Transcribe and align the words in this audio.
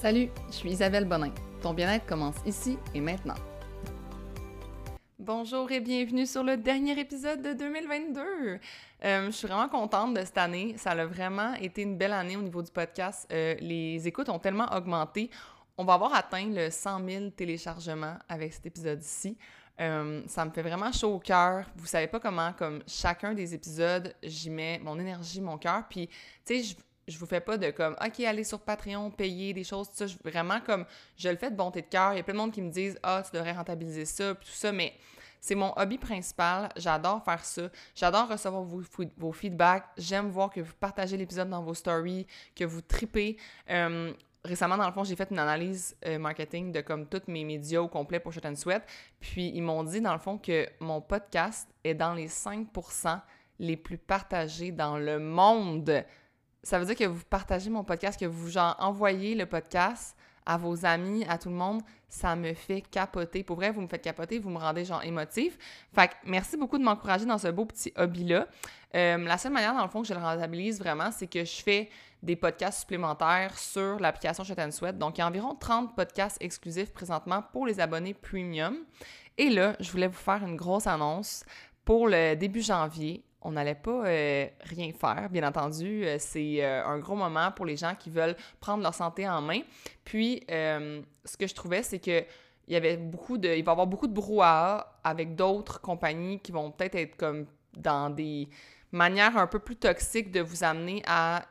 Salut, 0.00 0.30
je 0.46 0.52
suis 0.52 0.70
Isabelle 0.70 1.06
Bonin. 1.06 1.32
Ton 1.60 1.74
bien-être 1.74 2.06
commence 2.06 2.36
ici 2.46 2.78
et 2.94 3.00
maintenant. 3.00 3.34
Bonjour 5.18 5.72
et 5.72 5.80
bienvenue 5.80 6.24
sur 6.24 6.44
le 6.44 6.56
dernier 6.56 6.96
épisode 7.00 7.42
de 7.42 7.52
2022. 7.52 8.20
Euh, 8.20 9.26
je 9.26 9.30
suis 9.32 9.48
vraiment 9.48 9.68
contente 9.68 10.14
de 10.14 10.20
cette 10.20 10.38
année. 10.38 10.76
Ça 10.78 10.92
a 10.92 11.04
vraiment 11.04 11.52
été 11.54 11.82
une 11.82 11.98
belle 11.98 12.12
année 12.12 12.36
au 12.36 12.42
niveau 12.42 12.62
du 12.62 12.70
podcast. 12.70 13.26
Euh, 13.32 13.56
les 13.58 14.06
écoutes 14.06 14.28
ont 14.28 14.38
tellement 14.38 14.72
augmenté. 14.72 15.30
On 15.76 15.84
va 15.84 15.94
avoir 15.94 16.14
atteint 16.14 16.46
le 16.46 16.70
100 16.70 17.04
000 17.04 17.30
téléchargements 17.30 18.18
avec 18.28 18.52
cet 18.52 18.66
épisode-ci. 18.66 19.36
Euh, 19.80 20.22
ça 20.28 20.44
me 20.44 20.52
fait 20.52 20.62
vraiment 20.62 20.92
chaud 20.92 21.14
au 21.14 21.18
cœur. 21.18 21.64
Vous 21.74 21.86
savez 21.86 22.06
pas 22.06 22.20
comment, 22.20 22.52
comme 22.52 22.84
chacun 22.86 23.34
des 23.34 23.52
épisodes, 23.52 24.14
j'y 24.22 24.50
mets 24.50 24.78
mon 24.78 24.96
énergie, 25.00 25.40
mon 25.40 25.58
cœur. 25.58 25.82
Puis, 25.88 26.08
tu 26.44 26.62
sais, 26.62 26.76
je, 27.08 27.18
vous 27.18 27.26
fais 27.26 27.40
pas 27.40 27.56
de 27.56 27.70
comme, 27.70 27.96
OK, 28.04 28.20
allez 28.20 28.44
sur 28.44 28.60
Patreon, 28.60 29.10
payer 29.10 29.52
des 29.52 29.64
choses, 29.64 29.88
tout 29.88 29.96
ça. 29.96 30.06
vraiment 30.24 30.60
comme, 30.60 30.84
je 31.16 31.28
le 31.28 31.36
fais 31.36 31.50
de 31.50 31.56
bonté 31.56 31.82
de 31.82 31.86
cœur. 31.86 32.12
Il 32.12 32.18
y 32.18 32.20
a 32.20 32.22
plein 32.22 32.34
de 32.34 32.38
monde 32.38 32.52
qui 32.52 32.62
me 32.62 32.70
disent, 32.70 32.98
ah, 33.02 33.22
tu 33.24 33.36
devrais 33.36 33.52
rentabiliser 33.52 34.04
ça, 34.04 34.34
puis 34.34 34.46
tout 34.46 34.54
ça. 34.54 34.72
Mais 34.72 34.94
c'est 35.40 35.54
mon 35.54 35.72
hobby 35.76 35.98
principal. 35.98 36.68
J'adore 36.76 37.24
faire 37.24 37.44
ça. 37.44 37.62
J'adore 37.94 38.28
recevoir 38.28 38.62
vos, 38.62 39.32
feedbacks. 39.32 39.86
J'aime 39.96 40.30
voir 40.30 40.50
que 40.50 40.60
vous 40.60 40.74
partagez 40.78 41.16
l'épisode 41.16 41.48
dans 41.48 41.62
vos 41.62 41.74
stories, 41.74 42.26
que 42.54 42.64
vous 42.64 42.82
tripez. 42.82 43.36
Euh, 43.70 44.12
récemment, 44.44 44.76
dans 44.76 44.86
le 44.86 44.92
fond, 44.92 45.04
j'ai 45.04 45.16
fait 45.16 45.30
une 45.30 45.38
analyse 45.38 45.96
euh, 46.06 46.18
marketing 46.18 46.72
de 46.72 46.80
comme 46.80 47.06
tous 47.06 47.22
mes 47.28 47.44
médias 47.44 47.80
au 47.80 47.88
complet 47.88 48.20
pour 48.20 48.32
Shot 48.32 48.54
Sweat. 48.54 48.82
Puis 49.20 49.52
ils 49.54 49.62
m'ont 49.62 49.84
dit, 49.84 50.00
dans 50.00 50.12
le 50.12 50.18
fond, 50.18 50.38
que 50.38 50.66
mon 50.80 51.00
podcast 51.00 51.68
est 51.84 51.94
dans 51.94 52.14
les 52.14 52.28
5% 52.28 53.20
les 53.60 53.76
plus 53.76 53.98
partagés 53.98 54.72
dans 54.72 54.98
le 54.98 55.18
monde. 55.18 56.04
Ça 56.62 56.78
veut 56.78 56.86
dire 56.86 56.96
que 56.96 57.04
vous 57.04 57.24
partagez 57.28 57.70
mon 57.70 57.84
podcast, 57.84 58.18
que 58.18 58.26
vous 58.26 58.48
genre 58.48 58.76
envoyez 58.78 59.34
le 59.34 59.46
podcast 59.46 60.16
à 60.48 60.56
vos 60.56 60.86
amis, 60.86 61.24
à 61.28 61.36
tout 61.36 61.50
le 61.50 61.54
monde, 61.54 61.82
ça 62.08 62.34
me 62.34 62.54
fait 62.54 62.80
capoter. 62.80 63.44
Pour 63.44 63.56
vrai, 63.56 63.70
vous 63.70 63.82
me 63.82 63.86
faites 63.86 64.02
capoter, 64.02 64.38
vous 64.38 64.48
me 64.48 64.58
rendez 64.58 64.82
genre 64.86 65.04
émotif. 65.04 65.58
Fait 65.94 66.08
que 66.08 66.14
merci 66.24 66.56
beaucoup 66.56 66.78
de 66.78 66.82
m'encourager 66.82 67.26
dans 67.26 67.36
ce 67.36 67.48
beau 67.48 67.66
petit 67.66 67.92
hobby-là. 67.96 68.48
Euh, 68.96 69.18
la 69.18 69.36
seule 69.36 69.52
manière, 69.52 69.74
dans 69.74 69.82
le 69.82 69.90
fond, 69.90 70.00
que 70.00 70.08
je 70.08 70.14
le 70.14 70.20
rentabilise 70.20 70.78
vraiment, 70.78 71.10
c'est 71.12 71.26
que 71.26 71.44
je 71.44 71.62
fais 71.62 71.90
des 72.22 72.34
podcasts 72.34 72.80
supplémentaires 72.80 73.58
sur 73.58 74.00
l'application 74.00 74.42
Shot 74.42 74.70
Sweat. 74.70 74.96
Donc, 74.96 75.18
il 75.18 75.20
y 75.20 75.22
a 75.22 75.26
environ 75.26 75.54
30 75.54 75.94
podcasts 75.94 76.38
exclusifs 76.40 76.92
présentement 76.94 77.42
pour 77.52 77.66
les 77.66 77.78
abonnés 77.78 78.14
premium. 78.14 78.78
Et 79.36 79.50
là, 79.50 79.76
je 79.80 79.90
voulais 79.90 80.08
vous 80.08 80.14
faire 80.14 80.42
une 80.42 80.56
grosse 80.56 80.86
annonce 80.86 81.44
pour 81.84 82.08
le 82.08 82.34
début 82.34 82.62
janvier 82.62 83.22
on 83.48 83.52
n'allait 83.52 83.74
pas 83.74 84.06
euh, 84.06 84.46
rien 84.60 84.92
faire, 84.92 85.28
bien 85.30 85.48
entendu. 85.48 86.04
Euh, 86.04 86.16
c'est 86.18 86.62
euh, 86.62 86.84
un 86.84 86.98
gros 86.98 87.16
moment 87.16 87.50
pour 87.50 87.64
les 87.64 87.78
gens 87.78 87.94
qui 87.98 88.10
veulent 88.10 88.36
prendre 88.60 88.82
leur 88.82 88.94
santé 88.94 89.26
en 89.26 89.40
main. 89.40 89.60
Puis, 90.04 90.44
ce 90.48 91.36
que 91.38 91.46
je 91.46 91.54
trouvais, 91.54 91.82
c'est 91.82 91.98
que 91.98 92.24
il 92.66 92.74
y 92.74 92.76
avait 92.76 92.98
beaucoup 92.98 93.38
de, 93.38 93.48
il 93.48 93.64
va 93.64 93.70
y 93.70 93.72
avoir 93.72 93.86
beaucoup 93.86 94.06
de 94.06 94.12
brouhaha 94.12 95.00
avec 95.02 95.34
d'autres 95.34 95.80
compagnies 95.80 96.38
qui 96.40 96.52
vont 96.52 96.70
peut-être 96.70 96.96
être 96.96 97.16
comme 97.16 97.46
dans 97.74 98.10
des 98.10 98.50
manières 98.92 99.38
un 99.38 99.46
peu 99.46 99.58
plus 99.58 99.76
toxiques 99.76 100.30
de 100.30 100.40
vous 100.40 100.64
amener 100.64 101.02
à 101.06 101.46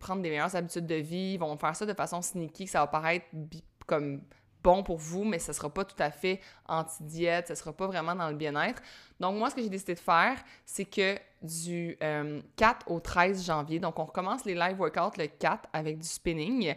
prendre 0.00 0.22
des 0.22 0.30
meilleures 0.30 0.56
habitudes 0.56 0.86
de 0.86 0.94
vie. 0.94 1.34
Ils 1.34 1.38
vont 1.38 1.58
faire 1.58 1.76
ça 1.76 1.84
de 1.84 1.92
façon 1.92 2.22
sneaky, 2.22 2.64
que 2.64 2.70
ça 2.70 2.80
va 2.80 2.86
paraître 2.86 3.26
comme 3.86 4.22
bon 4.62 4.82
pour 4.82 4.98
vous, 4.98 5.24
mais 5.24 5.38
ce 5.38 5.52
sera 5.52 5.68
pas 5.68 5.84
tout 5.84 6.00
à 6.00 6.10
fait 6.10 6.40
anti-diète, 6.66 7.48
ce 7.48 7.54
sera 7.54 7.72
pas 7.72 7.86
vraiment 7.86 8.14
dans 8.14 8.28
le 8.28 8.36
bien-être. 8.36 8.82
Donc, 9.20 9.36
moi, 9.36 9.50
ce 9.50 9.54
que 9.54 9.62
j'ai 9.62 9.68
décidé 9.68 9.94
de 9.94 10.00
faire, 10.00 10.36
c'est 10.64 10.84
que 10.84 11.16
du 11.42 11.96
4 11.98 12.02
euh, 12.02 12.40
au 12.86 13.00
13 13.00 13.44
janvier, 13.44 13.80
donc 13.80 13.98
on 13.98 14.04
recommence 14.04 14.44
les 14.44 14.54
live 14.54 14.78
workouts 14.78 15.18
le 15.18 15.26
4 15.26 15.68
avec 15.72 15.98
du 15.98 16.06
spinning. 16.06 16.74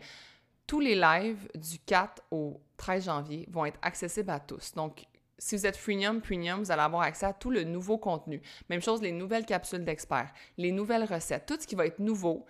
Tous 0.68 0.80
les 0.80 0.96
lives 0.96 1.48
du 1.56 1.80
4 1.80 2.24
au 2.32 2.60
13 2.78 3.06
janvier 3.06 3.48
vont 3.52 3.66
être 3.66 3.80
accessibles 3.82 4.32
à 4.32 4.40
tous. 4.40 4.74
Donc, 4.74 5.06
si 5.38 5.56
vous 5.56 5.66
êtes 5.66 5.78
freemium, 5.78 6.22
premium, 6.22 6.60
vous 6.60 6.72
allez 6.72 6.82
avoir 6.82 7.04
accès 7.04 7.26
à 7.26 7.34
tout 7.34 7.52
le 7.52 7.64
nouveau 7.64 7.98
contenu. 7.98 8.42
Même 8.70 8.82
chose, 8.82 9.02
les 9.02 9.12
nouvelles 9.12 9.46
capsules 9.46 9.84
d'experts, 9.84 10.32
les 10.58 10.72
nouvelles 10.72 11.04
recettes, 11.04 11.46
tout 11.46 11.58
ce 11.60 11.68
qui 11.68 11.76
va 11.76 11.86
être 11.86 12.00
nouveau 12.00 12.46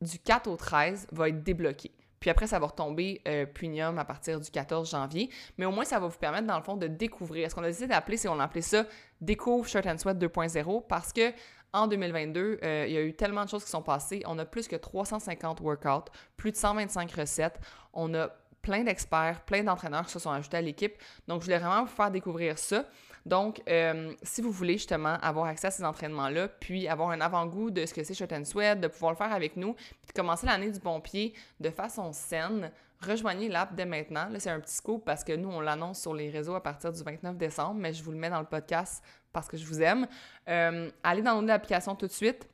du 0.00 0.18
4 0.18 0.48
au 0.48 0.56
13 0.56 1.08
va 1.12 1.28
être 1.28 1.42
débloqué. 1.42 1.90
Puis 2.20 2.30
après, 2.30 2.46
ça 2.46 2.58
va 2.58 2.66
retomber 2.66 3.20
euh, 3.26 3.46
premium 3.46 3.98
à 3.98 4.04
partir 4.04 4.40
du 4.40 4.50
14 4.50 4.90
janvier. 4.90 5.30
Mais 5.56 5.66
au 5.66 5.70
moins, 5.70 5.84
ça 5.84 5.98
va 5.98 6.06
vous 6.06 6.18
permettre, 6.18 6.46
dans 6.46 6.56
le 6.56 6.62
fond, 6.62 6.76
de 6.76 6.86
découvrir. 6.86 7.50
Ce 7.50 7.54
qu'on 7.54 7.62
a 7.62 7.68
décidé 7.68 7.86
d'appeler, 7.88 8.16
c'est 8.16 8.28
on 8.28 8.38
a 8.40 8.44
appelé 8.44 8.62
ça 8.62 8.84
Découvre 9.20 9.66
Shirt 9.66 9.86
and 9.86 9.98
Sweat 9.98 10.18
2.0 10.18 10.86
parce 10.86 11.12
que 11.12 11.32
en 11.72 11.86
2022, 11.86 12.60
euh, 12.62 12.84
il 12.88 12.94
y 12.94 12.96
a 12.96 13.02
eu 13.02 13.14
tellement 13.14 13.44
de 13.44 13.50
choses 13.50 13.64
qui 13.64 13.70
sont 13.70 13.82
passées. 13.82 14.22
On 14.26 14.38
a 14.38 14.44
plus 14.44 14.68
que 14.68 14.76
350 14.76 15.60
workouts, 15.60 16.10
plus 16.36 16.52
de 16.52 16.56
125 16.56 17.12
recettes. 17.12 17.60
On 17.92 18.14
a 18.14 18.28
plein 18.62 18.84
d'experts, 18.84 19.42
plein 19.44 19.62
d'entraîneurs 19.62 20.06
qui 20.06 20.12
se 20.12 20.18
sont 20.18 20.30
ajoutés 20.30 20.56
à 20.56 20.62
l'équipe. 20.62 20.94
Donc, 21.26 21.40
je 21.40 21.46
voulais 21.46 21.58
vraiment 21.58 21.82
vous 21.82 21.94
faire 21.94 22.10
découvrir 22.10 22.58
ça. 22.58 22.84
Donc, 23.28 23.60
euh, 23.68 24.14
si 24.22 24.40
vous 24.40 24.50
voulez 24.50 24.74
justement 24.74 25.18
avoir 25.20 25.46
accès 25.46 25.66
à 25.66 25.70
ces 25.70 25.84
entraînements-là, 25.84 26.48
puis 26.48 26.88
avoir 26.88 27.10
un 27.10 27.20
avant-goût 27.20 27.70
de 27.70 27.84
ce 27.84 27.92
que 27.92 28.02
c'est 28.02 28.14
Shot 28.14 28.32
and 28.32 28.46
Sweat, 28.46 28.80
de 28.80 28.88
pouvoir 28.88 29.12
le 29.12 29.18
faire 29.18 29.32
avec 29.32 29.54
nous, 29.56 29.74
puis 29.74 30.08
de 30.08 30.12
commencer 30.14 30.46
l'année 30.46 30.70
du 30.70 30.80
bon 30.80 30.98
pied 31.02 31.34
de 31.60 31.68
façon 31.68 32.10
saine, 32.14 32.72
rejoignez 33.00 33.50
l'app 33.50 33.74
dès 33.74 33.84
maintenant. 33.84 34.30
Là, 34.30 34.40
c'est 34.40 34.48
un 34.48 34.60
petit 34.60 34.74
scoop 34.74 35.04
parce 35.04 35.24
que 35.24 35.34
nous, 35.34 35.50
on 35.50 35.60
l'annonce 35.60 36.00
sur 36.00 36.14
les 36.14 36.30
réseaux 36.30 36.54
à 36.54 36.62
partir 36.62 36.90
du 36.90 37.02
29 37.02 37.36
décembre, 37.36 37.74
mais 37.74 37.92
je 37.92 38.02
vous 38.02 38.12
le 38.12 38.16
mets 38.16 38.30
dans 38.30 38.40
le 38.40 38.46
podcast 38.46 39.04
parce 39.30 39.46
que 39.46 39.58
je 39.58 39.66
vous 39.66 39.82
aime. 39.82 40.06
Euh, 40.48 40.90
allez 41.02 41.20
dans 41.20 41.42
l'application 41.42 41.94
tout 41.94 42.06
de 42.06 42.12
suite 42.12 42.48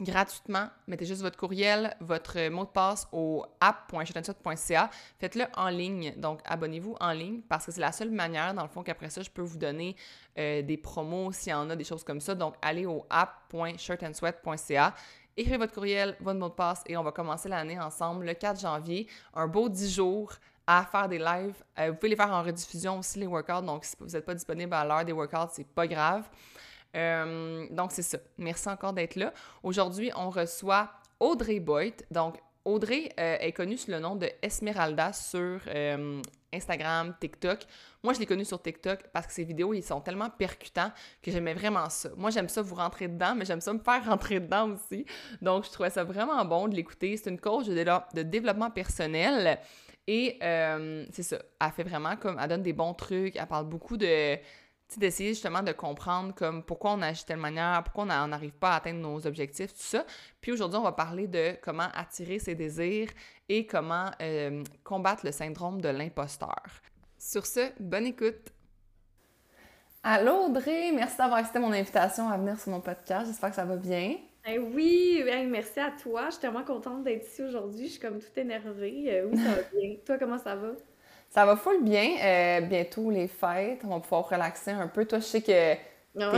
gratuitement. 0.00 0.68
Mettez 0.86 1.04
juste 1.04 1.22
votre 1.22 1.36
courriel, 1.36 1.94
votre 2.00 2.48
mot 2.48 2.64
de 2.64 2.70
passe 2.70 3.06
au 3.12 3.44
app.shotandshot.ca. 3.60 4.90
Faites-le 5.18 5.44
en 5.56 5.68
ligne. 5.68 6.14
Donc, 6.16 6.40
abonnez-vous 6.44 6.96
en 7.00 7.12
ligne 7.12 7.40
parce 7.42 7.66
que 7.66 7.72
c'est 7.72 7.80
la 7.80 7.92
seule 7.92 8.10
manière, 8.10 8.54
dans 8.54 8.62
le 8.62 8.68
fond, 8.68 8.82
qu'après 8.82 9.10
ça, 9.10 9.22
je 9.22 9.30
peux 9.30 9.42
vous 9.42 9.58
donner 9.58 9.96
euh, 10.38 10.62
des 10.62 10.76
promos 10.76 11.32
s'il 11.32 11.50
y 11.50 11.54
en 11.54 11.68
a, 11.70 11.76
des 11.76 11.84
choses 11.84 12.04
comme 12.04 12.20
ça. 12.20 12.34
Donc, 12.34 12.54
allez 12.62 12.86
au 12.86 13.06
app.shirtandsweat.ca. 13.10 14.94
Écrivez 15.36 15.58
votre 15.58 15.72
courriel, 15.72 16.16
votre 16.20 16.38
mot 16.38 16.48
de 16.48 16.54
passe 16.54 16.82
et 16.86 16.96
on 16.96 17.02
va 17.02 17.12
commencer 17.12 17.48
l'année 17.48 17.78
ensemble 17.78 18.26
le 18.26 18.34
4 18.34 18.60
janvier. 18.60 19.06
Un 19.34 19.46
beau 19.46 19.68
10 19.68 19.94
jours 19.94 20.32
à 20.66 20.84
faire 20.84 21.08
des 21.08 21.18
lives. 21.18 21.62
Euh, 21.78 21.90
vous 21.90 21.96
pouvez 21.96 22.10
les 22.10 22.16
faire 22.16 22.30
en 22.30 22.42
rediffusion 22.42 22.98
aussi, 22.98 23.18
les 23.18 23.26
workouts. 23.26 23.62
Donc, 23.62 23.84
si 23.84 23.96
vous 23.98 24.06
n'êtes 24.06 24.24
pas 24.24 24.34
disponible 24.34 24.72
à 24.74 24.84
l'heure 24.84 25.04
des 25.04 25.12
workouts, 25.12 25.50
c'est 25.52 25.66
pas 25.66 25.86
grave. 25.86 26.28
Euh, 26.96 27.66
donc, 27.70 27.92
c'est 27.92 28.02
ça. 28.02 28.18
Merci 28.38 28.68
encore 28.68 28.92
d'être 28.92 29.16
là. 29.16 29.32
Aujourd'hui, 29.62 30.10
on 30.16 30.30
reçoit 30.30 30.90
Audrey 31.18 31.60
Boyd. 31.60 31.94
Donc, 32.10 32.38
Audrey 32.64 33.10
euh, 33.18 33.36
est 33.40 33.52
connue 33.52 33.78
sous 33.78 33.90
le 33.90 34.00
nom 34.00 34.16
de 34.16 34.28
Esmeralda 34.42 35.12
sur 35.12 35.60
euh, 35.68 36.20
Instagram, 36.52 37.14
TikTok. 37.18 37.60
Moi, 38.02 38.12
je 38.12 38.20
l'ai 38.20 38.26
connue 38.26 38.44
sur 38.44 38.60
TikTok 38.60 39.08
parce 39.12 39.26
que 39.26 39.32
ses 39.32 39.44
vidéos, 39.44 39.72
ils 39.72 39.82
sont 39.82 40.00
tellement 40.00 40.28
percutants 40.30 40.92
que 41.22 41.30
j'aimais 41.30 41.54
vraiment 41.54 41.88
ça. 41.88 42.10
Moi, 42.16 42.30
j'aime 42.30 42.48
ça 42.48 42.60
vous 42.60 42.74
rentrer 42.74 43.08
dedans, 43.08 43.34
mais 43.34 43.44
j'aime 43.44 43.60
ça 43.60 43.72
me 43.72 43.78
faire 43.78 44.04
rentrer 44.06 44.40
dedans 44.40 44.70
aussi. 44.72 45.06
Donc, 45.40 45.64
je 45.64 45.70
trouvais 45.70 45.90
ça 45.90 46.04
vraiment 46.04 46.44
bon 46.44 46.68
de 46.68 46.74
l'écouter. 46.74 47.16
C'est 47.16 47.30
une 47.30 47.40
coach 47.40 47.66
de, 47.66 47.84
de 48.14 48.22
développement 48.22 48.70
personnel. 48.70 49.58
Et 50.06 50.38
c'est 51.12 51.22
ça. 51.22 51.38
Elle 51.60 51.70
fait 51.70 51.84
vraiment 51.84 52.16
comme. 52.16 52.36
Elle 52.42 52.48
donne 52.48 52.62
des 52.62 52.72
bons 52.72 52.94
trucs. 52.94 53.36
Elle 53.36 53.46
parle 53.46 53.66
beaucoup 53.66 53.96
de 53.96 54.36
d'essayer 54.98 55.30
justement 55.30 55.62
de 55.62 55.72
comprendre 55.72 56.34
comme 56.34 56.62
pourquoi 56.62 56.92
on 56.92 57.02
agit 57.02 57.22
de 57.22 57.26
telle 57.26 57.36
manière, 57.38 57.82
pourquoi 57.84 58.04
on 58.04 58.28
n'arrive 58.28 58.52
pas 58.52 58.72
à 58.72 58.76
atteindre 58.76 59.00
nos 59.00 59.26
objectifs, 59.26 59.72
tout 59.72 59.82
ça. 59.82 60.04
Puis 60.40 60.52
aujourd'hui, 60.52 60.78
on 60.78 60.82
va 60.82 60.92
parler 60.92 61.26
de 61.26 61.56
comment 61.62 61.88
attirer 61.94 62.38
ses 62.38 62.54
désirs 62.54 63.10
et 63.48 63.66
comment 63.66 64.10
euh, 64.20 64.62
combattre 64.82 65.24
le 65.24 65.32
syndrome 65.32 65.80
de 65.80 65.88
l'imposteur. 65.88 66.64
Sur 67.18 67.46
ce, 67.46 67.70
bonne 67.78 68.06
écoute! 68.06 68.52
Allô 70.02 70.46
Audrey, 70.46 70.92
merci 70.92 71.18
d'avoir 71.18 71.40
accepté 71.40 71.58
mon 71.58 71.72
invitation 71.72 72.28
à 72.28 72.38
venir 72.38 72.58
sur 72.58 72.72
mon 72.72 72.80
podcast. 72.80 73.26
J'espère 73.26 73.50
que 73.50 73.56
ça 73.56 73.66
va 73.66 73.76
bien. 73.76 74.16
Ben 74.46 74.58
oui, 74.74 75.22
merci 75.48 75.78
à 75.78 75.90
toi. 75.90 76.26
Je 76.26 76.32
suis 76.32 76.40
tellement 76.40 76.64
contente 76.64 77.04
d'être 77.04 77.26
ici 77.26 77.42
aujourd'hui. 77.42 77.86
Je 77.86 77.92
suis 77.92 78.00
comme 78.00 78.18
toute 78.18 78.36
énervée. 78.38 79.04
Euh, 79.08 79.28
oui, 79.30 79.36
ça 79.36 79.50
va 79.50 79.62
bien. 79.74 79.96
toi, 80.06 80.18
comment 80.18 80.38
ça 80.38 80.56
va? 80.56 80.72
Ça 81.30 81.46
va 81.46 81.56
full 81.56 81.82
bien. 81.82 82.16
Euh, 82.22 82.60
bientôt 82.62 83.10
les 83.10 83.28
fêtes, 83.28 83.80
on 83.84 83.88
va 83.88 84.00
pouvoir 84.00 84.28
relaxer 84.28 84.72
un 84.72 84.88
peu. 84.88 85.04
Toi, 85.04 85.20
je 85.20 85.24
sais 85.24 85.40
que 85.42 85.74
ah 86.18 86.32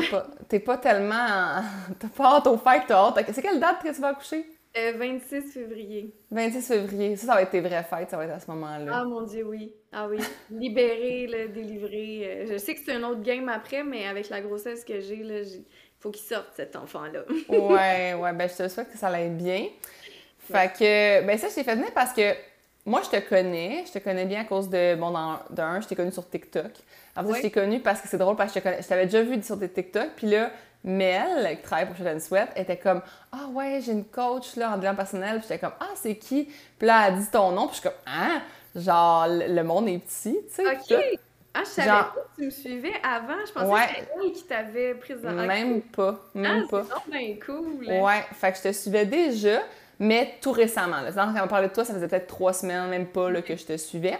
t'es 0.49 0.61
pas, 0.61 0.77
pas, 0.77 0.79
tellement. 0.79 1.63
T'as 1.99 2.09
pas 2.09 2.37
hâte 2.37 2.47
aux 2.47 2.59
fêtes, 2.59 2.83
t'as 2.87 3.07
hâte. 3.07 3.25
C'est 3.33 3.41
quelle 3.41 3.59
date 3.59 3.83
que 3.83 3.93
tu 3.93 4.01
vas 4.01 4.09
accoucher? 4.09 4.45
26 4.75 5.35
euh, 5.35 5.41
février. 5.51 6.15
26 6.31 6.67
février. 6.67 7.17
Ça, 7.17 7.27
ça 7.27 7.35
va 7.35 7.43
être 7.43 7.51
tes 7.51 7.61
vraies 7.61 7.83
fêtes, 7.83 8.11
ça 8.11 8.17
va 8.17 8.25
être 8.25 8.35
à 8.35 8.41
ce 8.41 8.51
moment-là. 8.51 8.93
Ah 8.95 9.05
mon 9.05 9.23
Dieu, 9.23 9.45
oui. 9.47 9.75
Ah 9.93 10.09
oui. 10.09 10.19
Libéré, 10.51 11.27
là, 11.27 11.47
délivré. 11.47 12.23
Euh, 12.25 12.47
je 12.53 12.59
sais 12.59 12.75
que 12.75 12.81
c'est 12.85 12.93
un 12.93 13.03
autre 13.03 13.23
game 13.23 13.49
après, 13.49 13.85
mais 13.85 14.07
avec 14.07 14.29
la 14.29 14.41
grossesse 14.41 14.85
que 14.85 15.01
j'ai, 15.01 15.17
là, 15.17 15.41
il 15.41 15.65
faut 16.01 16.11
qu'il 16.11 16.25
sorte 16.25 16.49
cet 16.55 16.77
enfant-là. 16.77 17.25
ouais, 17.49 18.15
ouais. 18.15 18.33
Ben, 18.33 18.49
je 18.49 18.65
te 18.65 18.69
souhaite 18.69 18.91
que 18.91 18.99
ça 18.99 19.09
aille 19.09 19.31
bien. 19.31 19.69
Fait 20.39 20.73
que, 20.73 21.27
ben 21.27 21.39
ça, 21.39 21.49
je 21.49 21.55
t'ai 21.55 21.65
fait 21.65 21.77
venir 21.77 21.93
parce 21.95 22.13
que 22.13 22.35
moi, 22.85 23.01
je 23.05 23.11
te 23.11 23.29
connais. 23.29 23.85
Je 23.87 23.93
te 23.93 23.99
connais 23.99 24.25
bien 24.25 24.41
à 24.41 24.45
cause 24.45 24.69
de. 24.69 24.95
Bon, 24.97 25.13
d'un, 25.51 25.81
je 25.81 25.87
t'ai 25.87 25.95
connu 25.95 26.11
sur 26.11 26.29
TikTok. 26.29 26.73
En 27.17 27.25
fait, 27.25 27.35
je 27.37 27.43
t'ai 27.43 27.51
connu 27.51 27.81
parce 27.81 28.01
que 28.01 28.09
c'est 28.09 28.19
drôle 28.19 28.37
parce 28.37 28.53
que 28.53 28.61
je, 28.61 28.83
je 28.83 28.89
t'avais 28.89 29.05
déjà 29.05 29.23
vu 29.23 29.41
sur 29.43 29.59
tes 29.59 29.69
TikTok. 29.69 30.11
Puis 30.17 30.27
là, 30.29 30.51
Mel, 30.85 31.57
qui 31.57 31.63
travaille 31.63 31.87
pour 31.87 31.97
Shot 31.97 32.19
Sweat, 32.19 32.51
était 32.57 32.77
comme 32.77 33.03
Ah 33.31 33.47
ouais, 33.53 33.81
j'ai 33.85 33.93
une 33.93 34.05
coach 34.05 34.57
là, 34.57 34.71
en 34.71 34.75
développement 34.75 34.97
personnel. 34.97 35.39
Puis 35.39 35.49
j'étais 35.49 35.61
comme 35.61 35.75
Ah, 35.79 35.91
c'est 35.95 36.17
qui 36.17 36.45
Puis 36.79 36.87
là, 36.87 37.09
elle 37.09 37.19
dit 37.19 37.31
ton 37.31 37.53
nom. 37.53 37.69
Puis 37.69 37.77
je 37.77 37.81
suis 37.81 37.89
comme 37.89 37.99
Ah, 38.07 38.41
genre, 38.75 39.27
le 39.29 39.63
monde 39.63 39.89
est 39.89 39.99
petit, 39.99 40.39
tu 40.49 40.55
sais. 40.55 40.67
OK. 40.67 41.21
Ah, 41.55 41.61
je 41.65 41.69
savais 41.69 41.89
pas 41.89 42.15
que 42.15 42.41
tu 42.41 42.47
me 42.47 42.51
suivais 42.51 42.95
avant. 43.03 43.45
Je 43.47 43.53
pensais 43.53 43.87
que 43.87 43.95
c'était 43.95 44.11
elle 44.25 44.33
qui 44.33 44.45
t'avait 44.45 44.95
présenté. 44.95 45.47
Même 45.47 45.83
pas. 45.83 46.19
Même 46.35 46.65
ah, 46.65 46.71
pas. 46.71 46.85
C'est 47.13 47.39
cool. 47.45 47.85
Ouais. 47.87 48.25
Fait 48.33 48.53
que 48.53 48.59
je 48.59 48.63
te 48.63 48.73
suivais 48.73 49.05
déjà, 49.05 49.61
mais 49.99 50.35
tout 50.41 50.53
récemment. 50.53 51.01
Là. 51.01 51.13
Quand 51.13 51.33
on 51.45 51.49
parlait 51.49 51.69
de 51.69 51.73
toi, 51.73 51.85
ça 51.85 51.95
faisait 51.95 52.09
peut-être 52.09 52.27
trois 52.27 52.53
semaines, 52.53 52.89
même 52.89 53.07
pas, 53.07 53.31
là, 53.31 53.43
que 53.43 53.57
je 53.57 53.65
te 53.65 53.77
suivais. 53.77 54.19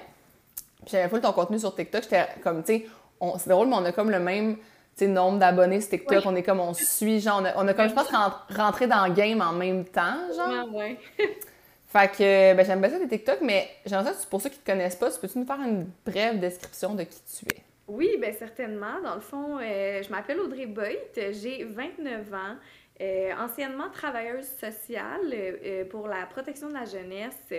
Puis 0.85 0.93
j'avais 0.93 1.09
pas 1.09 1.21
ton 1.21 1.33
contenu 1.33 1.59
sur 1.59 1.75
TikTok. 1.75 2.03
J'étais 2.03 2.27
comme, 2.43 2.63
tu 2.63 2.79
sais, 2.79 2.87
c'est 3.39 3.51
drôle, 3.51 3.69
mais 3.69 3.77
on 3.77 3.85
a 3.85 3.93
comme 3.93 4.11
le 4.11 4.19
même 4.21 4.57
nombre 5.01 5.39
d'abonnés 5.39 5.81
sur 5.81 5.91
TikTok. 5.91 6.23
On 6.27 6.37
est 6.37 6.43
comme, 6.43 6.61
on 6.61 6.75
suit, 6.75 7.21
genre, 7.21 7.43
on 7.57 7.69
a, 7.69 7.75
comme, 7.75 7.89
je 7.89 7.95
pense, 7.95 8.11
rentré 8.51 8.87
dans 8.87 9.07
le 9.07 9.13
game 9.13 9.41
en 9.41 9.53
même 9.53 9.85
temps, 9.85 10.17
genre. 10.37 10.73
Ouais. 10.75 10.99
fait 11.89 12.11
que, 12.11 12.55
ben, 12.55 12.65
j'aime 12.65 12.81
bien 12.81 12.91
ça 12.91 12.99
des 12.99 13.09
TikTok, 13.09 13.39
mais 13.43 13.69
j'aimerais 13.87 14.13
ça, 14.13 14.27
pour 14.29 14.41
ceux 14.41 14.51
qui 14.51 14.59
te 14.59 14.71
connaissent 14.71 14.97
pas, 14.97 15.11
peux-tu 15.11 15.39
nous 15.39 15.47
faire 15.47 15.61
une 15.61 15.87
brève 16.05 16.39
description 16.39 16.95
de 16.95 17.05
qui 17.05 17.21
tu 17.39 17.47
es? 17.47 17.63
Oui, 17.89 18.17
bien 18.21 18.33
certainement. 18.33 19.01
Dans 19.03 19.17
le 19.17 19.21
fond, 19.21 19.59
euh, 19.61 20.03
je 20.03 20.09
m'appelle 20.11 20.39
Audrey 20.41 20.67
Boyd, 20.67 20.99
j'ai 21.15 21.65
29 21.65 22.33
ans. 22.33 22.57
Euh, 23.01 23.33
anciennement 23.39 23.91
travailleuse 23.91 24.47
sociale 24.61 25.33
euh, 25.33 25.85
pour 25.87 26.07
la 26.07 26.27
protection 26.27 26.69
de 26.69 26.75
la 26.75 26.85
jeunesse. 26.85 27.53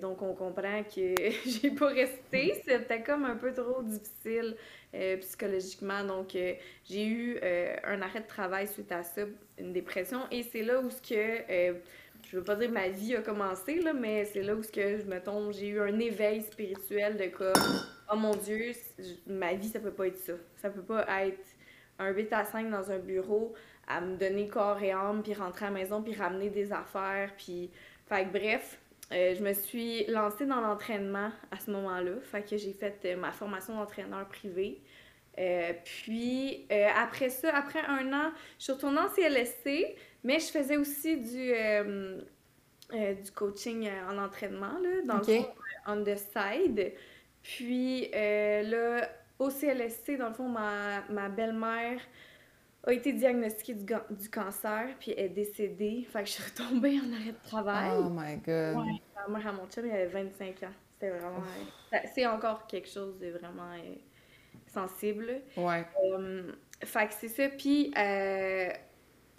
donc, 0.00 0.22
on 0.22 0.34
comprend 0.34 0.82
que 0.84 1.14
j'ai 1.46 1.70
pas 1.70 1.88
resté. 1.88 2.62
C'était 2.66 3.02
comme 3.02 3.24
un 3.24 3.36
peu 3.36 3.52
trop 3.52 3.82
difficile 3.82 4.56
psychologiquement. 5.20 6.04
Donc, 6.04 6.32
j'ai 6.32 7.06
eu 7.06 7.38
un 7.84 8.02
arrêt 8.02 8.20
de 8.20 8.26
travail 8.26 8.66
suite 8.66 8.90
à 8.90 9.02
ça, 9.04 9.22
une 9.58 9.72
dépression. 9.72 10.20
Et 10.30 10.42
c'est 10.42 10.62
là 10.62 10.80
où 10.80 10.90
ce 10.90 11.00
que 11.00 11.76
je 12.28 12.36
veux 12.36 12.44
pas 12.44 12.56
dire 12.56 12.70
ma 12.70 12.88
vie 12.88 13.16
a 13.16 13.22
commencé, 13.22 13.80
là, 13.80 13.92
mais 13.92 14.24
c'est 14.24 14.42
là 14.42 14.54
où 14.54 14.62
ce 14.62 14.70
que, 14.70 15.02
mettons, 15.04 15.50
j'ai 15.52 15.68
eu 15.68 15.80
un 15.80 15.98
éveil 15.98 16.42
spirituel 16.42 17.16
de 17.16 17.26
comme, 17.26 17.52
oh 18.12 18.16
mon 18.16 18.34
Dieu, 18.36 18.72
ma 19.26 19.54
vie, 19.54 19.68
ça 19.68 19.80
peut 19.80 19.90
pas 19.90 20.06
être 20.06 20.18
ça. 20.18 20.34
Ça 20.56 20.70
peut 20.70 20.82
pas 20.82 21.04
être 21.24 21.44
un 21.98 22.10
8 22.10 22.32
à 22.32 22.44
5 22.44 22.70
dans 22.70 22.90
un 22.90 22.98
bureau, 22.98 23.52
à 23.96 24.00
me 24.00 24.16
donner 24.16 24.48
corps 24.48 24.80
et 24.82 24.92
âme, 24.92 25.22
puis 25.22 25.34
rentrer 25.34 25.66
à 25.66 25.68
la 25.70 25.74
maison, 25.74 26.02
puis 26.02 26.14
ramener 26.14 26.50
des 26.50 26.72
affaires, 26.72 27.32
puis... 27.36 27.70
Fait 28.06 28.24
que 28.24 28.32
bref, 28.32 28.80
euh, 29.12 29.34
je 29.36 29.42
me 29.42 29.52
suis 29.52 30.04
lancée 30.06 30.46
dans 30.46 30.60
l'entraînement 30.60 31.30
à 31.50 31.58
ce 31.58 31.70
moment-là. 31.72 32.12
Fait 32.22 32.42
que 32.42 32.56
j'ai 32.56 32.72
fait 32.72 33.00
euh, 33.04 33.16
ma 33.16 33.32
formation 33.32 33.76
d'entraîneur 33.76 34.26
privé. 34.28 34.80
Euh, 35.38 35.72
puis 35.84 36.66
après 36.96 37.30
ça, 37.30 37.56
après 37.56 37.80
un 37.80 38.12
an, 38.12 38.32
je 38.58 38.64
suis 38.64 38.72
retournée 38.72 38.98
en 38.98 39.08
CLSC, 39.08 39.96
mais 40.22 40.38
je 40.38 40.46
faisais 40.46 40.76
aussi 40.76 41.16
du, 41.16 41.52
du 42.92 43.30
coaching 43.32 43.88
en 44.08 44.18
entraînement, 44.18 44.76
là, 44.82 45.02
dans 45.06 45.18
le 45.18 45.22
fond, 45.22 45.48
on 45.86 46.04
the 46.04 46.16
side. 46.16 46.92
Puis 47.42 48.10
là, 48.10 49.08
au 49.38 49.50
CLSC, 49.50 50.18
dans 50.18 50.28
le 50.28 50.34
fond, 50.34 50.48
ma, 50.48 51.02
ma 51.08 51.28
belle-mère 51.28 52.00
a 52.84 52.92
été 52.92 53.12
diagnostiquée 53.12 53.74
du, 53.74 53.84
du, 53.84 54.30
cancer, 54.30 54.88
puis 54.98 55.12
est 55.12 55.28
décédée. 55.28 56.06
Fait 56.10 56.20
que 56.20 56.26
je 56.26 56.32
suis 56.32 56.42
retombée 56.42 56.98
en 56.98 57.12
arrêt 57.12 57.32
de 57.32 57.48
travail. 57.48 57.90
Oh 57.98 58.08
my 58.08 58.36
God. 58.36 58.76
Ouais, 58.76 59.02
ma 59.28 59.38
mère 59.38 59.48
à 59.48 59.52
mon 59.52 59.66
chum, 59.66 59.86
il 59.86 59.92
avait 59.92 60.06
25 60.06 60.62
ans. 60.62 60.72
C'était 60.92 61.10
vraiment... 61.10 61.42
C'est 62.14 62.26
encore 62.26 62.66
quelque 62.66 62.88
chose 62.88 63.18
de 63.18 63.30
vraiment 63.30 63.74
sensible. 64.66 65.42
Ouais. 65.56 65.86
fait 66.82 67.06
que 67.08 67.14
c'est 67.14 67.28
ça. 67.28 67.48
Puis 67.48 67.92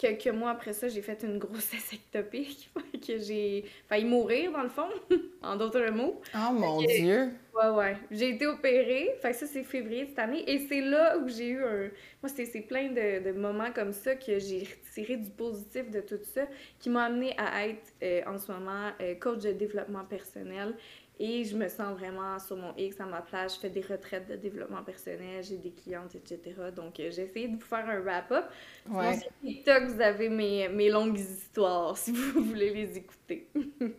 quelques 0.02 0.36
mois 0.36 0.50
après 0.50 0.74
ça, 0.74 0.88
j'ai 0.88 1.04
fait 1.04 1.24
une 1.24 1.38
grossesse 1.38 1.94
ectopique, 1.94 2.72
que 3.06 3.20
j'ai 3.20 3.66
failli 3.88 4.06
mourir 4.06 4.52
dans 4.52 4.64
le 4.64 4.70
fond, 4.70 4.90
en 5.44 5.56
d'autres 5.56 5.92
mots. 5.92 6.20
Oh 6.36 6.52
mon 6.52 6.82
dieu! 6.82 7.30
Ouais, 7.54 7.70
ouais. 7.70 7.98
J'ai 8.10 8.30
été 8.30 8.48
opérée, 8.48 9.12
fait 9.22 9.32
que 9.32 9.38
ça 9.38 9.46
c'est 9.46 9.64
février 9.64 10.08
cette 10.08 10.18
année, 10.18 10.44
et 10.48 10.58
c'est 10.68 10.82
là 10.82 11.18
où 11.20 11.28
j'ai 11.28 11.50
eu 11.50 11.64
un... 11.64 11.90
Moi, 12.24 12.32
c'est 12.36 12.62
plein 12.62 12.90
de, 12.90 13.24
de, 13.24 13.32
moments 13.32 13.72
comme 13.74 13.94
ça 13.94 14.16
que 14.16 14.40
j'ai 14.40 14.64
retiré 14.64 15.18
du 15.18 15.30
positif 15.30 15.92
de 15.92 16.02
tout 16.02 16.20
ça, 16.24 16.42
qui 16.80 16.90
m'ont 16.90 17.00
amené 17.00 17.36
à 17.38 17.68
être 17.68 17.94
euh, 18.02 18.22
en 18.26 18.40
ce 18.40 18.52
moment 18.52 18.92
euh, 19.02 19.14
coach 19.16 19.44
de 19.44 19.52
développement 19.52 20.06
personnel 20.06 20.76
et 21.20 21.44
je 21.44 21.56
me 21.56 21.68
sens 21.68 21.98
vraiment 21.98 22.40
sur 22.40 22.56
mon 22.56 22.74
X 22.76 23.00
à 23.00 23.06
ma 23.06 23.22
place. 23.22 23.56
Je 23.56 23.60
fais 23.60 23.70
des 23.70 23.82
retraites 23.82 24.28
de 24.28 24.36
développement 24.36 24.84
personnel, 24.84 25.44
j'ai 25.44 25.58
des 25.58 25.72
clientes, 25.72 26.16
etc. 26.16 26.40
Donc, 26.76 27.00
euh, 27.00 27.12
j'ai 27.12 27.24
essayé 27.24 27.48
de 27.48 27.58
vous 27.58 27.66
faire 27.66 27.88
un 27.88 28.00
wrap-up. 28.00 28.46
Ouais. 28.90 29.20
Sur 29.20 29.30
TikTok, 29.44 29.84
vous 29.84 30.02
avez 30.02 30.30
mes, 30.30 30.68
mes, 30.70 30.90
longues 30.90 31.20
histoires 31.20 31.96
si 31.98 32.12
vous 32.12 32.42
voulez 32.42 32.72
les 32.72 32.98
écouter. 32.98 33.48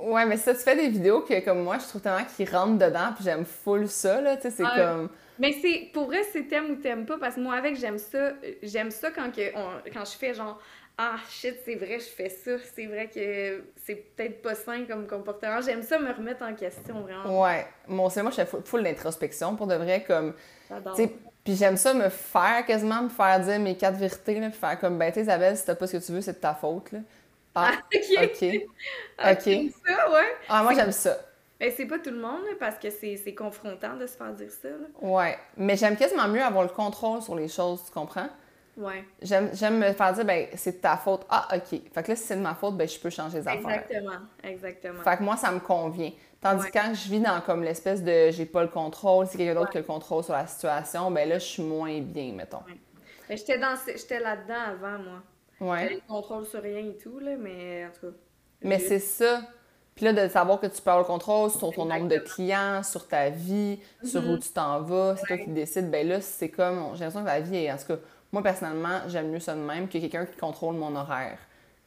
ouais, 0.00 0.26
mais 0.26 0.36
ça, 0.36 0.54
tu 0.54 0.60
fais 0.60 0.74
des 0.74 0.88
vidéos 0.88 1.20
que, 1.20 1.44
comme 1.44 1.62
moi, 1.62 1.78
je 1.78 1.86
trouve 1.86 2.00
tellement 2.00 2.24
qu'ils 2.36 2.50
rentrent 2.50 2.78
dedans, 2.78 3.12
puis 3.14 3.24
j'aime 3.24 3.44
full 3.44 3.86
ça, 3.88 4.20
là. 4.20 4.36
Tu 4.36 4.42
sais, 4.42 4.50
c'est 4.50 4.64
comme. 4.64 5.08
Mais 5.38 5.52
c'est 5.52 5.90
pour 5.92 6.06
vrai, 6.06 6.22
c'est 6.30 6.46
t'aimes 6.46 6.70
ou 6.70 6.76
t'aimes 6.76 7.06
pas, 7.06 7.18
parce 7.18 7.36
que 7.36 7.40
moi, 7.40 7.54
avec, 7.54 7.76
j'aime 7.76 7.98
ça. 7.98 8.32
J'aime 8.62 8.90
ça 8.90 9.10
quand, 9.10 9.30
que 9.30 9.52
quand 9.92 10.04
je 10.04 10.16
fais 10.16 10.34
genre 10.34 10.60
ah 10.98 11.16
shit, 11.28 11.56
c'est 11.64 11.74
vrai, 11.74 11.98
je 11.98 12.04
fais 12.04 12.28
ça. 12.28 12.52
C'est 12.74 12.86
vrai 12.86 13.08
que 13.08 13.64
c'est 13.84 13.94
peut-être 13.94 14.42
pas 14.42 14.54
sain 14.54 14.84
comme 14.84 15.06
comportement. 15.06 15.60
J'aime 15.60 15.82
ça 15.82 15.98
me 15.98 16.12
remettre 16.12 16.42
en 16.42 16.54
question, 16.54 17.00
vraiment. 17.00 17.42
Ouais. 17.42 17.66
Moi, 17.88 18.10
c'est 18.10 18.22
moi, 18.22 18.30
je 18.30 18.44
fais 18.44 18.62
full, 18.64 18.82
d'introspection 18.82 19.56
pour 19.56 19.66
de 19.66 19.74
vrai, 19.74 20.04
comme. 20.06 20.34
Puis 21.44 21.56
j'aime 21.56 21.76
ça 21.76 21.92
me 21.92 22.08
faire 22.08 22.64
quasiment, 22.66 23.02
me 23.02 23.08
faire 23.08 23.40
dire 23.40 23.58
mes 23.58 23.76
quatre 23.76 23.96
vérités, 23.96 24.38
là, 24.38 24.48
puis 24.48 24.58
faire 24.58 24.78
comme, 24.78 24.96
ben, 24.96 25.12
Isabelle, 25.14 25.56
si 25.56 25.64
t'as 25.64 25.74
pas 25.74 25.88
ce 25.88 25.96
que 25.96 26.04
tu 26.04 26.12
veux, 26.12 26.20
c'est 26.20 26.34
de 26.34 26.38
ta 26.38 26.54
faute, 26.54 26.92
là. 26.92 27.00
Ah, 27.54 27.72
ah 27.74 27.82
ok. 27.92 28.22
Ok. 28.22 28.60
Ah, 29.18 29.32
ok. 29.32 29.40
ça, 29.42 30.10
ouais. 30.10 30.36
Ah, 30.48 30.62
moi, 30.62 30.72
j'aime 30.72 30.90
ça. 30.90 31.18
Mais 31.60 31.70
c'est 31.70 31.84
pas 31.84 31.98
tout 31.98 32.08
le 32.10 32.16
monde, 32.16 32.40
parce 32.58 32.78
que 32.78 32.88
c'est 32.88 33.34
confrontant 33.34 33.94
de 33.96 34.06
se 34.06 34.16
faire 34.16 34.32
dire 34.32 34.50
ça. 34.50 34.68
Là. 34.68 34.86
Ouais. 35.02 35.36
Mais 35.58 35.76
j'aime 35.76 35.96
quasiment 35.96 36.28
mieux 36.28 36.42
avoir 36.42 36.62
le 36.62 36.70
contrôle 36.70 37.20
sur 37.20 37.34
les 37.34 37.48
choses, 37.48 37.84
tu 37.84 37.92
comprends? 37.92 38.30
Ouais. 38.76 39.04
J'aime, 39.20 39.78
me 39.78 39.92
faire 39.92 40.12
dire, 40.14 40.24
ben, 40.24 40.46
c'est 40.54 40.72
de 40.72 40.80
ta 40.80 40.96
faute. 40.96 41.26
Ah, 41.28 41.48
OK. 41.54 41.80
Fait 41.92 42.02
que 42.02 42.08
là, 42.08 42.16
si 42.16 42.22
c'est 42.22 42.36
de 42.36 42.40
ma 42.40 42.54
faute, 42.54 42.76
ben, 42.76 42.88
je 42.88 42.98
peux 42.98 43.10
changer 43.10 43.38
les 43.38 43.48
affaires. 43.48 43.68
Exactement. 43.68 44.18
Exactement. 44.42 45.02
Fait 45.02 45.16
que 45.18 45.22
moi, 45.22 45.36
ça 45.36 45.52
me 45.52 45.60
convient. 45.60 46.10
Tandis 46.40 46.66
que 46.66 46.72
quand 46.72 46.92
je 46.92 47.08
vis 47.08 47.20
dans 47.20 47.40
comme 47.40 47.62
l'espèce 47.62 48.02
de 48.02 48.30
j'ai 48.30 48.46
pas 48.46 48.62
le 48.62 48.68
contrôle, 48.68 49.26
c'est 49.28 49.38
quelqu'un 49.38 49.54
d'autre 49.54 49.70
qui 49.70 49.76
a 49.76 49.80
le 49.80 49.86
contrôle 49.86 50.24
sur 50.24 50.32
la 50.32 50.46
situation, 50.46 51.08
ben 51.10 51.28
là, 51.28 51.38
je 51.38 51.44
suis 51.44 51.62
moins 51.62 52.00
bien, 52.00 52.32
mettons. 52.32 52.62
Ouais. 52.66 53.36
J'étais, 53.36 53.58
dans, 53.58 53.76
j'étais 53.86 54.18
là-dedans 54.18 54.54
avant, 54.70 54.98
moi. 54.98 55.22
Ouais. 55.60 55.82
J'avais 55.82 55.94
le 55.94 56.00
contrôle 56.08 56.44
sur 56.44 56.60
rien 56.60 56.80
et 56.80 56.96
tout, 56.96 57.20
là, 57.20 57.36
mais 57.38 57.86
en 57.86 57.90
tout 57.92 58.06
cas. 58.08 58.16
Mais 58.62 58.80
c'est 58.80 58.98
ça. 58.98 59.42
Puis 59.94 60.04
là, 60.04 60.12
de 60.12 60.28
savoir 60.28 60.58
que 60.58 60.66
tu 60.66 60.80
peux 60.82 60.90
avoir 60.90 61.00
le 61.00 61.06
contrôle 61.06 61.50
sur 61.50 61.72
ton 61.72 61.84
nombre 61.84 62.08
de 62.08 62.18
clients, 62.18 62.82
sur 62.82 63.06
ta 63.06 63.28
vie, 63.28 63.78
sur 64.02 64.22
où 64.22 64.34
mm-hmm. 64.34 64.38
tu 64.40 64.48
t'en 64.50 64.80
vas, 64.80 65.16
c'est 65.16 65.26
toi 65.26 65.38
qui 65.38 65.50
décides, 65.50 65.90
ben 65.90 66.08
là, 66.08 66.20
c'est 66.20 66.48
comme. 66.48 66.94
J'ai 66.94 67.04
l'impression 67.04 67.20
que 67.20 67.26
la 67.26 67.40
vie 67.40 67.56
est. 67.56 67.72
En 67.72 67.76
tout 67.76 67.86
cas, 67.88 67.98
moi, 68.32 68.42
personnellement, 68.42 69.00
j'aime 69.08 69.30
mieux 69.30 69.40
ça 69.40 69.54
de 69.54 69.60
même 69.60 69.88
que 69.88 69.98
quelqu'un 69.98 70.24
qui 70.24 70.36
contrôle 70.36 70.76
mon 70.76 70.96
horaire. 70.96 71.38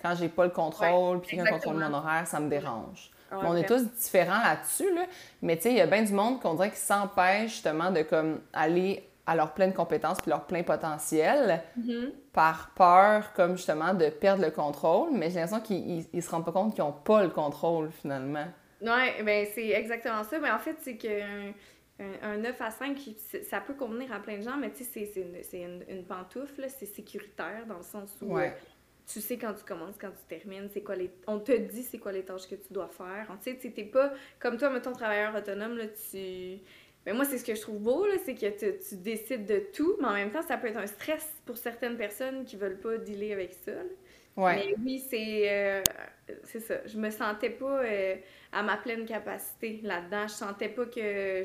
Quand 0.01 0.13
j'ai 0.15 0.29
pas 0.29 0.45
le 0.45 0.51
contrôle, 0.51 1.21
puis 1.21 1.35
quelqu'un 1.35 1.53
contrôle 1.53 1.77
mon 1.77 1.93
horaire, 1.93 2.27
ça 2.27 2.39
me 2.39 2.49
dérange. 2.49 3.09
on 3.31 3.55
est 3.55 3.65
tous 3.65 3.83
différents 3.83 4.41
là-dessus, 4.43 4.93
là. 4.93 5.05
mais 5.41 5.57
tu 5.57 5.63
sais, 5.63 5.71
il 5.71 5.77
y 5.77 5.81
a 5.81 5.87
bien 5.87 6.03
du 6.03 6.13
monde 6.13 6.39
qu'on 6.39 6.53
dirait 6.53 6.69
qui 6.69 6.77
s'empêche 6.77 7.51
justement 7.51 7.91
de 7.91 8.03
comme 8.03 8.39
aller 8.53 9.09
à 9.25 9.35
leur 9.35 9.53
pleine 9.53 9.73
compétence 9.73 10.19
puis 10.21 10.29
leur 10.29 10.45
plein 10.45 10.61
potentiel 10.61 11.63
mm-hmm. 11.79 12.11
par 12.31 12.69
peur, 12.75 13.33
comme 13.33 13.57
justement, 13.57 13.95
de 13.95 14.09
perdre 14.09 14.43
le 14.43 14.51
contrôle. 14.51 15.09
Mais 15.13 15.31
j'ai 15.31 15.39
l'impression 15.39 15.61
qu'ils 15.61 16.23
se 16.23 16.29
rendent 16.29 16.45
pas 16.45 16.51
compte 16.51 16.75
qu'ils 16.75 16.83
n'ont 16.83 16.91
pas 16.91 17.23
le 17.23 17.29
contrôle 17.29 17.89
finalement. 17.89 18.45
Oui, 18.81 19.23
ben 19.23 19.47
c'est 19.53 19.69
exactement 19.69 20.23
ça. 20.23 20.37
Mais 20.39 20.51
en 20.51 20.59
fait, 20.59 20.75
c'est 20.81 20.97
que 20.97 21.51
un, 21.99 22.37
9 22.37 22.61
à 22.61 22.71
5, 22.71 22.97
ça 23.43 23.61
peut 23.61 23.73
convenir 23.73 24.11
à 24.11 24.19
plein 24.19 24.37
de 24.37 24.43
gens, 24.43 24.57
mais 24.57 24.71
tu 24.71 24.83
sais, 24.83 25.05
c'est 25.05 25.61
une, 25.61 25.83
une, 25.87 26.03
pantoufle, 26.03 26.65
c'est 26.67 26.85
sécuritaire 26.85 27.65
dans 27.67 27.77
le 27.77 27.83
sens 27.83 28.17
où 28.21 28.37
euh, 28.37 28.49
tu 29.07 29.21
sais 29.21 29.37
quand 29.37 29.53
tu 29.53 29.63
commences, 29.63 29.95
quand 29.99 30.11
tu 30.11 30.25
termines, 30.27 30.67
c'est 30.73 30.81
quoi 30.81 30.95
les... 30.95 31.09
On 31.27 31.39
te 31.39 31.53
dit 31.53 31.83
c'est 31.83 31.99
quoi 31.99 32.11
les 32.11 32.23
tâches 32.23 32.47
que 32.47 32.55
tu 32.55 32.73
dois 32.73 32.89
faire. 32.89 33.27
Tu 33.41 33.55
sais, 33.59 33.71
t'es 33.71 33.83
pas... 33.85 34.13
Comme 34.39 34.57
toi, 34.57 34.69
mettons, 34.71 34.91
travailleur 34.91 35.35
autonome, 35.35 35.77
là, 35.77 35.85
tu... 35.87 36.59
Mais 37.05 37.13
moi, 37.13 37.23
c'est 37.23 37.37
ce 37.37 37.45
que 37.45 37.53
je 37.53 37.61
trouve 37.61 37.79
beau, 37.79 38.05
c'est 38.25 38.33
que 38.33 38.49
tu, 38.49 38.95
décides 38.95 39.45
de 39.45 39.59
tout, 39.73 39.95
mais 39.99 40.07
en 40.07 40.13
même 40.13 40.31
temps, 40.31 40.41
ça 40.41 40.57
peut 40.57 40.67
être 40.67 40.77
un 40.77 40.87
stress 40.87 41.33
pour 41.45 41.55
certaines 41.55 41.97
personnes 41.97 42.45
qui 42.45 42.55
veulent 42.55 42.79
pas 42.79 42.97
dealer 42.97 43.31
avec 43.31 43.53
ça. 43.53 43.73
Ouais. 44.35 44.55
Mais 44.55 44.75
oui, 44.83 44.99
c'est 44.99 45.49
euh, 45.49 45.81
c'est 46.43 46.59
ça. 46.59 46.85
Je 46.85 46.97
me 46.97 47.09
sentais 47.09 47.51
pas 47.51 47.83
euh, 47.83 48.15
à 48.51 48.63
ma 48.63 48.75
pleine 48.75 49.05
capacité 49.05 49.79
là-dedans. 49.83 50.27
Je 50.27 50.33
sentais 50.33 50.67
pas 50.67 50.85
que 50.87 51.43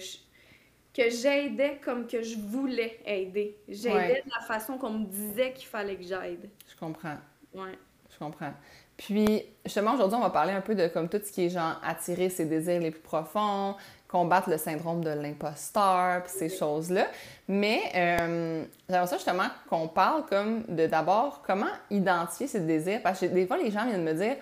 que 0.95 1.09
j'aidais 1.09 1.81
comme 1.83 2.07
que 2.07 2.23
je 2.23 2.37
voulais 2.39 3.01
aider. 3.05 3.57
J'aidais 3.69 4.23
de 4.25 4.31
la 4.35 4.45
façon 4.47 4.77
qu'on 4.77 4.91
me 4.91 5.07
disait 5.07 5.53
qu'il 5.53 5.67
fallait 5.67 5.97
que 5.97 6.03
j'aide. 6.03 6.49
Je 6.69 6.77
comprends. 6.79 7.17
Ouais. 7.55 7.79
Je 8.13 8.19
comprends. 8.19 8.53
Puis, 8.97 9.45
justement, 9.65 9.95
aujourd'hui, 9.95 10.19
on 10.19 10.23
va 10.23 10.31
parler 10.31 10.53
un 10.53 10.61
peu 10.61 10.75
de 10.75 10.87
comme 10.89 11.09
tout 11.09 11.21
ce 11.25 11.33
qui 11.33 11.47
est 11.47 11.51
genre 11.51 11.81
attirer 11.83 12.29
ses 12.29 12.45
désirs 12.45 12.81
les 12.81 12.91
plus 12.91 13.01
profonds, 13.01 13.77
combattre 14.09 14.51
le 14.51 14.59
syndrome 14.59 15.03
de 15.03 15.11
l'imposteur, 15.11 16.23
puis 16.25 16.33
ces 16.33 16.49
choses-là. 16.51 17.07
Mais 17.49 17.81
euh, 17.95 18.65
j'aimerais 18.89 19.07
ça 19.07 19.17
justement 19.17 19.49
qu'on 19.71 19.89
parle 19.89 20.27
comme 20.27 20.65
de 20.69 20.87
d'abord 20.87 21.41
comment 21.47 21.71
identifier 21.89 22.47
ses 22.47 22.61
désirs. 22.61 23.01
Parce 23.03 23.21
que 23.21 23.27
des 23.27 23.47
fois, 23.47 23.57
les 23.57 23.71
gens 23.71 23.87
viennent 23.87 24.05
me 24.05 24.13
dire 24.13 24.37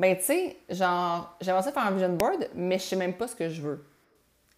ben, 0.00 0.16
tu 0.16 0.24
sais, 0.24 0.56
genre, 0.70 1.36
j'aimerais 1.42 1.62
ça 1.62 1.72
faire 1.72 1.86
un 1.86 1.90
vision 1.90 2.08
board, 2.14 2.48
mais 2.54 2.78
je 2.78 2.84
sais 2.84 2.96
même 2.96 3.12
pas 3.12 3.28
ce 3.28 3.36
que 3.36 3.50
je 3.50 3.60
veux. 3.60 3.84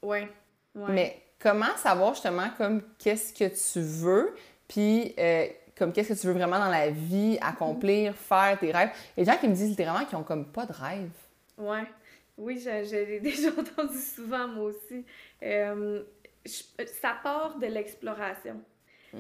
Ouais. 0.01 0.29
ouais. 0.77 0.93
Mais 0.93 1.23
comment 1.43 1.77
savoir 1.77 2.15
justement 2.15 2.49
comme 2.57 2.83
qu'est-ce 2.99 3.33
que 3.33 3.49
tu 3.49 3.81
veux, 3.81 4.35
puis 4.69 5.15
euh, 5.19 5.47
comme 5.77 5.93
qu'est-ce 5.93 6.13
que 6.15 6.21
tu 6.21 6.27
veux 6.29 6.33
vraiment 6.35 6.59
dans 6.59 6.69
la 6.71 6.91
vie, 6.91 7.39
accomplir, 7.41 8.15
faire 8.15 8.59
tes 8.61 8.71
rêves? 8.71 8.91
Il 9.17 9.21
y 9.21 9.23
a 9.23 9.25
des 9.25 9.33
gens 9.33 9.39
qui 9.39 9.49
me 9.49 9.55
disent 9.55 9.71
littéralement 9.71 10.05
qu'ils 10.07 10.19
ont 10.19 10.23
comme 10.23 10.47
pas 10.47 10.67
de 10.67 10.73
rêve. 10.73 11.11
Ouais. 11.59 11.85
Oui, 12.39 12.59
je, 12.59 12.85
je 12.85 12.97
l'ai 12.97 13.21
déjà 13.31 13.49
entendu 13.51 13.99
souvent, 13.99 14.49
moi 14.49 14.65
aussi. 14.67 15.05
Euh, 15.43 16.03
je- 16.47 16.85
ça 17.01 17.17
part 17.23 17.59
de 17.59 17.67
l'exploration. 17.67 18.61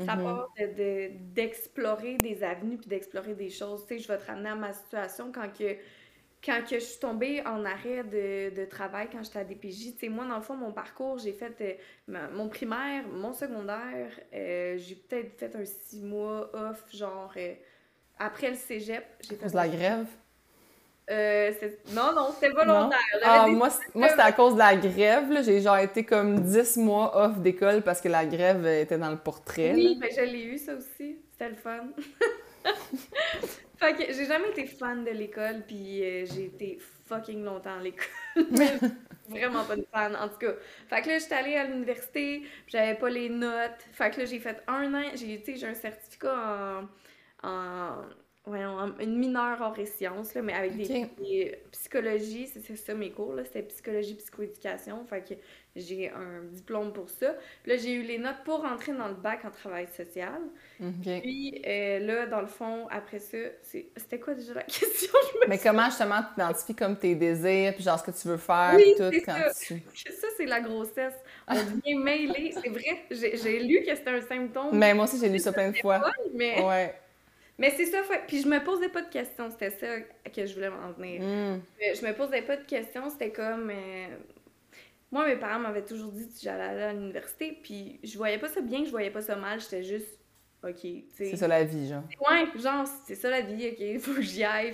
Ça 0.07 0.17
Mhm. 0.17 0.23
part 0.23 0.49
de- 0.59 0.75
de- 0.75 1.11
d'explorer 1.35 2.17
des 2.19 2.43
avenues 2.43 2.79
puis 2.79 2.89
d'explorer 2.89 3.35
des 3.35 3.51
choses. 3.51 3.83
Tu 3.87 3.97
sais, 3.97 4.01
je 4.03 4.09
vais 4.09 4.17
te 4.19 4.27
ramener 4.27 4.49
à 4.49 4.55
ma 4.55 4.73
situation 4.73 5.31
quand 5.33 5.49
que, 5.53 5.77
quand 6.45 6.63
que 6.69 6.79
je 6.79 6.85
suis 6.85 7.01
tombée 7.01 7.43
en 7.47 7.65
arrêt 7.65 8.05
de, 8.05 8.55
de 8.55 8.65
travail 8.65 9.09
quand 9.11 9.23
j'étais 9.23 9.39
à 9.41 9.45
DPJ. 9.45 9.93
Tu 9.95 9.99
sais, 10.01 10.09
moi, 10.09 10.27
dans 10.27 10.37
le 10.37 10.43
fond, 10.43 10.57
mon 10.57 10.73
parcours, 10.73 11.19
j'ai 11.19 11.33
fait 11.33 11.55
euh, 11.61 11.75
ma- 12.09 12.29
mon 12.29 12.49
primaire, 12.49 13.07
mon 13.09 13.33
secondaire. 13.33 14.11
euh, 14.35 14.77
j'ai 14.79 14.97
peut-être 14.97 15.39
fait 15.39 15.57
un 15.57 15.65
six 15.65 16.03
mois 16.03 16.51
off, 16.55 16.85
genre... 16.95 17.33
euh, 17.37 17.55
après 18.19 18.51
le 18.51 18.57
cégep, 18.57 19.05
j'ai 19.23 19.35
À 19.35 19.39
fait... 19.39 19.43
cause 19.45 19.53
de 19.53 19.57
la 19.57 19.69
grève? 19.69 20.07
Non, 21.89 22.13
non, 22.15 22.33
c'était 22.33 22.53
volontaire. 22.55 22.99
Ah, 23.25 23.47
moi, 23.49 24.09
c'était 24.09 24.23
à 24.23 24.33
cause 24.33 24.55
de 24.55 24.59
la 24.59 24.77
grève. 24.77 25.43
J'ai 25.45 25.61
genre 25.61 25.77
été 25.79 26.05
comme 26.05 26.41
10 26.41 26.77
mois 26.77 27.17
off 27.17 27.39
d'école 27.41 27.83
parce 27.83 28.01
que 28.01 28.09
la 28.09 28.25
grève 28.27 28.67
était 28.67 28.99
dans 28.99 29.11
le 29.11 29.17
portrait. 29.19 29.75
Oui, 29.75 29.97
là. 29.99 29.99
mais 30.01 30.11
je 30.11 30.21
l'ai 30.23 30.45
eu, 30.45 30.59
ça 30.59 30.75
aussi. 30.75 31.19
C'était 31.33 31.49
le 31.51 31.57
fun. 31.57 31.89
fait 33.83 33.95
que 33.95 34.13
j'ai 34.13 34.27
jamais 34.27 34.51
été 34.51 34.67
fan 34.67 35.05
de 35.05 35.11
l'école, 35.11 35.63
puis 35.67 36.03
euh, 36.03 36.25
j'ai 36.27 36.45
été 36.45 36.79
fucking 37.07 37.45
longtemps 37.45 37.79
à 37.79 37.83
l'école. 37.83 38.07
Vraiment 39.29 39.65
pas 39.65 39.77
de 39.77 39.87
fan, 39.91 40.15
en 40.17 40.29
tout 40.29 40.39
cas. 40.39 40.53
Fait 40.89 41.03
que 41.03 41.09
là, 41.09 41.19
j'étais 41.19 41.35
allée 41.35 41.57
à 41.57 41.65
l'université, 41.65 42.43
j'avais 42.67 42.95
pas 42.95 43.09
les 43.09 43.29
notes. 43.29 43.81
Fait 43.93 44.11
que 44.11 44.21
là, 44.21 44.27
j'ai 44.27 44.39
fait 44.39 44.63
un 44.67 44.93
an, 44.95 45.03
j'ai, 45.15 45.41
tu 45.41 45.53
sais, 45.53 45.59
j'ai 45.59 45.67
un 45.67 45.75
certificat 45.75 46.89
en, 47.43 47.49
en, 47.49 48.03
voyons, 48.45 48.95
une 49.01 49.17
mineure 49.19 49.59
hors 49.61 49.79
et 49.79 49.87
sciences, 49.87 50.35
là, 50.35 50.43
mais 50.43 50.53
avec 50.53 50.77
des, 50.77 51.07
des- 51.19 51.59
psychologie, 51.71 52.49
c'est 52.49 52.77
ça 52.77 52.95
mes 52.95 53.11
cours, 53.11 53.35
là, 53.35 53.45
c'était 53.45 53.63
psychologie, 53.63 54.15
psychoéducation. 54.15 55.05
Fait 55.05 55.21
que 55.27 55.35
j'ai 55.77 56.11
un 56.11 56.43
diplôme 56.51 56.93
pour 56.93 57.09
ça. 57.09 57.35
Là, 57.67 57.77
j'ai 57.77 57.93
eu 57.93 58.03
les 58.03 58.19
notes 58.19 58.43
pour 58.45 58.61
rentrer 58.63 58.93
dans 58.93 59.09
le 59.09 59.15
bac 59.15 59.45
en 59.45 59.51
travail 59.51 59.87
social. 59.97 60.41
Puis 61.03 61.63
euh, 61.67 61.99
là, 62.01 62.27
dans 62.27 62.41
le 62.41 62.47
fond, 62.47 62.89
après 62.91 63.21
ça, 63.21 63.39
c'était 63.63 64.19
quoi 64.19 64.35
déjà 64.35 64.55
la 64.55 64.63
question? 64.65 65.13
Je 65.33 65.39
me 65.39 65.49
Mais 65.49 65.59
comment 65.59 65.85
justement 65.87 66.21
tu 66.35 66.41
identifies 66.43 66.75
comme 66.75 66.97
tes 66.99 67.15
désirs, 67.15 67.75
puis 67.75 67.85
genre 67.85 67.99
ce 67.99 68.05
que 68.11 68.11
tu 68.21 68.29
veux 68.29 68.37
faire, 68.39 68.73
Oui, 68.77 68.95
tout 68.97 69.11
quand 69.25 69.33
ça. 69.35 69.53
tu. 69.67 69.81
Ça, 70.23 70.27
c'est 70.37 70.47
la 70.47 70.61
grossesse. 70.61 71.15
On 71.49 71.55
devient 71.55 71.95
mêlé. 71.95 72.53
C'est 72.61 72.69
vrai, 72.71 73.05
j'ai 73.11 73.61
lu 73.61 73.83
que 73.85 73.95
c'était 73.95 74.11
un 74.11 74.21
symptôme, 74.21 74.71
Mais 74.77 74.95
moi 74.95 75.05
aussi, 75.05 75.19
j'ai 75.19 75.29
lu 75.29 75.39
ça 75.39 75.53
plein 75.53 75.71
de 75.71 75.77
fois. 75.79 76.01
mais, 76.35 76.61
Ouais. 76.63 76.95
Mais 77.59 77.71
c'est 77.71 77.87
ça. 77.87 78.03
fait- 78.03 78.23
Puis 78.27 78.43
je 78.43 78.49
me 78.49 78.63
posais 78.65 78.89
pas 78.89 79.03
de 79.03 79.11
questions. 79.11 79.51
C'était 79.51 79.71
ça 79.71 80.01
que 80.31 80.47
je 80.47 80.55
voulais 80.55 80.71
m'en 80.71 80.91
venir. 80.93 81.21
Mm. 81.23 81.25
Euh, 81.25 81.95
Je 81.95 82.07
me 82.07 82.13
posais 82.15 82.43
pas 82.43 82.57
de 82.57 82.65
questions. 82.65 83.09
C'était 83.11 83.31
comme. 83.31 83.71
euh, 83.71 84.07
Moi, 85.11 85.27
mes 85.27 85.37
parents 85.37 85.59
m'avaient 85.59 85.85
toujours 85.85 86.11
dit 86.11 86.27
que 86.27 86.41
j'allais 86.43 86.65
aller 86.65 86.83
à 86.83 86.93
l'université. 86.95 87.59
Puis 87.63 88.01
je 88.03 88.17
voyais 88.17 88.39
pas 88.39 88.49
ça 88.49 88.61
bien, 88.63 88.85
je 88.85 88.91
voyais 88.91 89.11
pas 89.11 89.21
ça 89.21 89.37
mal. 89.37 89.61
J'étais 89.61 89.83
juste. 89.83 90.19
Ok, 90.65 90.81
tu 90.81 91.05
sais. 91.13 91.25
C'est 91.31 91.37
ça 91.37 91.49
la 91.49 91.65
vie, 91.65 91.89
genre. 91.89 92.05
Ouais, 92.21 92.47
genre, 92.61 92.87
c'est 93.07 93.17
ça 93.17 93.29
la 93.29 93.41
vie, 93.41 93.69
ok, 93.69 93.99
faut 94.01 94.15
que 94.15 94.23
j'y 94.23 94.45
aille, 94.45 94.73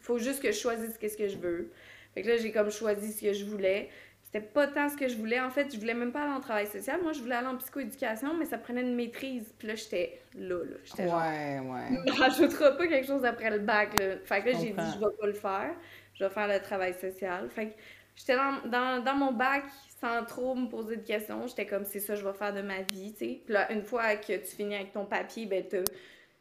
faut 0.00 0.18
juste 0.18 0.42
que 0.42 0.52
je 0.52 0.58
choisisse 0.58 0.98
qu'est-ce 0.98 1.16
que 1.16 1.28
je 1.28 1.38
veux. 1.38 1.72
Fait 2.14 2.22
que 2.22 2.28
là, 2.28 2.36
j'ai 2.36 2.52
comme 2.52 2.70
choisi 2.70 3.10
ce 3.12 3.22
que 3.22 3.32
je 3.32 3.44
voulais. 3.46 3.88
C'était 4.32 4.46
pas 4.46 4.68
tant 4.68 4.88
ce 4.88 4.96
que 4.96 5.08
je 5.08 5.16
voulais, 5.16 5.40
en 5.40 5.50
fait, 5.50 5.74
je 5.74 5.78
voulais 5.80 5.94
même 5.94 6.12
pas 6.12 6.22
aller 6.22 6.32
en 6.32 6.40
travail 6.40 6.68
social, 6.68 7.00
moi 7.02 7.12
je 7.12 7.20
voulais 7.20 7.34
aller 7.34 7.48
en 7.48 7.56
psychoéducation, 7.56 8.34
mais 8.34 8.44
ça 8.44 8.58
prenait 8.58 8.82
une 8.82 8.94
maîtrise. 8.94 9.52
Puis 9.58 9.66
là, 9.66 9.74
j'étais 9.74 10.20
là, 10.36 10.64
là, 10.64 10.76
j'étais 10.84 11.08
genre, 11.08 11.18
Ouais, 11.18 11.58
ouais. 11.58 11.90
ne 12.06 12.12
rajoutera 12.12 12.76
pas 12.76 12.86
quelque 12.86 13.08
chose 13.08 13.24
après 13.24 13.50
le 13.50 13.58
bac, 13.58 13.98
là. 13.98 14.18
Fait 14.24 14.40
que 14.42 14.50
là, 14.50 14.58
j'ai 14.60 14.70
dit, 14.70 14.92
je 14.94 15.00
vais 15.00 15.16
pas 15.18 15.26
le 15.26 15.32
faire, 15.32 15.74
je 16.14 16.24
vais 16.24 16.30
faire 16.30 16.46
le 16.46 16.60
travail 16.60 16.94
social. 16.94 17.50
Fait 17.50 17.70
que 17.70 17.72
j'étais 18.14 18.36
dans, 18.36 18.68
dans, 18.68 19.02
dans 19.02 19.14
mon 19.16 19.32
bac 19.32 19.64
sans 20.00 20.24
trop 20.24 20.54
me 20.54 20.68
poser 20.68 20.98
de 20.98 21.04
questions. 21.04 21.48
J'étais 21.48 21.66
comme, 21.66 21.84
c'est 21.84 21.98
ça, 21.98 22.14
je 22.14 22.24
vais 22.24 22.32
faire 22.32 22.54
de 22.54 22.62
ma 22.62 22.82
vie, 22.82 23.12
tu 23.12 23.18
sais. 23.18 23.40
Puis 23.44 23.52
là, 23.52 23.72
une 23.72 23.82
fois 23.82 24.14
que 24.14 24.36
tu 24.36 24.56
finis 24.56 24.76
avec 24.76 24.92
ton 24.92 25.06
papier, 25.06 25.46
ben, 25.46 25.64
tu 25.68 25.78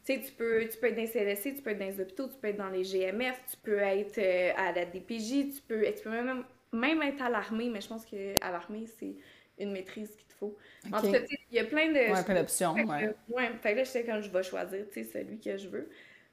sais, 0.04 0.22
tu 0.22 0.32
peux, 0.34 0.68
tu 0.68 0.78
peux 0.78 0.88
être 0.88 0.96
dans 0.96 1.02
les 1.02 1.08
CLSC, 1.08 1.56
tu 1.56 1.62
peux 1.64 1.72
être 1.72 1.80
dans 1.80 1.88
les 1.88 2.00
hôpitaux, 2.00 2.28
tu 2.28 2.36
peux 2.40 2.50
être 2.50 2.58
dans 2.58 2.70
les 2.70 2.84
GMF, 2.84 3.42
tu 3.50 3.58
peux 3.64 3.80
être 3.80 4.20
euh, 4.20 4.52
à 4.58 4.74
la 4.74 4.86
DPJ, 4.86 5.56
tu 5.56 5.62
peux, 5.68 5.82
tu 5.86 6.04
peux 6.04 6.12
même, 6.12 6.44
même 6.74 7.02
être 7.02 7.22
à 7.22 7.30
l'armée, 7.30 7.70
mais 7.70 7.82
je 7.82 7.88
pense 7.88 8.06
qu'à 8.06 8.52
l'armée, 8.52 8.86
c'est 8.88 9.16
une 9.58 9.72
maîtrise 9.72 10.16
qu'il 10.16 10.28
te 10.28 10.34
faut. 10.34 10.58
En 10.92 11.02
tout 11.02 11.12
cas, 11.12 11.20
sais, 11.26 11.38
il 11.52 11.56
y 11.56 11.60
a 11.60 11.66
plein 11.66 11.88
de... 11.92 12.14
Ouais, 12.14 12.24
plein 12.24 12.36
d'options, 12.36 12.84
ouais. 12.86 13.14
ouais, 13.30 13.50
fait 13.62 13.72
que 13.74 13.78
là, 13.78 13.84
j'étais 13.84 14.06
comme 14.06 14.22
je 14.22 14.30
vais 14.30 14.44
choisir, 14.44 14.86
tu 14.88 14.94
sais, 14.94 15.04
celui 15.04 15.40
que 15.40 15.58
je 15.58 15.68
veux. 15.68 15.90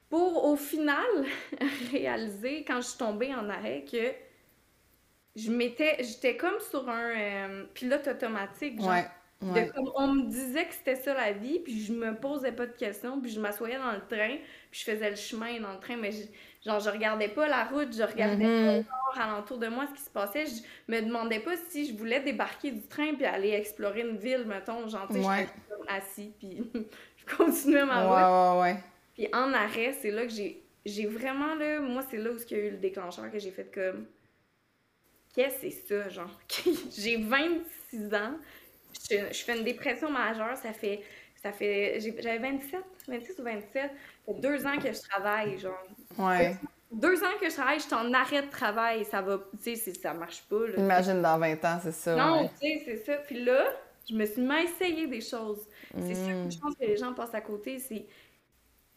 Pour, 0.09 0.45
au 0.45 0.57
final, 0.57 1.07
réaliser, 1.93 2.65
quand 2.65 2.81
je 2.81 2.89
suis 2.89 2.99
tombée 2.99 3.35
en 3.35 3.49
arrêt, 3.51 3.85
que 3.91 4.13
je 5.35 5.51
m'étais, 5.51 6.03
j'étais 6.03 6.37
comme 6.37 6.59
sur 6.61 6.89
un 6.89 7.11
euh, 7.11 7.65
pilote 7.75 8.07
automatique, 8.09 8.81
genre. 8.81 8.91
Ouais. 8.91 9.07
de 9.43 9.49
Ouais. 9.51 9.69
comme 9.75 9.91
on 9.97 10.09
me 10.15 10.23
disait 10.31 10.67
que 10.67 10.73
c'était 10.75 10.97
ça 10.97 11.13
la 11.13 11.33
vie, 11.33 11.61
puis 11.61 11.85
je 11.85 11.93
me 11.93 12.15
posais 12.19 12.53
pas 12.53 12.67
de 12.67 12.73
questions, 12.73 13.21
puis 13.21 13.31
je 13.31 13.39
m'assoyais 13.39 13.77
dans 13.79 13.93
le 13.93 14.01
train, 14.07 14.37
puis 14.71 14.81
je 14.81 14.85
faisais 14.85 15.11
le 15.11 15.17
chemin 15.17 15.61
dans 15.61 15.73
le 15.75 15.79
train, 15.81 15.97
mais 15.97 16.11
je- 16.13 16.27
genre 16.67 16.81
je 16.81 16.91
regardais 16.91 17.29
pas 17.29 17.49
la 17.49 17.65
route, 17.65 17.95
je 17.97 18.03
regardais 18.03 18.45
Mhm. 18.45 18.85
pas 18.85 19.23
alentour 19.23 19.57
de 19.59 19.69
moi 19.69 19.87
ce 19.87 19.95
qui 19.95 20.03
se 20.03 20.11
passait, 20.11 20.45
je 20.47 20.63
me 20.93 21.01
demandais 21.01 21.41
pas 21.41 21.57
si 21.71 21.87
je 21.87 21.97
voulais 21.97 22.21
débarquer 22.21 22.73
du 22.73 22.83
train 22.87 23.15
puis 23.15 23.25
aller 23.25 23.51
explorer 23.51 24.01
une 24.03 24.19
ville, 24.19 24.45
mettons, 24.47 24.87
genre 24.89 25.09
tu 25.09 25.23
sais, 25.23 25.49
assis, 25.89 26.33
puis 26.39 26.59
je 27.17 27.37
continuais 27.37 27.87
ma 27.87 28.03
route. 28.03 28.61
Ouais, 28.61 28.61
ouais, 28.61 28.73
ouais. 28.75 28.83
Puis 29.15 29.29
en 29.33 29.55
arrêt, 29.55 29.93
c'est 29.93 30.11
là 30.11 30.25
que 30.27 30.33
j'ai 30.33 30.63
j'ai 30.85 31.07
vraiment 31.07 31.55
là, 31.55 31.81
moi 31.81 32.03
c'est 32.11 32.19
là 32.19 32.31
où 32.31 32.37
il 32.37 32.57
y 32.57 32.61
a 32.61 32.65
eu 32.65 32.71
le 32.71 32.77
déclencheur 32.77 33.31
que 33.33 33.39
j'ai 33.39 33.51
fait 33.51 33.73
comme 33.73 34.07
qu'est-ce 35.35 35.63
que 35.63 35.71
c'est 35.71 35.71
ça 35.71 36.09
genre? 36.09 36.39
J'ai 36.97 37.17
26 37.17 38.15
ans, 38.15 38.35
je, 39.11 39.17
je 39.33 39.45
fais 39.45 39.59
une 39.59 39.65
dépression 39.65 40.11
majeure, 40.11 40.57
ça 40.57 40.73
fait 40.73 41.03
ça 41.43 41.53
fait 41.53 41.99
j'avais 42.01 42.39
27, 42.39 42.81
26 43.09 43.39
ou 43.39 43.43
27, 43.43 43.73
ça 43.73 43.81
fait 44.27 44.41
deux 44.41 44.67
ans 44.67 44.79
que 44.79 44.93
je 44.93 45.01
travaille 45.09 45.59
genre 45.59 45.83
Ouais. 46.19 46.57
deux 46.93 47.23
ans 47.23 47.37
que 47.41 47.49
je 47.49 47.55
travaille, 47.55 47.79
je 47.79 47.85
suis 47.85 47.95
en 47.95 48.13
arrêt 48.15 48.43
de 48.43 48.51
travail, 48.51 49.05
ça 49.05 49.21
va 49.23 49.39
tu 49.63 49.77
sais 49.77 49.95
ça 49.95 50.15
marche 50.15 50.43
pas 50.49 50.67
là. 50.67 50.77
Imagine 50.79 51.23
dans 51.23 51.39
20 51.39 51.65
ans, 51.65 51.79
c'est 51.83 51.93
ça. 51.93 52.17
Non, 52.17 52.43
ouais. 52.43 52.51
tu 52.61 52.67
sais, 52.67 52.83
c'est 52.85 52.97
ça. 53.05 53.17
Puis 53.27 53.45
là, 53.45 53.65
je 54.09 54.15
me 54.15 54.25
suis 54.25 54.41
mis 54.41 54.53
à 54.55 54.63
essayer 54.63 55.07
des 55.07 55.21
choses. 55.21 55.67
C'est 55.99 56.15
ça 56.15 56.31
Mm. 56.33 56.45
que 56.49 56.55
je 56.55 56.59
pense 56.59 56.75
que 56.75 56.85
les 56.85 56.97
gens 56.97 57.13
passent 57.15 57.35
à 57.35 57.41
côté, 57.41 57.79
c'est 57.79 58.07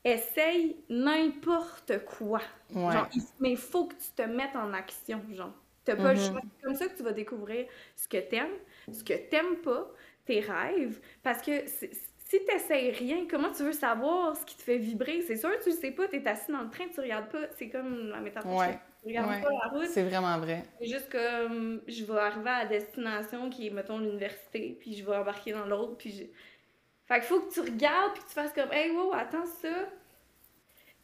essaye 0.03 0.77
n'importe 0.89 2.05
quoi. 2.05 2.41
Ouais. 2.73 2.93
Genre, 2.93 3.09
mais 3.39 3.51
il 3.51 3.57
faut 3.57 3.87
que 3.87 3.95
tu 3.95 4.11
te 4.15 4.21
mettes 4.21 4.55
en 4.55 4.73
action, 4.73 5.21
genre. 5.33 5.53
T'as 5.85 5.95
pas 5.95 6.13
le 6.13 6.19
Mhm. 6.19 6.25
choix. 6.27 6.41
C'est 6.57 6.63
comme 6.65 6.75
ça 6.75 6.87
que 6.87 6.95
tu 6.97 7.03
vas 7.03 7.11
découvrir 7.11 7.65
ce 7.95 8.07
que 8.07 8.17
t'aimes, 8.17 8.53
ce 8.91 9.03
que 9.03 9.13
t'aimes 9.13 9.57
pas, 9.57 9.89
tes 10.25 10.39
rêves. 10.41 10.99
Parce 11.23 11.41
que 11.41 11.65
c'est- 11.67 11.91
si 12.29 12.45
t'essayes 12.45 12.91
rien, 12.91 13.25
comment 13.27 13.51
tu 13.51 13.63
veux 13.63 13.71
savoir 13.73 14.37
ce 14.37 14.45
qui 14.45 14.55
te 14.55 14.61
fait 14.61 14.77
vibrer? 14.77 15.23
C'est 15.23 15.35
sûr, 15.35 15.49
tu 15.63 15.69
le 15.71 15.75
sais 15.75 15.89
pas, 15.89 16.07
t'es 16.07 16.25
assis 16.27 16.51
dans 16.51 16.61
le 16.61 16.69
train, 16.69 16.85
tu 16.93 16.99
regardes 16.99 17.29
pas. 17.29 17.47
C'est 17.57 17.69
comme 17.69 18.09
la 18.09 18.19
métaphore. 18.21 18.55
Ouais. 18.55 18.77
Tu 19.01 19.07
regardes 19.07 19.31
Ouais. 19.31 19.41
pas 19.41 19.49
la 19.49 19.69
route. 19.69 19.87
C'est 19.87 20.03
vraiment 20.03 20.37
vrai. 20.37 20.63
C'est 20.79 20.87
juste 20.87 21.09
comme 21.11 21.81
je 21.87 22.05
vais 22.05 22.19
arriver 22.19 22.49
à 22.49 22.63
la 22.63 22.65
destination 22.69 23.49
qui 23.49 23.65
est, 23.67 23.69
mettons, 23.71 23.97
l'université, 23.97 24.77
puis 24.79 24.93
je 24.95 25.03
vais 25.03 25.15
embarquer 25.15 25.53
dans 25.53 25.65
l'autre, 25.65 25.97
puis 25.97 26.11
je... 26.11 26.23
Fait 27.07 27.15
qu'il 27.15 27.23
faut 27.23 27.39
que 27.39 27.51
tu 27.51 27.61
regardes, 27.61 28.13
puis 28.13 28.21
que 28.21 28.27
tu 28.27 28.33
fasses 28.35 28.53
comme 28.53 28.71
«Hey, 28.71 28.91
wow, 28.91 29.11
attends 29.13 29.47
ça!» 29.47 29.69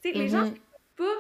Tu 0.04 0.12
sais, 0.12 0.16
les 0.16 0.28
gens 0.28 0.44
Mhm. 0.46 0.56
pas... 0.96 1.16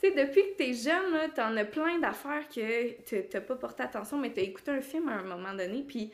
Tu 0.00 0.08
sais, 0.08 0.14
depuis 0.26 0.42
que 0.42 0.56
t'es 0.56 0.72
jeune, 0.72 1.12
là, 1.12 1.28
t'en 1.28 1.56
as 1.56 1.64
plein 1.64 2.00
d'affaires 2.00 2.48
que 2.48 3.20
t'as 3.22 3.40
pas 3.40 3.54
porté 3.54 3.84
attention, 3.84 4.16
mais 4.16 4.32
t'as 4.32 4.42
écouté 4.42 4.72
un 4.72 4.80
film 4.80 5.08
à 5.08 5.12
un 5.12 5.22
moment 5.22 5.54
donné, 5.54 5.84
puis 5.86 6.10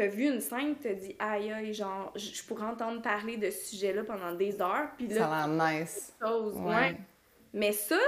t'as 0.00 0.06
vu 0.06 0.24
une 0.24 0.40
scène, 0.40 0.76
t'as 0.82 0.94
dit 0.94 1.14
«Aïe, 1.18 1.52
aïe, 1.52 1.74
genre, 1.74 2.10
je 2.16 2.42
pourrais 2.44 2.64
entendre 2.64 3.02
parler 3.02 3.36
de 3.36 3.50
ce 3.50 3.66
sujet-là 3.66 4.02
pendant 4.04 4.32
des 4.32 4.58
heures, 4.62 4.88
puis 4.96 5.08
là, 5.08 5.16
Ça 5.18 5.36
a 5.44 5.46
nice. 5.46 6.14
chose, 6.22 6.56
Ouais. 6.56 6.74
ouais. 6.74 6.96
Mais 7.52 7.72
ça, 7.72 7.98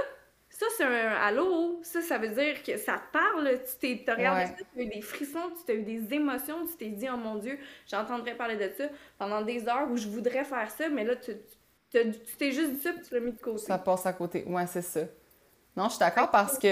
ça 0.49 0.65
c'est 0.75 0.83
un 0.85 1.11
allô, 1.21 1.79
ça, 1.83 2.01
ça 2.01 2.17
veut 2.17 2.29
dire 2.29 2.63
que 2.63 2.77
ça 2.77 2.93
te 2.93 3.11
parle, 3.11 3.59
tu 3.79 4.03
t'es, 4.03 4.11
regardé 4.11 4.41
Ouais. 4.41 4.47
ça, 4.47 4.63
tu 4.73 4.79
as 4.79 4.83
eu 4.83 4.87
des 4.89 5.01
frissons, 5.01 5.51
tu 5.63 5.71
as 5.71 5.75
eu 5.75 5.83
des 5.83 6.13
émotions, 6.15 6.65
tu 6.65 6.75
t'es 6.77 6.89
dit, 6.89 7.07
oh 7.13 7.17
mon 7.17 7.35
Dieu, 7.35 7.59
j'entendrais 7.87 8.33
parler 8.35 8.55
de 8.55 8.73
ça 8.75 8.85
pendant 9.19 9.43
des 9.43 9.67
heures 9.67 9.87
où 9.91 9.95
je 9.95 10.07
voudrais 10.07 10.45
faire 10.45 10.71
ça, 10.71 10.89
mais 10.89 11.03
là, 11.03 11.15
tu, 11.15 11.31
t'es 11.91 12.51
juste 12.51 12.71
dit 12.71 12.81
ça 12.81 12.91
puis 12.91 13.01
tu 13.07 13.13
l'as 13.13 13.19
mis 13.19 13.33
de 13.33 13.39
côté. 13.39 13.59
Ça 13.65 13.77
passe 13.77 14.07
à 14.07 14.13
côté. 14.13 14.45
Ouais, 14.47 14.65
c'est 14.65 14.81
ça. 14.81 15.01
Non, 15.77 15.85
je 15.85 15.91
suis 15.91 15.99
d'accord 15.99 16.31
parce 16.31 16.57
que 16.57 16.69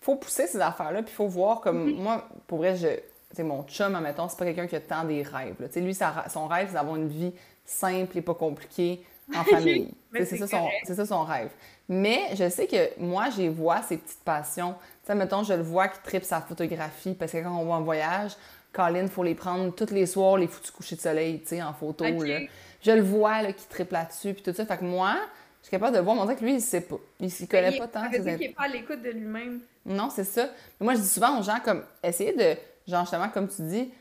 faut 0.00 0.16
pousser 0.16 0.46
ces 0.46 0.60
affaires-là, 0.60 1.02
puis 1.02 1.12
il 1.12 1.16
faut 1.16 1.26
voir 1.26 1.60
comme. 1.60 1.84
Mhm. 1.90 1.96
Moi, 2.02 2.28
pour 2.46 2.58
vrai, 2.58 2.76
je. 2.76 2.88
Tu 3.34 3.38
sais, 3.38 3.42
mon 3.42 3.62
chum, 3.64 3.94
admettons, 3.94 4.28
c'est 4.28 4.38
pas 4.38 4.44
quelqu'un 4.44 4.66
qui 4.66 4.76
a 4.76 4.80
tant 4.80 5.04
des 5.04 5.22
rêves. 5.22 5.56
là. 5.60 5.66
Lui, 5.80 5.94
sa- 5.94 6.24
son 6.28 6.46
rêve, 6.46 6.68
c'est 6.68 6.74
d'avoir 6.74 6.96
une 6.96 7.08
vie 7.08 7.32
simple 7.64 8.18
et 8.18 8.22
pas 8.22 8.34
compliquée 8.34 9.04
en 9.34 9.42
famille. 9.44 9.90
C'est 10.14 10.36
ça, 10.36 10.46
ça 10.94 11.06
son 11.06 11.22
rêve. 11.24 11.50
Mais 11.88 12.20
je 12.34 12.48
sais 12.48 12.66
que 12.66 12.98
moi, 13.00 13.30
j'ai 13.36 13.48
vois 13.48 13.82
ses 13.82 13.98
petites 13.98 14.22
passions. 14.24 14.74
Sais, 15.06 15.14
mettons, 15.14 15.42
je 15.42 15.52
le 15.54 15.62
vois 15.62 15.88
qui 15.88 15.98
tripe 16.02 16.24
sa 16.24 16.40
photographie 16.40 17.14
parce 17.14 17.32
que 17.32 17.38
quand 17.42 17.56
on 17.58 17.64
va 17.66 17.74
en 17.74 17.82
voyage, 17.82 18.32
Colin, 18.72 19.06
faut 19.08 19.22
les 19.22 19.34
prendre 19.34 19.72
tous 19.74 19.92
les 19.92 20.06
soirs, 20.06 20.36
les 20.38 20.46
foutus 20.48 20.70
couchers 20.70 20.96
de 20.96 21.00
soleil, 21.00 21.40
tu 21.40 21.48
sais, 21.48 21.62
en 21.62 21.72
photo. 21.74 22.04
Là. 22.04 22.40
Je 22.82 22.90
le 22.92 23.02
vois, 23.02 23.42
là, 23.42 23.52
qui 23.52 23.66
tripe 23.66 23.92
là-dessus, 23.92 24.34
puis 24.34 24.42
tout 24.42 24.52
ça. 24.52 24.64
Fait 24.66 24.76
que 24.78 24.84
moi, 24.84 25.16
je 25.60 25.66
suis 25.68 25.70
capable 25.70 25.96
de 25.96 26.00
voir, 26.00 26.16
mais 26.16 26.22
on 26.22 26.34
que 26.36 26.42
lui, 26.44 26.54
il 26.54 26.60
sait 26.60 26.80
pas. 26.82 26.96
Il 27.20 27.30
s'y 27.30 27.46
connaît 27.48 27.72
Il- 27.72 27.78
pas 27.78 27.88
tant. 27.88 28.10
Qu'il 28.10 28.22
n'est 28.24 28.48
pas 28.50 28.64
à 28.64 28.68
l'écoute 28.68 29.02
de 29.02 29.10
lui-même. 29.10 29.60
non, 29.86 30.10
c'est 30.10 30.24
ça. 30.24 30.46
Mais 30.80 30.84
moi, 30.84 30.94
je 30.94 31.00
dis 31.00 31.08
souvent 31.08 31.38
aux 31.38 31.42
gens, 31.42 31.58
comme, 31.64 31.82
essayez 32.02 32.32
de, 32.32 32.56
genre, 32.86 33.02
justement, 33.02 33.28
comme 33.28 33.48
tu 33.48 33.62
dis, 33.62 33.92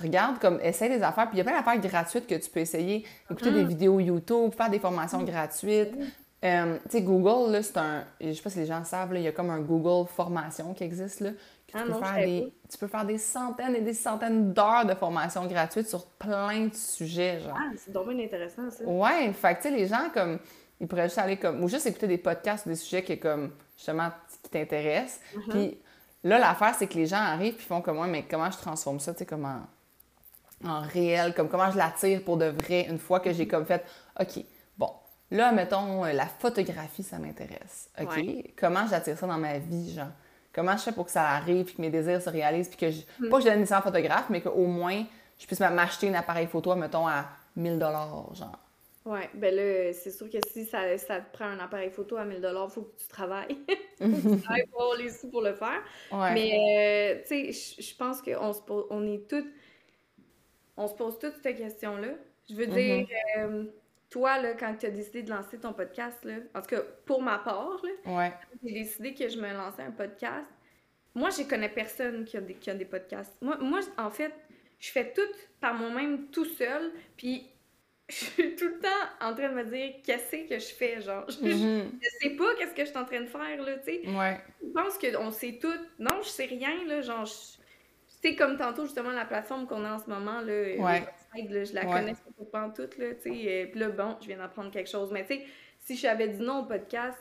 regarde, 0.00 0.38
comme, 0.38 0.60
essaye 0.60 0.90
des 0.90 1.02
affaires. 1.02 1.28
Puis 1.28 1.36
il 1.36 1.38
y 1.38 1.40
a 1.40 1.44
plein 1.44 1.56
d'affaires 1.56 1.80
gratuites 1.80 2.26
que 2.26 2.34
tu 2.34 2.50
peux 2.50 2.60
essayer. 2.60 3.04
Écouter 3.30 3.50
des 3.50 3.64
vidéos 3.64 4.00
YouTube, 4.00 4.52
faire 4.54 4.70
des 4.70 4.78
formations 4.78 5.22
gratuites. 5.22 5.94
Euh, 6.44 6.78
tu 6.84 6.90
sais, 6.90 7.02
Google, 7.02 7.50
là, 7.52 7.62
c'est 7.62 7.76
un. 7.78 8.04
Je 8.20 8.32
sais 8.32 8.42
pas 8.42 8.50
si 8.50 8.58
les 8.60 8.66
gens 8.66 8.78
le 8.78 8.84
savent, 8.84 9.12
là, 9.12 9.18
il 9.18 9.24
y 9.24 9.28
a 9.28 9.32
comme 9.32 9.50
un 9.50 9.60
Google 9.60 10.08
formation 10.08 10.72
qui 10.72 10.84
existe, 10.84 11.18
là. 11.18 11.30
que 11.32 11.72
tu, 11.72 11.76
Ah 11.76 11.82
peux 11.82 11.90
non, 11.90 11.98
faire 12.00 12.24
des, 12.24 12.52
tu 12.70 12.78
peux 12.78 12.86
faire 12.86 13.04
des 13.04 13.18
centaines 13.18 13.74
et 13.74 13.80
des 13.80 13.92
centaines 13.92 14.52
d'heures 14.52 14.86
de 14.86 14.94
formation 14.94 15.44
gratuite 15.46 15.88
sur 15.88 16.06
plein 16.06 16.66
de 16.66 16.74
sujets, 16.74 17.40
genre. 17.40 17.58
Ah, 17.58 17.72
c'est 17.76 17.92
dommage 17.92 18.20
intéressant, 18.20 18.70
ça. 18.70 18.84
Ouais, 18.84 19.32
fait 19.32 19.54
que, 19.56 19.62
tu 19.62 19.68
sais, 19.68 19.70
les 19.76 19.88
gens, 19.88 20.10
comme, 20.14 20.38
ils 20.80 20.86
pourraient 20.86 21.08
juste 21.08 21.18
aller 21.18 21.38
comme, 21.38 21.60
ou 21.64 21.68
juste 21.68 21.86
écouter 21.86 22.06
des 22.06 22.18
podcasts 22.18 22.66
ou 22.66 22.68
des 22.68 22.76
sujets 22.76 23.02
qui, 23.02 23.18
comme, 23.18 23.50
justement, 23.76 24.10
qui 24.44 24.50
t'intéressent. 24.50 25.20
Mm-hmm. 25.34 25.50
Puis 25.50 25.78
là, 26.24 26.38
l'affaire, 26.38 26.74
c'est 26.74 26.86
que 26.86 26.94
les 26.94 27.06
gens 27.06 27.16
arrivent 27.20 27.54
puis 27.54 27.66
font 27.66 27.80
comme, 27.80 27.98
ouais, 27.98 28.08
mais 28.08 28.24
comment 28.28 28.50
je 28.50 28.58
transforme 28.58 29.00
ça, 29.00 29.12
tu 29.12 29.20
sais, 29.20 29.26
comme 29.26 29.44
en, 30.64 30.80
réel, 30.82 31.34
comme 31.34 31.48
comment 31.48 31.70
je 31.70 31.76
l'attire 31.76 32.22
pour 32.24 32.36
de 32.36 32.46
vrai 32.46 32.86
une 32.88 32.98
fois 32.98 33.20
que 33.20 33.32
j'ai 33.32 33.46
comme 33.46 33.64
fait, 33.64 33.84
OK, 34.20 34.44
bon, 34.76 34.90
là, 35.30 35.52
mettons, 35.52 36.04
euh, 36.04 36.12
la 36.12 36.26
photographie, 36.26 37.02
ça 37.04 37.18
m'intéresse. 37.18 37.88
OK, 38.00 38.08
Ouais. 38.16 38.54
comment 38.58 38.86
j'attire 38.88 39.16
ça 39.16 39.26
dans 39.26 39.38
ma 39.38 39.58
vie, 39.58 39.94
genre? 39.94 40.08
Comment 40.52 40.76
je 40.76 40.82
fais 40.82 40.92
pour 40.92 41.04
que 41.04 41.12
ça 41.12 41.28
arrive 41.28 41.66
puis 41.66 41.74
que 41.76 41.80
mes 41.82 41.90
désirs 41.90 42.20
se 42.20 42.30
réalisent 42.30 42.68
puis 42.68 42.78
que, 42.78 42.90
je, 42.90 43.02
Mm. 43.20 43.28
pas 43.28 43.36
que 43.36 43.42
je 43.42 43.44
devienne 43.44 43.60
nécessairement 43.60 43.84
photographe, 43.84 44.26
mais 44.30 44.40
qu'au 44.40 44.66
moins, 44.66 45.04
je 45.38 45.46
puisse 45.46 45.60
m'acheter 45.60 46.08
un 46.08 46.14
appareil 46.14 46.48
photo, 46.48 46.74
mettons, 46.74 47.06
à 47.06 47.26
1000 47.54 47.78
genre. 47.78 48.58
Ouais, 49.04 49.30
ben 49.32 49.54
là, 49.54 49.92
c'est 49.94 50.10
sûr 50.10 50.28
que 50.28 50.36
si 50.50 50.66
ça, 50.66 50.98
ça 50.98 51.20
te 51.20 51.32
prend 51.32 51.46
un 51.46 51.58
appareil 51.60 51.90
photo 51.90 52.16
à 52.16 52.24
1000 52.24 52.38
il 52.42 52.70
faut 52.70 52.82
que 52.82 52.96
tu 53.00 53.08
travailles. 53.08 53.56
faut 53.98 54.04
que 54.04 54.36
tu 54.36 54.40
travailles 54.42 54.66
pour 54.66 54.82
avoir 54.82 54.98
les 54.98 55.08
sous 55.10 55.30
pour 55.30 55.40
le 55.42 55.54
faire. 55.54 55.82
Ouais. 56.12 56.34
Mais, 56.34 57.16
euh, 57.18 57.22
tu 57.22 57.52
sais, 57.52 57.80
je- 57.82 57.96
pense 57.96 58.20
qu'on 58.20 58.52
se 58.52 58.60
pose, 58.60 58.86
on 58.90 59.06
est 59.06 59.26
toutes, 59.28 59.48
on 60.76 60.86
se 60.88 60.94
pose 60.94 61.18
toutes 61.18 61.36
cette 61.42 61.56
question-là. 61.56 62.08
Je 62.50 62.54
veux 62.54 62.66
dire, 62.66 63.06
euh, 63.38 63.64
toi, 64.10 64.40
là, 64.40 64.54
quand 64.54 64.74
tu 64.76 64.86
as 64.86 64.90
décidé 64.90 65.22
de 65.22 65.30
lancer 65.30 65.58
ton 65.58 65.72
podcast, 65.72 66.22
là, 66.24 66.34
en 66.54 66.60
tout 66.60 66.68
cas, 66.76 66.82
pour 67.06 67.22
ma 67.22 67.38
part, 67.38 67.80
là, 67.82 68.12
Ouais. 68.16 68.32
j'ai 68.62 68.72
décidé 68.72 69.14
que 69.14 69.28
je 69.28 69.38
me 69.38 69.52
lançais 69.52 69.82
un 69.82 69.90
podcast. 69.90 70.46
Moi, 71.14 71.30
je 71.30 71.42
connais 71.48 71.68
personne 71.68 72.24
qui 72.24 72.36
a 72.36 72.40
des, 72.40 72.54
qui 72.54 72.70
a 72.70 72.74
des 72.74 72.84
podcasts. 72.84 73.34
Moi, 73.40 73.56
moi, 73.58 73.80
en 73.96 74.10
fait, 74.10 74.32
je 74.78 74.90
fais 74.90 75.12
tout 75.12 75.20
par 75.60 75.74
moi-même, 75.74 76.26
tout 76.30 76.44
seul, 76.44 76.92
puis 77.16 77.50
je 78.10 78.14
suis 78.24 78.56
tout 78.56 78.66
le 78.68 78.78
temps 78.78 78.88
en 79.20 79.34
train 79.34 79.50
de 79.50 79.54
me 79.54 79.64
dire 79.64 79.94
qu'est-ce 80.04 80.48
que 80.48 80.58
je 80.58 80.74
fais, 80.74 81.00
genre? 81.02 81.24
Je, 81.28 81.48
je 81.48 82.08
sais 82.22 82.30
pas 82.30 82.54
qu'est-ce 82.58 82.74
que 82.74 82.84
je 82.84 82.88
suis 82.90 82.98
en 82.98 83.04
train 83.04 83.20
de 83.20 83.26
faire, 83.26 83.62
là, 83.62 83.76
tu 83.78 83.84
sais. 83.84 84.08
Ouais. 84.08 84.40
Je 84.62 84.68
pense 84.72 84.98
qu'on 84.98 85.30
sait 85.30 85.58
tout. 85.60 85.72
Non, 85.98 86.20
je 86.22 86.28
sais 86.28 86.46
rien, 86.46 86.84
là, 86.86 87.00
genre, 87.02 87.26
je- 87.26 87.32
tu 88.20 88.30
sais, 88.30 88.34
comme 88.34 88.56
tantôt, 88.56 88.84
justement, 88.84 89.10
la 89.12 89.24
plateforme 89.26 89.66
qu'on 89.66 89.84
a 89.84 89.92
en 89.94 89.98
ce 89.98 90.08
moment, 90.08 90.40
là, 90.40 90.50
euh, 90.52 90.76
Ouais. 90.78 91.00
le 91.34 91.40
website, 91.44 91.50
là, 91.50 91.64
je 91.64 91.72
la 91.74 91.84
Ouais. 91.86 92.00
connaissais 92.00 92.22
pas 92.50 92.62
en 92.66 92.70
tout, 92.70 92.82
là, 92.98 93.14
tu 93.14 93.22
sais. 93.22 93.30
euh, 93.30 93.66
Puis 93.70 93.78
là, 93.80 93.88
bon, 93.90 94.16
je 94.20 94.26
viens 94.26 94.38
d'apprendre 94.38 94.70
quelque 94.70 94.88
chose. 94.90 95.12
Mais 95.12 95.24
tu 95.26 95.34
sais, 95.36 95.44
si 95.84 95.96
j'avais 95.96 96.28
dit 96.28 96.40
non 96.42 96.60
au 96.60 96.64
podcast, 96.64 97.18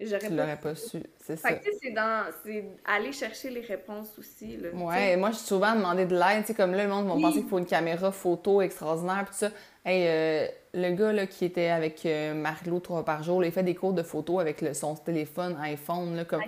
j'aurais 0.00 0.20
Tu 0.20 0.28
pas 0.28 0.34
l'aurais 0.34 0.60
pas 0.60 0.74
su, 0.76 0.98
c'est 1.18 1.36
ça. 1.36 1.48
fait 1.48 1.58
que, 1.58 1.64
tu 1.64 1.72
sais, 1.72 1.78
c'est 1.82 1.90
dans. 1.90 2.30
C'est 2.44 2.64
aller 2.86 3.12
chercher 3.12 3.50
les 3.50 3.60
réponses 3.60 4.16
aussi, 4.18 4.56
là. 4.56 4.70
Ouais, 4.70 5.16
moi, 5.16 5.32
j'ai 5.32 5.38
souvent 5.38 5.74
demandé 5.74 6.06
de 6.06 6.14
l'aide. 6.16 6.42
Tu 6.42 6.48
sais, 6.48 6.54
comme 6.54 6.72
là, 6.72 6.84
le 6.84 6.90
monde 6.90 7.08
va 7.08 7.14
Oui. 7.14 7.22
penser 7.22 7.40
qu'il 7.40 7.48
faut 7.48 7.58
une 7.58 7.66
caméra 7.66 8.10
photo 8.12 8.62
extraordinaire, 8.62 9.24
puis 9.24 9.32
tout 9.32 9.38
ça. 9.38 9.50
Hey, 9.84 10.04
euh, 10.06 10.46
le 10.74 10.90
gars 10.94 11.12
là, 11.12 11.26
qui 11.26 11.44
était 11.44 11.68
avec 11.68 12.04
euh, 12.04 12.34
Marie-Lou 12.34 12.80
trois 12.80 13.04
par 13.04 13.22
jour, 13.22 13.40
là, 13.40 13.46
il 13.46 13.52
fait 13.52 13.62
des 13.62 13.74
cours 13.74 13.92
de 13.92 14.02
photo 14.02 14.38
avec 14.40 14.60
le, 14.60 14.74
son 14.74 14.94
téléphone 14.96 15.56
iPhone. 15.62 16.14
Là, 16.16 16.24
comme. 16.24 16.42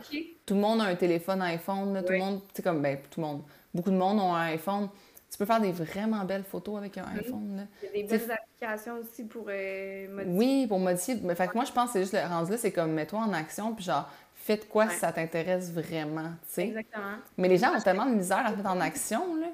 Tout 0.47 0.55
le 0.55 0.61
monde 0.61 0.81
a 0.81 0.85
un 0.85 0.95
téléphone 0.97 1.40
iPhone. 1.43 1.95
Là, 1.95 2.03
Tout 2.03 2.12
le 2.12 2.19
monde, 2.19 2.40
comme, 2.62 2.83
ben, 2.83 2.99
tout 3.11 3.21
le 3.21 3.27
monde. 3.27 3.43
Beaucoup 3.73 3.90
de 3.90 3.97
monde 3.97 4.19
ont 4.19 4.35
un 4.35 4.47
iPhone. 4.53 4.88
Tu 5.31 5.38
peux 5.38 5.45
faire 5.47 5.61
des 5.61 5.71
vraiment 5.71 6.25
belles 6.25 6.43
photos 6.43 6.77
avec 6.79 6.99
un 6.99 7.05
Mhm. 7.05 7.19
iPhone. 7.21 7.57
Là. 7.57 7.62
Il 7.83 7.87
y 7.87 7.88
a 7.88 8.03
des 8.03 8.19
belles 8.19 8.31
applications 8.33 8.95
aussi 8.99 9.23
pour 9.25 9.47
euh, 9.49 10.09
modifier. 10.09 10.37
Oui, 10.38 10.66
pour 10.66 10.81
modifier. 10.81 11.16
Mais 11.23 11.37
fait 11.37 11.47
que 11.47 11.55
moi, 11.55 11.64
je 11.64 11.73
pense 11.73 11.87
que 11.87 11.93
c'est 11.93 12.01
juste 12.01 12.14
le 12.14 12.29
rendu 12.29 12.51
là, 12.51 12.59
c'est 12.59 12.73
comme 12.73 12.90
mets-toi 12.93 13.21
en 13.21 13.33
action, 13.33 13.73
puis 13.73 13.85
genre, 13.85 14.11
fais 14.35 14.57
de 14.57 14.64
quoi 14.64 14.87
Ouais. 14.87 14.93
si 14.93 14.99
ça 14.99 15.12
t'intéresse 15.12 15.71
vraiment. 15.73 16.31
Exactement. 16.59 17.14
Mais 17.38 17.47
les 17.49 17.59
gens 17.59 17.73
ont 17.77 17.81
tellement 17.81 18.07
de 18.07 18.14
misère 18.16 18.45
à 18.45 18.51
se 18.51 18.57
mettre 18.57 18.71
en 18.71 18.81
action, 18.81 19.37
là. 19.37 19.47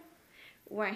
Ouais. 0.70 0.94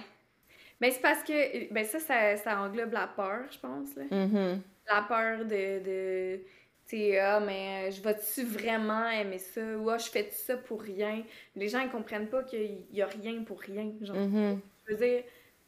Mais 0.81 0.91
c'est 0.91 1.01
parce 1.01 1.23
que. 1.23 1.73
Ben, 1.73 1.85
ça, 1.85 2.01
ça, 2.01 2.37
ça 2.37 2.61
englobe 2.61 2.93
la 2.93 3.07
peur, 3.09 3.51
je 3.51 3.59
pense, 3.59 3.95
là. 3.97 4.05
Mhm. 4.11 4.63
La 4.89 5.03
peur 5.03 5.45
de. 5.47 5.81
de 5.85 6.41
tu 6.87 6.97
sais, 6.97 7.19
ah, 7.21 7.41
mais 7.41 7.89
euh, 7.89 7.93
je 7.93 8.03
vais-tu 8.03 8.45
vraiment 8.45 9.09
aimer 9.11 9.39
ça? 9.39 9.61
Ou 9.79 9.91
ah, 9.91 9.99
je 9.99 10.11
fais 10.11 10.31
ça 10.31 10.57
pour 10.57 10.83
rien? 10.83 11.25
Les 11.57 11.69
gens, 11.69 11.81
ils 11.81 11.91
comprennent 11.91 12.29
pas 12.31 12.43
qu'il 12.45 12.87
y 12.93 13.03
a 13.03 13.07
rien 13.07 13.45
pour 13.45 13.61
rien. 13.61 13.93
Genre, 14.03 14.17
Mhm. 14.17 14.61
je 14.89 14.95
veux 14.95 14.99
dire, 15.07 15.25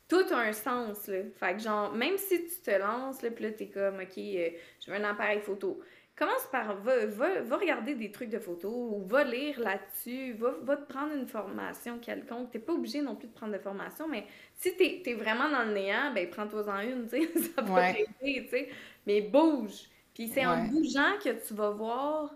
tout 0.08 0.24
a 0.32 0.36
un 0.38 0.52
sens, 0.52 1.06
là. 1.08 1.18
Fait 1.36 1.54
que, 1.54 1.60
genre, 1.62 1.92
même 1.94 2.18
si 2.18 2.44
tu 2.46 2.60
te 2.62 2.70
lances, 2.72 3.22
là, 3.22 3.30
pis 3.30 3.42
là, 3.44 3.52
t'es 3.52 3.68
comme, 3.70 4.00
OK, 4.00 4.18
euh, 4.18 4.50
je 4.80 4.90
veux 4.90 4.96
un 4.96 5.04
appareil 5.04 5.40
photo. 5.40 5.80
Commence 6.14 6.46
par, 6.52 6.76
va, 6.76 7.06
va, 7.06 7.40
va 7.40 7.56
regarder 7.56 7.94
des 7.94 8.10
trucs 8.12 8.28
de 8.28 8.38
photos, 8.38 8.70
ou 8.74 9.02
va 9.06 9.24
lire 9.24 9.58
là-dessus, 9.60 10.34
va, 10.34 10.52
va 10.62 10.76
te 10.76 10.86
prendre 10.86 11.14
une 11.14 11.26
formation 11.26 11.98
quelconque. 11.98 12.50
T'es 12.50 12.58
pas 12.58 12.74
obligé 12.74 13.00
non 13.00 13.16
plus 13.16 13.28
de 13.28 13.32
prendre 13.32 13.52
de 13.54 13.58
formation, 13.58 14.06
mais 14.08 14.26
si 14.54 14.76
t'es 14.76 15.02
es 15.06 15.14
vraiment 15.14 15.48
dans 15.50 15.64
le 15.64 15.72
néant, 15.72 16.12
ben 16.14 16.28
prends-toi-en 16.28 16.80
une, 16.80 17.08
tu 17.10 17.16
sais, 17.22 17.38
ça 17.54 17.62
va 17.62 17.82
Ouais. 17.82 17.94
t'aider, 17.94 18.44
tu 18.44 18.48
sais. 18.50 18.68
Mais 19.06 19.22
bouge! 19.22 19.88
Puis 20.14 20.28
c'est 20.28 20.44
en 20.44 20.58
bougeant 20.58 21.18
que 21.24 21.30
tu 21.46 21.54
vas 21.54 21.70
voir, 21.70 22.34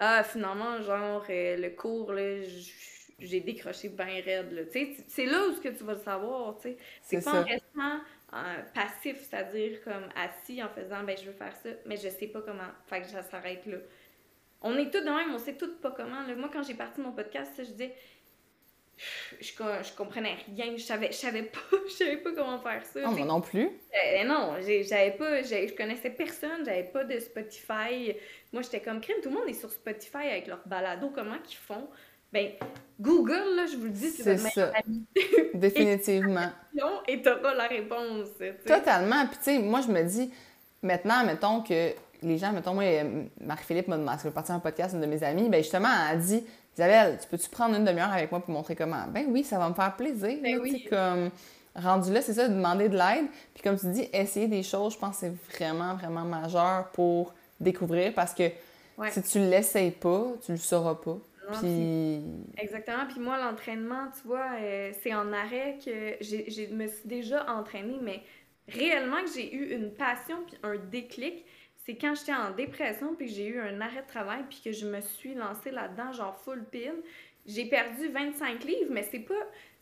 ah, 0.00 0.24
finalement, 0.24 0.80
genre, 0.82 1.24
euh, 1.30 1.56
le 1.56 1.70
cours, 1.70 2.12
là, 2.12 2.42
j'ai 3.18 3.40
décroché 3.40 3.88
bien 3.88 4.20
raide, 4.24 4.52
là. 4.52 4.64
Tu 4.66 4.72
sais, 4.96 5.04
c'est 5.08 5.26
là 5.26 5.48
où 5.48 5.54
ce 5.54 5.60
que 5.60 5.68
tu 5.70 5.84
vas 5.84 5.94
le 5.94 5.98
savoir, 6.00 6.56
tu 6.58 6.70
sais. 6.70 6.76
C'est 7.02 7.22
pas 7.22 7.40
en 7.40 7.42
restant 7.44 8.00
passif, 8.74 9.18
c'est-à-dire 9.22 9.82
comme 9.82 10.08
assis 10.14 10.62
en 10.62 10.68
faisant, 10.68 11.02
ben, 11.04 11.16
je 11.16 11.24
veux 11.24 11.32
faire 11.32 11.54
ça, 11.56 11.70
mais 11.86 11.96
je 11.96 12.08
sais 12.08 12.28
pas 12.28 12.40
comment. 12.40 12.70
Fait 12.86 13.02
que 13.02 13.08
ça 13.08 13.22
s'arrête 13.22 13.66
là. 13.66 13.78
On 14.62 14.76
est 14.78 14.90
tous 14.90 15.00
de 15.00 15.04
même, 15.04 15.34
on 15.34 15.38
sait 15.38 15.54
tous 15.54 15.74
pas 15.80 15.90
comment. 15.90 16.22
là. 16.22 16.34
Moi, 16.34 16.50
quand 16.52 16.62
j'ai 16.62 16.74
parti 16.74 17.00
mon 17.00 17.12
podcast, 17.12 17.52
ça, 17.56 17.62
je 17.62 17.70
disais, 17.70 17.94
je, 19.40 19.52
je 19.52 19.96
comprenais 19.96 20.36
rien, 20.56 20.76
je 20.76 20.82
savais, 20.82 21.08
je 21.08 21.16
savais 21.16 21.42
pas, 21.42 21.60
je 21.86 21.92
savais 21.92 22.16
pas 22.16 22.32
comment 22.32 22.58
faire 22.58 22.84
ça. 22.84 23.00
Non, 23.02 23.12
moi 23.12 23.26
non 23.26 23.40
plus. 23.40 23.66
Euh, 23.66 24.24
non, 24.24 24.56
j'avais 24.60 25.12
pas, 25.12 25.42
je 25.42 25.74
connaissais 25.74 26.10
personne, 26.10 26.64
j'avais 26.64 26.84
pas 26.84 27.04
de 27.04 27.18
Spotify. 27.18 28.14
Moi, 28.52 28.62
j'étais 28.62 28.80
comme 28.80 29.00
crime, 29.00 29.16
tout 29.22 29.28
le 29.28 29.36
monde 29.36 29.48
est 29.48 29.54
sur 29.54 29.70
Spotify 29.70 30.28
avec 30.28 30.46
leur 30.46 30.60
balado, 30.66 31.10
comment 31.14 31.38
qu'ils 31.38 31.58
font? 31.58 31.88
Ben, 32.36 32.50
Google, 33.00 33.56
là, 33.56 33.64
je 33.66 33.78
vous 33.78 33.84
le 33.84 33.90
dis, 33.90 34.10
c'est 34.10 34.36
ça. 34.36 34.70
Définitivement. 35.54 36.50
et 37.08 37.22
t'auras 37.22 37.54
la 37.54 37.66
réponse. 37.66 38.28
Totalement. 38.66 39.26
Puis, 39.26 39.38
tu 39.38 39.44
sais, 39.44 39.58
moi, 39.58 39.80
je 39.80 39.90
me 39.90 40.02
dis, 40.02 40.30
maintenant, 40.82 41.24
mettons 41.24 41.62
que 41.62 41.92
les 42.22 42.36
gens, 42.36 42.52
mettons, 42.52 42.74
moi, 42.74 42.84
Marie-Philippe 43.40 43.88
m'a 43.88 43.96
demandé, 43.96 44.18
parce 44.34 44.48
que 44.48 44.52
un 44.52 44.58
podcast, 44.58 44.94
une 44.94 45.00
de 45.00 45.06
mes 45.06 45.22
amies, 45.22 45.48
ben 45.48 45.62
justement, 45.62 45.88
elle 45.88 46.18
a 46.18 46.20
dit, 46.20 46.44
Isabelle, 46.74 47.18
tu 47.22 47.26
peux-tu 47.28 47.48
prendre 47.48 47.74
une 47.74 47.86
demi-heure 47.86 48.12
avec 48.12 48.30
moi 48.30 48.40
pour 48.40 48.50
montrer 48.50 48.76
comment? 48.76 49.06
Ben 49.08 49.24
oui, 49.28 49.42
ça 49.42 49.58
va 49.58 49.70
me 49.70 49.74
faire 49.74 49.96
plaisir. 49.96 50.38
Ben 50.42 50.56
là, 50.56 50.62
oui. 50.62 50.86
comme, 50.90 51.30
rendu 51.74 52.12
là, 52.12 52.20
c'est 52.20 52.34
ça, 52.34 52.48
de 52.48 52.54
demander 52.54 52.90
de 52.90 52.98
l'aide. 52.98 53.28
Puis, 53.54 53.62
comme 53.62 53.78
tu 53.78 53.86
dis, 53.86 54.10
essayer 54.12 54.46
des 54.46 54.62
choses, 54.62 54.92
je 54.92 54.98
pense 54.98 55.20
que 55.20 55.26
c'est 55.26 55.56
vraiment, 55.56 55.94
vraiment 55.94 56.24
majeur 56.24 56.88
pour 56.92 57.32
découvrir 57.60 58.12
parce 58.12 58.34
que 58.34 58.50
Ouais. 58.98 59.10
si 59.10 59.22
tu 59.22 59.38
l'essayes 59.38 59.90
pas, 59.90 60.24
tu 60.44 60.52
le 60.52 60.58
sauras 60.58 60.94
pas. 60.94 61.18
Puis, 61.52 61.62
Exactement. 62.58 63.06
Puis 63.08 63.20
moi, 63.20 63.38
l'entraînement, 63.38 64.08
tu 64.20 64.26
vois, 64.26 64.50
euh, 64.60 64.92
c'est 65.02 65.14
en 65.14 65.32
arrêt 65.32 65.78
que 65.84 66.16
j'ai- 66.20 66.68
me 66.68 66.86
suis 66.86 67.06
déjà 67.08 67.50
entraînée, 67.50 67.98
mais 68.02 68.22
réellement 68.68 69.22
que 69.22 69.30
j'ai 69.34 69.54
eu 69.54 69.74
une 69.74 69.92
passion 69.92 70.36
puis 70.46 70.56
un 70.62 70.76
déclic, 70.76 71.44
c'est 71.84 71.96
quand 71.96 72.14
j'étais 72.16 72.34
en 72.34 72.50
dépression 72.50 73.14
puis 73.14 73.26
que 73.26 73.32
j'ai 73.32 73.46
eu 73.46 73.60
un 73.60 73.80
arrêt 73.80 74.02
de 74.02 74.08
travail 74.08 74.44
puis 74.48 74.60
que 74.64 74.72
je 74.72 74.86
me 74.86 75.00
suis 75.00 75.34
lancée 75.34 75.70
là-dedans, 75.70 76.12
genre 76.12 76.36
full 76.44 76.64
pile. 76.64 77.02
J'ai 77.46 77.66
perdu 77.66 78.08
25 78.08 78.64
livres, 78.64 78.90
mais 78.90 79.04
c'est 79.04 79.20
pas, 79.20 79.34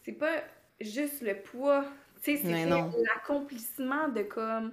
c'est 0.03 0.12
pas 0.12 0.42
juste 0.81 1.22
le 1.22 1.37
poids. 1.40 1.87
Tu 2.22 2.33
sais, 2.37 2.42
c'est 2.42 2.66
l'accomplissement 3.14 4.09
de 4.09 4.22
comme 4.22 4.72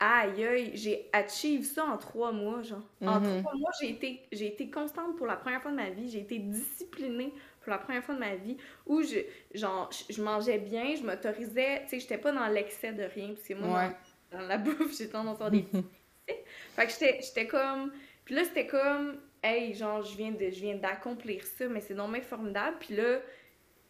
aïe 0.00 0.44
aïe, 0.44 0.70
j'ai 0.76 1.08
achieve 1.12 1.64
ça 1.64 1.84
en 1.86 1.96
trois 1.98 2.32
mois, 2.32 2.62
genre. 2.62 2.82
En 3.06 3.20
Mhm. 3.20 3.20
trois 3.20 3.54
mois, 3.54 3.70
j'ai 3.80 3.90
été, 3.90 4.28
j'ai 4.32 4.46
été 4.48 4.70
constante 4.70 5.16
pour 5.16 5.26
la 5.26 5.36
première 5.36 5.62
fois 5.62 5.70
de 5.70 5.76
ma 5.76 5.90
vie, 5.90 6.08
j'ai 6.10 6.20
été 6.20 6.38
disciplinée 6.38 7.32
pour 7.60 7.70
la 7.70 7.78
première 7.78 8.04
fois 8.04 8.14
de 8.14 8.20
ma 8.20 8.36
vie, 8.36 8.56
où 8.86 9.02
je, 9.02 9.18
genre, 9.54 9.90
je 9.92 10.12
je 10.14 10.22
mangeais 10.22 10.58
bien, 10.58 10.94
je 10.96 11.02
m'autorisais, 11.04 11.82
tu 11.84 11.90
sais, 11.90 12.00
j'étais 12.00 12.18
pas 12.18 12.32
dans 12.32 12.46
l'excès 12.48 12.92
de 12.92 13.02
rien, 13.04 13.28
parce 13.34 13.46
que 13.48 13.54
moi, 13.54 13.70
Ouais. 13.70 13.96
dans, 14.30 14.38
dans 14.38 14.46
la 14.46 14.58
bouffe, 14.58 14.96
j'ai 14.96 15.08
tendance 15.08 15.34
à 15.40 15.46
avoir 15.46 15.50
des 15.52 15.62
petits. 15.62 15.88
Fait 16.76 16.86
que 16.86 16.92
j'étais, 16.92 17.20
j'étais 17.22 17.46
comme, 17.46 17.92
puis 18.24 18.34
là, 18.34 18.44
c'était 18.44 18.66
comme, 18.66 19.20
hey, 19.42 19.74
genre, 19.74 20.02
je 20.02 20.16
viens 20.16 20.32
de, 20.32 20.50
je 20.50 20.60
viens 20.60 20.76
d'accomplir 20.76 21.44
ça, 21.46 21.68
mais 21.68 21.80
c'est 21.80 21.94
non 21.94 22.08
mais 22.08 22.22
formidable, 22.22 22.78
puis 22.80 22.94
là, 22.96 23.20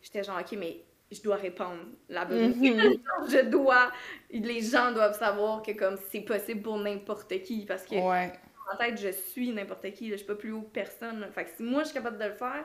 j'étais 0.03 0.23
genre, 0.25 0.41
ok, 0.41 0.53
mais 0.59 0.85
je 1.15 1.23
dois 1.23 1.37
répandre 1.37 1.83
la 2.09 2.25
bonne 2.25 2.51
Mhm. 2.59 2.61
Genre, 3.05 3.29
je 3.29 3.45
dois, 3.49 3.91
les 4.31 4.61
gens 4.61 4.93
doivent 4.93 5.19
savoir 5.19 5.63
que 5.63 5.73
comme 5.73 5.97
c'est 6.11 6.21
possible 6.23 6.63
pour 6.63 6.79
n'importe 6.79 7.41
qui 7.43 7.65
parce 7.65 7.85
que 7.85 7.95
Ouais. 7.95 8.33
en 8.73 8.77
tête 8.77 8.99
je 9.01 9.11
suis 9.11 9.53
n'importe 9.53 9.91
qui, 9.93 10.07
là, 10.09 10.13
je 10.13 10.19
suis 10.19 10.27
pas 10.27 10.35
plus 10.35 10.53
haut 10.53 10.63
que 10.63 10.71
personne. 10.73 11.27
Fait 11.33 11.45
que 11.45 11.51
si 11.57 11.63
moi 11.63 11.83
je 11.83 11.87
suis 11.89 11.95
capable 11.95 12.19
de 12.19 12.25
le 12.25 12.35
faire, 12.35 12.65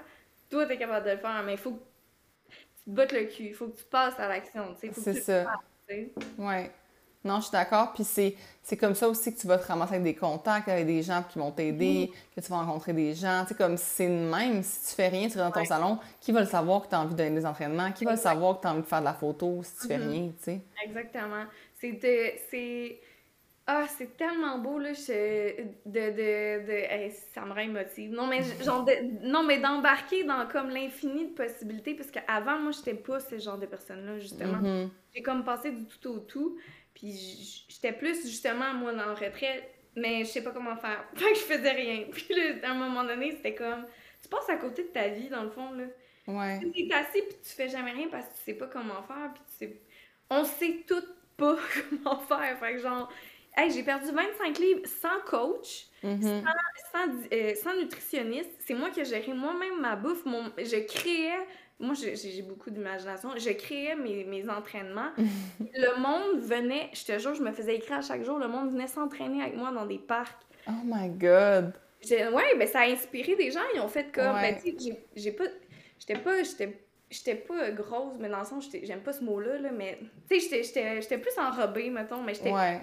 toi 0.50 0.66
t'es 0.66 0.78
capable 0.78 1.06
de 1.06 1.12
le 1.12 1.18
faire, 1.18 1.44
mais 1.46 1.54
il 1.54 1.58
faut 1.58 1.72
que 1.74 1.80
tu 2.50 2.84
te 2.86 2.90
bottes 2.90 3.12
le 3.12 3.26
cul, 3.26 3.44
il 3.48 3.54
faut 3.54 3.68
que 3.68 3.78
tu 3.78 3.86
passes 3.86 4.20
à 4.20 4.28
l'action, 4.28 4.74
tu 4.74 4.80
sais, 4.82 4.88
faut 4.88 4.96
que 4.96 5.02
C'est 5.02 5.12
tu 5.12 5.18
le 5.18 5.24
ça. 5.24 5.44
fasses, 5.46 5.60
tu. 5.88 6.12
Ouais. 6.42 6.72
Non, 7.24 7.38
je 7.38 7.44
suis 7.44 7.52
d'accord. 7.52 7.92
Puis 7.94 8.04
c'est, 8.06 8.36
comme 8.78 8.96
ça 8.96 9.10
aussi 9.10 9.34
que 9.36 9.40
tu 9.40 9.48
vas 9.48 9.58
te 9.58 9.68
ramasser 9.68 9.94
avec 9.96 10.04
des 10.04 10.16
contacts, 10.16 10.70
avec 10.70 10.86
des 10.86 11.02
gens 11.04 11.22
qui 11.28 11.38
vont 11.38 11.52
t'aider, 11.52 12.12
que 12.36 12.40
tu 12.42 12.50
vas 12.50 12.62
rencontrer 12.62 12.94
des 12.94 13.14
gens. 13.14 13.42
Tu 13.44 13.50
sais, 13.50 13.56
comme 13.56 13.76
c'est 13.78 14.08
de 14.08 14.30
même, 14.30 14.64
si 14.64 14.90
tu 14.90 14.96
fais 14.96 15.10
rien, 15.10 15.28
tu 15.28 15.34
es 15.34 15.38
dans 15.42 15.52
ton 15.52 15.60
Ouais. 15.60 15.66
salon, 15.66 16.00
qui 16.22 16.32
va 16.32 16.40
le 16.42 16.46
savoir 16.46 16.84
que 16.84 16.88
tu 16.90 16.96
as 16.96 17.02
envie 17.02 17.14
de 17.14 17.18
donner 17.18 17.36
des 17.36 17.46
entraînements? 17.46 17.92
Qui 17.92 18.06
va 18.06 18.12
le 18.12 18.18
savoir 18.18 18.58
que 18.58 18.62
tu 18.62 18.68
as 18.68 18.72
envie 18.72 18.82
de 18.82 18.88
faire 18.88 19.00
de 19.02 19.06
la 19.06 19.14
photo 19.14 19.62
si 19.64 19.76
tu 19.82 19.88
fais 19.88 19.98
Mhm. 19.98 20.10
rien, 20.10 20.28
tu 20.38 20.44
sais? 20.44 20.62
Exactement. 20.86 21.44
C'est 21.76 21.92
de- 21.92 22.32
c'est 22.50 23.00
ah, 23.72 23.86
c'est 24.00 24.18
tellement 24.18 24.58
beau 24.58 24.80
là, 24.80 24.94
je- 24.94 25.62
de 25.86 26.00
de 26.00 26.66
de 26.66 26.72
hey, 26.72 27.12
ça 27.36 27.42
me 27.42 27.52
rend 27.54 27.60
émotive. 27.60 28.10
Non 28.12 28.26
mais 28.26 28.42
genre 28.64 28.84
de- 28.84 29.28
non 29.30 29.44
mais 29.44 29.60
d'embarquer 29.60 30.24
dans 30.24 30.48
comme 30.48 30.70
l'infini 30.72 31.28
de 31.28 31.34
possibilités 31.36 31.94
parce 31.94 32.10
qu'avant 32.10 32.58
moi 32.58 32.72
j'étais 32.72 32.96
pas 32.96 33.20
ce 33.20 33.38
genre 33.38 33.60
de 33.60 33.68
personne 33.68 34.04
là 34.08 34.18
justement. 34.18 34.58
Mhm. 34.58 34.90
J'ai 35.14 35.22
comme 35.22 35.44
passé 35.44 35.70
du 35.72 35.86
tout 36.02 36.10
au 36.10 36.20
tout, 36.20 36.58
puis 37.00 37.66
j'étais 37.70 37.94
plus 37.94 38.22
justement 38.28 38.74
moi 38.74 38.94
dans 38.94 39.06
le 39.08 39.14
retrait, 39.14 39.70
mais 39.96 40.20
je 40.26 40.30
sais 40.30 40.44
pas 40.44 40.52
comment 40.52 40.76
faire. 40.78 41.04
Fait 41.16 41.32
que 41.32 41.36
je 41.40 41.44
faisais 41.44 41.72
rien. 41.72 42.04
Puis 42.12 42.28
là, 42.36 42.68
à 42.68 42.72
un 42.72 42.76
moment 42.76 43.04
donné, 43.04 43.32
c'était 43.32 43.56
comme 43.56 43.86
tu 44.22 44.28
passes 44.30 44.50
à 44.50 44.58
côté 44.58 44.84
de 44.84 44.90
ta 44.90 45.08
vie 45.08 45.30
dans 45.30 45.44
le 45.44 45.50
fond 45.50 45.72
là. 45.72 45.86
Ouais. 46.28 46.60
Tu 46.60 46.68
es 46.88 46.94
assis 46.94 47.22
puis 47.22 47.38
tu 47.44 47.50
fais 47.50 47.70
jamais 47.70 47.92
rien 47.92 48.08
parce 48.10 48.28
que 48.28 48.34
tu 48.36 48.42
sais 48.44 48.54
pas 48.54 48.68
comment 48.68 49.02
faire 49.04 49.32
puis 49.34 49.44
tu 49.50 49.66
sais 49.66 49.82
on 50.30 50.44
sait 50.44 50.84
tout 50.88 51.04
pas 51.38 51.58
comment 52.04 52.20
faire. 52.20 52.60
Fait 52.60 52.74
que 52.74 52.80
genre 52.82 53.12
hey, 53.58 53.72
j'ai 53.72 53.84
perdu 53.84 54.12
25 54.12 54.58
livres 54.60 54.82
sans 54.86 55.20
coach, 55.26 55.86
Mhm. 56.04 56.44
sans, 56.94 57.08
euh, 57.34 57.56
sans 57.56 57.76
nutritionniste. 57.76 58.52
C'est 58.66 58.74
moi 58.74 58.90
qui 58.90 59.02
ai 59.02 59.06
géré 59.06 59.34
moi-même 59.34 59.82
ma 59.82 59.96
bouffe. 59.98 60.24
Mon, 60.26 60.46
je 60.58 60.86
créais. 60.86 61.46
Moi, 61.80 61.94
j'ai 61.96 62.42
beaucoup 62.42 62.70
d'imagination. 62.70 63.30
Je 63.38 63.52
créais 63.52 63.96
mes, 63.96 64.26
mes 64.26 64.50
entraînements. 64.50 65.12
le 65.18 66.00
monde 66.02 66.42
venait, 66.42 66.90
je 66.94 67.06
te 67.06 67.18
jure, 67.20 67.34
je 67.36 67.42
me 67.42 67.52
faisais 67.54 67.76
écrire 67.76 67.98
à 67.98 68.02
chaque 68.02 68.24
jour. 68.26 68.38
Le 68.38 68.48
monde 68.50 68.72
venait 68.72 68.88
s'entraîner 68.88 69.42
avec 69.42 69.56
moi 69.56 69.72
dans 69.72 69.86
des 69.86 69.98
parcs. 70.00 70.42
Oh 70.68 70.72
my 70.84 71.10
God! 71.10 71.74
J'ai- 72.02 72.28
Ouais, 72.28 72.56
ben 72.58 72.68
ça 72.68 72.82
a 72.82 72.90
inspiré 72.90 73.36
des 73.36 73.50
gens. 73.52 73.62
Ils 73.74 73.80
ont 73.80 73.88
fait 73.88 74.12
comme. 74.14 74.36
Ouais. 74.36 74.54
Ben, 74.54 74.62
tu 74.62 74.78
sais, 74.78 74.98
j'ai 75.16 75.32
pas. 75.32 75.46
J'étais 76.00 76.20
pas. 76.20 76.44
J'étais. 76.44 76.80
J'étais 77.12 77.36
pas 77.36 77.72
grosse, 77.72 78.18
mais 78.20 78.30
dans 78.30 78.40
le 78.40 78.46
sens, 78.46 78.66
j'étais- 78.66 78.86
j'aime 78.86 79.00
pas 79.02 79.14
ce 79.14 79.24
mot-là, 79.24 79.58
là, 79.58 79.70
mais 79.72 79.98
tu 80.30 80.40
sais, 80.40 80.62
j'étais- 80.64 81.18
plus 81.18 81.38
enrobée, 81.40 81.90
mettons, 81.90 82.22
mais 82.22 82.36
j'étais 82.36 82.52
Ouais. 82.52 82.82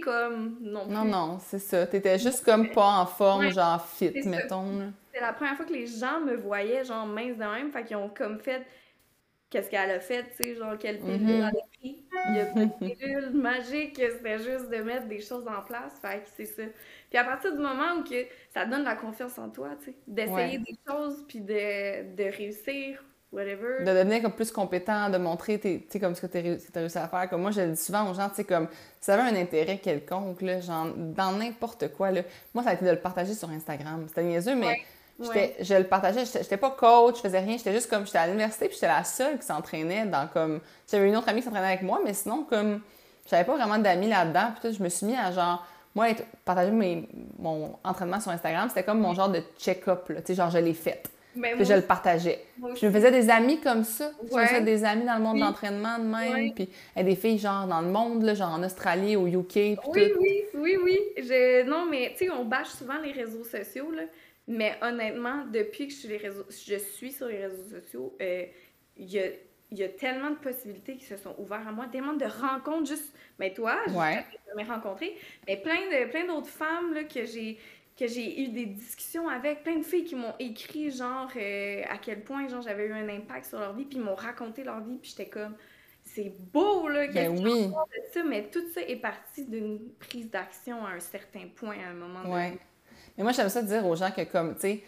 comme 0.00 0.56
non 0.62 0.86
plus. 0.86 0.94
Non, 0.94 1.04
non, 1.04 1.38
c'est 1.40 1.58
ça. 1.58 1.86
T'étais 1.86 2.18
juste 2.18 2.42
comme 2.44 2.70
pas 2.70 3.00
en 3.00 3.06
forme, 3.06 3.44
Ouais, 3.46 3.50
genre 3.52 3.84
fit, 3.86 4.12
c'est 4.14 4.24
mettons. 4.28 4.92
C'était 5.12 5.20
la 5.20 5.34
première 5.34 5.56
fois 5.56 5.66
que 5.66 5.74
les 5.74 5.86
gens 5.86 6.20
me 6.20 6.36
voyaient, 6.36 6.84
genre 6.84 7.04
mince 7.06 7.36
de 7.36 7.44
même, 7.44 7.70
fait 7.70 7.84
qu'ils 7.84 7.96
ont 7.96 8.08
comme 8.08 8.38
fait 8.40 8.62
qu'est-ce 9.50 9.68
qu'elle 9.70 9.90
a 9.90 10.00
fait, 10.00 10.24
tu 10.30 10.42
sais, 10.42 10.54
genre 10.56 10.76
quelle 10.78 10.98
pilule 10.98 11.20
Mhm. 11.20 11.28
elle 11.30 11.44
a 11.44 11.50
pris. 11.78 12.04
Il 12.30 12.36
y 12.36 12.40
a 12.40 12.46
pas 12.46 12.64
de 12.64 12.72
pilule 12.94 13.30
magique, 13.34 13.96
c'était 14.00 14.38
juste 14.38 14.70
de 14.70 14.76
mettre 14.82 15.06
des 15.06 15.20
choses 15.20 15.46
en 15.46 15.60
place, 15.62 16.00
fait 16.00 16.20
que 16.22 16.28
c'est 16.34 16.46
ça. 16.46 16.62
Puis 17.10 17.18
à 17.18 17.24
partir 17.24 17.52
du 17.52 17.58
moment 17.58 17.96
où 17.98 18.04
que 18.04 18.24
ça 18.54 18.64
donne 18.64 18.84
la 18.84 18.96
confiance 18.96 19.38
en 19.38 19.50
toi, 19.50 19.70
tu 19.80 19.90
sais, 19.90 19.96
d'essayer 20.06 20.56
Ouais. 20.56 20.64
des 20.66 20.78
choses, 20.88 21.24
puis 21.28 21.40
de, 21.40 22.14
de 22.16 22.24
réussir, 22.36 23.04
whatever. 23.32 23.84
de 23.84 23.86
devenir 23.86 24.22
comme 24.22 24.32
plus 24.32 24.50
compétent, 24.50 25.10
de 25.10 25.18
montrer 25.18 25.58
tes, 25.58 25.86
comme 26.00 26.14
ce 26.14 26.26
que 26.26 26.26
tu 26.26 26.38
as 26.38 26.80
réussi 26.80 26.98
à 26.98 27.08
faire. 27.08 27.28
Comme 27.28 27.42
moi, 27.42 27.50
je 27.50 27.60
le 27.60 27.72
dis 27.72 27.82
souvent 27.82 28.10
aux 28.10 28.14
gens, 28.14 28.28
tu 28.28 28.36
sais, 28.36 28.44
comme 28.44 28.68
ça 29.00 29.14
avait 29.14 29.36
un 29.36 29.40
intérêt 29.40 29.78
quelconque, 29.78 30.42
là, 30.42 30.60
genre, 30.60 30.88
dans 30.96 31.32
n'importe 31.32 31.92
quoi, 31.92 32.10
là. 32.10 32.22
Moi, 32.54 32.64
ça 32.64 32.70
a 32.70 32.74
été 32.74 32.84
de 32.84 32.90
le 32.90 33.00
partager 33.00 33.34
sur 33.34 33.50
Instagram. 33.50 34.04
C'était 34.08 34.24
niaiseux, 34.24 34.54
mais 34.54 34.82
Ouais, 35.18 35.56
je 35.60 35.74
le 35.74 35.84
partageais. 35.84 36.26
J'étais 36.26 36.42
j'étais 36.42 36.56
pas 36.56 36.70
coach, 36.70 37.16
je 37.16 37.20
faisais 37.22 37.38
rien. 37.38 37.56
J'étais 37.56 37.72
juste 37.72 37.88
comme, 37.88 38.04
j'étais 38.04 38.18
à 38.18 38.26
l'université, 38.26 38.66
puis 38.66 38.74
j'étais 38.74 38.88
la 38.88 39.04
seule 39.04 39.38
qui 39.38 39.46
s'entraînait 39.46 40.04
dans 40.06 40.28
comme. 40.28 40.60
J'avais 40.90 41.08
une 41.08 41.16
autre 41.16 41.28
amie 41.28 41.40
qui 41.40 41.46
s'entraînait 41.46 41.68
avec 41.68 41.82
moi, 41.82 42.00
mais 42.04 42.12
sinon, 42.12 42.44
comme, 42.48 42.80
j'avais 43.28 43.44
pas 43.44 43.56
vraiment 43.56 43.78
d'amis 43.78 44.08
là-dedans. 44.08 44.52
Puis 44.52 44.68
tout, 44.68 44.76
je 44.76 44.82
me 44.82 44.88
suis 44.88 45.06
mis 45.06 45.16
à 45.16 45.32
genre. 45.32 45.66
Moi, 45.94 46.08
partager 46.44 46.70
mes, 46.70 47.08
mon 47.38 47.78
entraînement 47.82 48.20
sur 48.20 48.30
Instagram, 48.30 48.68
c'était 48.68 48.82
comme 48.82 49.00
mon 49.00 49.14
genre 49.14 49.30
de 49.30 49.42
check-up, 49.58 50.06
là. 50.10 50.20
Tu 50.20 50.28
sais, 50.28 50.34
genre, 50.34 50.50
je 50.50 50.58
l'ai 50.58 50.74
fait. 50.74 51.08
Ben, 51.36 51.50
Puis 51.50 51.54
moi 51.56 51.64
je 51.64 51.74
le 51.74 51.82
partageais. 51.86 52.40
moi 52.58 52.70
Puis 52.70 52.80
je 52.82 52.86
me 52.86 52.92
faisais 52.92 53.10
des 53.10 53.28
amis 53.30 53.60
comme 53.60 53.84
ça. 53.84 54.10
Je 54.30 54.34
me 54.36 54.46
faisais 54.46 54.60
des 54.62 54.84
amis 54.84 55.04
dans 55.04 55.16
le 55.16 55.22
monde 55.22 55.34
Oui. 55.34 55.40
de 55.40 55.44
l'entraînement 55.46 55.98
de 55.98 56.04
même. 56.04 56.32
Ouais. 56.32 56.52
Puis 56.54 56.68
eh, 56.96 57.04
des 57.04 57.16
filles 57.16 57.38
genre 57.38 57.66
dans 57.66 57.80
le 57.82 57.88
monde, 57.88 58.22
là, 58.22 58.34
genre 58.34 58.52
en 58.52 58.62
Australie, 58.62 59.16
au 59.16 59.26
UK, 59.26 59.48
puis 59.52 59.76
Oui, 59.88 60.12
tout. 60.12 60.18
oui, 60.20 60.42
oui, 60.54 60.76
oui. 60.82 60.98
Je... 61.18 61.62
Non, 61.64 61.86
mais 61.90 62.12
tu 62.16 62.24
sais, 62.26 62.30
on 62.30 62.44
bâche 62.44 62.68
souvent 62.68 62.98
les 63.02 63.12
réseaux 63.12 63.44
sociaux, 63.44 63.90
là. 63.90 64.02
Mais 64.48 64.74
honnêtement, 64.80 65.44
depuis 65.52 65.88
que 65.88 65.92
je 65.92 65.98
suis, 65.98 66.08
les 66.08 66.16
réseaux... 66.18 66.44
je 66.48 66.76
suis 66.76 67.12
sur 67.12 67.26
les 67.26 67.46
réseaux 67.46 67.64
sociaux, 67.80 68.16
euh, 68.22 68.44
il 68.96 69.10
y, 69.12 69.18
a, 69.18 69.24
il 69.72 69.78
y 69.78 69.82
a 69.82 69.88
tellement 69.88 70.30
de 70.30 70.36
possibilités 70.36 70.96
qui 70.96 71.04
se 71.04 71.16
sont 71.16 71.34
ouvertes 71.38 71.66
à 71.68 71.72
moi, 71.72 71.86
tellement 71.90 72.12
de 72.12 72.24
rencontres, 72.24 72.86
juste. 72.86 73.12
Mais 73.40 73.52
toi, 73.52 73.76
je 73.88 73.92
Ouais. 73.92 74.24
jamais 74.48 74.68
rencontré, 74.70 75.16
mais 75.48 75.56
plein 75.56 75.74
de 75.90 76.08
plein 76.10 76.24
d'autres 76.26 76.46
femmes 76.46 76.94
là, 76.94 77.02
que 77.04 77.26
j'ai 77.26 77.58
que 77.96 78.06
j'ai 78.06 78.42
eu 78.42 78.48
des 78.48 78.66
discussions 78.66 79.28
avec, 79.28 79.62
plein 79.62 79.78
de 79.78 79.82
filles 79.82 80.04
qui 80.04 80.14
m'ont 80.14 80.34
écrit 80.38 80.90
genre 80.90 81.30
euh, 81.36 81.82
à 81.88 81.96
quel 81.96 82.22
point 82.22 82.46
genre 82.48 82.62
j'avais 82.62 82.86
eu 82.86 82.92
un 82.92 83.08
impact 83.08 83.46
sur 83.46 83.58
leur 83.58 83.72
vie, 83.74 83.84
puis 83.84 83.98
ils 83.98 84.04
m'ont 84.04 84.14
raconté 84.14 84.64
leur 84.64 84.80
vie, 84.80 84.98
puis 85.00 85.10
j'étais 85.10 85.30
comme 85.30 85.54
c'est 86.04 86.32
beau 86.52 86.88
là, 86.88 87.08
qu'est-ce 87.08 87.30
Ben 87.30 87.40
y 87.40 87.50
a 87.50 87.52
oui. 87.52 87.66
de 87.66 88.12
ça, 88.12 88.22
mais 88.22 88.48
tout 88.50 88.62
ça 88.72 88.80
est 88.82 88.96
parti 88.96 89.44
d'une 89.44 89.80
prise 89.98 90.30
d'action 90.30 90.84
à 90.84 90.90
un 90.90 91.00
certain 91.00 91.46
point, 91.54 91.76
à 91.84 91.90
un 91.90 91.94
moment 91.94 92.22
donné. 92.22 92.34
Ouais. 92.34 92.58
Mais 93.16 93.24
moi, 93.24 93.32
j'aime 93.32 93.48
ça 93.48 93.62
dire 93.62 93.84
aux 93.86 93.96
gens 93.96 94.10
que, 94.10 94.22
comme, 94.22 94.54
tu 94.54 94.60
sais, 94.60 94.84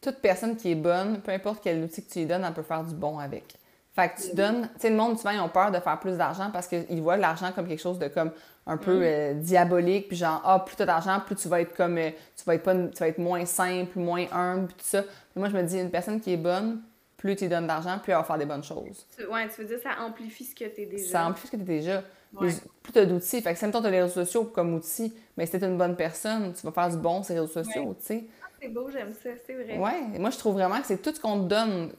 toute 0.00 0.16
personne 0.16 0.56
qui 0.56 0.70
est 0.70 0.76
bonne, 0.76 1.20
peu 1.20 1.32
importe 1.32 1.62
quel 1.62 1.82
outil 1.82 2.04
que 2.04 2.10
tu 2.10 2.20
lui 2.20 2.26
donnes, 2.26 2.44
elle 2.44 2.54
peut 2.54 2.62
faire 2.62 2.84
du 2.84 2.94
bon 2.94 3.18
avec. 3.18 3.54
Fait 3.94 4.08
que 4.08 4.20
tu 4.20 4.34
donnes, 4.34 4.68
tu 4.74 4.80
sais, 4.80 4.90
le 4.90 4.96
monde, 4.96 5.18
souvent, 5.18 5.30
ils 5.30 5.40
ont 5.40 5.48
peur 5.48 5.70
de 5.70 5.80
faire 5.80 5.98
plus 5.98 6.16
d'argent 6.16 6.50
parce 6.52 6.66
qu'ils 6.66 7.00
voient 7.02 7.16
l'argent 7.16 7.52
comme 7.52 7.66
quelque 7.66 7.80
chose 7.80 7.98
de 7.98 8.08
comme 8.08 8.30
un 8.66 8.76
peu 8.76 8.98
Mm. 8.98 9.02
euh, 9.02 9.34
diabolique, 9.34 10.08
puis 10.08 10.16
genre, 10.16 10.42
ah, 10.44 10.58
plus 10.66 10.74
t'as 10.76 10.86
d'argent, 10.86 11.20
plus 11.24 11.36
tu 11.36 11.48
vas 11.48 11.60
être 11.60 11.74
comme, 11.76 11.98
euh, 11.98 12.10
tu 12.36 12.44
vas 12.44 12.54
être 12.56 12.62
pas, 12.64 12.74
tu 12.74 12.98
vas 12.98 13.08
être 13.08 13.18
moins 13.18 13.44
simple, 13.46 13.98
moins 13.98 14.26
humble, 14.32 14.66
puis 14.68 14.76
tout 14.78 14.84
ça. 14.84 15.02
Mais 15.34 15.40
moi, 15.40 15.48
je 15.48 15.56
me 15.56 15.62
dis, 15.62 15.78
une 15.80 15.90
personne 15.90 16.20
qui 16.20 16.32
est 16.32 16.36
bonne, 16.36 16.82
plus 17.16 17.36
tu 17.36 17.48
donnes 17.48 17.66
d'argent, 17.66 17.98
plus 18.02 18.12
elle 18.12 18.18
va 18.18 18.24
faire 18.24 18.38
des 18.38 18.44
bonnes 18.44 18.64
choses. 18.64 19.06
Ouais, 19.30 19.48
tu 19.48 19.60
veux 19.62 19.66
dire, 19.68 19.78
ça 19.82 20.02
amplifie 20.02 20.44
ce 20.44 20.54
que 20.54 20.64
t'es 20.64 20.86
déjà. 20.86 21.10
Ça 21.12 21.26
amplifie 21.26 21.46
ce 21.46 21.52
que 21.52 21.56
tu 21.56 21.62
es 21.62 21.64
déjà. 21.64 22.02
Ouais. 22.34 22.48
Plus 22.82 22.92
tu 22.92 22.98
as 22.98 23.06
d'outils. 23.06 23.40
Fait 23.40 23.52
que 23.52 23.58
si 23.58 23.64
mettons, 23.64 23.80
tu 23.80 23.86
as 23.86 23.90
les 23.90 24.02
réseaux 24.02 24.14
sociaux 24.24 24.44
comme 24.44 24.74
outils, 24.74 25.14
mais 25.36 25.46
si 25.46 25.58
tu 25.58 25.64
une 25.64 25.78
bonne 25.78 25.96
personne, 25.96 26.52
tu 26.52 26.66
vas 26.66 26.72
faire 26.72 26.90
du 26.90 26.96
bon 26.98 27.22
sur 27.22 27.34
les 27.34 27.40
réseaux 27.40 27.52
sociaux, 27.52 27.94
tu 28.00 28.04
sais. 28.06 28.24
C'est 28.60 28.68
beau, 28.68 28.90
j'aime 28.90 29.12
ça, 29.22 29.30
c'est 29.46 29.54
vrai. 29.54 29.78
Ouais. 29.78 30.18
Moi, 30.18 30.30
je 30.30 30.38
trouve 30.38 30.54
vraiment 30.54 30.80
que 30.80 30.86
c'est 30.86 31.00
tout 31.00 31.14
ce 31.14 31.20
qu'on 31.20 31.40
te 31.44 31.48
donne. 31.48 31.92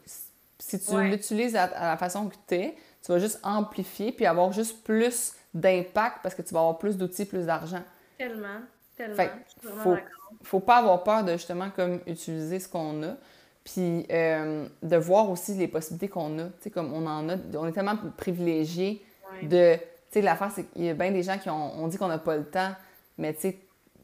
Si 0.59 0.79
tu 0.79 0.91
Ouais. 0.91 1.09
l'utilises 1.09 1.55
à, 1.55 1.63
à 1.63 1.89
la 1.91 1.97
façon 1.97 2.27
que 2.27 2.35
tu 2.47 2.55
es, 2.55 2.75
tu 3.05 3.11
vas 3.11 3.19
juste 3.19 3.39
amplifier 3.43 4.11
puis 4.11 4.25
avoir 4.25 4.51
juste 4.51 4.83
plus 4.83 5.33
d'impact 5.59 6.17
parce 6.23 6.35
que 6.35 6.41
tu 6.41 6.53
vas 6.53 6.59
avoir 6.61 6.77
plus 6.77 6.97
d'outils, 6.97 7.25
plus 7.25 7.45
d'argent. 7.45 7.81
Tellement, 8.17 8.61
tellement. 8.95 9.15
Fait 9.15 9.31
je 9.45 9.51
suis 9.51 9.69
vraiment 9.69 9.83
faut- 9.83 10.01
faut 10.43 10.59
pas 10.59 10.77
avoir 10.77 11.03
peur 11.03 11.23
de 11.23 11.33
justement 11.33 11.69
comme 11.75 11.99
utiliser 12.07 12.59
ce 12.59 12.67
qu'on 12.69 13.03
a. 13.03 13.15
Puis 13.63 14.05
euh, 14.11 14.65
de 14.81 14.95
voir 14.97 15.29
aussi 15.29 15.53
les 15.55 15.67
possibilités 15.67 16.07
qu'on 16.07 16.39
a. 16.39 16.43
Tu 16.45 16.51
sais, 16.61 16.69
comme 16.69 16.93
on 16.93 17.05
en 17.05 17.27
a, 17.29 17.35
on 17.55 17.67
est 17.67 17.71
tellement 17.73 17.97
privilégiés 18.15 19.03
Ouais. 19.41 19.47
de. 19.47 19.75
Tu 19.75 19.81
sais, 20.11 20.21
l'affaire, 20.21 20.51
c'est 20.55 20.63
qu'il 20.71 20.85
y 20.85 20.89
a 20.89 20.93
bien 20.93 21.11
des 21.11 21.21
gens 21.23 21.37
qui 21.37 21.49
ont 21.49 21.73
on 21.77 21.87
dit 21.87 21.97
qu'on 21.97 22.07
n'a 22.07 22.17
pas 22.17 22.37
le 22.37 22.45
temps, 22.45 22.71
mais 23.17 23.33
tu 23.33 23.41
sais, 23.41 23.57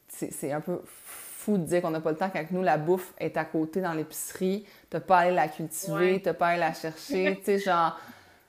c'est- 0.08 0.30
c'est 0.32 0.52
un 0.52 0.60
peu 0.60 0.82
fou 0.84 1.56
de 1.56 1.62
dire 1.64 1.80
qu'on 1.80 1.90
n'a 1.90 2.00
pas 2.00 2.10
le 2.10 2.16
temps 2.18 2.28
quand 2.30 2.44
nous, 2.50 2.62
la 2.62 2.76
bouffe 2.76 3.14
est 3.18 3.36
à 3.38 3.44
côté 3.46 3.80
dans 3.80 3.94
l'épicerie. 3.94 4.66
T'as 4.90 5.00
pas 5.00 5.18
à 5.18 5.20
aller 5.22 5.34
la 5.34 5.48
cultiver, 5.48 6.12
Ouais. 6.14 6.20
t'as 6.22 6.34
pas 6.34 6.48
à 6.48 6.50
aller 6.50 6.60
la 6.60 6.74
chercher. 6.74 7.36
tu 7.38 7.44
sais, 7.44 7.58
genre, 7.58 7.98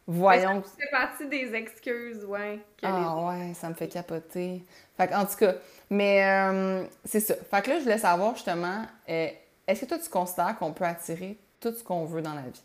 voyons. 0.07 0.63
Ça 0.63 0.75
fait 0.77 0.89
partie 0.91 1.27
des 1.27 1.53
excuses, 1.55 2.25
ouais. 2.25 2.59
les- 2.81 2.87
Ah 2.87 3.15
ouais, 3.27 3.53
ça 3.55 3.69
me 3.69 3.73
fait 3.73 3.87
capoter. 3.87 4.63
Fait 4.97 5.13
en 5.15 5.25
tout 5.25 5.35
cas, 5.37 5.55
mais 5.89 6.23
euh, 6.25 6.85
c'est 7.03 7.19
ça. 7.19 7.35
Fait 7.35 7.61
que 7.63 7.69
là, 7.71 7.77
je 7.79 7.83
voulais 7.83 7.97
savoir 7.97 8.35
justement, 8.35 8.85
euh, 9.09 9.27
est-ce 9.67 9.81
que 9.81 9.85
toi, 9.87 9.99
tu 9.99 10.09
considères 10.09 10.57
qu'on 10.57 10.73
peut 10.73 10.85
attirer 10.85 11.39
tout 11.59 11.71
ce 11.73 11.83
qu'on 11.83 12.05
veut 12.05 12.21
dans 12.21 12.35
la 12.35 12.43
vie? 12.43 12.63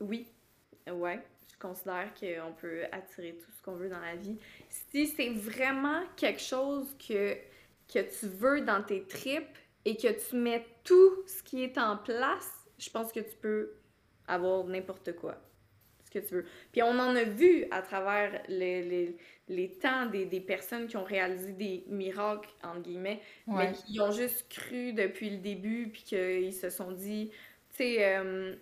Oui. 0.00 0.26
ouais, 0.90 1.20
je 1.52 1.58
considère 1.58 2.12
qu'on 2.14 2.52
peut 2.54 2.84
attirer 2.92 3.36
tout 3.38 3.50
ce 3.52 3.62
qu'on 3.62 3.76
veut 3.76 3.88
dans 3.88 4.00
la 4.00 4.16
vie. 4.16 4.38
Si 4.92 5.06
c'est 5.08 5.30
vraiment 5.30 6.02
quelque 6.16 6.40
chose 6.40 6.94
que, 6.98 7.36
que 7.92 8.00
tu 8.18 8.26
veux 8.28 8.60
dans 8.62 8.82
tes 8.82 9.06
tripes 9.06 9.56
et 9.84 9.96
que 9.96 10.08
tu 10.28 10.36
mets 10.36 10.66
tout 10.84 11.24
ce 11.26 11.42
qui 11.42 11.62
est 11.64 11.78
en 11.78 11.96
place, 11.98 12.50
je 12.78 12.90
pense 12.90 13.12
que 13.12 13.20
tu 13.20 13.36
peux 13.36 13.72
avoir 14.26 14.64
n'importe 14.64 15.14
quoi. 15.16 15.36
Ce 16.14 16.20
que 16.20 16.26
tu 16.26 16.34
veux. 16.34 16.46
Puis 16.72 16.82
on 16.82 16.98
en 16.98 17.16
a 17.16 17.24
vu 17.24 17.66
à 17.70 17.82
travers 17.82 18.42
les, 18.48 18.82
les, 18.82 19.16
les 19.48 19.70
temps 19.70 20.06
des, 20.06 20.24
des, 20.24 20.40
personnes 20.40 20.86
qui 20.86 20.96
ont 20.96 21.04
réalisé 21.04 21.52
des 21.52 21.84
miracles, 21.88 22.50
entre 22.62 22.82
guillemets, 22.82 23.20
mais 23.46 23.72
qui 23.72 24.00
ont 24.00 24.12
juste 24.12 24.48
cru 24.48 24.92
depuis 24.92 25.30
le 25.30 25.38
début, 25.38 25.88
puis 25.92 26.02
qu'ils 26.02 26.52
se 26.52 26.70
sont 26.70 26.92
dit, 26.92 27.30
tu 27.70 27.76
sais, 27.76 27.96
euh, 28.04 28.54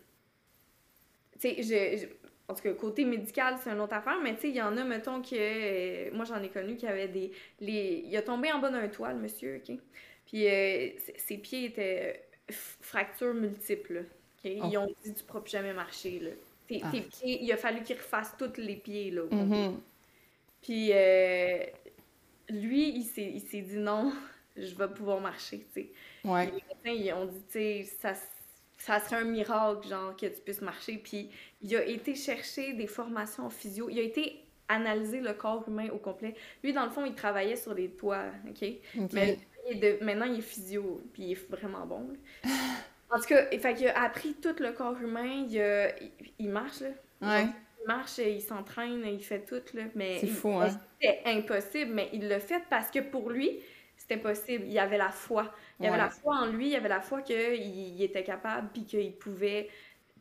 tu 1.39 1.63
sais, 1.63 2.09
en 2.49 2.55
tout 2.55 2.63
cas, 2.63 2.73
côté 2.73 3.05
médical, 3.05 3.57
c'est 3.63 3.71
une 3.71 3.81
autre 3.81 3.95
affaire, 3.95 4.19
mais 4.23 4.35
tu 4.35 4.43
sais, 4.43 4.49
il 4.49 4.57
y 4.57 4.63
en 4.63 4.77
a, 4.77 4.85
mettons, 4.85 5.23
que. 5.23 5.35
Euh, 5.35 6.11
moi, 6.13 6.25
j'en 6.25 6.43
ai 6.43 6.49
connu 6.49 6.77
qui 6.77 6.87
avait 6.87 7.09
des. 7.09 7.33
Les, 7.61 8.05
il 8.07 8.17
a 8.17 8.23
tombé 8.23 8.53
en 8.53 8.59
bas 8.59 8.71
d'un 8.71 8.89
toit, 8.89 9.13
le 9.13 9.21
monsieur, 9.21 9.57
OK? 9.57 9.77
Puis 10.27 10.49
euh, 10.49 10.89
ses 11.17 11.39
pieds 11.39 11.67
étaient 11.67 12.29
fractures 12.51 13.35
multiples, 13.35 14.05
OK? 14.39 14.51
Ils 14.51 14.79
ont 14.79 14.87
dit, 15.05 15.15
tu 15.15 15.25
pourras 15.25 15.41
plus 15.41 15.53
jamais 15.53 15.73
marcher, 15.73 16.19
là. 16.19 16.31
Tes, 16.81 16.83
ah. 16.85 16.91
pieds, 16.91 17.43
il 17.43 17.53
a 17.53 17.57
fallu 17.57 17.83
qu'il 17.83 17.97
refasse 17.97 18.35
tous 18.39 18.61
les 18.61 18.77
pieds, 18.77 19.11
là. 19.11 19.23
Mm-hmm. 19.23 19.75
Puis 20.63 20.91
euh, 20.93 21.65
lui, 22.49 22.97
il 22.97 23.05
s'est 23.05 23.61
dit 23.61 23.79
non, 23.79 24.13
je 24.57 24.75
vais 24.75 24.89
pouvoir 24.89 25.21
marcher, 25.21 25.67
tu 25.75 25.83
sais. 25.83 25.91
Ouais. 26.25 26.47
Les 26.47 26.53
médecins, 26.53 27.05
ils 27.05 27.13
ont 27.13 27.27
dit, 27.27 27.43
tu 27.51 27.53
sais, 27.53 27.89
ça 28.01 28.15
ça 28.79 28.99
serait 28.99 29.17
un 29.17 29.25
miracle, 29.25 29.87
genre, 29.87 30.17
que 30.17 30.27
tu 30.27 30.41
puisses 30.41 30.61
marcher. 30.61 30.99
Puis 30.99 31.31
il 31.63 31.77
a 31.77 31.85
été 31.85 32.17
chercher 32.17 32.73
des 32.73 32.89
formations 32.89 33.47
en 33.47 33.51
physio. 33.51 33.89
Il 33.89 33.99
a 34.01 34.03
été 34.03 34.41
analyser 34.69 35.21
le 35.21 35.35
corps 35.35 35.65
humain 35.69 35.89
au 35.93 35.99
complet. 35.99 36.35
Lui, 36.65 36.73
dans 36.73 36.85
le 36.85 36.91
fond, 36.91 37.05
il 37.05 37.15
travaillait 37.15 37.57
sur 37.57 37.75
les 37.75 37.91
toits, 37.91 38.25
OK? 38.49 38.69
Mais 39.13 39.39
maintenant, 40.01 40.27
il 40.27 40.39
est 40.39 40.43
physio, 40.43 41.01
puis 41.13 41.23
il 41.25 41.33
est 41.33 41.51
vraiment 41.51 41.87
bon. 41.87 42.09
en 43.13 43.19
tout 43.19 43.27
cas, 43.27 43.47
fait 43.47 43.81
il 43.81 43.89
a 43.89 44.03
appris 44.03 44.35
tout 44.35 44.55
le 44.59 44.73
corps 44.73 44.99
humain. 45.01 45.47
Il, 45.49 45.93
il, 46.39 46.49
marche, 46.49 46.81
là. 46.81 46.89
Ouais. 47.21 47.47
il 47.81 47.87
marche, 47.87 48.19
il 48.19 48.41
s'entraîne, 48.41 49.05
il 49.05 49.23
fait 49.23 49.45
tout, 49.45 49.63
là. 49.75 49.83
Mais 49.95 50.19
c'est 50.19 50.27
fou, 50.27 50.53
hein? 50.53 50.71
C'était 51.01 51.21
impossible, 51.27 51.93
mais 51.93 52.09
il 52.13 52.27
l'a 52.27 52.41
fait 52.41 52.63
parce 52.71 52.91
que 52.91 53.01
pour 53.01 53.29
lui, 53.29 53.61
c'était 53.97 54.17
possible. 54.17 54.65
Il 54.67 54.79
avait 54.79 54.99
la 54.99 55.11
foi. 55.11 55.55
Il 55.79 55.87
avait 55.87 55.99
la 55.99 56.11
foi 56.11 56.37
en 56.37 56.47
lui, 56.47 56.71
il 56.71 56.77
avait 56.77 56.89
la 56.89 57.01
foi 57.01 57.23
qu'il 57.23 57.37
il 57.37 58.03
était 58.03 58.25
capable 58.25 58.71
puis 58.73 58.85
qu'il 58.85 59.13
pouvait 59.13 59.69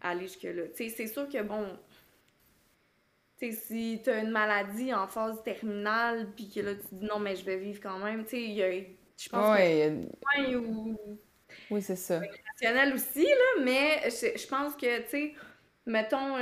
aller 0.02 0.24
jusque-là. 0.24 0.64
C'est 0.76 1.08
sûr 1.08 1.30
que, 1.30 1.42
bon, 1.44 1.66
si 3.38 4.02
tu 4.04 4.10
as 4.10 4.20
une 4.20 4.32
maladie 4.32 4.94
en 4.94 5.08
phase 5.08 5.42
terminale 5.44 6.28
puis 6.36 6.50
que 6.50 6.60
là, 6.60 6.76
tu 6.76 6.96
dis 6.96 7.06
non, 7.06 7.20
mais 7.20 7.36
je 7.36 7.46
vais 7.46 7.58
vivre 7.58 7.80
quand 7.82 8.00
même, 8.00 8.26
tu 8.26 8.32
sais, 8.32 8.96
je 9.18 9.30
pense 9.30 9.58
que... 9.58 10.56
Ou... 10.58 10.98
Oui, 11.70 11.82
c'est 11.82 11.96
ça. 11.96 12.22
Aussi, 12.94 13.24
là, 13.24 13.64
mais 13.64 14.10
je, 14.10 14.48
pense 14.48 14.76
que, 14.76 15.02
tu 15.04 15.10
sais, 15.10 15.34
mettons, 15.86 16.36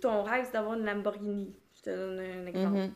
ton 0.00 0.22
rêve, 0.22 0.44
c'est 0.44 0.52
d'avoir 0.52 0.74
une 0.74 0.84
Lamborghini. 0.84 1.54
Je 1.76 1.82
te 1.82 1.90
donne 1.90 2.20
un 2.20 2.46
exemple. 2.46 2.76
Mm-hmm. 2.76 2.90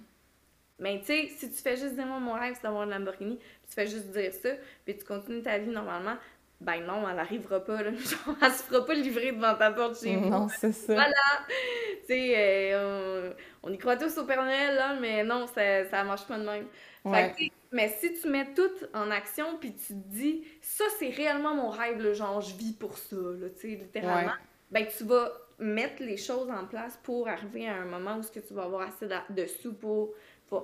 Mais 0.78 1.00
tu 1.00 1.06
sais, 1.06 1.28
si 1.36 1.50
tu 1.50 1.62
fais 1.62 1.76
juste 1.76 1.94
dire, 1.94 2.06
moi, 2.06 2.20
mon 2.20 2.32
rêve, 2.32 2.54
c'est 2.54 2.62
d'avoir 2.62 2.84
une 2.84 2.90
Lamborghini, 2.90 3.36
puis 3.36 3.68
tu 3.68 3.74
fais 3.74 3.86
juste 3.86 4.10
dire 4.10 4.32
ça, 4.32 4.50
puis 4.84 4.96
tu 4.96 5.04
continues 5.04 5.42
ta 5.42 5.58
vie 5.58 5.70
normalement, 5.70 6.16
ben 6.60 6.80
non, 6.86 7.08
elle 7.08 7.18
arrivera 7.18 7.60
pas, 7.60 7.82
là. 7.82 7.90
Genre, 7.94 8.36
elle 8.42 8.52
se 8.52 8.62
fera 8.62 8.84
pas 8.84 8.94
livrer 8.94 9.32
devant 9.32 9.54
ta 9.54 9.70
porte 9.70 10.00
chez 10.00 10.16
vous. 10.16 10.28
Non, 10.28 10.48
c'est 10.48 10.72
ça. 10.72 10.94
Voilà! 10.94 11.14
Tu 11.48 12.06
sais, 12.06 12.72
euh, 12.74 13.32
on, 13.62 13.72
y 13.72 13.78
croit 13.78 13.96
tous 13.96 14.16
au 14.18 14.24
Père 14.24 14.42
Noël, 14.42 14.74
là, 14.74 14.94
mais 15.00 15.24
non, 15.24 15.46
ça, 15.46 15.88
ça 15.88 16.04
marche 16.04 16.26
pas 16.26 16.38
de 16.38 16.44
même. 16.44 16.66
Fait 17.02 17.34
que, 17.36 17.59
mais 17.72 17.88
si 17.88 18.12
tu 18.14 18.28
mets 18.28 18.52
tout 18.54 18.70
en 18.94 19.10
action, 19.10 19.58
puis 19.58 19.74
tu 19.74 19.94
te 19.94 20.08
dis, 20.08 20.44
ça, 20.60 20.84
c'est 20.98 21.10
réellement 21.10 21.54
mon 21.54 21.70
rêve, 21.70 22.00
là, 22.00 22.12
genre, 22.12 22.40
je 22.40 22.54
vis 22.56 22.72
pour 22.72 22.98
ça, 22.98 23.16
là, 23.16 23.48
tu 23.50 23.60
sais, 23.60 23.68
littéralement, 23.76 24.32
ben 24.70 24.86
tu 24.86 25.04
vas 25.04 25.32
mettre 25.58 26.02
les 26.02 26.16
choses 26.16 26.50
en 26.50 26.66
place 26.66 26.98
pour 27.02 27.28
arriver 27.28 27.68
à 27.68 27.76
un 27.76 27.84
moment 27.84 28.16
où 28.16 28.22
ce 28.22 28.30
que 28.30 28.40
tu 28.40 28.54
vas 28.54 28.62
avoir 28.62 28.88
assez 28.88 29.06
de 29.06 29.46
sous 29.46 29.74
pour 29.74 30.14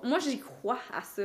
moi, 0.02 0.18
j'y 0.18 0.40
crois 0.40 0.78
à 0.92 1.02
ça. 1.02 1.22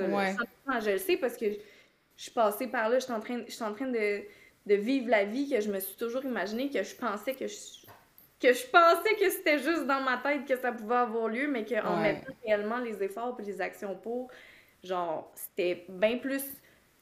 Je 0.79 0.91
le 0.91 0.97
sais 0.97 1.17
parce 1.17 1.35
que 1.35 1.45
je 1.51 2.23
suis 2.23 2.31
passée 2.31 2.67
par 2.67 2.89
là, 2.89 2.99
je 2.99 3.05
suis 3.05 3.13
en 3.13 3.19
train, 3.19 3.41
je 3.47 3.51
suis 3.51 3.63
en 3.63 3.73
train 3.73 3.87
de, 3.87 4.23
vivre 4.67 5.09
la 5.09 5.25
vie 5.25 5.49
que 5.49 5.59
je 5.59 5.71
me 5.71 5.79
suis 5.79 5.95
toujours 5.95 6.23
imaginée, 6.23 6.69
que 6.69 6.83
je 6.83 6.95
pensais 6.95 7.33
que 7.33 7.47
je, 7.47 7.55
que 8.39 8.53
je 8.53 8.65
pensais 8.67 9.15
que 9.15 9.29
c'était 9.29 9.59
juste 9.59 9.85
dans 9.87 10.01
ma 10.01 10.17
tête 10.17 10.45
que 10.45 10.57
ça 10.57 10.71
pouvait 10.71 10.95
avoir 10.95 11.27
lieu, 11.27 11.47
mais 11.47 11.65
qu'en 11.65 11.97
mettant 11.97 12.33
réellement 12.45 12.77
les 12.77 13.01
efforts 13.03 13.37
et 13.39 13.43
les 13.43 13.61
actions 13.61 13.95
pour, 13.95 14.29
genre, 14.83 15.31
c'était 15.35 15.85
bien 15.89 16.17
plus 16.17 16.43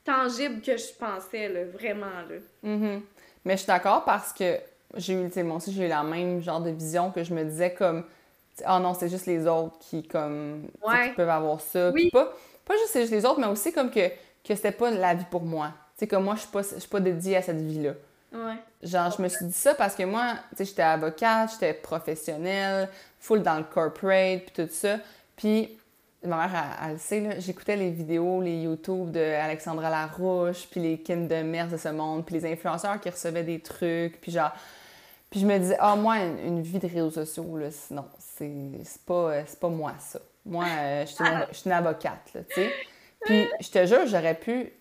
tangible 0.04 0.62
que 0.62 0.78
je 0.78 0.94
pensais, 0.94 1.50
là, 1.50 1.66
vraiment. 1.66 2.06
Là. 2.06 2.38
Mm-hmm. 2.64 3.02
Mais 3.46 3.54
je 3.54 3.58
suis 3.58 3.68
d'accord 3.68 4.06
parce 4.06 4.34
que 4.34 4.58
j'ai 4.96 5.14
eu, 5.14 5.44
moi 5.44 5.58
aussi, 5.58 5.72
j'ai 5.72 5.86
eu 5.86 5.90
la 5.90 6.04
même 6.04 6.42
genre 6.42 6.62
de 6.62 6.72
vision 6.72 7.12
que 7.12 7.24
je 7.24 7.34
me 7.34 7.44
disais 7.44 7.74
comme 7.74 8.06
ah 8.66 8.80
non, 8.80 8.94
c'est 8.94 9.10
juste 9.10 9.26
les 9.26 9.48
autres 9.48 9.78
qui, 9.80 10.04
comme, 10.04 10.68
peuvent 11.16 11.30
avoir 11.30 11.62
ça. 11.62 11.92
pas, 12.12 12.34
pas 12.66 12.74
juste 12.76 12.90
c'est 12.90 13.02
juste 13.02 13.14
les 13.14 13.26
autres, 13.26 13.40
mais 13.40 13.48
aussi 13.48 13.72
comme 13.72 13.90
que, 13.90 14.10
que 14.10 14.56
c'était 14.56 14.72
pas 14.72 14.92
la 14.92 15.14
vie 15.14 15.26
pour 15.30 15.44
moi. 15.44 15.74
Tu 15.94 16.00
sais, 16.00 16.08
comme 16.08 16.26
moi, 16.26 16.36
je 16.36 16.42
suis 16.42 16.50
pas, 16.50 16.62
je 16.62 16.80
suis 16.80 16.90
pas 16.90 17.00
dédiée 17.00 17.38
à 17.38 17.42
cette 17.42 17.62
vie-là. 17.62 17.94
Ouais. 18.32 18.56
Genre, 18.84 19.12
je 19.12 19.22
me 19.22 19.28
suis 19.28 19.46
dit 19.46 19.54
ça 19.54 19.74
parce 19.74 19.96
que 19.96 20.04
moi, 20.04 20.36
tu 20.52 20.58
sais, 20.58 20.66
j'étais 20.66 20.84
avocate, 20.84 21.52
j'étais 21.54 21.74
professionnelle, 21.74 22.90
full 23.20 23.42
dans 23.42 23.58
le 23.58 23.64
corporate, 23.64 24.44
puis 24.46 24.66
tout 24.66 24.72
ça. 24.72 24.98
Puis, 25.36 25.79
ma 26.24 26.48
mère, 26.48 26.78
elle, 26.86 26.94
le 26.94 26.98
sait, 26.98 27.40
j'écoutais 27.40 27.76
les 27.76 27.92
vidéos, 27.92 28.42
les 28.42 28.64
YouTube 28.64 29.12
de 29.12 29.20
Alexandra 29.20 29.90
Larouche, 29.90 30.68
puis 30.70 30.82
les 30.82 30.98
Kim 31.00 31.28
de 31.28 31.42
Mers 31.42 31.70
de 31.70 31.78
ce 31.78 31.90
monde, 31.90 32.26
puis 32.26 32.36
les 32.36 32.52
influenceurs 32.52 33.00
qui 33.00 33.10
recevaient 33.10 33.44
des 33.44 33.60
trucs, 33.60 34.20
puis 34.22 34.32
genre... 34.32 34.52
Puis 35.30 35.42
je 35.42 35.46
me 35.46 35.60
disais, 35.60 35.78
ah, 35.80 35.96
moi, 35.96 36.18
une, 36.18 36.62
vie 36.62 36.80
de 36.80 36.88
réseaux 36.88 37.12
sociaux, 37.12 37.56
là, 37.58 37.70
sinon, 37.70 38.06
c'est 38.18 39.06
pas, 39.06 39.14
euh, 39.14 39.44
pas 39.62 39.70
moi, 39.70 39.94
ça. 40.00 40.20
Moi, 40.44 40.66
euh, 40.66 41.06
je, 41.06 41.12
suis 41.54 41.68
une, 41.68 41.72
avocate, 41.72 42.34
là, 42.34 42.42
tu 42.50 42.56
sais. 42.56 42.72
Puis, 43.22 43.48
je 43.60 43.70
te 43.70 43.86
jure, 43.86 44.08
j'aurais 44.08 44.34
pu. 44.34 44.72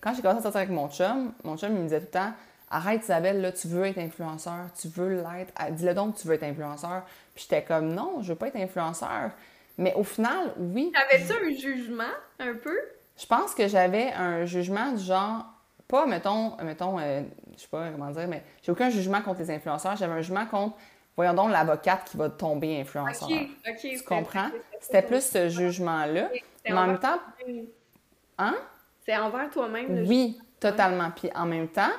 Quand 0.00 0.14
j'ai 0.14 0.22
commencé 0.22 0.38
à 0.38 0.42
sortir 0.42 0.58
avec 0.58 0.70
mon 0.70 0.88
chum, 0.88 1.32
mon 1.42 1.56
chum, 1.56 1.72
il 1.72 1.78
me 1.78 1.82
disait 1.84 1.98
tout 1.98 2.06
le 2.06 2.20
temps 2.20 2.32
Arrête, 2.70 3.02
Isabelle, 3.02 3.40
là, 3.40 3.50
tu 3.50 3.66
veux 3.68 3.84
être 3.84 3.98
influenceur, 3.98 4.66
tu 4.80 4.88
veux 4.88 5.16
l'être. 5.16 5.52
Dis-le 5.72 5.94
donc 5.94 6.16
tu 6.16 6.28
veux 6.28 6.34
être 6.34 6.44
influenceur. 6.44 7.02
Puis, 7.34 7.46
j'étais 7.48 7.64
comme 7.64 7.94
Non, 7.94 8.18
je 8.22 8.28
veux 8.28 8.34
pas 8.34 8.48
être 8.48 8.56
influenceur. 8.56 9.30
Mais 9.78 9.94
au 9.94 10.04
final, 10.04 10.54
oui. 10.58 10.92
T'avais-tu 10.92 11.32
un 11.32 11.54
jugement, 11.54 12.04
un 12.38 12.54
peu? 12.54 12.78
Je 13.16 13.26
pense 13.26 13.54
que 13.54 13.68
j'avais 13.68 14.12
un 14.12 14.44
jugement 14.44 14.92
du 14.92 15.02
genre 15.02 15.44
pas, 15.88 16.06
mettons, 16.06 16.56
mettons 16.62 16.98
euh, 16.98 17.22
je 17.54 17.60
sais 17.60 17.68
pas 17.68 17.90
comment 17.90 18.10
dire, 18.10 18.26
mais 18.26 18.42
j'ai 18.62 18.72
aucun 18.72 18.90
jugement 18.90 19.22
contre 19.22 19.40
les 19.40 19.50
influenceurs. 19.50 19.96
J'avais 19.96 20.14
un 20.14 20.20
jugement 20.20 20.46
contre 20.46 20.76
voyons 21.16 21.34
donc 21.34 21.50
l'avocate 21.50 22.08
qui 22.10 22.16
va 22.16 22.28
tomber 22.28 22.80
influenceur. 22.80 23.28
tu 23.28 24.02
comprends? 24.04 24.50
C'était 24.80 25.02
plus 25.02 25.24
ce 25.24 25.48
jugement-là. 25.48 26.30
Mais 26.64 26.72
en 26.72 26.86
même 26.86 26.98
temps. 26.98 27.18
Hein? 28.38 28.56
C'est 29.04 29.16
envers 29.16 29.48
toi-même. 29.50 30.04
Oui, 30.06 30.38
totalement. 30.60 31.10
Puis 31.10 31.30
en 31.34 31.46
même 31.46 31.68
temps, 31.68 31.92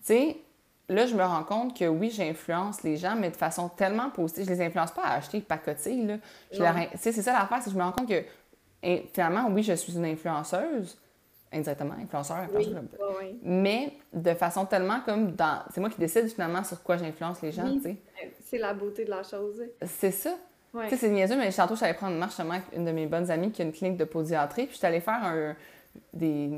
tu 0.00 0.06
sais, 0.06 0.36
là, 0.92 1.06
je 1.06 1.14
me 1.14 1.24
rends 1.24 1.44
compte 1.44 1.76
que 1.78 1.86
oui, 1.86 2.10
j'influence 2.10 2.82
les 2.82 2.96
gens, 2.96 3.16
mais 3.16 3.30
de 3.30 3.36
façon 3.36 3.68
tellement 3.68 4.10
positive. 4.10 4.46
Je 4.46 4.50
les 4.50 4.62
influence 4.62 4.92
pas 4.92 5.02
à 5.02 5.14
acheter 5.14 5.40
pacoter, 5.40 5.96
là. 6.02 6.16
C'est 6.96 7.12
ça 7.12 7.32
l'affaire, 7.32 7.58
c'est 7.60 7.66
que 7.66 7.70
je 7.70 7.78
me 7.78 7.82
rends 7.82 7.92
compte 7.92 8.08
que 8.08 8.24
finalement, 9.12 9.48
oui, 9.50 9.62
je 9.62 9.72
suis 9.74 9.94
une 9.94 10.04
influenceuse, 10.04 10.98
indirectement, 11.52 11.94
influenceur, 12.02 12.46
mais 13.42 13.92
de 14.12 14.34
façon 14.34 14.64
tellement 14.66 15.00
comme 15.04 15.32
dans. 15.32 15.62
C'est 15.72 15.80
moi 15.80 15.90
qui 15.90 15.98
décide 15.98 16.28
finalement 16.28 16.64
sur 16.64 16.82
quoi 16.82 16.96
j'influence 16.96 17.42
les 17.42 17.52
gens, 17.52 17.70
tu 17.74 17.80
sais. 17.80 17.96
C'est 18.44 18.58
la 18.58 18.74
beauté 18.74 19.04
de 19.04 19.10
la 19.10 19.22
chose. 19.22 19.62
C'est 19.86 20.10
ça. 20.10 20.34
Tu 20.74 20.88
sais, 20.88 20.96
c'est 20.96 21.10
niaiseux, 21.10 21.36
mais 21.36 21.52
tantôt, 21.52 21.76
j'allais 21.76 21.92
prendre 21.92 22.14
une 22.14 22.18
marche 22.18 22.40
avec 22.40 22.62
une 22.74 22.86
de 22.86 22.92
mes 22.92 23.06
bonnes 23.06 23.30
amies 23.30 23.50
qui 23.52 23.60
a 23.60 23.64
une 23.66 23.72
clinique 23.72 23.98
de 23.98 24.04
podiatrie, 24.04 24.64
puis 24.64 24.72
je 24.72 24.78
suis 24.78 24.86
allée 24.86 25.00
faire 25.00 25.22
un, 25.22 25.54
des, 26.14 26.48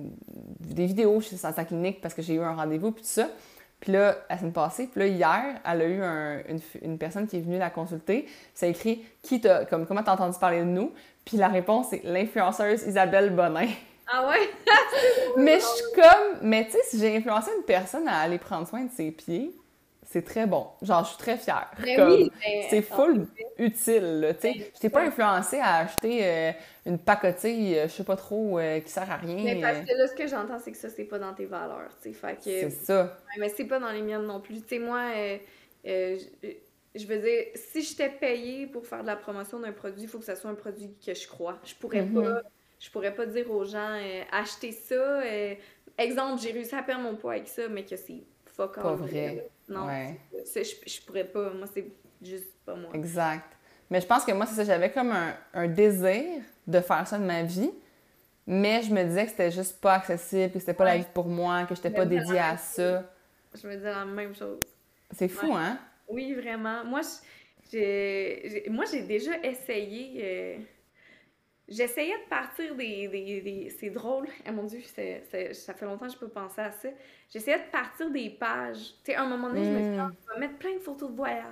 des 0.61 0.87
vidéos 0.87 1.21
chez 1.21 1.37
sa 1.37 1.53
clinique 1.65 2.01
parce 2.01 2.15
que 2.15 2.23
j'ai 2.23 2.35
eu 2.35 2.41
un 2.41 2.55
rendez-vous, 2.55 2.93
puis 2.93 3.03
tout 3.03 3.09
ça. 3.09 3.29
Puis 3.85 3.93
là, 3.93 4.17
la 4.31 4.39
semaine 4.39 4.55
passée, 4.55 4.89
puis 4.91 4.99
là, 4.99 5.07
hier, 5.07 5.61
elle 5.63 5.83
a 5.83 5.85
eu 5.85 6.01
une, 6.49 6.61
une, 6.81 6.97
personne 6.97 7.27
qui 7.27 7.37
est 7.37 7.41
venue 7.41 7.59
la 7.59 7.69
consulter. 7.69 8.27
Ça 8.55 8.65
a 8.65 8.71
écrit 8.71 9.05
qui 9.21 9.43
t'a, 9.43 9.67
comme, 9.67 9.87
Comment 9.87 10.03
t'as 10.03 10.15
entendu 10.15 10.39
parler 10.39 10.61
de 10.61 10.65
nous 10.65 10.91
Puis 11.27 11.37
la 11.37 11.49
réponse, 11.49 11.89
c'est 11.91 12.01
l'influenceuse 12.03 12.85
Isabelle 12.85 13.29
Bonin. 13.29 13.69
Ah 14.11 14.27
ouais? 14.27 14.49
mais 15.37 15.61
je 15.61 15.67
suis 15.67 15.85
comme. 15.95 16.39
Mais 16.49 16.65
tu 16.65 16.73
sais, 16.73 16.79
si 16.85 16.99
j'ai 16.99 17.15
influencé 17.15 17.51
une 17.59 17.65
personne 17.65 18.09
à 18.09 18.21
aller 18.21 18.39
prendre 18.39 18.67
soin 18.67 18.85
de 18.85 18.91
ses 18.91 19.11
pieds, 19.11 19.55
c'est 20.15 20.23
très 20.23 20.47
bon. 20.47 20.69
Genre, 20.81 21.03
je 21.03 21.09
suis 21.09 21.19
très 21.19 21.37
fière. 21.37 21.69
Ben 21.77 22.31
c'est 22.71 22.83
full 22.83 23.27
utile, 23.59 24.37
tu 24.37 24.41
sais. 24.43 24.55
Ben, 24.55 24.65
je 24.73 24.79
t'ai 24.79 24.89
pas 24.89 25.03
influencé 25.03 25.59
à 25.59 25.79
acheter 25.79 26.21
euh, 26.25 26.53
une 26.87 27.01
pacotille, 27.01 27.77
euh, 27.77 27.89
je 27.89 27.95
sais 27.95 28.05
pas 28.05 28.15
trop, 28.15 28.61
euh, 28.61 28.79
qui 28.79 28.93
sert 28.93 29.11
à 29.11 29.17
rien. 29.17 29.43
Mais 29.43 29.61
parce 29.61 29.81
que 29.81 29.93
là, 29.93 30.07
ce 30.07 30.15
que 30.15 30.29
j'entends, 30.29 30.61
c'est 30.61 30.71
que 30.71 30.77
ça, 30.79 30.89
c'est 30.89 31.03
pas 31.03 31.19
dans 31.19 31.35
tes 31.35 31.47
valeurs, 31.47 31.91
tu 32.01 32.15
sais. 32.15 32.37
C'est 32.41 32.71
ça. 32.71 33.19
mais 33.41 33.49
c'est 33.49 33.65
pas 33.65 33.81
dans 33.81 33.91
les 33.91 34.03
miennes 34.03 34.27
non 34.27 34.41
plus. 34.41 34.63
Tu 34.63 34.69
sais, 34.69 34.79
moi, 34.79 35.11
je 35.85 37.07
veux 37.09 37.19
dire, 37.19 37.45
si 37.57 37.83
j'étais 37.83 38.11
payée 38.11 38.69
pour 38.69 38.87
faire 38.87 39.03
de 39.03 39.09
la 39.09 39.17
promotion 39.17 39.59
d'un 39.59 39.73
produit, 39.73 40.03
il 40.05 40.09
faut 40.09 40.21
que 40.21 40.27
ce 40.27 40.37
soit 40.37 40.51
un 40.51 40.55
produit 40.55 40.95
que 41.05 41.13
je 41.13 41.27
crois. 41.27 41.59
Je 41.65 41.75
pourrais 41.75 42.03
Mhm. 42.03 42.23
pas 42.23 42.43
je 42.79 42.91
pourrais 42.91 43.15
pas 43.15 43.25
dire 43.25 43.51
aux 43.51 43.65
gens 43.65 43.99
achetez 44.31 44.71
ça. 44.71 45.23
exemple, 45.99 46.41
j'ai 46.41 46.53
réussi 46.53 46.77
à 46.77 46.85
perdre 46.85 47.03
mon 47.03 47.17
poids 47.17 47.33
avec 47.33 47.49
ça, 47.49 47.67
mais 47.69 47.85
que 47.85 47.97
c'est 47.97 48.23
fuck 48.45 48.81
Pas 48.81 48.95
vrai. 48.95 49.49
Non, 49.69 49.87
Ouais. 49.87 50.19
je, 50.33 50.63
je 50.87 51.01
pourrais 51.07 51.25
pas. 51.25 51.51
Moi, 51.51 51.67
c'est 51.73 51.87
juste 52.23 52.53
pas 52.65 52.75
moi. 52.75 52.91
Exact. 52.95 53.51
Mais 53.91 54.01
je 54.01 54.07
pense 54.07 54.25
que 54.25 54.33
moi, 54.33 54.47
c'est 54.47 54.55
ça, 54.55 54.65
j'avais 54.65 54.91
comme 54.91 55.11
un, 55.13 55.35
un 55.53 55.69
désir 55.69 56.43
de 56.67 56.81
faire 56.81 57.07
ça 57.07 57.19
de 57.19 57.25
ma 57.25 57.43
vie, 57.43 57.71
mais 58.47 58.83
je 58.83 58.93
me 58.93 59.03
disais 59.05 59.25
que 59.25 59.31
c'était 59.31 59.51
juste 59.51 59.81
pas 59.81 59.95
accessible, 59.95 60.53
que 60.53 60.59
c'était 60.59 60.75
pas 60.75 60.85
la 60.85 60.97
vie 60.99 61.07
pour 61.13 61.27
moi, 61.27 61.65
que 61.65 61.75
j'étais 61.75 61.91
Mais 61.91 61.97
pas 61.97 62.07
dédiée 62.07 62.39
à 62.39 62.57
ça. 62.57 63.11
Je 63.55 63.67
me 63.69 63.77
dis 63.77 63.83
la 63.85 64.05
même 64.05 64.35
chose. 64.35 64.61
C'est 65.11 65.29
fou, 65.29 65.47
Ouais. 65.47 65.53
hein? 65.57 65.79
Oui, 66.09 66.35
vraiment. 66.35 66.85
Moi, 66.85 67.01
je- 67.03 67.71
j'ai, 67.71 68.43
j'ai- 68.65 68.71
moi, 68.71 68.85
j'ai 68.91 69.03
déjà 69.03 69.33
essayé. 69.43 70.21
euh, 70.23 70.57
J'essayais 71.69 72.17
de 72.25 72.29
partir 72.29 72.75
des, 72.75 73.09
des, 73.09 73.41
des- 73.41 73.71
C'est 73.71 73.91
drôle. 73.91 74.27
Ah 74.47 74.53
mon 74.53 74.65
Dieu, 74.65 74.81
c'est- 74.85 75.23
c'est- 75.31 75.55
ça 75.55 75.73
fait 75.75 75.87
longtemps 75.87 76.07
que 76.07 76.13
je 76.13 76.19
peux 76.19 76.29
penser 76.29 76.61
à 76.61 76.71
ça. 76.71 76.89
J'essayais 77.33 77.59
de 77.59 77.71
partir 77.73 78.11
des 78.11 78.31
pages. 78.31 78.95
Tu 79.03 79.13
sais, 79.13 79.15
à 79.15 79.23
un 79.23 79.29
moment 79.29 79.49
donné, 79.49 79.65
je 79.65 79.71
me 79.71 79.79
suis 79.79 79.91
dit, 79.91 79.97
Mm. 79.97 80.01
Ah, 80.01 80.11
je 80.29 80.35
vais 80.35 80.41
mettre 80.41 80.59
plein 80.59 80.75
de 80.75 80.81
photos 80.81 81.11
de 81.11 81.17
voyage. 81.17 81.45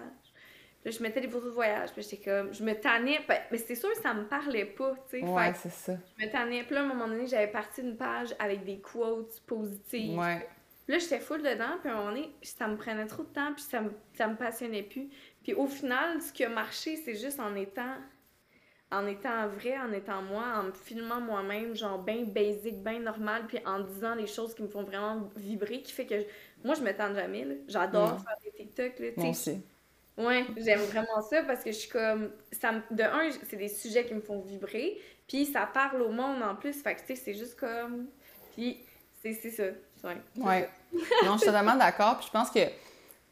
Puis 0.83 0.91
là, 0.93 0.99
je 0.99 1.03
mettais 1.03 1.21
des 1.21 1.29
photos 1.29 1.49
de 1.51 1.55
voyage. 1.55 1.91
Puis 1.93 2.03
j'étais 2.03 2.31
comme. 2.31 2.53
Je 2.53 2.63
me 2.63 2.75
tannais. 2.75 3.21
Ben, 3.27 3.41
Mais 3.51 3.59
c'est 3.59 3.75
sûr, 3.75 3.89
ça 4.03 4.13
me 4.13 4.25
parlait 4.25 4.67
pas, 4.67 4.95
tu 5.11 5.21
sais. 5.21 5.25
Ouais, 5.27 5.53
que 5.53 5.59
c'est 5.59 5.71
ça. 5.73 5.95
je 6.19 6.27
me 6.27 6.31
tannais. 6.31 6.65
Puis 6.65 6.75
là, 6.75 6.81
à 6.83 6.85
un 6.85 6.89
moment 6.89 7.09
donné, 7.09 7.27
j'avais 7.27 7.51
parti 7.51 7.81
une 7.81 7.97
page 7.97 8.35
avec 8.39 8.65
des 8.65 8.81
quotes 8.81 9.41
positives. 9.47 10.19
Ouais. 10.19 10.47
Puis 10.85 10.95
là, 10.95 10.99
j'étais 10.99 11.21
full 11.21 11.41
dedans, 11.43 11.79
puis 11.81 11.89
à 11.91 11.95
un 11.95 11.97
moment 11.99 12.09
donné, 12.11 12.33
ça 12.43 12.67
me 12.67 12.77
prenait 12.77 13.07
trop 13.07 13.23
de 13.23 13.29
temps, 13.29 13.53
puis 13.55 13.63
ça 13.63 13.81
me, 13.81 13.93
ça 14.15 14.27
me 14.27 14.35
passionnait 14.37 14.83
plus. 14.83 15.09
Puis 15.45 15.55
au 15.55 15.69
final, 15.69 16.21
ce 16.21 16.33
qui 16.33 16.45
a 16.45 16.49
marché, 16.49 16.97
c'est 16.97 17.15
juste 17.15 17.39
en 17.39 17.55
étant 17.55 17.95
en 18.93 19.07
étant 19.07 19.49
vrai, 19.49 19.77
en 19.79 19.93
étant 19.93 20.23
moi, 20.23 20.45
en 20.59 20.65
me 20.65 20.73
filmant 20.73 21.21
moi-même, 21.21 21.75
genre 21.75 21.99
bien 21.99 22.23
basic, 22.25 22.83
bien 22.83 23.01
normal, 23.01 23.45
puis 23.49 23.59
en 23.67 23.81
disant 23.81 24.15
les 24.15 24.27
choses 24.27 24.55
qui 24.55 24.63
me 24.63 24.69
font 24.69 24.83
vraiment 24.85 25.31
vibrer, 25.37 25.83
qui 25.83 25.93
fait 25.93 26.07
que 26.07 26.21
je- 26.21 26.27
moi, 26.65 26.75
je 26.75 26.83
me 26.83 26.93
tente 26.97 27.15
jamais, 27.17 27.45
là. 27.45 27.55
J'adore 27.69 28.15
Mm. 28.15 28.19
faire 28.19 28.37
des 28.45 28.51
TikTok, 28.53 28.99
là, 29.01 29.07
tu 29.15 29.21
Moi 29.21 29.35
sais. 29.35 29.51
aussi. 29.53 29.63
Ouais, 30.19 30.45
j'aime 30.59 30.81
vraiment 30.81 31.23
ça 31.23 31.43
parce 31.43 31.65
que 31.65 31.73
je 31.73 31.77
suis 31.79 31.89
comme. 31.89 32.31
Ça 32.53 32.71
me- 32.73 32.83
de 32.91 33.03
un, 33.03 33.31
c'est 33.49 33.57
des 33.57 33.69
sujets 33.69 34.05
qui 34.05 34.13
me 34.15 34.21
font 34.21 34.41
vibrer, 34.43 35.01
puis 35.27 35.47
ça 35.47 35.67
parle 35.73 36.03
au 36.03 36.11
monde 36.11 36.43
en 36.43 36.55
plus, 36.55 36.83
fait 36.83 36.95
que 36.95 37.01
tu 37.01 37.07
sais, 37.09 37.15
c'est 37.17 37.35
juste 37.35 37.59
comme. 37.59 38.07
Puis 38.55 38.79
c'est 39.23 39.33
ça. 39.33 39.63
Ouais. 40.05 40.17
Ouais. 40.37 40.69
non, 41.25 41.33
je 41.35 41.39
suis 41.39 41.47
totalement 41.47 41.77
d'accord. 41.77 42.19
Puis 42.19 42.27
je 42.27 42.33
pense 42.33 42.51
que, 42.51 42.59
tu 42.65 42.71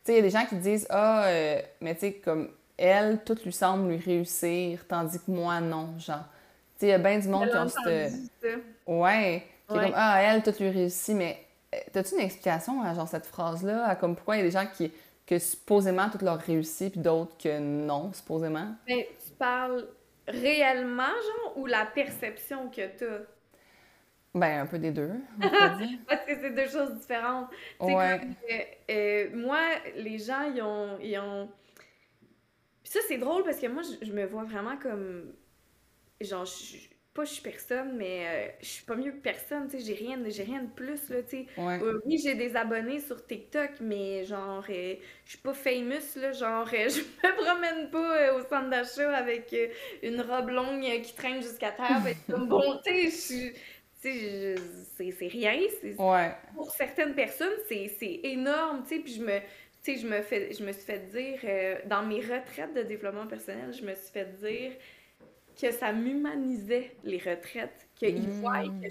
sais, 0.04 0.12
il 0.12 0.16
y 0.16 0.18
a 0.20 0.22
des 0.22 0.30
gens 0.30 0.46
qui 0.46 0.56
disent 0.56 0.86
Ah, 0.88 1.26
euh, 1.26 1.60
mais 1.82 1.94
tu 1.94 2.00
sais, 2.00 2.12
comme 2.14 2.50
elle, 2.80 3.22
tout 3.24 3.36
lui 3.44 3.52
semble 3.52 3.88
lui 3.88 3.98
réussir, 3.98 4.86
tandis 4.88 5.18
que 5.18 5.30
moi, 5.30 5.60
non, 5.60 5.98
genre. 5.98 6.24
Tu 6.78 6.80
sais, 6.80 6.86
il 6.86 6.90
y 6.90 6.92
a 6.92 6.98
bien 6.98 7.18
du 7.18 7.28
monde 7.28 7.50
qui 7.50 7.56
ont 7.56 7.68
cette. 7.68 8.12
Ouais. 8.86 9.44
Qui 9.68 9.76
est 9.76 9.80
comme 9.80 9.92
Ah, 9.94 10.20
elle, 10.22 10.42
tout 10.42 10.54
lui 10.58 10.70
réussit, 10.70 11.14
mais 11.14 11.38
euh, 11.74 11.78
t'as-tu 11.92 12.14
une 12.14 12.20
explication 12.22 12.82
à 12.82 12.94
genre 12.94 13.08
cette 13.08 13.26
phrase-là, 13.26 13.86
à 13.86 13.96
comme 13.96 14.16
pourquoi 14.16 14.36
il 14.36 14.38
y 14.38 14.42
a 14.42 14.44
des 14.44 14.50
gens 14.50 14.66
qui 14.66 14.90
que 15.26 15.38
supposément 15.38 16.08
tout 16.10 16.24
leur 16.24 16.40
réussit, 16.40 16.90
puis 16.90 17.00
d'autres 17.00 17.36
que 17.38 17.60
non, 17.60 18.12
supposément? 18.12 18.74
Mais 18.88 19.08
tu 19.24 19.32
parles 19.34 19.86
réellement, 20.26 21.04
genre, 21.04 21.58
ou 21.58 21.66
la 21.66 21.86
perception 21.86 22.68
que 22.68 22.86
t'as? 22.98 23.24
Ben, 24.34 24.62
un 24.62 24.66
peu 24.66 24.78
des 24.78 24.90
deux. 24.90 25.12
Parce 25.40 26.24
que 26.24 26.34
c'est 26.40 26.50
deux 26.50 26.68
choses 26.68 26.94
différentes. 26.94 27.48
Ouais. 27.80 28.20
comme, 28.20 28.34
euh, 28.50 28.62
euh, 28.90 29.28
moi, 29.34 29.60
les 29.96 30.18
gens, 30.18 30.42
ils 30.52 30.62
ont. 30.62 30.98
Ils 31.00 31.18
ont... 31.18 31.48
Puis 32.90 33.00
ça, 33.00 33.06
c'est 33.08 33.18
drôle 33.18 33.44
parce 33.44 33.60
que 33.60 33.68
moi, 33.68 33.82
je, 33.84 34.06
je 34.06 34.12
me 34.12 34.26
vois 34.26 34.44
vraiment 34.44 34.78
comme. 34.78 35.34
Genre, 36.20 36.44
je, 36.44 36.52
suis- 36.52 36.90
pas 37.14 37.24
je 37.24 37.32
suis 37.32 37.42
personne, 37.42 37.96
mais 37.96 38.26
euh, 38.28 38.52
je 38.62 38.66
suis 38.66 38.84
pas 38.84 38.96
mieux 38.96 39.12
que 39.12 39.18
personne, 39.20 39.68
tu 39.68 39.78
sais, 39.80 39.84
j'ai 39.84 39.94
rien, 39.94 40.18
j'ai 40.28 40.44
rien 40.44 40.62
de 40.62 40.70
plus, 40.70 41.08
là, 41.10 41.22
tu 41.22 41.30
sais. 41.30 41.46
Ouais. 41.56 41.82
Euh, 41.82 42.00
oui, 42.06 42.18
j'ai 42.22 42.34
des 42.36 42.56
abonnés 42.56 43.00
sur 43.00 43.26
TikTok, 43.26 43.70
mais 43.80 44.24
genre, 44.24 44.64
euh, 44.70 44.96
je 45.24 45.30
suis 45.30 45.38
pas 45.40 45.54
famous, 45.54 46.16
là, 46.16 46.32
genre, 46.32 46.68
je 46.72 47.00
me 47.00 47.44
promène 47.44 47.90
pas 47.90 48.34
au 48.34 48.42
centre 48.42 48.70
d'achat 48.70 49.16
avec 49.16 49.54
une 50.02 50.20
robe 50.20 50.50
longue 50.50 50.82
qui 51.02 51.14
traîne 51.14 51.42
jusqu'à 51.42 51.72
terre, 51.72 52.02
comme 52.28 52.48
bon, 52.48 52.80
tu 52.84 53.10
sais, 53.10 53.54
c'est 54.00 55.28
rien, 55.28 55.58
Ouais. 55.98 56.36
pour 56.54 56.70
certaines 56.72 57.14
personnes, 57.14 57.52
c'est 57.68 57.88
c'est 57.98 58.20
énorme, 58.24 58.82
tu 58.82 58.96
sais, 58.96 59.00
puis 59.02 59.14
je 59.14 59.22
me, 59.22 59.40
tu 59.82 59.94
sais, 59.94 60.00
je 60.00 60.06
me 60.06 60.20
fais, 60.22 60.52
je 60.52 60.62
me 60.64 60.72
suis 60.72 60.82
fait 60.82 61.10
dire, 61.10 61.38
euh, 61.44 61.76
dans 61.86 62.02
mes 62.02 62.20
retraites 62.20 62.74
de 62.74 62.82
développement 62.82 63.26
personnel, 63.26 63.72
je 63.72 63.82
me 63.84 63.94
suis 63.94 64.10
fait 64.12 64.36
dire 64.38 64.72
que 65.60 65.70
ça 65.72 65.92
m'humanisait, 65.92 66.92
les 67.04 67.18
retraites, 67.18 67.88
qu'ils 67.94 68.20
Mm. 68.28 68.40
voient 68.40 68.62
que 68.64 68.88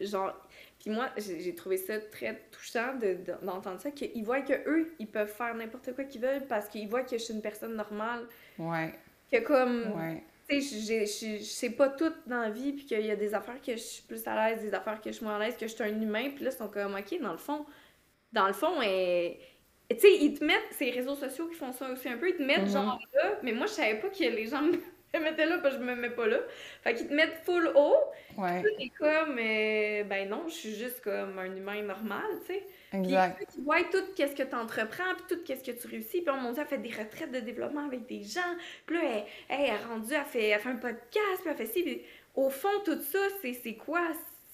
je- 0.00 0.06
genre, 0.06 0.32
puis 0.80 0.90
moi, 0.90 1.08
j'ai 1.16 1.54
trouvé 1.54 1.76
ça 1.76 1.98
très 1.98 2.40
touchant 2.50 2.94
de- 2.94 3.14
de- 3.14 3.44
d'entendre 3.46 3.80
ça, 3.80 3.90
qu'ils 3.90 4.24
voient 4.24 4.42
que 4.42 4.52
eux, 4.68 4.92
ils 4.98 5.06
peuvent 5.06 5.32
faire 5.32 5.54
n'importe 5.54 5.94
quoi 5.94 6.04
qu'ils 6.04 6.20
veulent 6.20 6.46
parce 6.46 6.68
qu'ils 6.68 6.88
voient 6.88 7.02
que 7.02 7.16
je 7.16 7.22
suis 7.22 7.34
une 7.34 7.40
personne 7.42 7.74
normale, 7.74 8.26
Ouais. 8.58 8.92
que 9.32 9.38
comme, 9.38 9.92
Ouais. 9.96 10.22
tu 10.48 10.60
sais, 10.60 11.06
je 11.06 11.42
sais 11.42 11.70
pas 11.70 11.88
tout 11.88 12.12
dans 12.26 12.40
la 12.40 12.50
vie, 12.50 12.72
puis 12.72 12.84
qu'il 12.86 13.06
y 13.06 13.10
a 13.10 13.16
des 13.16 13.34
affaires 13.34 13.60
que 13.62 13.72
je 13.72 13.78
suis 13.82 14.02
plus 14.02 14.26
à 14.26 14.50
l'aise, 14.50 14.62
des 14.62 14.74
affaires 14.74 15.00
que 15.00 15.10
je 15.10 15.16
suis 15.16 15.24
moins 15.24 15.36
à 15.36 15.38
l'aise, 15.38 15.56
que 15.56 15.66
je 15.66 15.72
suis 15.74 15.82
un 15.84 16.00
humain, 16.00 16.30
puis 16.34 16.44
là, 16.44 16.50
ils 16.52 16.56
sont 16.56 16.68
comme, 16.68 16.94
OK, 16.94 17.20
dans 17.20 17.32
le 17.32 17.38
fond, 17.38 17.64
dans 18.32 18.46
le 18.48 18.52
fond, 18.52 18.80
euh, 18.82 19.30
tu 19.90 19.98
sais, 20.00 20.12
ils 20.14 20.38
te 20.38 20.44
mettent, 20.44 20.62
c'est 20.72 20.86
les 20.86 20.92
réseaux 20.92 21.14
sociaux 21.14 21.46
qui 21.48 21.54
font 21.54 21.72
ça 21.72 21.88
aussi 21.90 22.08
un 22.08 22.16
peu, 22.16 22.28
ils 22.28 22.36
te 22.36 22.42
mettent 22.42 22.62
Mhm. 22.62 22.68
genre 22.72 22.98
là, 23.14 23.38
mais 23.42 23.52
moi, 23.52 23.66
je 23.66 23.72
savais 23.72 23.96
pas 23.96 24.08
que 24.08 24.18
les 24.18 24.46
gens 24.46 24.62
me 25.14 25.20
mettaient 25.20 25.46
là, 25.46 25.58
parce 25.58 25.76
que 25.76 25.80
je 25.82 25.86
me 25.86 25.94
mets 25.94 26.10
pas 26.10 26.26
là. 26.26 26.38
Fait 26.82 26.94
qu'ils 26.94 27.06
te 27.08 27.14
mettent 27.14 27.36
full 27.44 27.70
haut, 27.76 27.96
Ouais. 28.36 28.62
et 28.80 28.88
comme, 28.90 29.38
euh, 29.38 30.02
ben 30.04 30.28
non, 30.28 30.44
je 30.48 30.54
suis 30.54 30.74
juste 30.74 31.00
comme 31.02 31.38
un 31.38 31.54
humain 31.54 31.82
normal, 31.82 32.24
tu 32.46 32.54
sais. 32.54 32.66
Puis 32.90 33.00
Exact. 33.00 33.40
eux 33.42 33.44
qui 33.52 33.60
voient 33.60 33.82
tout 33.92 34.02
qu'est-ce 34.16 34.34
que 34.34 34.42
tu 34.42 34.54
entreprends, 34.56 35.14
puis 35.16 35.36
tout 35.36 35.44
qu'est-ce 35.44 35.62
que 35.64 35.76
tu 35.76 35.86
réussis. 35.86 36.20
Puis 36.22 36.34
mon 36.34 36.52
Dieu, 36.52 36.62
elle 36.62 36.68
fait 36.68 36.78
des 36.78 36.90
retraites 36.96 37.30
de 37.30 37.40
développement 37.40 37.86
avec 37.86 38.06
des 38.06 38.22
gens. 38.22 38.40
Puis 38.86 38.96
là, 38.96 39.02
elle, 39.04 39.24
elle 39.48 39.66
est 39.66 39.76
rendue, 39.84 40.14
elle 40.14 40.24
fait, 40.24 40.48
elle 40.48 40.60
fait 40.60 40.68
un 40.70 40.76
podcast, 40.76 41.40
puis 41.42 41.48
elle 41.50 41.56
fait 41.56 41.66
ci. 41.66 41.82
Puis 41.82 42.02
au 42.34 42.50
fond, 42.50 42.68
tout 42.84 43.00
ça, 43.00 43.18
c'est 43.42 43.52
c'est 43.52 43.74
quoi? 43.74 44.00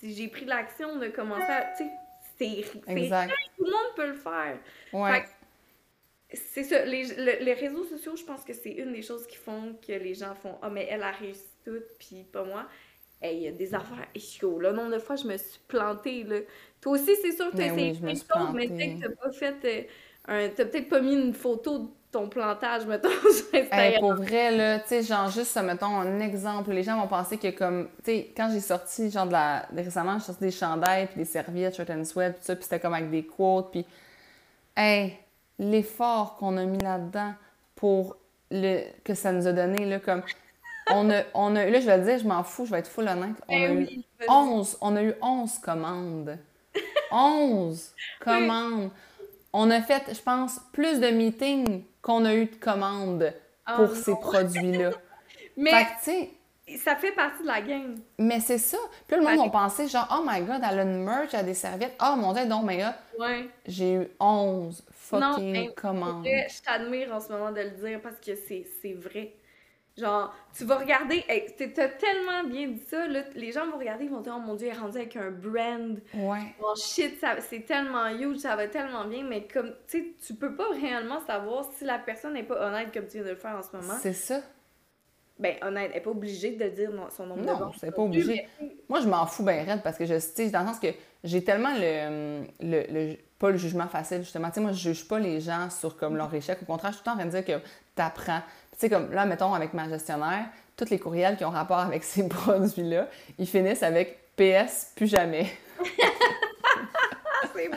Si 0.00 0.14
j'ai 0.14 0.28
pris 0.28 0.44
l'action 0.46 0.96
de 0.96 1.08
commencer 1.08 1.42
à... 1.50 1.72
Tu 1.76 1.84
sais, 1.84 1.90
c'est... 2.40 2.62
Tout 3.56 3.64
le 3.64 3.70
monde 3.70 3.94
peut 3.94 4.06
le 4.08 4.14
faire. 4.14 4.58
Ouais. 4.92 5.24
C'est 6.32 6.64
ça. 6.64 6.84
Les, 6.84 7.04
le- 7.04 7.44
les 7.44 7.54
réseaux 7.54 7.84
sociaux, 7.84 8.16
je 8.16 8.24
pense 8.24 8.44
que 8.44 8.52
c'est 8.52 8.70
une 8.70 8.92
des 8.92 9.02
choses 9.02 9.26
qui 9.26 9.36
font 9.36 9.76
que 9.86 9.92
les 9.92 10.14
gens 10.14 10.34
font 10.34 10.56
«Ah, 10.62 10.70
mais 10.70 10.86
elle 10.88 11.02
a 11.02 11.10
réussi 11.10 11.56
tout, 11.64 11.82
puis 11.98 12.24
pas 12.32 12.44
moi.» 12.44 12.66
Hey, 13.22 13.36
il 13.36 13.42
y 13.42 13.48
a 13.48 13.52
des 13.52 13.74
affaires 13.74 14.08
ischios. 14.14 14.58
Le 14.58 14.72
nombre 14.72 14.92
de 14.92 14.98
fois, 14.98 15.16
je 15.16 15.26
me 15.26 15.36
suis 15.36 15.60
plantée, 15.68 16.24
là. 16.24 16.38
Toi 16.80 16.92
aussi, 16.92 17.14
c'est 17.16 17.32
sûr 17.32 17.50
que 17.50 17.56
Mais 17.58 17.70
oui, 17.70 17.88
essayé 17.90 18.14
choses, 18.14 18.54
mais 18.54 18.66
peut-être 18.66 18.98
que 18.98 19.06
t'as 19.08 19.14
pas 19.14 19.30
fait 19.32 19.88
euh, 20.28 20.46
un... 20.46 20.48
Peut-être 20.48 20.88
pas 20.88 21.00
mis 21.02 21.16
une 21.16 21.34
photo 21.34 21.78
de 21.80 21.88
ton 22.12 22.28
plantage, 22.28 22.86
mettons, 22.86 23.08
sur 23.32 23.54
Hey, 23.72 23.96
Instagram. 23.96 24.00
pour 24.00 24.14
vrai, 24.14 24.50
là, 24.50 24.80
tu 24.80 24.88
sais, 24.88 25.02
genre, 25.02 25.30
juste, 25.30 25.56
mettons, 25.62 26.00
un 26.00 26.20
exemple, 26.20 26.72
les 26.72 26.82
gens 26.82 27.00
vont 27.00 27.06
penser 27.08 27.38
que, 27.38 27.50
comme, 27.50 27.88
tu 28.04 28.10
sais, 28.12 28.32
quand 28.36 28.50
j'ai 28.52 28.60
sorti, 28.60 29.10
genre, 29.10 29.26
de 29.26 29.32
la... 29.32 29.66
récemment, 29.76 30.18
j'ai 30.18 30.24
sorti 30.24 30.40
des 30.42 30.50
chandails, 30.50 31.06
puis 31.06 31.16
des 31.18 31.24
serviettes, 31.24 31.76
shirt 31.76 31.90
and 31.90 32.04
sweat, 32.04 32.34
puis 32.36 32.44
ça, 32.44 32.54
puis 32.56 32.64
c'était 32.64 32.80
comme 32.80 32.94
avec 32.94 33.10
des 33.10 33.24
quotes, 33.24 33.70
puis, 33.70 33.86
hey, 34.76 35.16
l'effort 35.58 36.36
qu'on 36.36 36.56
a 36.56 36.64
mis 36.64 36.78
là-dedans 36.78 37.34
pour 37.76 38.16
le... 38.50 38.82
que 39.04 39.14
ça 39.14 39.32
nous 39.32 39.46
a 39.46 39.52
donné, 39.52 39.86
là, 39.86 40.00
comme, 40.00 40.22
on 40.90 41.10
a, 41.10 41.22
on 41.34 41.54
a, 41.54 41.64
là, 41.66 41.80
je 41.80 41.86
vais 41.86 41.98
le 41.98 42.04
dire, 42.04 42.18
je 42.18 42.26
m'en 42.26 42.42
fous, 42.42 42.66
je 42.66 42.72
vais 42.72 42.80
être 42.80 42.88
full 42.88 43.06
honnête, 43.08 43.36
on 43.48 43.62
a 43.62 43.68
Ben 43.68 43.74
eu 43.74 43.86
oui, 43.86 44.04
vas-y. 44.18 44.28
11, 44.28 44.78
on 44.80 44.96
a 44.96 45.02
eu 45.02 45.14
11 45.22 45.58
commandes. 45.60 46.38
11 47.12 47.94
commandes. 48.20 48.90
On 49.52 49.70
a 49.70 49.80
fait, 49.82 50.02
je 50.14 50.20
pense, 50.20 50.60
plus 50.72 51.00
de 51.00 51.08
meetings 51.08 51.84
qu'on 52.02 52.24
a 52.24 52.34
eu 52.34 52.46
de 52.46 52.54
commandes 52.56 53.32
Oh 53.68 53.72
pour 53.76 53.88
non. 53.88 53.94
ces 53.94 54.14
produits-là. 54.14 54.90
Mais 55.56 55.70
Fait 55.70 56.30
que, 56.68 56.76
ça 56.78 56.94
fait 56.96 57.12
partie 57.12 57.42
de 57.42 57.48
la 57.48 57.60
game. 57.60 57.96
mais 58.18 58.38
c'est 58.40 58.58
ça. 58.58 58.78
Puis 59.08 59.16
le 59.16 59.22
monde 59.24 59.44
va 59.44 59.50
penser, 59.50 59.88
genre, 59.88 60.06
oh 60.16 60.24
my 60.26 60.40
god, 60.42 60.60
elle 60.70 60.78
a 60.78 60.82
une 60.84 61.02
merch, 61.04 61.30
elle 61.32 61.40
a 61.40 61.42
des 61.42 61.54
serviettes. 61.54 61.96
Oh 62.00 62.14
mon 62.16 62.32
dieu, 62.32 62.46
donc, 62.46 62.64
mais 62.64 62.78
là, 62.78 62.96
Ouais. 63.18 63.48
j'ai 63.66 63.94
eu 63.94 64.08
11 64.20 64.82
Non, 65.12 65.32
fucking 65.32 65.54
hey, 65.56 65.66
Pour 65.66 65.74
commandes. 65.74 66.24
je 66.24 66.62
t'admire 66.62 67.12
en 67.12 67.20
ce 67.20 67.28
moment 67.32 67.50
de 67.50 67.60
le 67.60 67.70
dire 67.70 68.00
parce 68.00 68.16
que 68.24 68.32
c'est 68.36 68.92
vrai. 68.94 69.34
Genre, 70.00 70.34
tu 70.56 70.64
vas 70.64 70.78
regarder, 70.78 71.24
hey, 71.28 71.46
t'as 71.56 71.88
tellement 71.88 72.44
bien 72.48 72.68
dit 72.68 72.82
ça, 72.88 73.06
là, 73.06 73.20
les 73.34 73.52
gens 73.52 73.66
vont 73.70 73.78
regarder, 73.78 74.04
ils 74.06 74.10
vont 74.10 74.20
dire, 74.20 74.34
oh 74.36 74.40
mon 74.40 74.54
dieu, 74.54 74.68
elle 74.70 74.76
est 74.76 74.78
rendue 74.80 74.96
avec 74.98 75.14
un 75.16 75.30
brand. 75.30 75.98
Ouais. 76.14 76.54
Oh 76.62 76.72
shit, 76.74 77.22
c'est 77.40 77.66
tellement 77.66 78.08
huge, 78.08 78.38
ça 78.38 78.56
va 78.56 78.66
tellement 78.68 79.04
bien, 79.04 79.22
mais 79.24 79.46
comme, 79.46 79.74
tu 79.88 79.98
sais, 79.98 80.04
tu 80.26 80.34
peux 80.34 80.54
pas 80.54 80.68
réellement 80.70 81.20
savoir 81.26 81.66
si 81.76 81.84
la 81.84 81.98
personne 81.98 82.32
n'est 82.34 82.42
pas 82.44 82.66
honnête 82.66 82.92
comme 82.92 83.06
tu 83.06 83.18
viens 83.18 83.24
de 83.24 83.30
le 83.30 83.36
faire 83.36 83.56
en 83.56 83.62
ce 83.62 83.76
moment. 83.76 83.98
C'est 84.00 84.12
ça. 84.14 84.40
Ben, 85.38 85.56
honnête, 85.62 85.90
elle 85.94 85.98
est 85.98 86.02
pas 86.02 86.10
obligée 86.10 86.50
de 86.52 86.68
dire 86.68 86.90
non- 86.92 87.08
son 87.10 87.24
nombre 87.26 87.40
de 87.40 87.46
Non, 87.46 87.72
c'est 87.80 87.90
pas 87.90 88.02
non 88.02 88.08
obligé. 88.08 88.46
mais- 88.60 88.68
Moi, 88.90 89.00
je 89.00 89.08
m'en 89.08 89.24
fous 89.26 89.42
bien 89.42 89.64
raide 89.64 89.80
parce 89.82 89.96
que 89.96 90.04
je, 90.04 90.18
sais, 90.18 90.50
dans 90.50 90.60
le 90.60 90.66
sens 90.66 90.78
que 90.80 90.88
j'ai 91.24 91.42
tellement 91.42 91.72
le, 91.74 92.42
le, 92.60 92.82
le- 93.12 93.16
pas 93.38 93.48
le 93.50 93.56
jugement 93.56 93.86
facile, 93.88 94.18
justement. 94.18 94.48
Tu 94.48 94.56
sais, 94.56 94.60
moi, 94.60 94.72
je 94.72 94.90
juge 94.90 95.08
pas 95.08 95.18
les 95.18 95.40
gens 95.40 95.70
sur 95.70 95.96
comme 95.96 96.14
leur 96.18 96.34
échec. 96.34 96.58
Au 96.60 96.66
contraire, 96.66 96.90
je 96.92 96.96
suis 96.96 97.04
tout 97.04 97.08
le 97.10 97.14
temps 97.16 97.24
en 97.24 97.28
train 97.30 97.40
de 97.40 97.42
dire 97.42 97.58
que 97.58 97.64
t'apprends. 98.00 98.40
Tu 98.72 98.78
sais, 98.78 98.88
comme 98.88 99.12
là, 99.12 99.26
mettons, 99.26 99.52
avec 99.52 99.74
ma 99.74 99.88
gestionnaire, 99.88 100.46
tous 100.76 100.88
les 100.90 100.98
courriels 100.98 101.36
qui 101.36 101.44
ont 101.44 101.50
rapport 101.50 101.80
avec 101.80 102.02
ces 102.12 102.26
produits-là, 102.28 103.08
ils 103.38 103.46
finissent 103.46 103.82
avec 103.82 104.18
PS, 104.36 104.92
plus 104.96 105.06
jamais. 105.06 105.46
C'est 107.54 107.68
bon, 107.68 107.76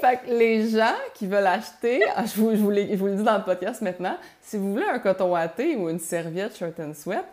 Fait 0.00 0.16
que 0.16 0.30
les 0.30 0.70
gens 0.70 0.94
qui 1.14 1.26
veulent 1.26 1.46
acheter, 1.46 2.02
ah, 2.16 2.24
je 2.24 2.40
vous, 2.40 2.50
je, 2.52 2.56
vous 2.56 2.70
les- 2.70 2.88
je 2.92 2.96
vous 2.98 3.06
le 3.06 3.16
dis 3.16 3.22
dans 3.22 3.36
le 3.38 3.44
podcast 3.44 3.80
maintenant, 3.82 4.16
si 4.40 4.56
vous 4.56 4.72
voulez 4.72 4.86
un 4.86 4.98
coton 4.98 5.32
watté 5.32 5.76
ou 5.76 5.88
une 5.88 5.98
serviette 6.00 6.56
shirt 6.56 6.78
and 6.80 6.94
sweat, 6.94 7.24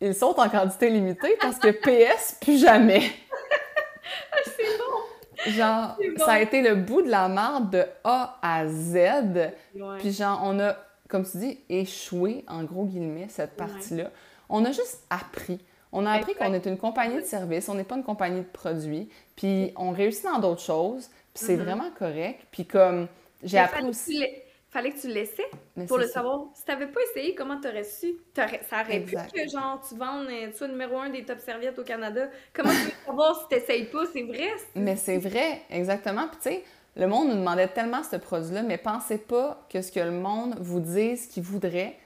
ils 0.00 0.14
sont 0.14 0.38
en 0.38 0.48
quantité 0.48 0.90
limitée 0.90 1.36
parce 1.40 1.58
que 1.58 1.68
PS, 1.70 2.36
plus 2.40 2.60
jamais. 2.60 3.02
c'est 4.44 4.78
bon. 4.78 5.50
Genre, 5.52 5.96
bon. 5.98 6.24
ça 6.24 6.32
a 6.32 6.40
été 6.40 6.62
le 6.62 6.74
bout 6.76 7.02
de 7.02 7.10
la 7.10 7.28
marde 7.28 7.70
de 7.70 7.84
A 8.04 8.38
à 8.42 8.66
Z. 8.66 8.94
Ouais. 8.94 9.52
Puis 9.98 10.12
genre, 10.12 10.40
on 10.44 10.60
a, 10.60 10.76
comme 11.14 11.24
tu 11.30 11.36
dis, 11.38 11.60
échoué, 11.68 12.44
en 12.48 12.64
gros 12.64 12.86
guillemets, 12.86 13.28
cette 13.28 13.54
partie-là. 13.56 14.10
On 14.48 14.64
a 14.64 14.72
juste 14.72 15.04
appris. 15.10 15.60
On 15.92 16.06
a 16.06 16.10
appris 16.10 16.34
qu'on 16.34 16.52
est 16.52 16.66
une 16.66 16.76
compagnie 16.76 17.14
de 17.20 17.20
services, 17.26 17.68
on 17.68 17.74
n'est 17.74 17.84
pas 17.84 17.94
une 17.94 18.02
compagnie 18.02 18.40
de 18.40 18.46
produits. 18.52 19.08
Puis 19.36 19.72
on 19.76 19.92
réussit 19.92 20.24
dans 20.24 20.40
d'autres 20.40 20.60
choses, 20.62 21.06
puis 21.32 21.44
c'est 21.46 21.56
Mhm. 21.56 21.62
vraiment 21.62 21.90
correct. 21.96 22.40
Puis 22.50 22.66
comme, 22.66 23.06
j'ai 23.44 23.58
appris 23.58 23.76
fallait 23.76 23.88
aussi... 23.90 24.18
Que 24.18 24.24
tu 24.24 24.80
fallait 24.80 24.90
que 24.90 25.00
tu 25.00 25.06
l'essaies 25.06 25.50
Mais 25.76 25.86
pour 25.86 25.98
le 25.98 26.06
ça. 26.08 26.14
savoir. 26.14 26.46
Si 26.56 26.64
t'avais 26.64 26.88
pas 26.88 26.98
essayé, 27.12 27.36
comment 27.36 27.60
t'aurais 27.60 27.84
su? 27.84 28.16
T'aurais- 28.34 28.60
ça 28.68 28.80
aurait 28.82 28.96
Exact. 28.96 29.32
pu 29.32 29.44
que 29.44 29.48
genre 29.48 29.80
tu 29.88 29.94
vendes, 29.94 30.26
euh, 30.28 30.50
tu 30.50 30.56
sois 30.56 30.66
numéro 30.66 30.98
un 30.98 31.10
des 31.10 31.24
top 31.24 31.38
serviettes 31.38 31.78
au 31.78 31.84
Canada. 31.84 32.28
Comment 32.52 32.70
tu 32.70 32.86
veux 32.86 32.92
savoir 33.06 33.40
si 33.40 33.48
t'essayes 33.56 33.84
pas? 33.84 34.02
C'est 34.12 34.22
vrai? 34.24 34.50
Mais 34.74 34.96
c'est 34.96 35.18
vrai, 35.18 35.62
exactement. 35.70 36.26
Puis 36.26 36.38
tu 36.42 36.48
sais, 36.50 36.64
le 36.96 37.06
monde 37.06 37.28
nous 37.28 37.34
demandait 37.34 37.68
tellement 37.68 38.02
ce 38.02 38.16
produit-là, 38.16 38.62
mais 38.62 38.78
pensez 38.78 39.18
pas 39.18 39.66
que 39.68 39.82
ce 39.82 39.90
que 39.90 40.00
le 40.00 40.12
monde 40.12 40.56
vous 40.60 40.80
dise 40.80 41.26
qu'il 41.26 41.42
voudrait, 41.42 41.98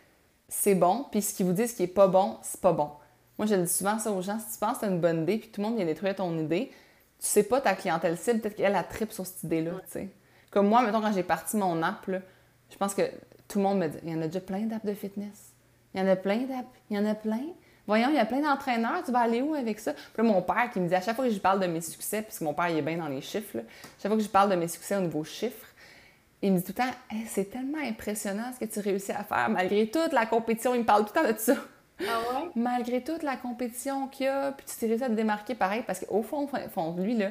c'est 0.49 0.75
bon, 0.75 1.05
puis 1.11 1.21
ce 1.21 1.35
qu'ils 1.35 1.47
vous 1.47 1.53
disent 1.53 1.73
qui 1.75 1.83
est 1.83 1.87
pas 1.87 2.09
bon, 2.09 2.39
c'est 2.43 2.61
pas 2.61 2.73
bon. 2.73 2.91
Moi, 3.39 3.47
je 3.47 3.55
dis 3.55 3.73
souvent 3.73 3.99
ça 3.99 4.11
aux 4.11 4.23
gens, 4.23 4.39
si 4.39 4.55
tu 4.55 4.59
penses 4.59 4.79
que 4.79 4.81
t'as 4.83 4.91
une 4.91 5.01
bonne 5.01 5.23
idée, 5.23 5.39
puis 5.39 5.49
tout 5.49 5.61
le 5.61 5.67
monde 5.67 5.77
vient 5.77 5.85
détruire 5.85 6.17
ton 6.17 6.37
idée, 6.39 6.73
tu 7.21 7.27
sais 7.27 7.43
pas 7.43 7.61
ta 7.61 7.75
clientèle 7.75 8.17
cible, 8.17 8.41
peut-être 8.41 8.57
qu'elle 8.57 8.75
a 8.75 8.83
tripe 8.83 9.13
sur 9.13 9.27
cette 9.27 9.43
idée-là, 9.43 9.73
tu 9.85 9.93
sais. 9.93 10.09
Comme 10.51 10.69
moi, 10.69 10.83
mettons, 10.83 11.01
quand 11.01 11.13
j'ai 11.13 11.23
parti 11.23 11.57
mon 11.57 11.83
app, 11.83 12.07
là, 12.07 12.21
je 12.71 12.77
pense 12.77 12.95
que 12.95 13.03
tout 13.47 13.59
le 13.59 13.65
monde 13.65 13.79
me 13.79 13.89
dit, 13.89 13.99
il 14.05 14.11
y 14.11 14.15
en 14.15 14.23
a 14.23 14.27
déjà 14.27 14.41
plein 14.41 14.61
d'apps 14.61 14.85
de 14.85 14.95
fitness. 14.95 15.53
Il 15.95 16.01
y 16.01 16.03
en 16.03 16.09
a 16.09 16.17
plein 16.17 16.39
d'apps, 16.39 16.69
il 16.91 16.97
y 16.97 17.01
en 17.01 17.07
a 17.07 17.15
plein. 17.15 17.45
Voyons, 17.89 18.09
il 18.11 18.15
y 18.17 18.19
a 18.19 18.27
plein 18.27 18.41
d'entraîneurs, 18.41 19.03
tu 19.05 19.11
vas 19.11 19.21
aller 19.21 19.41
où 19.41 19.55
avec 19.55 19.81
ça? 19.81 19.95
Puis 19.95 20.03
là, 20.19 20.23
mon 20.25 20.43
père 20.43 20.71
qui 20.73 20.79
me 20.79 20.87
dit, 20.87 20.95
à 20.95 21.01
chaque 21.01 21.17
fois 21.17 21.25
que 21.25 21.33
je 21.33 21.41
parle 21.41 21.59
de 21.59 21.67
mes 21.67 21.81
succès, 21.81 22.23
puisque 22.23 22.43
mon 22.43 22.55
père, 22.55 22.69
il 22.69 22.77
est 22.77 22.83
bien 22.83 22.99
dans 22.99 23.09
les 23.09 23.23
chiffres, 23.23 23.57
là, 23.57 23.63
chaque 24.01 24.11
fois 24.11 24.17
que 24.19 24.23
je 24.23 24.29
parle 24.29 24.51
de 24.51 24.57
mes 24.57 24.69
succès 24.69 24.95
au 24.97 25.01
niveau 25.01 25.25
chiffres, 25.25 25.67
il 26.43 26.53
me 26.53 26.59
dit 26.59 26.65
tout 26.65 26.75
le 26.77 26.85
temps, 26.85 26.95
Hey, 27.11 27.25
c'est 27.27 27.47
tellement 27.51 27.79
impressionnant 27.83 28.53
ce 28.55 28.65
que 28.65 28.71
tu 28.71 28.79
réussis 28.81 29.11
à 29.13 29.25
faire, 29.25 29.49
malgré 29.49 29.89
toute 29.91 30.13
la 30.13 30.27
compétition. 30.27 30.75
Il 30.75 30.81
me 30.83 30.85
parle 30.87 31.05
tout 31.07 31.13
le 31.17 31.23
temps 31.23 31.33
de 31.33 31.39
ça. 31.39 31.55
Ah 32.01 32.21
ouais? 32.21 32.51
Malgré 32.55 33.03
toute 33.03 33.25
la 33.25 33.37
compétition 33.37 34.07
qu'il 34.07 34.27
y 34.27 34.29
a, 34.29 34.53
puis 34.53 34.65
tu 34.67 34.77
t'es 34.77 34.87
réussi 34.87 35.03
à 35.03 35.09
te 35.09 35.15
démarquer 35.15 35.57
pareil, 35.57 35.83
parce 35.85 35.99
qu'au 36.01 36.23
fond, 36.23 36.45
au 36.45 36.69
fond 36.69 36.93
de 36.93 37.03
lui, 37.03 37.17
là, 37.17 37.31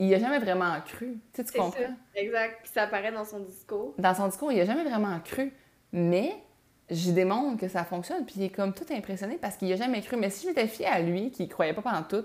il 0.00 0.08
n'a 0.08 0.18
jamais 0.18 0.40
vraiment 0.40 0.74
cru. 0.84 1.20
Tu 1.32 1.36
sais, 1.36 1.44
tu 1.44 1.52
C'est 1.52 1.58
comprends? 1.58 1.78
ça. 1.80 1.88
Exact. 2.16 2.58
Puis 2.62 2.72
ça 2.74 2.82
apparaît 2.82 3.12
dans 3.12 3.24
son 3.24 3.40
discours. 3.40 3.94
Dans 3.98 4.14
son 4.14 4.26
discours, 4.26 4.50
il 4.50 4.58
n'a 4.58 4.64
jamais 4.64 4.82
vraiment 4.82 5.20
cru. 5.20 5.52
Mais 5.92 6.34
j'y 6.92 7.12
démontre 7.12 7.60
que 7.60 7.68
ça 7.68 7.84
fonctionne, 7.84 8.24
puis 8.24 8.34
il 8.38 8.42
est 8.44 8.50
comme 8.50 8.72
tout 8.72 8.86
impressionné 8.90 9.38
parce 9.40 9.56
qu'il 9.56 9.68
n'a 9.68 9.76
jamais 9.76 10.00
cru. 10.02 10.16
Mais 10.16 10.30
si 10.30 10.44
je 10.44 10.48
m'étais 10.48 10.66
fiée 10.68 10.86
à 10.86 11.00
lui, 11.00 11.30
qui 11.30 11.44
ne 11.44 11.48
croyait 11.48 11.74
pas 11.74 11.82
pendant 11.82 12.02
tout, 12.02 12.24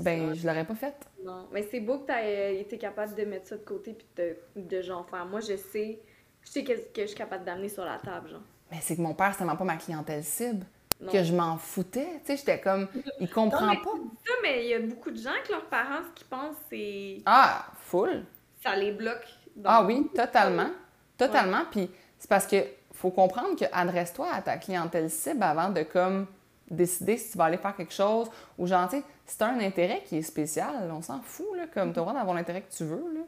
ben, 0.00 0.28
ça. 0.28 0.34
je 0.34 0.46
l'aurais 0.46 0.64
pas 0.64 0.74
fait. 0.74 0.94
Non. 1.24 1.46
Mais 1.52 1.66
c'est 1.70 1.80
beau 1.80 1.98
que 1.98 2.06
tu 2.06 2.60
été 2.60 2.78
capable 2.78 3.14
de 3.14 3.24
mettre 3.24 3.48
ça 3.48 3.56
de 3.56 3.62
côté 3.62 3.92
puis 3.92 4.06
de, 4.16 4.36
de 4.56 4.82
genre 4.82 5.06
faire. 5.08 5.26
Moi, 5.26 5.40
je 5.40 5.56
sais, 5.56 6.00
je 6.42 6.50
sais 6.50 6.64
que, 6.64 6.72
que 6.72 7.02
je 7.02 7.06
suis 7.06 7.16
capable 7.16 7.44
d'amener 7.44 7.68
sur 7.68 7.84
la 7.84 7.98
table, 7.98 8.30
genre. 8.30 8.40
Mais 8.70 8.78
c'est 8.80 8.96
que 8.96 9.02
mon 9.02 9.14
père, 9.14 9.32
c'est 9.32 9.38
tellement 9.38 9.56
pas 9.56 9.64
ma 9.64 9.76
clientèle 9.76 10.24
cible, 10.24 10.64
Non. 11.00 11.12
que 11.12 11.22
je 11.22 11.32
m'en 11.34 11.58
foutais. 11.58 12.08
Tu 12.24 12.32
sais, 12.32 12.36
j'étais 12.38 12.60
comme, 12.60 12.88
il 13.20 13.30
comprend 13.30 13.66
Non, 13.66 13.72
mais 13.72 13.76
pas. 13.76 13.90
Ça, 14.26 14.32
mais 14.42 14.64
il 14.64 14.70
y 14.70 14.74
a 14.74 14.80
beaucoup 14.80 15.10
de 15.10 15.18
gens 15.18 15.30
que 15.46 15.52
leurs 15.52 15.66
parents, 15.66 16.02
ce 16.08 16.12
qu'ils 16.18 16.26
pensent, 16.28 16.56
c'est. 16.70 17.18
Ah, 17.26 17.66
full. 17.82 18.24
Ça 18.62 18.74
les 18.74 18.92
bloque. 18.92 19.26
Ah 19.64 19.84
oui, 19.84 20.08
totalement. 20.14 20.70
Totalement. 21.16 21.64
Puis 21.70 21.90
c'est 22.18 22.28
parce 22.28 22.46
que 22.46 22.56
faut 23.04 23.10
comprendre 23.10 23.54
que 23.54 23.66
adresse-toi 23.70 24.26
à 24.32 24.40
ta 24.40 24.56
clientèle 24.56 25.10
cible 25.10 25.42
avant 25.42 25.68
de 25.68 25.82
comme 25.82 26.26
décider 26.70 27.18
si 27.18 27.32
tu 27.32 27.36
vas 27.38 27.44
aller 27.44 27.58
faire 27.58 27.76
quelque 27.76 27.92
chose 27.92 28.30
ou 28.56 28.66
genre, 28.66 28.88
tu 28.88 28.96
sais, 28.96 29.02
si 29.26 29.44
un 29.44 29.60
intérêt 29.60 30.00
qui 30.06 30.16
est 30.16 30.22
spécial, 30.22 30.90
on 30.90 31.02
s'en 31.02 31.20
fout, 31.20 31.54
là, 31.54 31.64
comme 31.66 31.92
t'as 31.92 32.00
le 32.00 32.06
droit 32.06 32.14
d'avoir 32.14 32.34
l'intérêt 32.34 32.62
que 32.62 32.72
tu 32.74 32.84
veux, 32.84 33.12
là. 33.12 33.20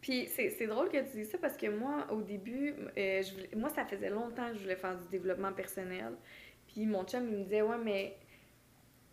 Puis 0.00 0.28
c'est 0.28 0.66
drôle 0.68 0.88
que 0.88 0.98
tu 0.98 1.16
dises 1.16 1.30
ça 1.32 1.38
parce 1.38 1.56
que 1.56 1.66
moi, 1.66 2.06
au 2.12 2.22
début, 2.22 2.74
euh, 2.96 3.22
je 3.22 3.32
voulais- 3.32 3.50
moi, 3.56 3.70
ça 3.70 3.84
faisait 3.84 4.08
longtemps 4.08 4.48
que 4.50 4.54
je 4.54 4.60
voulais 4.62 4.76
faire 4.76 4.96
du 4.96 5.08
développement 5.10 5.52
personnel. 5.52 6.12
Puis 6.68 6.86
mon 6.86 7.02
chum, 7.04 7.24
il 7.28 7.38
me 7.38 7.42
disait, 7.42 7.62
ouais, 7.62 7.76
mais. 7.84 8.16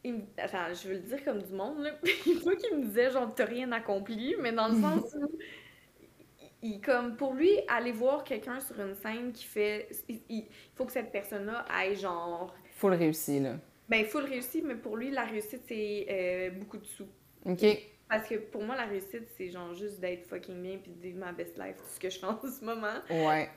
Il 0.03 0.13
me- 0.13 0.21
Attends, 0.37 0.71
je 0.71 0.87
veux 0.87 0.93
le 0.93 0.99
dire 0.99 1.25
comme 1.25 1.41
du 1.41 1.51
monde, 1.51 1.79
là. 1.79 1.89
Pas 2.45 2.55
qu'il 2.55 2.77
me 2.77 2.85
disait, 2.85 3.09
genre, 3.09 3.33
t'as 3.33 3.45
rien 3.45 3.71
accompli, 3.71 4.35
mais 4.39 4.51
dans 4.51 4.67
le 4.67 4.75
sens 4.81 5.15
où. 5.15 5.31
Il, 6.63 6.81
comme 6.81 7.15
pour 7.15 7.33
lui, 7.33 7.51
aller 7.67 7.91
voir 7.91 8.23
quelqu'un 8.23 8.59
sur 8.59 8.79
une 8.79 8.95
scène 8.95 9.31
qui 9.31 9.45
fait. 9.45 9.87
Il, 10.09 10.21
il 10.29 10.45
faut 10.75 10.85
que 10.85 10.91
cette 10.91 11.11
personne-là 11.11 11.65
aille, 11.69 11.95
genre. 11.95 12.53
Faut 12.77 12.89
le 12.89 12.95
réussir, 12.95 13.43
là. 13.43 13.53
Ben, 13.89 14.03
faut 14.05 14.19
le 14.19 14.25
réussir, 14.27 14.63
mais 14.65 14.75
pour 14.75 14.97
lui, 14.97 15.11
la 15.11 15.23
réussite, 15.23 15.61
c'est 15.67 16.05
euh, 16.09 16.49
beaucoup 16.51 16.77
de 16.77 16.85
sous. 16.85 17.07
OK? 17.45 17.65
Parce 18.09 18.27
que 18.27 18.35
pour 18.35 18.63
moi, 18.63 18.75
la 18.75 18.85
réussite, 18.85 19.27
c'est 19.37 19.49
genre 19.49 19.73
juste 19.73 19.99
d'être 19.99 20.25
fucking 20.27 20.61
bien 20.61 20.77
puis 20.81 20.91
de 20.91 21.01
vivre 21.01 21.19
ma 21.19 21.31
best 21.33 21.57
life, 21.57 21.75
tout 21.77 21.83
ce 21.93 21.99
que 21.99 22.09
je 22.09 22.19
fais 22.19 22.25
en 22.25 22.39
ce 22.41 22.63
moment. 22.63 22.99
Ouais. 23.09 23.49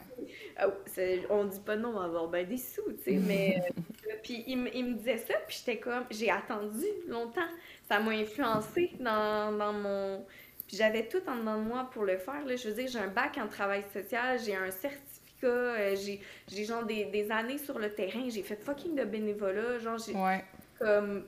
C'est- 0.87 1.23
on 1.31 1.45
dit 1.45 1.61
pas 1.61 1.77
non, 1.77 1.91
on 1.91 1.93
va 1.93 2.05
avoir 2.05 2.29
ben 2.29 2.47
des 2.47 2.57
sous, 2.57 2.93
tu 2.93 3.03
sais, 3.05 3.13
mais. 3.17 3.61
euh, 4.11 4.15
puis 4.23 4.45
il, 4.47 4.57
me- 4.59 4.77
il 4.77 4.85
me 4.87 4.95
disait 4.95 5.19
ça, 5.19 5.35
puis 5.47 5.57
j'étais 5.59 5.79
comme. 5.79 6.05
J'ai 6.11 6.31
attendu 6.31 6.85
longtemps. 7.09 7.41
Ça 7.89 8.01
m'a 8.01 8.11
influencé 8.13 8.91
dans, 9.01 9.57
dans 9.57 9.73
mon. 9.73 10.27
Puis 10.71 10.77
j'avais 10.77 11.09
tout 11.09 11.21
en 11.27 11.35
dedans 11.35 11.59
de 11.59 11.65
moi 11.67 11.91
pour 11.93 12.05
le 12.05 12.17
faire, 12.17 12.45
là. 12.47 12.55
Je 12.55 12.69
veux 12.69 12.75
dire, 12.75 12.87
j'ai 12.87 13.01
un 13.01 13.09
bac 13.09 13.37
en 13.39 13.49
travail 13.49 13.83
social, 13.93 14.39
j'ai 14.39 14.55
un 14.55 14.71
certificat, 14.71 15.47
euh, 15.49 15.97
j'ai 15.97 16.21
j'ai 16.47 16.65
genre 16.65 16.85
des, 16.85 17.07
des 17.07 17.29
années 17.33 17.59
sur 17.59 17.77
le 17.81 17.93
terrain, 17.93 18.29
j'ai 18.29 18.45
fait 18.45 18.55
fucking 18.55 18.95
de 18.95 19.03
bénévolat, 19.03 19.81
genre, 19.81 19.99
j'ai 19.99 20.13
Ouais. 20.15 20.45
comme. 20.79 21.27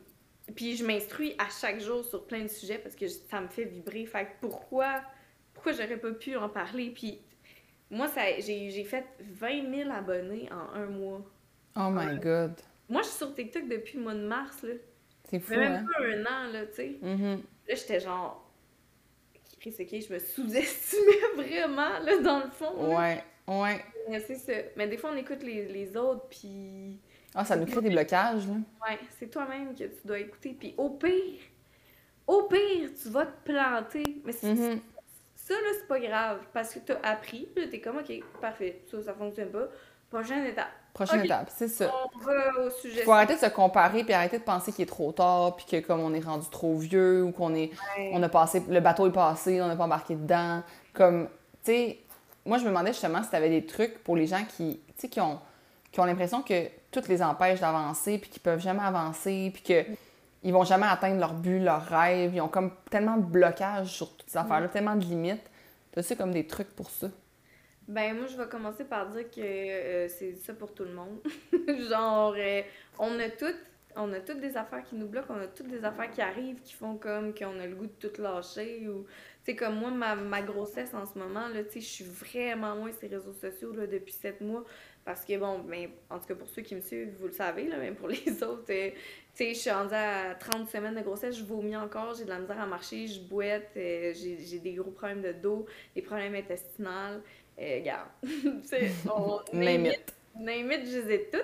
Puis 0.54 0.76
je 0.76 0.86
m'instruis 0.86 1.34
à 1.38 1.48
chaque 1.48 1.80
jour 1.80 2.04
sur 2.04 2.24
plein 2.24 2.42
de 2.42 2.46
sujets 2.48 2.78
parce 2.78 2.94
que 2.94 3.08
ça 3.08 3.40
me 3.40 3.48
fait 3.48 3.64
vibrer. 3.64 4.06
Fait 4.06 4.26
que 4.26 4.30
pourquoi, 4.42 5.02
pourquoi 5.54 5.72
j'aurais 5.72 5.96
pas 5.96 6.12
pu 6.12 6.36
en 6.36 6.48
parler? 6.48 6.90
Puis 6.94 7.20
moi, 7.90 8.06
ça, 8.06 8.20
j'ai, 8.38 8.70
j'ai 8.70 8.84
fait 8.84 9.04
20 9.18 9.74
000 9.74 9.90
abonnés 9.90 10.48
en 10.52 10.72
un 10.78 10.86
mois. 10.86 11.22
Oh 11.74 11.90
my 11.90 12.16
God. 12.20 12.60
Moi, 12.88 13.02
je 13.02 13.08
suis 13.08 13.16
sur 13.16 13.34
TikTok 13.34 13.66
depuis 13.66 13.96
le 13.98 14.04
mois 14.04 14.14
de 14.14 14.24
mars, 14.24 14.62
là. 14.62 14.74
C'est 15.28 15.40
fou, 15.40 15.54
même 15.54 15.72
hein? 15.72 15.86
pas 15.98 16.04
un 16.04 16.20
an, 16.26 16.52
là, 16.52 16.66
tu 16.66 16.74
sais. 16.74 16.96
Mhm. 17.02 17.42
Là, 17.66 17.74
j'étais 17.74 17.98
genre. 17.98 18.41
Chris, 19.62 19.76
ok, 19.78 19.88
je 20.08 20.12
me 20.12 20.18
sous-estimais 20.18 21.20
vraiment, 21.36 21.98
là, 22.00 22.18
dans 22.18 22.40
le 22.40 22.50
fond. 22.50 22.88
là. 22.88 22.98
Ouais. 22.98 23.24
Ouais. 23.46 23.84
Mais 24.10 24.20
C'est 24.20 24.34
ça. 24.34 24.52
Mais 24.76 24.88
des 24.88 24.96
fois, 24.98 25.10
on 25.14 25.16
écoute 25.16 25.42
les, 25.42 25.66
les 25.68 25.96
autres, 25.96 26.26
puis. 26.28 26.98
Ah, 27.34 27.44
ça 27.44 27.56
nous 27.56 27.64
crée 27.66 27.80
des 27.80 27.90
blocages, 27.90 28.46
là. 28.46 28.54
Ouais, 28.54 28.98
c'est 29.18 29.30
toi-même 29.30 29.74
que 29.74 29.84
tu 29.84 30.04
dois 30.06 30.18
écouter. 30.18 30.54
Puis 30.58 30.74
au 30.76 30.90
pire, 30.90 31.40
au 32.26 32.42
pire, 32.42 32.90
tu 33.00 33.08
vas 33.08 33.24
te 33.26 33.44
planter. 33.50 34.02
Mais 34.24 34.32
c'est- 34.32 34.52
Mhm. 34.52 34.80
ça, 35.36 35.54
là, 35.54 35.68
c'est 35.78 35.88
pas 35.88 36.00
grave. 36.00 36.40
Parce 36.52 36.74
que 36.74 36.80
t'as 36.80 36.98
appris. 37.02 37.48
Là, 37.56 37.68
t'es 37.70 37.80
comme, 37.80 37.98
OK, 37.98 38.12
parfait. 38.40 38.82
Ça, 38.90 39.00
ça 39.02 39.14
fonctionne 39.14 39.50
pas. 39.50 39.68
Prochaine 40.10 40.44
étape. 40.44 40.68
Prochaine 40.94 41.24
étape, 41.24 41.50
c'est 41.54 41.68
ça. 41.68 41.90
On 42.14 42.18
va 42.18 42.32
au 42.66 42.70
sujet. 42.70 43.02
Faut 43.02 43.12
arrêter 43.12 43.34
de 43.34 43.40
se 43.40 43.46
comparer 43.46 44.04
puis 44.04 44.12
arrêter 44.12 44.38
de 44.38 44.44
penser 44.44 44.72
qu'il 44.72 44.82
est 44.82 44.86
trop 44.86 45.10
tard 45.12 45.56
puis 45.56 45.64
que 45.64 45.86
comme 45.86 46.00
on 46.00 46.12
est 46.12 46.20
rendu 46.20 46.46
trop 46.50 46.76
vieux 46.76 47.24
ou 47.24 47.32
qu'on 47.32 47.54
est 47.54 47.70
Ouais. 47.96 48.10
on 48.12 48.22
a 48.22 48.28
passé 48.28 48.62
le 48.68 48.80
bateau 48.80 49.06
est 49.06 49.12
passé, 49.12 49.62
on 49.62 49.68
n'a 49.68 49.76
pas 49.76 49.84
embarqué 49.84 50.14
dedans. 50.14 50.62
Comme 50.92 51.28
tu 51.64 51.72
sais, 51.72 51.98
moi 52.44 52.58
je 52.58 52.64
me 52.64 52.68
demandais 52.68 52.92
justement 52.92 53.22
si 53.22 53.30
tu 53.30 53.36
avais 53.36 53.48
des 53.48 53.64
trucs 53.64 54.02
pour 54.04 54.16
les 54.16 54.26
gens 54.26 54.44
qui 54.44 54.80
tu 54.88 54.92
sais 54.98 55.08
qui 55.08 55.20
ont 55.20 55.38
qui 55.90 56.00
ont 56.00 56.04
l'impression 56.04 56.42
que 56.42 56.68
tout 56.90 57.02
les 57.08 57.22
empêche 57.22 57.60
d'avancer 57.60 58.18
puis 58.18 58.28
qu'ils 58.30 58.42
peuvent 58.42 58.60
jamais 58.60 58.82
avancer 58.82 59.50
puis 59.54 59.62
que 59.62 59.84
ils 60.44 60.52
vont 60.52 60.64
jamais 60.64 60.86
atteindre 60.86 61.20
leur 61.20 61.34
but, 61.34 61.60
leur 61.60 61.82
rêve, 61.84 62.34
ils 62.34 62.40
ont 62.40 62.48
comme 62.48 62.72
tellement 62.90 63.16
de 63.16 63.22
blocages 63.24 63.86
sur 63.92 64.14
toutes 64.16 64.28
ces 64.28 64.36
affaires-là, 64.38 64.66
tellement 64.68 64.96
de 64.96 65.04
limites. 65.04 65.48
Tu 65.94 66.02
sais 66.02 66.16
comme 66.16 66.32
des 66.32 66.46
trucs 66.48 66.74
pour 66.74 66.90
ça? 66.90 67.06
Ben, 67.88 68.16
moi, 68.16 68.26
je 68.26 68.36
vais 68.36 68.48
commencer 68.48 68.84
par 68.84 69.08
dire 69.08 69.28
que 69.30 69.40
euh, 69.40 70.08
c'est 70.08 70.36
ça 70.36 70.54
pour 70.54 70.72
tout 70.72 70.84
le 70.84 70.92
monde. 70.92 71.18
Genre, 71.90 72.34
euh, 72.38 72.62
on 72.98 73.18
a 73.18 73.28
toutes. 73.28 73.56
On 73.94 74.10
a 74.14 74.20
toutes 74.20 74.40
des 74.40 74.56
affaires 74.56 74.82
qui 74.84 74.94
nous 74.94 75.06
bloquent, 75.06 75.34
on 75.34 75.40
a 75.42 75.46
toutes 75.46 75.66
des 75.66 75.84
affaires 75.84 76.10
qui 76.10 76.22
arrivent 76.22 76.62
qui 76.62 76.72
font 76.72 76.96
comme 76.96 77.34
qu'on 77.34 77.60
a 77.60 77.66
le 77.66 77.74
goût 77.74 77.84
de 77.84 78.08
tout 78.08 78.22
lâcher 78.22 78.88
ou 78.88 79.02
tu 79.04 79.10
sais 79.44 79.54
comme 79.54 79.74
moi 79.74 79.90
ma, 79.90 80.14
ma 80.14 80.40
grossesse 80.40 80.94
en 80.94 81.04
ce 81.04 81.18
moment 81.18 81.46
là, 81.48 81.62
tu 81.62 81.72
sais 81.72 81.80
je 81.80 81.88
suis 81.88 82.04
vraiment 82.06 82.74
moins 82.74 82.90
sur 82.90 83.02
les 83.02 83.16
réseaux 83.16 83.34
sociaux 83.34 83.70
là 83.74 83.86
depuis 83.86 84.14
sept 84.14 84.40
mois 84.40 84.64
parce 85.04 85.26
que 85.26 85.36
bon 85.36 85.58
ben 85.58 85.90
en 86.08 86.18
tout 86.18 86.24
cas 86.26 86.34
pour 86.34 86.48
ceux 86.48 86.62
qui 86.62 86.74
me 86.74 86.80
suivent, 86.80 87.12
vous 87.18 87.26
le 87.26 87.32
savez 87.34 87.68
là, 87.68 87.76
mais 87.78 87.92
pour 87.92 88.08
les 88.08 88.42
autres 88.42 88.64
euh, 88.70 88.90
tu 89.34 89.44
sais 89.44 89.52
je 89.52 89.58
suis 89.58 89.70
rendue 89.70 89.92
à 89.92 90.36
30 90.36 90.70
semaines 90.70 90.94
de 90.94 91.02
grossesse, 91.02 91.36
je 91.36 91.44
vomis 91.44 91.76
encore, 91.76 92.14
j'ai 92.14 92.24
de 92.24 92.30
la 92.30 92.38
misère 92.38 92.60
à 92.60 92.66
marcher, 92.66 93.06
je 93.06 93.20
boite, 93.20 93.72
j'ai 93.74 94.58
des 94.58 94.72
gros 94.72 94.90
problèmes 94.90 95.20
de 95.20 95.32
dos, 95.32 95.66
des 95.94 96.00
problèmes 96.00 96.34
intestinaux. 96.34 97.20
Euh, 97.58 97.78
regarde, 97.78 98.08
on 99.10 99.40
name 99.52 99.86
it. 99.86 100.14
Name 100.38 100.72
it, 100.72 100.86
je 100.86 100.98
les 100.98 101.14
ai 101.14 101.30
toutes. 101.30 101.42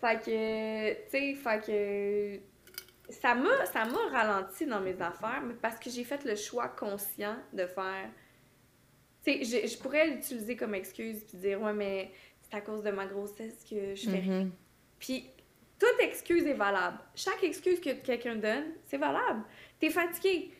Fait 0.00 0.18
que, 0.18 0.92
tu 1.04 1.10
sais, 1.10 1.34
fait 1.34 1.64
que 1.64 3.12
ça 3.12 3.34
m'a 3.34 3.66
ça 3.66 3.84
m'a 3.84 4.08
ralenti 4.10 4.66
dans 4.66 4.80
mes 4.80 5.00
affaires, 5.00 5.42
mais 5.46 5.54
parce 5.54 5.78
que 5.78 5.90
j'ai 5.90 6.04
fait 6.04 6.24
le 6.24 6.36
choix 6.36 6.68
conscient 6.68 7.36
de 7.52 7.66
faire 7.66 8.10
tu 9.24 9.44
sais, 9.44 9.44
je, 9.44 9.68
je, 9.68 9.78
pourrais 9.78 10.06
l'utiliser 10.08 10.56
comme 10.56 10.74
excuse 10.74 11.24
puis 11.24 11.38
dire 11.38 11.60
ouais 11.62 11.72
mais 11.72 12.12
c'est 12.42 12.56
à 12.56 12.60
cause 12.60 12.82
de 12.82 12.90
ma 12.90 13.06
grossesse 13.06 13.64
que 13.68 13.94
je 13.94 14.10
fais 14.10 14.18
rien. 14.18 14.44
Mhm. 14.44 14.52
Puis 14.98 15.30
toute 15.78 16.00
excuse 16.00 16.44
est 16.46 16.54
valable. 16.54 16.98
Chaque 17.14 17.42
excuse 17.42 17.80
que 17.80 17.90
quelqu'un 17.90 18.36
donne, 18.36 18.64
c'est 18.86 18.98
valable. 18.98 19.42
T'es 19.78 19.90
fatigué. 19.90 20.52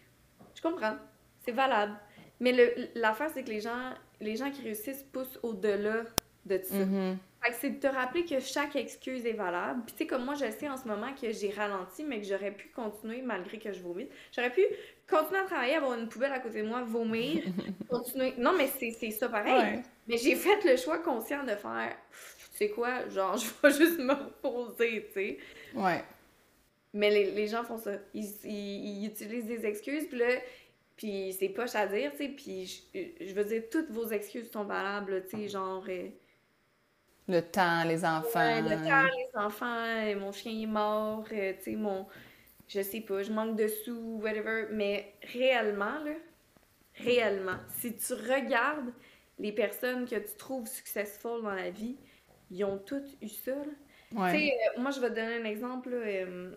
Je 0.55 0.63
comprends. 0.63 0.97
C'est 1.45 1.53
valable. 1.53 1.97
Mais 2.41 2.53
le- 2.53 2.89
l'affaire, 2.95 3.31
c'est 3.33 3.45
que 3.45 3.51
les 3.51 3.61
gens, 3.61 3.95
les 4.21 4.37
gens 4.37 4.51
qui 4.51 4.62
réussissent 4.62 5.05
poussent 5.12 5.39
au-delà 5.43 6.05
de 6.47 6.61
ça. 6.62 6.75
Mhm. 6.77 7.19
Fait 7.43 7.51
que 7.51 7.57
c'est 7.61 7.71
de 7.71 7.81
te 7.81 7.87
rappeler 7.87 8.25
que 8.25 8.41
chaque 8.41 8.75
excuse 8.75 9.27
est 9.27 9.35
valable. 9.35 9.83
Puis 9.85 9.95
tu 9.95 9.99
sais, 9.99 10.07
comme 10.07 10.25
moi, 10.25 10.35
je 10.35 10.51
sais 10.51 10.69
en 10.69 10.79
ce 10.79 10.89
moment 10.89 11.12
que 11.12 11.31
j'ai 11.31 11.51
ralenti, 11.51 12.03
mais 12.03 12.21
que 12.21 12.27
j'aurais 12.27 12.53
pu 12.53 12.69
continuer 12.69 13.21
malgré 13.21 13.59
que 13.59 13.71
je 13.73 13.81
vomite. 13.81 14.11
J'aurais 14.33 14.53
pu 14.53 14.62
continuer 15.09 15.41
à 15.41 15.45
travailler, 15.45 15.75
avoir 15.75 15.99
une 15.99 16.09
poubelle 16.09 16.33
à 16.33 16.39
côté 16.39 16.62
de 16.62 16.69
moi, 16.69 16.83
vomir, 16.83 17.43
continuer. 17.91 18.35
Non, 18.39 18.53
mais 18.57 18.69
c'est 18.79 18.93
c'est 18.93 19.11
ça 19.11 19.29
pareil. 19.29 19.77
Ouais. 19.77 19.83
Mais 20.09 20.17
j'ai 20.17 20.37
fait 20.37 20.65
le 20.65 20.77
choix 20.77 20.99
conscient 20.99 21.45
de 21.45 21.55
faire, 21.55 21.95
tu 22.53 22.59
sais 22.59 22.71
quoi, 22.71 23.09
genre, 23.11 23.37
je 23.39 23.47
vais 23.62 23.75
juste 23.75 23.99
me 23.99 24.15
reposer, 24.15 25.07
tu 25.09 25.12
sais. 25.12 25.39
Ouais. 25.75 26.03
Mais 26.95 27.11
les, 27.11 27.33
les 27.33 27.47
gens 27.49 27.65
font 27.65 27.77
ça. 27.77 27.93
Ils, 28.15 28.25
ils, 28.45 29.03
ils 29.03 29.07
utilisent 29.07 29.47
des 29.47 29.67
excuses, 29.67 30.07
puis 30.07 30.19
là, 30.19 30.29
puis 30.97 31.33
c'est 31.39 31.49
poche 31.51 31.75
à 31.75 31.87
dire, 31.87 32.13
tu 32.13 32.19
sais, 32.19 32.29
puis 32.31 32.67
je, 32.67 33.27
je 33.27 33.35
veux 33.35 33.45
dire, 33.45 33.65
toutes 33.71 33.91
vos 33.91 34.09
excuses 34.09 34.51
sont 34.51 34.65
valables, 34.65 35.25
tu 35.27 35.37
sais, 35.39 35.49
genre... 35.49 35.85
euh, 35.89 36.09
Le 37.29 37.41
temps, 37.41 37.85
les 37.85 38.05
enfants. 38.05 38.41
Ouais, 38.41 38.63
le 38.63 38.77
temps, 38.87 39.03
les 39.17 39.31
enfants, 39.39 39.67
euh, 39.85 40.19
mon 40.19 40.33
chien 40.33 40.53
est 40.63 40.67
mort, 40.67 41.25
euh, 41.33 41.53
tu 41.59 41.63
sais, 41.65 41.77
mon... 41.77 42.07
Je 42.69 42.81
sais 42.83 43.01
pas, 43.03 43.23
je 43.23 43.33
manque 43.33 43.57
de 43.57 43.69
sous, 43.69 44.21
whatever. 44.23 44.69
Mais 44.73 45.15
réellement, 45.23 45.99
là, 46.05 46.15
réellement, 46.97 47.59
si 47.69 47.97
tu 47.97 48.15
regardes 48.15 48.93
les 49.39 49.53
personnes 49.53 50.07
que 50.09 50.17
tu 50.17 50.37
trouves 50.39 50.67
successful 50.69 51.43
dans 51.43 51.55
la 51.55 51.71
vie, 51.71 51.97
ils 52.51 52.65
ont 52.65 52.79
toutes 52.79 53.17
eu 53.23 53.29
ça, 53.29 53.55
là. 53.55 53.73
Tu 54.17 54.17
Ouais. 54.21 54.31
sais, 54.31 54.53
euh, 54.79 54.81
moi, 54.83 54.91
je 54.93 55.01
vais 55.01 55.11
te 55.11 55.15
donner 55.17 55.37
un 55.37 55.45
exemple, 55.45 55.91
là, 55.91 56.53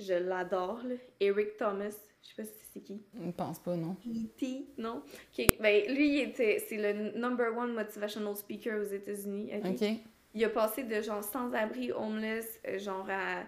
je 0.00 0.14
l'adore, 0.14 0.82
là. 0.84 0.94
Eric 1.20 1.56
Thomas, 1.56 1.94
je 2.22 2.28
sais 2.28 2.34
pas 2.36 2.44
si 2.44 2.52
c'est 2.72 2.80
qui. 2.80 3.02
Je 3.14 3.30
pense 3.30 3.58
pas, 3.58 3.76
non. 3.76 3.96
E.T., 4.06 4.66
non? 4.78 5.02
Ok, 5.36 5.56
ben 5.60 5.94
lui, 5.94 6.32
c'est 6.36 6.66
le 6.72 7.18
number 7.18 7.56
one 7.56 7.72
motivational 7.74 8.36
speaker 8.36 8.80
aux 8.80 8.84
États-Unis, 8.92 9.50
ok? 9.54 9.70
OK. 9.70 9.88
Il 10.34 10.44
a 10.44 10.50
passé 10.50 10.84
de 10.84 11.00
genre 11.00 11.24
sans-abri, 11.24 11.90
homeless, 11.92 12.60
euh, 12.66 12.78
genre 12.78 13.06
à 13.10 13.44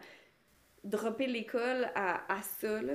dropper 0.83 1.27
l'école 1.27 1.91
à, 1.95 2.33
à 2.33 2.43
ça, 2.43 2.81
là. 2.81 2.95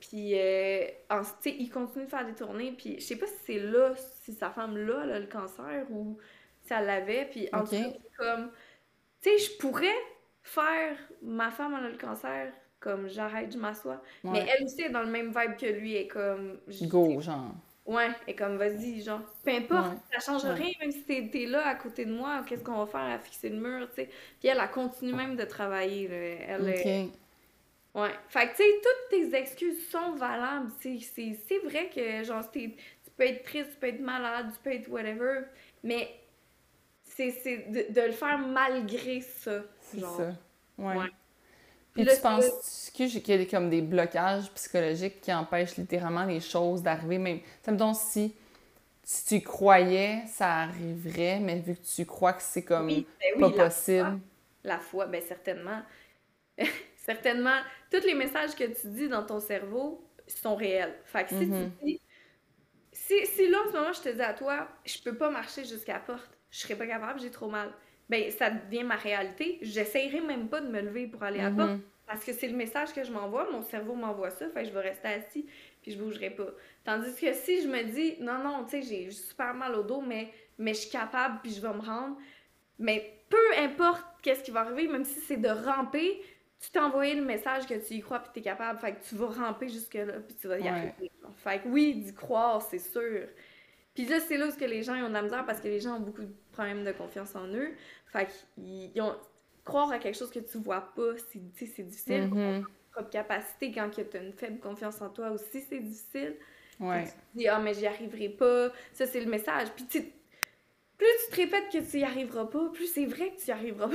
Puis, 0.00 0.38
euh, 0.38 0.86
en- 1.10 1.22
tu 1.22 1.30
sais, 1.40 1.56
il 1.58 1.70
continue 1.70 2.04
de 2.04 2.10
faire 2.10 2.26
des 2.26 2.34
tournées, 2.34 2.72
puis 2.72 2.96
je 3.00 3.04
sais 3.04 3.16
pas 3.16 3.26
si 3.26 3.34
c'est 3.44 3.58
là, 3.58 3.94
si 4.22 4.32
sa 4.32 4.50
femme 4.50 4.76
là, 4.76 5.00
a 5.02 5.18
le 5.18 5.26
cancer, 5.26 5.86
ou 5.90 6.18
si 6.64 6.72
elle 6.72 6.86
l'avait, 6.86 7.26
puis 7.30 7.48
en 7.52 7.64
tout 7.64 7.70
cas, 7.92 7.98
comme... 8.18 8.50
Tu 9.20 9.30
sais, 9.30 9.38
je 9.38 9.58
pourrais 9.58 9.94
faire 10.42 10.96
ma 11.22 11.50
femme 11.50 11.74
a 11.74 11.88
le 11.88 11.96
cancer, 11.96 12.52
comme 12.80 13.08
j'arrête, 13.08 13.52
je 13.52 13.58
m'assois, 13.58 14.02
mais 14.24 14.46
elle 14.48 14.64
aussi 14.64 14.82
est 14.82 14.90
dans 14.90 15.00
le 15.02 15.10
même 15.10 15.28
vibe 15.28 15.56
que 15.56 15.66
lui, 15.66 15.96
est 15.96 16.06
comme... 16.06 16.58
Go, 16.82 17.20
genre. 17.20 17.52
Ouais, 17.86 18.10
et 18.26 18.34
comme 18.34 18.56
vas-y, 18.56 19.00
genre, 19.02 19.20
peu 19.44 19.52
importe, 19.52 19.92
Ouais. 19.92 20.18
ça 20.18 20.32
change 20.32 20.44
Ouais. 20.44 20.54
rien, 20.54 20.72
même 20.80 20.90
si 20.90 21.04
t'es 21.30 21.46
là 21.46 21.66
à 21.68 21.74
côté 21.76 22.04
de 22.04 22.12
moi, 22.12 22.42
qu'est-ce 22.46 22.62
qu'on 22.64 22.78
va 22.84 22.86
faire 22.86 23.00
à 23.14 23.18
fixer 23.18 23.48
le 23.48 23.56
mur, 23.60 23.88
tu 23.90 23.94
sais. 24.02 24.10
Puis 24.40 24.48
elle, 24.48 24.58
elle 24.60 24.70
continue 24.70 25.12
même 25.12 25.36
de 25.36 25.44
travailler, 25.44 26.08
là. 26.08 26.16
Elle, 26.16 26.68
est- 26.68 27.04
OK. 27.06 27.12
Ouais. 28.02 28.10
Fait 28.28 28.48
que, 28.48 28.56
tu 28.56 28.62
sais, 28.64 28.70
toutes 28.82 29.10
tes 29.30 29.36
excuses 29.38 29.88
sont 29.88 30.12
valables. 30.16 30.70
C'est- 30.80 30.98
C'est 31.00 31.38
c'est 31.48 31.58
vrai 31.60 31.88
que, 31.88 32.24
genre, 32.24 32.50
tu 32.50 32.74
peux 33.16 33.24
être 33.24 33.44
triste, 33.44 33.70
tu 33.74 33.76
peux 33.76 33.86
être 33.86 34.00
malade, 34.00 34.46
tu 34.52 34.58
peux 34.62 34.72
être 34.72 34.88
whatever, 34.90 35.42
mais 35.84 36.10
c'est 37.04 37.30
c'est 37.30 37.70
de, 37.70 37.92
de 37.92 38.00
le 38.06 38.12
faire 38.12 38.38
malgré 38.38 39.20
ça. 39.20 39.62
C'est 39.80 40.00
genre. 40.00 40.16
ça. 40.16 40.32
Ouais. 40.78 40.96
Ouais. 40.96 41.10
Puis 41.96 42.06
tu 42.06 42.20
penses 42.20 42.50
que 42.94 43.18
qu'il 43.18 43.40
y 43.40 43.42
a 43.42 43.46
comme 43.46 43.70
des 43.70 43.82
blocages 43.82 44.50
psychologiques 44.54 45.20
qui 45.22 45.32
empêchent 45.32 45.76
littéralement 45.76 46.24
les 46.24 46.40
choses 46.40 46.82
d'arriver, 46.82 47.18
même. 47.18 47.40
Ça 47.64 47.72
me 47.72 47.76
donne 47.78 47.94
si, 47.94 48.34
si 49.04 49.26
tu 49.40 49.42
croyais, 49.46 50.24
ça 50.28 50.48
arriverait, 50.62 51.40
mais 51.40 51.60
vu 51.60 51.76
que 51.76 51.86
tu 51.96 52.06
crois 52.06 52.34
que 52.34 52.42
c'est 52.42 52.64
comme 52.64 52.94
Oui, 52.94 53.06
ben 53.20 53.32
pas 53.38 53.50
oui, 53.50 53.52
la 53.54 53.70
possible. 53.70 54.20
La 54.64 54.80
foi, 54.80 55.06
ben 55.06 55.22
certainement. 55.22 55.82
certainement, 56.96 57.60
tous 57.90 58.02
les 58.06 58.14
messages 58.14 58.54
que 58.56 58.64
tu 58.64 58.88
dis 58.88 59.08
dans 59.08 59.24
ton 59.24 59.40
cerveau 59.40 60.10
sont 60.28 60.56
réels. 60.56 60.94
Fait 61.06 61.24
que 61.26 61.30
si 61.32 61.50
Mhm. 61.50 61.72
tu 61.80 61.86
dis... 61.86 62.02
Si, 62.92 63.26
si 63.26 63.48
là, 63.48 63.58
en 63.62 63.70
ce 63.72 63.76
moment, 63.76 63.92
je 63.92 64.02
te 64.02 64.08
dis 64.10 64.22
à 64.22 64.34
toi, 64.34 64.68
je 64.86 64.98
peux 65.02 65.16
pas 65.16 65.30
marcher 65.30 65.64
jusqu'à 65.64 65.94
la 65.94 66.00
porte, 66.00 66.30
je 66.50 66.58
serais 66.60 66.76
pas 66.76 66.86
capable, 66.86 67.20
j'ai 67.20 67.30
trop 67.30 67.48
mal. 67.50 67.72
Ben, 68.08 68.30
ça 68.30 68.50
devient 68.50 68.84
ma 68.84 68.96
réalité. 68.96 69.58
J'essayerai 69.62 70.20
même 70.20 70.48
pas 70.48 70.60
de 70.60 70.68
me 70.68 70.80
lever 70.80 71.06
pour 71.08 71.22
aller 71.24 71.40
à 71.40 71.50
porte 71.50 71.70
Mhm. 71.70 71.80
parce 72.06 72.24
que 72.24 72.32
c'est 72.32 72.46
le 72.48 72.56
message 72.56 72.92
que 72.92 73.02
je 73.02 73.10
m'envoie, 73.10 73.50
mon 73.50 73.62
cerveau 73.62 73.94
m'envoie 73.94 74.30
ça, 74.30 74.48
fait 74.50 74.62
que 74.62 74.68
je 74.68 74.72
vais 74.74 74.80
rester 74.80 75.08
assis 75.08 75.46
puis 75.82 75.90
je 75.92 75.98
bougerai 75.98 76.30
pas. 76.30 76.50
Tandis 76.84 77.12
que 77.20 77.32
si 77.32 77.62
je 77.62 77.68
me 77.68 77.82
dis 77.82 78.14
non 78.20 78.38
non, 78.44 78.64
tu 78.64 78.70
sais, 78.70 78.82
j'ai 78.82 79.10
super 79.10 79.54
mal 79.54 79.74
au 79.74 79.82
dos 79.82 80.00
mais 80.00 80.30
mais 80.58 80.72
je 80.72 80.80
suis 80.80 80.90
capable 80.90 81.40
puis 81.42 81.52
je 81.52 81.60
vais 81.60 81.72
me 81.74 81.80
rendre, 81.80 82.16
mais 82.78 83.12
peu 83.28 83.36
importe 83.58 84.04
qu'est-ce 84.22 84.44
qui 84.44 84.52
va 84.52 84.60
arriver, 84.60 84.86
même 84.86 85.04
si 85.04 85.18
c'est 85.20 85.36
de 85.36 85.48
ramper, 85.48 86.22
tu 86.72 86.78
envoyé 86.78 87.14
le 87.14 87.24
message 87.24 87.66
que 87.66 87.74
tu 87.74 87.94
y 87.94 88.00
crois 88.00 88.20
puis 88.20 88.30
t'es 88.34 88.40
capable, 88.40 88.78
fait 88.78 88.94
que 88.94 89.04
tu 89.04 89.14
vas 89.16 89.26
ramper 89.26 89.68
jusque 89.68 89.94
là 89.94 90.20
puis 90.26 90.36
tu 90.36 90.46
vas 90.48 90.58
y 90.58 90.62
Ouais. 90.62 90.68
arriver. 90.68 91.10
Fait 91.36 91.58
que 91.60 91.68
oui, 91.68 91.94
d'y 91.94 92.14
croire, 92.14 92.62
c'est 92.62 92.78
sûr. 92.78 93.26
Puis 93.94 94.04
là, 94.04 94.20
c'est 94.20 94.36
là 94.36 94.46
où 94.46 94.50
ce 94.50 94.58
que 94.58 94.64
les 94.66 94.82
gens 94.82 94.94
ont 95.02 95.08
de 95.08 95.14
la 95.14 95.22
misère 95.22 95.44
parce 95.46 95.58
que 95.60 95.68
les 95.68 95.80
gens 95.80 95.96
ont 95.96 96.00
beaucoup 96.00 96.22
de 96.22 96.34
problèmes 96.52 96.84
de 96.84 96.92
confiance 96.92 97.34
en 97.34 97.46
eux. 97.48 97.70
Fait 98.06 98.28
qu'ils 98.54 98.90
ils 98.94 99.00
ont 99.00 99.14
croire 99.64 99.90
à 99.90 99.98
quelque 99.98 100.16
chose 100.16 100.30
que 100.30 100.38
tu 100.38 100.58
vois 100.58 100.80
pas, 100.94 101.12
c'est 101.30 101.38
difficile. 101.38 102.28
Mhm. 102.28 102.64
Propre 102.92 103.10
capacité 103.10 103.72
quand 103.72 103.90
tu 103.90 104.00
as 104.16 104.22
une 104.22 104.32
faible 104.32 104.58
confiance 104.58 105.02
en 105.02 105.10
toi 105.10 105.30
aussi, 105.30 105.60
c'est 105.68 105.80
difficile. 105.80 106.36
Ouais. 106.80 107.04
Tu 107.04 107.10
te 107.10 107.38
dis 107.38 107.48
ah 107.48 107.58
mais 107.58 107.74
j'y 107.74 107.86
arriverai 107.86 108.30
pas. 108.30 108.68
Ça 108.92 109.06
c'est 109.06 109.20
le 109.20 109.30
message. 109.30 109.68
Puis 109.74 109.86
tu 109.86 110.12
plus 110.96 111.06
tu 111.26 111.30
te 111.30 111.36
répètes 111.36 111.70
que 111.70 111.90
tu 111.90 111.98
y 111.98 112.04
arriveras 112.04 112.46
pas, 112.46 112.70
plus 112.72 112.86
c'est 112.86 113.04
vrai 113.04 113.30
que 113.30 113.40
tu 113.40 113.48
y 113.48 113.52
arriveras 113.52 113.88
pas. 113.88 113.94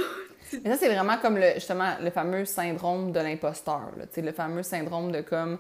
Mais 0.64 0.70
ça, 0.70 0.78
c'est 0.78 0.94
vraiment 0.94 1.18
comme 1.18 1.36
le, 1.36 1.54
justement 1.56 1.96
le 2.00 2.12
fameux 2.12 2.46
syndrome 2.46 3.12
de 3.12 3.20
l'imposteur. 3.20 3.92
Le 4.16 4.32
fameux 4.32 4.62
syndrome 4.62 5.12
de 5.12 5.22
comme, 5.22 5.58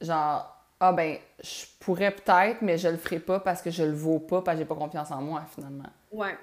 genre, 0.00 0.52
ah 0.80 0.92
ben, 0.92 1.18
je 1.42 1.64
pourrais 1.80 2.10
peut-être, 2.10 2.62
mais 2.62 2.78
je 2.78 2.88
le 2.88 2.96
ferai 2.96 3.20
pas 3.20 3.40
parce 3.40 3.62
que 3.62 3.70
je 3.70 3.82
le 3.82 3.92
vaux 3.92 4.18
pas, 4.20 4.42
parce 4.42 4.56
que 4.56 4.62
j'ai 4.62 4.68
pas 4.68 4.74
confiance 4.74 5.10
en 5.10 5.20
moi, 5.20 5.44
finalement. 5.54 5.90
ouais. 6.10 6.36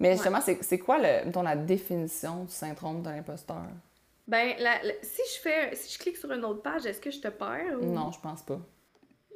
Mais 0.00 0.12
justement, 0.14 0.40
c'est 0.40 0.62
c'est 0.62 0.78
quoi, 0.78 0.98
le, 0.98 1.24
mettons, 1.26 1.42
la 1.42 1.56
définition 1.56 2.44
du 2.44 2.50
syndrome 2.52 3.02
de 3.02 3.10
l'imposteur? 3.10 3.66
Ben 4.26 4.54
la- 4.58 4.82
la- 4.82 4.94
si 5.02 5.20
je 5.34 5.40
fais 5.40 5.74
si 5.74 5.92
je 5.92 5.98
clique 5.98 6.16
sur 6.16 6.30
une 6.32 6.44
autre 6.44 6.62
page, 6.62 6.86
est-ce 6.86 7.00
que 7.00 7.10
je 7.10 7.20
te 7.20 7.28
perds 7.28 7.78
ou? 7.82 7.84
Non, 7.86 8.12
je 8.12 8.20
pense 8.20 8.42
pas. 8.42 8.60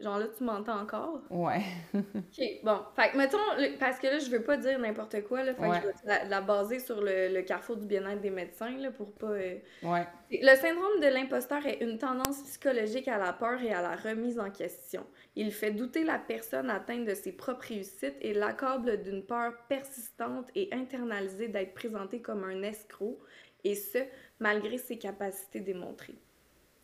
Genre 0.01 0.19
là 0.19 0.27
tu 0.37 0.45
m'entends 0.45 0.81
encore? 0.81 1.21
Ouais. 1.31 1.63
OK, 1.95 2.43
bon. 2.65 2.79
Fait 2.97 3.11
que, 3.13 3.17
mettons, 3.17 3.39
le- 3.59 3.79
parce 3.79 3.99
que 3.99 4.07
là, 4.09 4.19
je 4.19 4.31
veux 4.31 4.43
pas 4.43 4.57
dire 4.57 4.79
n'importe 4.79 5.23
quoi, 5.25 5.43
là. 5.45 5.55
Fait 5.55 5.67
Ouais. 5.67 5.81
que 5.81 5.83
je 5.83 5.87
vais 5.87 5.93
la, 6.05 6.25
la 6.25 6.41
baser 6.41 6.79
sur 6.81 7.01
le, 7.01 7.33
le 7.33 7.43
carrefour 7.43 7.77
du 7.77 7.87
bien-être 7.87 8.21
des 8.21 8.31
médecins, 8.31 8.77
là, 8.79 8.91
pour 8.91 9.13
pas... 9.15 9.29
euh, 9.31 9.57
Ouais. 9.83 10.07
Le 10.31 10.57
syndrome 10.57 11.01
de 11.01 11.07
l'imposteur 11.07 11.65
est 11.67 11.81
une 11.81 11.99
tendance 11.99 12.43
psychologique 12.43 13.07
à 13.09 13.19
la 13.19 13.33
peur 13.33 13.63
et 13.63 13.73
à 13.73 13.83
la 13.83 13.95
remise 13.97 14.39
en 14.39 14.51
question. 14.51 15.07
Il 15.37 15.53
fait 15.53 15.71
douter 15.71 16.03
la 16.05 16.19
personne 16.19 16.71
atteinte 16.71 17.05
de 17.05 17.15
ses 17.15 17.33
propres 17.33 17.67
réussites 17.69 18.17
et 18.21 18.35
l'accable 18.35 19.03
d'une 19.03 19.23
peur 19.25 19.53
persistante 19.69 20.49
et 20.55 20.69
internalisée 20.73 21.49
d'être 21.49 21.75
présentée 21.75 22.21
comme 22.21 22.45
un 22.45 22.63
escroc, 22.63 23.19
et 23.63 23.75
ce, 23.77 23.99
malgré 24.41 24.77
ses 24.77 24.99
capacités 24.99 25.61
démontrées. 25.61 26.17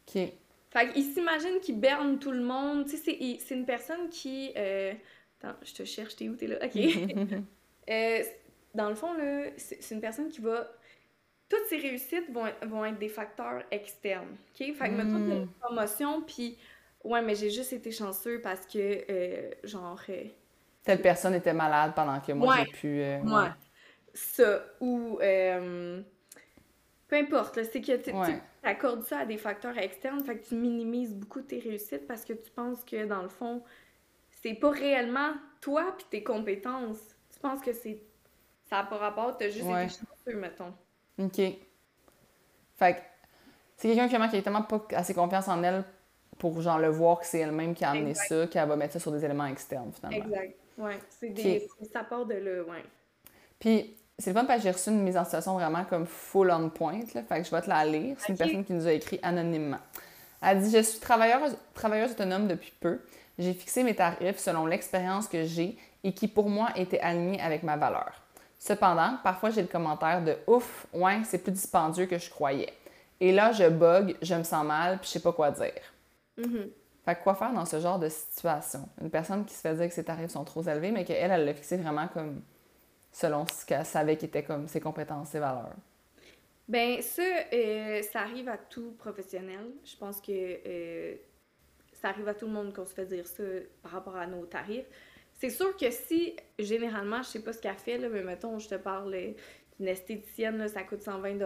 OK. 0.09 0.33
Fait 0.71 0.89
qu'il 0.93 1.03
s'imagine 1.05 1.59
qu'il 1.61 1.81
berne 1.81 2.19
tout 2.19 2.31
le 2.31 2.43
monde. 2.43 2.85
Tu 2.87 2.97
sais, 2.97 3.17
c'est, 3.41 3.55
une 3.55 3.67
personne 3.67 4.09
qui. 4.09 4.53
euh, 4.57 4.93
Attends, 5.43 5.57
je 5.63 5.73
te 5.75 5.85
cherche, 5.85 6.17
t'es 6.17 6.29
où, 6.29 6.37
t'es 6.37 6.47
là? 6.47 6.57
Ok. 6.63 6.77
Euh, 7.89 8.23
dans 8.73 8.89
le 8.89 8.95
fond, 8.95 9.15
là, 9.15 9.47
c'est, 9.57 9.91
une 9.93 10.01
personne 10.01 10.29
qui 10.29 10.41
va. 10.41 10.71
Toutes 11.49 11.65
ses 11.69 11.79
réussites 11.79 12.31
vont, 12.31 12.47
vont 12.69 12.85
être 12.85 12.99
des 13.01 13.09
facteurs 13.09 13.65
externes. 13.73 14.37
OK? 14.53 14.59
Fait 14.75 14.75
que, 14.75 14.95
mettons, 14.95 15.19
Mm. 15.19 15.33
une 15.33 15.49
promotion, 15.61 16.23
puis. 16.23 16.57
Ouais, 17.03 17.21
mais 17.23 17.35
j'ai 17.35 17.51
juste 17.51 17.73
été 17.73 17.91
chanceux 17.91 18.41
parce 18.43 18.65
que, 18.67 18.79
euh, 19.11 19.51
genre. 19.65 20.01
Telle 20.85 21.03
personne 21.03 21.35
était 21.35 21.55
malade 21.55 21.93
pendant 21.97 22.21
que 22.21 22.31
moi, 22.33 22.55
Ouais. 22.55 22.65
j'ai 22.67 22.73
pu... 22.73 23.01
euh, 23.01 23.21
ouais. 23.23 23.49
Ça. 24.15 24.63
Ou. 24.81 25.17
peu 27.09 27.17
importe, 27.17 27.61
c'est 27.65 27.81
que 27.81 27.97
tu 27.97 28.11
Ouais. 28.13 28.41
Accordes 28.63 29.05
ça 29.05 29.21
à 29.21 29.27
des 29.27 29.39
facteurs 29.39 29.77
externes, 29.79 30.23
fait 30.25 30.39
que 30.39 30.49
tu 30.49 30.55
minimises 30.55 31.15
beaucoup 31.15 31.41
tes 31.41 31.59
réussites 31.59 32.07
parce 32.07 32.25
que 32.25 32.33
tu 32.33 32.51
penses 32.51 32.85
que 32.85 33.07
dans 33.07 33.23
le 33.23 33.29
fond, 33.29 33.63
c'est 34.43 34.55
pas 34.55 34.71
réellement 34.71 35.33
toi 35.61 35.95
puis 35.97 36.07
tes 36.11 36.23
compétences. 36.23 36.99
Tu 37.33 37.41
penses 37.41 37.61
que 37.61 37.73
c'est 37.73 38.03
ça 38.69 38.77
n'a 38.77 38.85
pas 38.85 38.99
rapport, 38.99 39.37
t'as 39.37 39.49
juste 39.49 39.67
été 39.67 39.89
chanceux, 39.89 40.39
mettons. 40.39 40.73
OK. 41.19 41.41
Fait 42.77 42.95
que 42.95 43.01
c'est 43.77 43.89
quelqu'un 43.89 44.09
qui, 44.09 44.31
qui 44.31 44.37
a 44.37 44.43
tellement 44.43 44.63
pas 44.63 44.87
assez 44.93 45.13
confiance 45.13 45.49
en 45.49 45.63
elle 45.63 45.85
pour 46.39 46.61
genre 46.61 46.79
le 46.79 46.89
voir 46.89 47.21
que 47.21 47.27
c'est 47.27 47.41
elle-même 47.41 47.75
qui 47.75 47.85
a 47.85 47.91
amené 47.91 48.15
ça, 48.15 48.47
qu'elle 48.47 48.69
va 48.69 48.77
mettre 48.77 48.95
ça 48.95 49.01
sur 49.01 49.11
des 49.11 49.25
éléments 49.25 49.47
externes 49.47 49.93
finalement. 49.93 50.25
Exact. 50.25 50.57
Ouais, 50.79 50.99
c'est 51.11 51.31
des 51.31 51.69
ça 51.93 52.05
part 52.05 52.25
de 52.25 52.35
là, 52.35 52.63
ouais. 52.63 52.85
Puis 53.59 53.97
c'est 54.21 54.31
le 54.31 54.39
fun 54.39 54.45
parce 54.45 54.59
que 54.59 54.65
j'ai 54.65 54.71
reçu 54.71 54.91
une 54.91 55.03
mise 55.03 55.17
en 55.17 55.25
situation 55.25 55.55
vraiment 55.55 55.85
comme 55.85 56.07
full 56.07 56.51
on 56.51 56.69
point, 56.69 57.01
là, 57.15 57.23
fait 57.23 57.41
que 57.41 57.47
je 57.47 57.51
vais 57.51 57.63
te 57.63 57.69
la 57.69 57.85
lire. 57.85 58.17
C'est 58.19 58.33
une 58.33 58.39
personne 58.39 58.65
qui 58.65 58.73
nous 58.73 58.87
a 58.87 58.93
écrit 58.93 59.19
anonymement. 59.23 59.79
Elle 60.43 60.61
dit 60.61 60.71
Je 60.71 60.83
suis 60.83 61.01
travailleuse, 61.01 61.57
travailleuse 61.75 62.13
autonome 62.13 62.47
depuis 62.47 62.73
peu. 62.81 63.01
J'ai 63.39 63.55
fixé 63.55 63.83
mes 63.83 63.95
tarifs 63.95 64.39
selon 64.39 64.67
l'expérience 64.67 65.27
que 65.27 65.45
j'ai 65.45 65.77
et 66.05 66.13
qui 66.13 66.29
pour 66.29 66.49
moi 66.49 66.69
était 66.77 67.01
alignée 67.01 67.41
avec 67.41 67.63
ma 67.63 67.77
valeur. 67.77 68.13
Cependant, 68.59 69.17
parfois 69.23 69.51
j'ai 69.51 69.63
le 69.63 69.69
commentaire 69.69 70.23
de 70.23 70.37
Ouf, 70.47 70.87
ouais, 70.93 71.21
c'est 71.25 71.39
plus 71.39 71.53
dispendieux 71.53 72.07
que 72.07 72.19
je 72.19 72.29
croyais. 72.29 72.73
Et 73.21 73.33
là, 73.33 73.53
je 73.53 73.69
bug, 73.69 74.17
je 74.21 74.35
me 74.35 74.43
sens 74.43 74.65
mal, 74.65 74.99
puis 74.99 75.09
je 75.09 75.13
sais 75.13 75.21
pas 75.21 75.33
quoi 75.33 75.51
dire. 75.51 75.83
Mm-hmm. 76.39 76.69
Fait 77.05 77.15
que 77.15 77.23
quoi 77.23 77.35
faire 77.35 77.53
dans 77.53 77.65
ce 77.65 77.81
genre 77.81 77.99
de 77.99 78.09
situation? 78.09 78.89
Une 79.01 79.11
personne 79.11 79.45
qui 79.45 79.55
se 79.55 79.61
fait 79.61 79.75
dire 79.75 79.89
que 79.89 79.95
ses 79.95 80.05
tarifs 80.05 80.31
sont 80.31 80.45
trop 80.45 80.63
élevés, 80.63 80.91
mais 80.91 81.05
qu'elle, 81.05 81.31
elle 81.31 81.45
l'a 81.45 81.55
fixé 81.55 81.77
vraiment 81.77 82.09
comme 82.09 82.43
selon 83.13 83.47
ce 83.47 83.65
qu'elle 83.67 83.85
savait 83.85 84.17
qui 84.17 84.27
était 84.27 84.43
comme 84.43 84.67
ses 84.69 84.81
compétences, 84.81 85.31
ses 85.31 85.39
valeurs? 85.39 85.75
Ben 86.69 87.03
ça, 87.03 87.23
euh, 87.53 88.01
ça 88.03 88.21
arrive 88.21 88.49
à 88.49 88.57
tout 88.57 88.93
professionnel. 88.93 89.73
Je 89.85 89.97
pense 89.97 90.21
que 90.21 90.31
euh, 90.31 91.17
ça 91.93 92.11
arrive 92.11 92.29
à 92.29 92.35
tout 92.35 92.47
le 92.47 92.53
monde 92.53 92.73
qu'on 92.73 92.87
se 92.87 92.95
fait 92.95 93.07
dire 93.07 93.27
ça 93.27 93.43
par 93.83 93.93
rapport 93.93 94.17
à 94.17 94.27
nos 94.27 94.47
tarifs. 94.47 94.87
C'est 95.41 95.51
sûr 95.51 95.77
que 95.77 95.91
si, 95.91 96.37
généralement, 96.59 97.23
je 97.23 97.29
sais 97.29 97.43
pas 97.43 97.53
ce 97.53 97.61
qu'elle 97.61 97.75
fait, 97.75 97.99
là, 97.99 98.09
mais 98.09 98.23
mettons, 98.23 98.59
je 98.59 98.69
te 98.69 98.75
parle 98.75 99.17
d'une 99.79 99.89
esthéticienne, 99.89 100.69
ça 100.69 100.83
coûte 100.83 101.03
120 101.03 101.41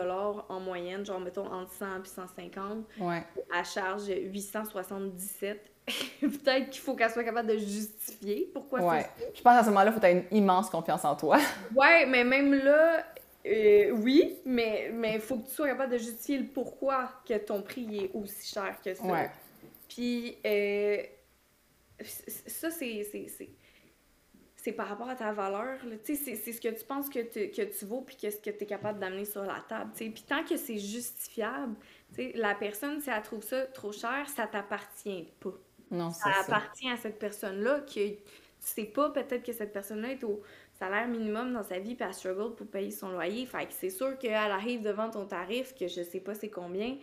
en 0.48 0.60
moyenne, 0.60 1.06
genre, 1.06 1.20
mettons, 1.20 1.46
entre 1.46 1.72
100 1.72 2.02
et 2.02 2.06
150. 2.06 2.86
Ouais. 2.98 3.22
Elle 3.56 3.64
charge 3.64 4.08
877. 4.08 5.73
Peut-être 6.20 6.70
qu'il 6.70 6.80
faut 6.80 6.94
qu'elle 6.94 7.10
soit 7.10 7.24
capable 7.24 7.48
de 7.48 7.58
justifier 7.58 8.50
pourquoi 8.52 8.80
ouais. 8.80 9.06
Je 9.34 9.42
pense 9.42 9.58
à 9.58 9.62
ce 9.62 9.68
moment-là, 9.68 9.90
il 9.90 9.92
faut 9.92 10.04
avoir 10.04 10.12
une 10.12 10.36
immense 10.36 10.70
confiance 10.70 11.04
en 11.04 11.14
toi. 11.14 11.38
ouais, 11.76 12.06
mais 12.06 12.24
même 12.24 12.54
là, 12.54 13.04
euh, 13.46 13.90
oui, 13.90 14.38
mais 14.46 14.90
il 15.14 15.20
faut 15.20 15.36
que 15.36 15.48
tu 15.48 15.54
sois 15.54 15.68
capable 15.68 15.92
de 15.92 15.98
justifier 15.98 16.38
le 16.38 16.46
pourquoi 16.46 17.10
que 17.28 17.36
ton 17.36 17.60
prix 17.60 18.04
est 18.04 18.10
aussi 18.14 18.52
cher 18.52 18.78
que 18.82 18.94
ça. 18.94 19.04
Ouais. 19.04 19.30
Puis, 19.88 20.38
euh, 20.46 21.02
ça, 22.02 22.70
c'est 22.70 23.06
c'est 24.56 24.72
par 24.72 24.88
rapport 24.88 25.10
à 25.10 25.14
ta 25.14 25.30
valeur. 25.32 25.78
C'est 26.04 26.14
ce 26.14 26.58
que 26.58 26.68
tu 26.68 26.84
penses 26.86 27.10
que, 27.10 27.18
que 27.18 27.62
tu 27.62 27.84
vaux 27.84 28.00
puis 28.00 28.16
qu'est-ce 28.16 28.40
que 28.40 28.48
tu 28.48 28.64
es 28.64 28.66
capable 28.66 28.98
d'amener 28.98 29.26
sur 29.26 29.42
la 29.42 29.60
table. 29.68 29.90
Puis 29.94 30.24
tant 30.26 30.42
que 30.42 30.56
c'est 30.56 30.78
justifiable, 30.78 31.74
la 32.34 32.54
personne, 32.54 32.98
si 33.02 33.10
elle 33.10 33.22
trouve 33.22 33.42
ça 33.42 33.66
trop 33.66 33.92
cher, 33.92 34.26
ça 34.34 34.46
t'appartient 34.46 35.28
pas. 35.38 35.52
Non, 35.94 36.10
ça, 36.10 36.32
ça 36.32 36.40
appartient 36.40 36.90
à 36.90 36.96
cette 36.96 37.18
personne-là 37.18 37.80
qui 37.86 38.16
tu 38.16 38.70
sais 38.70 38.84
pas 38.84 39.10
peut-être 39.10 39.42
que 39.42 39.52
cette 39.52 39.72
personne-là 39.72 40.12
est 40.12 40.24
au 40.24 40.42
salaire 40.78 41.06
minimum 41.06 41.52
dans 41.52 41.62
sa 41.62 41.78
vie 41.78 41.94
puis 41.94 42.04
elle 42.06 42.14
struggle 42.14 42.54
pour 42.54 42.66
payer 42.66 42.90
son 42.90 43.10
loyer. 43.10 43.46
Fait 43.46 43.66
que 43.66 43.72
c'est 43.72 43.90
sûr 43.90 44.18
qu'elle 44.18 44.34
arrive 44.34 44.82
devant 44.82 45.10
ton 45.10 45.26
tarif 45.26 45.74
que 45.74 45.86
je 45.86 46.02
sais 46.02 46.20
pas 46.20 46.34
c'est 46.34 46.48
combien. 46.50 46.96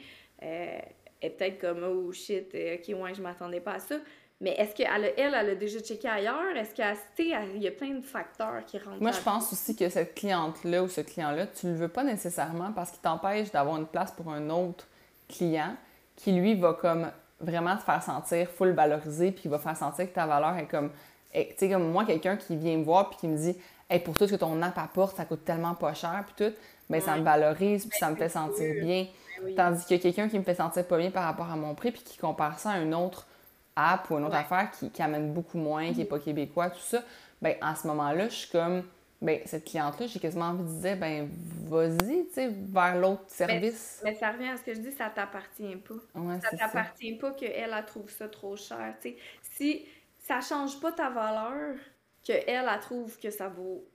Euh, 0.44 0.80
est 1.22 1.30
peut-être 1.30 1.60
comme 1.60 1.84
oh 1.84 2.12
shit, 2.12 2.54
euh, 2.56 2.78
ok 2.78 3.00
ouais 3.00 3.14
je 3.14 3.22
m'attendais 3.22 3.60
pas 3.60 3.74
à 3.74 3.80
ça. 3.80 3.96
Mais 4.42 4.56
est-ce 4.58 4.74
qu'elle, 4.74 5.14
elle, 5.18 5.36
elle 5.36 5.50
a 5.52 5.56
déjà 5.56 5.80
checké 5.80 6.08
ailleurs? 6.08 6.56
Est-ce 6.56 6.74
qu'il 6.74 7.62
y 7.62 7.68
a 7.68 7.72
plein 7.72 7.92
de 7.92 8.02
facteurs 8.02 8.66
qui 8.66 8.80
rentrent 8.80 9.00
Moi, 9.00 9.12
je 9.12 9.22
pense 9.22 9.54
aussi 9.54 9.76
que 9.76 9.88
cette 9.88 10.16
cliente-là 10.16 10.82
ou 10.82 10.88
ce 10.88 11.02
client-là, 11.02 11.46
tu 11.46 11.68
ne 11.68 11.74
le 11.74 11.78
veux 11.78 11.88
pas 11.89 12.04
nécessairement 12.04 12.72
parce 12.74 12.89
qu'il 12.89 13.02
t'empêche 13.02 13.52
d'avoir 13.52 13.78
une 13.78 13.86
place 13.86 14.12
pour 14.12 14.32
un 14.34 14.50
autre 14.50 14.88
client 15.30 15.76
qui, 16.16 16.32
lui, 16.32 16.56
va 16.56 16.74
comme 16.74 17.12
vraiment 17.42 17.76
te 17.76 17.84
faire 17.84 18.02
sentir 18.02 18.48
full 18.50 18.72
valorisé 18.72 19.32
puis 19.32 19.44
qui 19.44 19.48
va 19.48 19.60
faire 19.60 19.78
sentir 19.78 20.10
que 20.10 20.14
ta 20.14 20.26
valeur 20.26 20.58
est 20.58 20.68
comme... 20.68 20.92
Tu 21.34 21.46
sais, 21.58 21.70
comme 21.70 21.92
moi, 21.92 22.06
quelqu'un 22.06 22.36
qui 22.36 22.56
vient 22.56 22.78
me 22.78 22.84
voir 22.84 23.10
puis 23.10 23.20
qui 23.20 23.28
me 23.28 23.38
dit 23.38 23.56
hey, 23.89 24.00
pour 24.00 24.18
tout 24.18 24.28
ce 24.28 24.32
que 24.32 24.38
ton 24.38 24.62
app 24.62 24.78
apporte, 24.78 25.18
ça 25.18 25.26
coûte 25.26 25.46
tellement 25.46 25.76
pas 25.76 25.94
cher 25.94 26.24
puis 26.26 26.46
tout, 26.46 26.56
mais 26.89 27.00
ben, 27.00 27.06
ça 27.06 27.18
me 27.18 27.24
valorise 27.24 27.86
puis 27.86 27.98
ça 27.98 28.10
me 28.10 28.16
fait 28.16 28.30
sentir 28.30 28.84
bien. 28.84 29.08
Ben 29.44 29.56
Tandis 29.56 29.86
que 29.86 29.96
quelqu'un 29.96 30.30
qui 30.30 30.38
me 30.38 30.44
fait 30.44 30.56
sentir 30.56 30.86
pas 30.86 30.98
bien 30.98 31.12
par 31.12 31.24
rapport 31.24 31.50
à 31.50 31.56
mon 31.56 31.76
prix 31.76 31.92
puis 31.92 32.02
qui 32.02 32.18
compare 32.18 32.60
ça 32.60 32.72
à 32.72 32.74
un 32.76 32.92
autre 32.94 33.28
app 33.76 34.10
ou 34.10 34.18
une 34.18 34.26
autre 34.26 34.36
affaire 34.36 34.70
qui, 34.72 35.02
amène 35.02 35.34
beaucoup 35.34 35.58
moins, 35.58 35.92
qui 35.92 36.00
n'est 36.00 36.06
pas 36.06 36.20
québécois, 36.20 36.70
tout 36.70 36.82
ça, 36.82 37.02
ben 37.42 37.56
à 37.62 37.76
ce 37.76 37.88
moment-là, 37.88 38.30
je 38.30 38.36
suis 38.36 38.52
comme, 38.52 38.84
ben 39.22 39.40
cette 39.46 39.66
cliente-là, 39.66 40.08
j'ai 40.08 40.20
quasiment 40.20 40.46
envie 40.46 40.64
de 40.64 40.82
dire, 40.82 40.98
ben 40.98 41.30
vas-y, 41.66 42.26
tu 42.28 42.34
sais, 42.34 42.50
vers 42.50 42.98
l'autre 42.98 43.24
service. 43.28 44.02
Mais, 44.04 44.16
ça 44.16 44.32
revient 44.32 44.50
à 44.50 44.58
ce 44.58 44.64
que 44.64 44.74
je 44.74 44.80
dis, 44.80 44.92
ça 44.92 45.10
t'appartient 45.10 45.76
pas. 45.76 46.40
ça 46.42 46.58
t'appartient 46.58 47.14
pas 47.14 47.32
qu'elle, 47.32 47.74
elle 47.74 47.86
trouve 47.86 48.10
ça 48.10 48.28
trop 48.28 48.56
cher, 48.56 48.96
tu 49.02 49.10
sais. 49.10 49.18
Si 49.44 49.86
ça 50.20 50.42
change 50.42 50.80
pas 50.80 50.92
ta 50.92 51.10
valeur, 51.10 51.76
qu'elle, 52.24 52.44
elle, 52.48 52.80
trouve 52.80 53.18
que 53.20 53.30
ça 53.30 53.48
vaut, 53.48 53.88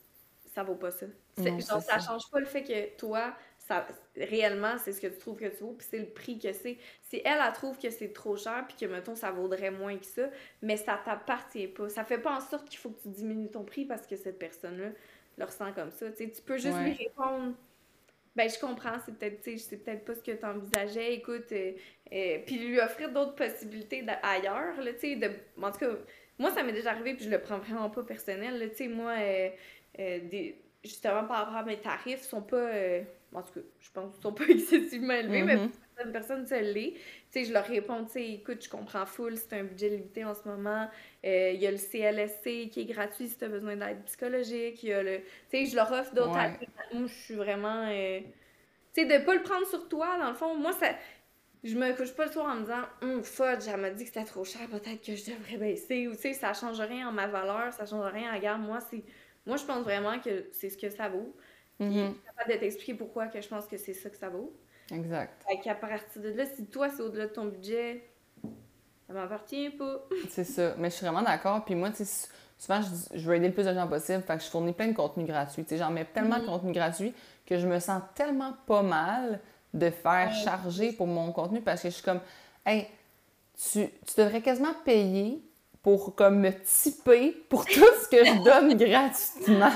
ça 0.55 0.63
vaut 0.63 0.75
pas 0.75 0.91
ça. 0.91 1.07
genre, 1.39 1.61
ça, 1.61 1.81
ça 1.81 1.99
change 1.99 2.31
pas 2.31 2.41
le 2.41 2.47
fait 2.47 2.63
que 2.63 2.97
toi, 2.97 3.35
ça, 3.59 3.85
réellement, 4.17 4.77
c'est 4.79 4.93
ce 4.93 5.01
que 5.01 5.09
tu 5.09 5.19
trouves 5.19 5.37
que 5.37 5.49
tu 5.49 5.65
vaux, 5.65 5.73
puis 5.73 5.87
c'est 5.91 5.99
le 5.99 6.07
prix 6.07 6.39
que 6.39 6.53
c'est. 6.53 6.79
Si 7.03 7.21
elle, 7.25 7.41
elle 7.45 7.53
trouve 7.53 7.79
que 7.79 7.91
c'est 7.91 8.13
trop 8.13 8.37
cher, 8.37 8.65
puis 8.69 8.77
que, 8.77 8.87
mettons, 8.87 9.17
ça 9.17 9.33
vaudrait 9.33 9.73
moins 9.73 9.97
que 9.99 10.07
ça, 10.07 10.29
mais 10.63 10.77
ça 10.77 11.01
t'appartient 11.05 11.67
pas. 11.67 11.89
Ça 11.89 12.05
fait 12.05 12.19
pas 12.19 12.37
en 12.37 12.41
sorte 12.41 12.69
qu'il 12.69 12.79
faut 12.79 12.91
que 12.91 13.03
tu 13.03 13.09
diminues 13.09 13.51
ton 13.51 13.65
prix 13.65 13.85
parce 13.85 14.07
que 14.07 14.17
cette 14.17 14.39
personne-là 14.39 14.91
le 15.37 15.45
ressent 15.45 15.73
comme 15.73 15.91
ça. 15.91 16.11
tu 16.13 16.43
peux 16.45 16.59
juste 16.59 16.79
lui 16.79 16.93
répondre 16.93 17.55
ben 18.37 18.51
je 18.51 18.61
comprends, 18.61 18.99
c'est 19.05 19.19
peut-être, 19.19 19.43
peut-être 19.43 20.05
pas 20.05 20.15
ce 20.15 20.21
que 20.21 20.33
tu 20.33 20.45
envisageais, 20.45 21.15
écoute, 21.15 21.51
euh, 21.53 21.73
euh, 22.13 22.39
puis 22.45 22.59
lui 22.59 22.79
offrir 22.79 23.11
d'autres 23.11 23.35
possibilités 23.35 24.05
ailleurs, 24.23 24.79
là, 24.79 24.93
tu 24.93 25.01
sais, 25.01 25.17
de, 25.17 25.31
en 25.61 25.73
tout 25.73 25.79
cas, 25.79 25.89
moi, 26.39 26.53
ça 26.53 26.63
m'est 26.63 26.75
déjà 26.75 26.91
arrivé, 26.91 27.15
puis 27.15 27.25
je 27.25 27.31
le 27.31 27.41
prends 27.41 27.59
vraiment 27.59 27.89
pas 27.89 28.03
personnel, 28.03 28.69
tu 28.73 28.77
sais, 28.77 28.89
moi, 28.89 29.15
euh, 29.19 29.49
des, 29.97 30.63
justement, 30.85 31.25
par 31.25 31.39
rapport 31.39 31.57
à 31.57 31.65
mes 31.65 31.81
tarifs, 31.81 32.21
sont 32.21 32.43
pas, 32.43 32.71
en 33.33 33.43
tout 33.43 33.55
cas, 33.55 33.67
je 33.81 33.91
pense 33.91 34.13
qu'ils 34.13 34.23
sont 34.23 34.35
pas 34.35 34.45
excessivement 34.49 35.15
élevés, 35.15 35.43
mais 35.43 35.57
mm-hmm. 35.57 35.71
Certaines 35.97 36.13
personnes, 36.13 36.47
ça 36.47 36.61
l'est. 36.61 36.93
Tu 36.93 37.01
sais, 37.31 37.45
je 37.45 37.53
leur 37.53 37.65
réponds, 37.65 38.05
tu 38.05 38.13
sais, 38.13 38.31
écoute, 38.33 38.63
je 38.63 38.69
comprends 38.69 39.07
full, 39.07 39.37
c'est 39.37 39.55
un 39.55 39.65
budget 39.65 39.91
limité 39.91 40.25
en 40.25 40.35
ce 40.35 40.47
moment. 40.47 40.89
Euh, 41.25 41.53
il 41.55 41.61
y 41.61 41.67
a 41.67 41.71
le 41.71 41.79
CLSC 41.79 42.71
qui 42.71 42.81
est 42.81 42.85
gratuit 42.85 43.29
si 43.29 43.37
tu 43.37 43.45
as 43.45 43.49
besoin 43.49 43.77
d'aide 43.77 44.03
psychologique. 44.05 44.83
Il 44.83 44.89
y 44.91 44.93
a 44.93 45.03
le... 45.03 45.19
Tu 45.19 45.27
sais, 45.51 45.67
je 45.67 45.77
leur 45.77 45.91
offre 45.91 46.15
d'autres 46.15 46.33
Moi, 46.93 47.07
je 47.07 47.13
suis 47.13 47.35
vraiment... 47.35 47.89
Euh, 47.89 48.21
tu 48.95 49.03
sais, 49.03 49.07
de 49.07 49.25
pas 49.25 49.35
le 49.35 49.43
prendre 49.43 49.67
sur 49.67 49.89
toi, 49.89 50.19
dans 50.19 50.29
le 50.29 50.37
fond, 50.37 50.55
moi, 50.57 50.73
ça... 50.73 50.89
Je 51.65 51.75
me 51.75 51.97
couche 51.97 52.13
pas 52.13 52.27
le 52.27 52.31
soir 52.31 52.47
en 52.47 52.57
me 52.57 52.61
disant 52.61 52.85
hum, 53.03 53.25
fudge, 53.25 53.67
elle 53.67 53.81
m'a 53.81 53.91
dit 53.91 54.05
que 54.05 54.09
c'était 54.09 54.25
trop 54.25 54.45
cher, 54.45 54.69
peut-être 54.69 55.05
que 55.05 55.17
je 55.17 55.33
devrais 55.33 55.57
baisser. 55.57 56.07
Ou, 56.07 56.13
tu 56.13 56.19
sais, 56.19 56.33
ça 56.33 56.53
change 56.53 56.79
rien 56.81 57.09
en 57.09 57.13
ma 57.13 57.27
valeur, 57.27 57.73
ça 57.73 57.87
change 57.87 58.13
rien 58.13 58.31
à 58.31 58.39
garde. 58.39 58.63
Moi, 58.63 58.79
c'est... 58.91 59.03
Moi, 59.47 59.57
je 59.57 59.65
pense 59.65 59.83
vraiment 59.83 60.19
que 60.21 60.47
c'est 60.53 60.71
ce 60.71 60.77
que 60.77 60.91
ça 60.91 61.09
vaut. 61.09 61.35
Puis, 61.79 61.89
mm 61.89 62.15
capable 62.25 62.53
de 62.53 62.59
t'expliquer 62.59 62.95
pourquoi 62.95 63.29
que 63.29 63.41
je 63.41 63.49
pense 63.49 63.67
que 63.67 63.79
c'est 63.79 63.95
ça 63.95 64.11
que 64.11 64.17
ça 64.17 64.29
vaut. 64.29 64.55
Exact. 64.91 65.43
Fait 65.49 65.59
qu'à 65.59 65.75
partir 65.75 66.23
de 66.23 66.29
là, 66.29 66.45
si 66.47 66.67
toi, 66.67 66.89
c'est 66.89 67.03
au-delà 67.03 67.27
de 67.27 67.33
ton 67.33 67.47
budget, 67.47 68.09
ça 69.07 69.13
m'appartient 69.13 69.71
pas. 69.71 70.07
c'est 70.31 70.45
ça. 70.45 70.75
Mais 70.79 70.91
je 70.91 70.97
suis 70.97 71.07
vraiment 71.07 71.23
d'accord. 71.23 71.65
Puis 71.65 71.75
moi, 71.75 71.91
tu 71.91 72.05
sais, 72.05 72.29
souvent, 72.59 72.81
je, 72.83 73.19
je, 73.19 73.29
veux 73.29 73.37
aider 73.37 73.49
le 73.49 73.55
plus 73.55 73.67
de 73.67 73.75
gens 73.75 73.89
possible. 73.89 74.23
Fait 74.23 74.37
que 74.37 74.43
je 74.43 74.49
fournis 74.49 74.73
plein 74.73 74.89
de 74.89 74.97
contenu 74.97 75.25
gratuit. 75.25 75.65
Tu 75.65 75.71
sais, 75.71 75.79
j'en 75.79 75.91
mets 75.91 76.05
tellement 76.05 76.37
de 76.37 76.43
mhm. 76.43 76.49
contenu 76.49 76.73
gratuit 76.73 77.15
que 77.47 77.59
je 77.59 77.67
me 77.67 77.79
sens 77.79 78.03
tellement 78.15 78.55
pas 78.67 78.83
mal 78.83 79.41
de 79.75 79.91
faire 79.91 80.33
charger 80.33 80.93
pour 80.93 81.07
mon 81.07 81.33
contenu 81.33 81.61
parce 81.61 81.83
que 81.83 81.89
je 81.89 81.95
suis 81.95 82.03
comme, 82.03 82.21
hey, 82.65 82.87
tu, 83.57 83.89
tu 83.89 84.21
devrais 84.21 84.41
quasiment 84.41 84.75
payer 84.85 85.43
pour 85.87 86.17
comme 86.17 86.41
me 86.41 86.51
typer 86.65 87.31
pour 87.49 87.65
tout 87.65 87.87
ce 88.03 88.09
que 88.09 88.25
je 88.25 88.43
donne 88.45 88.75
gratuitement. 88.75 89.71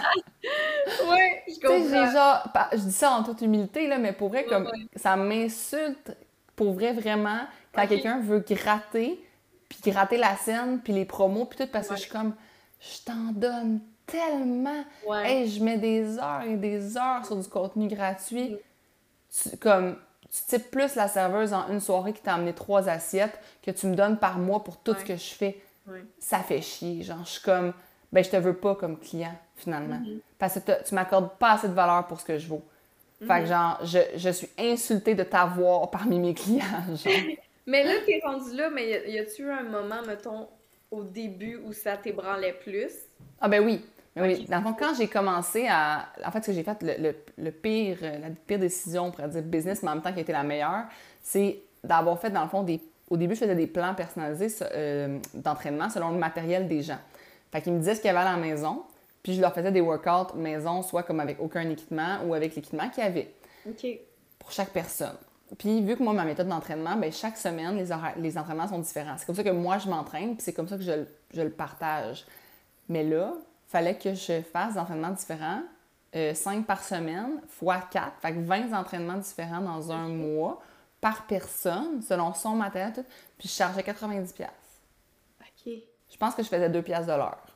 ouais, 1.09 1.43
je 1.47 1.61
comprends. 1.65 2.11
Genre, 2.11 2.69
je 2.73 2.79
dis 2.79 2.93
ça 2.93 3.13
en 3.13 3.23
toute 3.23 3.43
humilité, 3.43 3.87
là, 3.87 3.97
mais 3.99 4.13
pour 4.13 4.29
vrai, 4.31 4.45
comme, 4.45 4.69
ça 4.97 5.15
m'insulte 5.15 6.17
pour 6.57 6.73
vrai 6.73 6.93
vraiment 6.93 7.39
quand 7.73 7.87
quelqu'un 7.87 8.19
veut 8.19 8.41
gratter, 8.41 9.25
puis 9.69 9.93
gratter 9.93 10.17
la 10.17 10.35
scène, 10.35 10.81
puis 10.83 10.93
les 10.93 11.05
promos, 11.05 11.45
puis 11.45 11.59
tout, 11.59 11.71
parce 11.71 11.87
que 11.87 11.95
je 11.95 12.01
suis 12.01 12.11
comme, 12.11 12.35
je 12.81 13.05
t'en 13.05 13.31
donne 13.33 13.79
tellement. 14.05 14.85
Hey, 15.13 15.49
je 15.49 15.63
mets 15.63 15.79
des 15.79 16.19
heures 16.19 16.43
et 16.43 16.57
des 16.57 16.97
heures 16.97 17.25
sur 17.25 17.37
du 17.37 17.49
contenu 17.49 17.87
gratuit. 17.87 18.57
Mm. 19.47 19.57
comme, 19.61 19.97
tu 20.29 20.43
types 20.57 20.73
plus 20.73 20.97
la 20.97 21.07
serveuse 21.07 21.53
en 21.53 21.69
une 21.69 21.79
soirée 21.79 22.13
qui 22.13 22.23
t'a 22.23 22.35
amené 22.35 22.53
trois 22.53 22.89
assiettes 22.89 23.39
que 23.63 23.71
tu 23.71 23.87
me 23.87 23.95
donnes 23.95 24.19
par 24.19 24.39
mois 24.39 24.65
pour 24.65 24.77
tout 24.77 24.97
ce 24.99 25.05
que 25.05 25.15
je 25.15 25.35
fais 25.35 25.63
ça 26.18 26.38
fait 26.41 26.61
chier. 26.61 27.03
Genre, 27.03 27.24
je 27.24 27.30
suis 27.30 27.43
comme, 27.43 27.72
ben, 28.12 28.24
je 28.24 28.30
te 28.30 28.36
veux 28.36 28.55
pas 28.55 28.74
comme 28.74 28.99
client, 28.99 29.34
finalement. 29.57 30.01
Mm-hmm. 30.01 30.20
Parce 30.38 30.59
que 30.61 30.84
tu 30.86 30.95
m'accordes 30.95 31.30
pas 31.38 31.53
assez 31.53 31.68
de 31.68 31.74
valeur 31.74 32.07
pour 32.07 32.20
ce 32.20 32.24
que 32.24 32.38
je 32.38 32.49
vaux. 32.49 32.62
Fait 33.26 33.41
que, 33.41 33.47
genre, 33.47 33.78
je, 33.84 33.99
je, 34.16 34.30
suis 34.30 34.49
insultée 34.59 35.14
de 35.14 35.22
t'avoir 35.22 35.91
parmi 35.91 36.18
mes 36.18 36.32
clients, 36.32 36.64
genre. 36.88 37.12
mais 37.66 37.84
là, 37.84 37.93
t'es 38.07 38.20
rendu 38.24 38.57
là, 38.57 38.70
mais 38.70 39.11
y 39.11 39.18
a-tu 39.18 39.43
eu 39.43 39.51
un 39.51 39.62
moment, 39.62 40.03
mettons, 40.07 40.49
au 40.91 41.03
début 41.03 41.61
où 41.64 41.72
ça 41.72 41.97
t'ébranlait 41.97 42.55
plus? 42.55 42.93
Ah 43.41 43.49
ben 43.49 43.64
oui. 43.64 43.84
Ben 44.16 44.22
oui. 44.22 44.47
Dans 44.49 44.59
le 44.59 44.64
fond, 44.64 44.74
quand 44.78 44.95
j'ai 44.97 45.07
commencé 45.07 45.66
à... 45.68 46.09
En 46.24 46.30
fait, 46.30 46.41
ce 46.41 46.47
que 46.49 46.53
j'ai 46.53 46.64
fait, 46.64 46.82
le, 46.82 47.14
le, 47.38 47.51
pire, 47.53 47.99
la 48.03 48.30
pire 48.47 48.59
décision, 48.59 49.05
on 49.05 49.11
pourrait 49.11 49.28
dire 49.28 49.43
business, 49.43 49.82
mais 49.82 49.91
en 49.91 49.95
même 49.95 50.03
temps 50.03 50.12
qui 50.12 50.18
a 50.18 50.22
été 50.22 50.32
la 50.32 50.43
meilleure, 50.43 50.84
c'est 51.22 51.61
d'avoir 51.84 52.18
fait, 52.18 52.30
dans 52.30 52.43
le 52.43 52.49
fond, 52.49 52.62
des... 52.62 52.80
Au 53.11 53.17
début, 53.17 53.35
je 53.35 53.41
faisais 53.41 53.57
des 53.57 53.67
plans 53.67 53.95
personnalisés 53.95 54.65
euh, 54.73 55.19
d'entraînement 55.35 55.91
selon 55.91 56.11
le 56.11 56.19
matériel 56.19 56.69
des 56.69 56.83
gens. 56.83 56.99
Fait 57.51 57.61
qu'ils 57.61 57.73
me 57.73 57.79
disaient 57.79 57.97
ce 57.97 58.01
qu'il 58.01 58.07
y 58.07 58.17
avait 58.17 58.27
à 58.27 58.33
la 58.33 58.37
maison, 58.37 58.85
puis 59.23 59.35
je 59.35 59.41
leur 59.41 59.53
faisais 59.53 59.73
des 59.73 59.81
workouts 59.81 60.37
maison, 60.37 60.83
soit 60.83 61.03
comme 61.03 61.19
avec 61.19 61.41
aucun 61.41 61.69
équipement 61.69 62.19
ou 62.25 62.35
avec 62.35 62.55
l'équipement 62.55 62.89
qu'il 62.89 63.03
y 63.03 63.07
avait. 63.07 63.35
OK. 63.69 63.87
Pour 64.39 64.53
chaque 64.53 64.71
personne. 64.71 65.17
Puis, 65.59 65.83
vu 65.83 65.97
que 65.97 66.03
moi, 66.03 66.13
ma 66.13 66.25
méthode 66.25 66.47
d'entraînement, 66.47 66.97
bien, 66.97 67.11
chaque 67.11 67.37
semaine, 67.37 67.77
les, 67.77 67.89
les 68.17 68.39
entraînements 68.39 68.69
sont 68.69 68.79
différents. 68.79 69.17
C'est 69.19 69.27
comme 69.27 69.35
ça 69.35 69.43
que 69.43 69.51
moi, 69.51 69.79
je 69.79 69.89
m'entraîne, 69.89 70.37
puis 70.37 70.43
c'est 70.43 70.53
comme 70.53 70.69
ça 70.69 70.77
que 70.77 70.83
je, 70.85 71.05
je, 71.35 71.43
le 71.43 71.51
partage. 71.51 72.25
Mais 72.89 73.03
là, 73.03 73.33
il 73.37 73.71
fallait 73.71 73.97
que 73.97 74.15
je 74.15 74.41
fasse 74.43 74.75
des 74.75 74.79
entraînements 74.79 75.11
différents, 75.11 75.63
euh, 76.15 76.35
5 76.35 76.65
par 76.67 76.85
semaine, 76.85 77.41
fois 77.49 77.79
4, 77.91 78.13
fait 78.23 78.33
que 78.33 78.41
20 78.41 78.73
entraînements 78.73 79.19
différents 79.19 79.61
dans 79.61 79.91
un 79.91 80.09
mois 80.09 80.61
par 81.01 81.27
personne, 81.27 82.03
selon 82.03 82.35
son 82.35 82.51
matériel, 82.51 82.93
tout, 82.93 83.05
puis 83.39 83.49
je 83.49 83.55
chargeais 83.55 83.83
90$. 83.83 84.45
OK. 85.41 85.73
Je 86.11 86.17
pense 86.19 86.35
que 86.35 86.43
je 86.43 86.49
faisais 86.49 86.69
2$ 86.69 86.73
de 86.73 87.13
l'heure. 87.13 87.47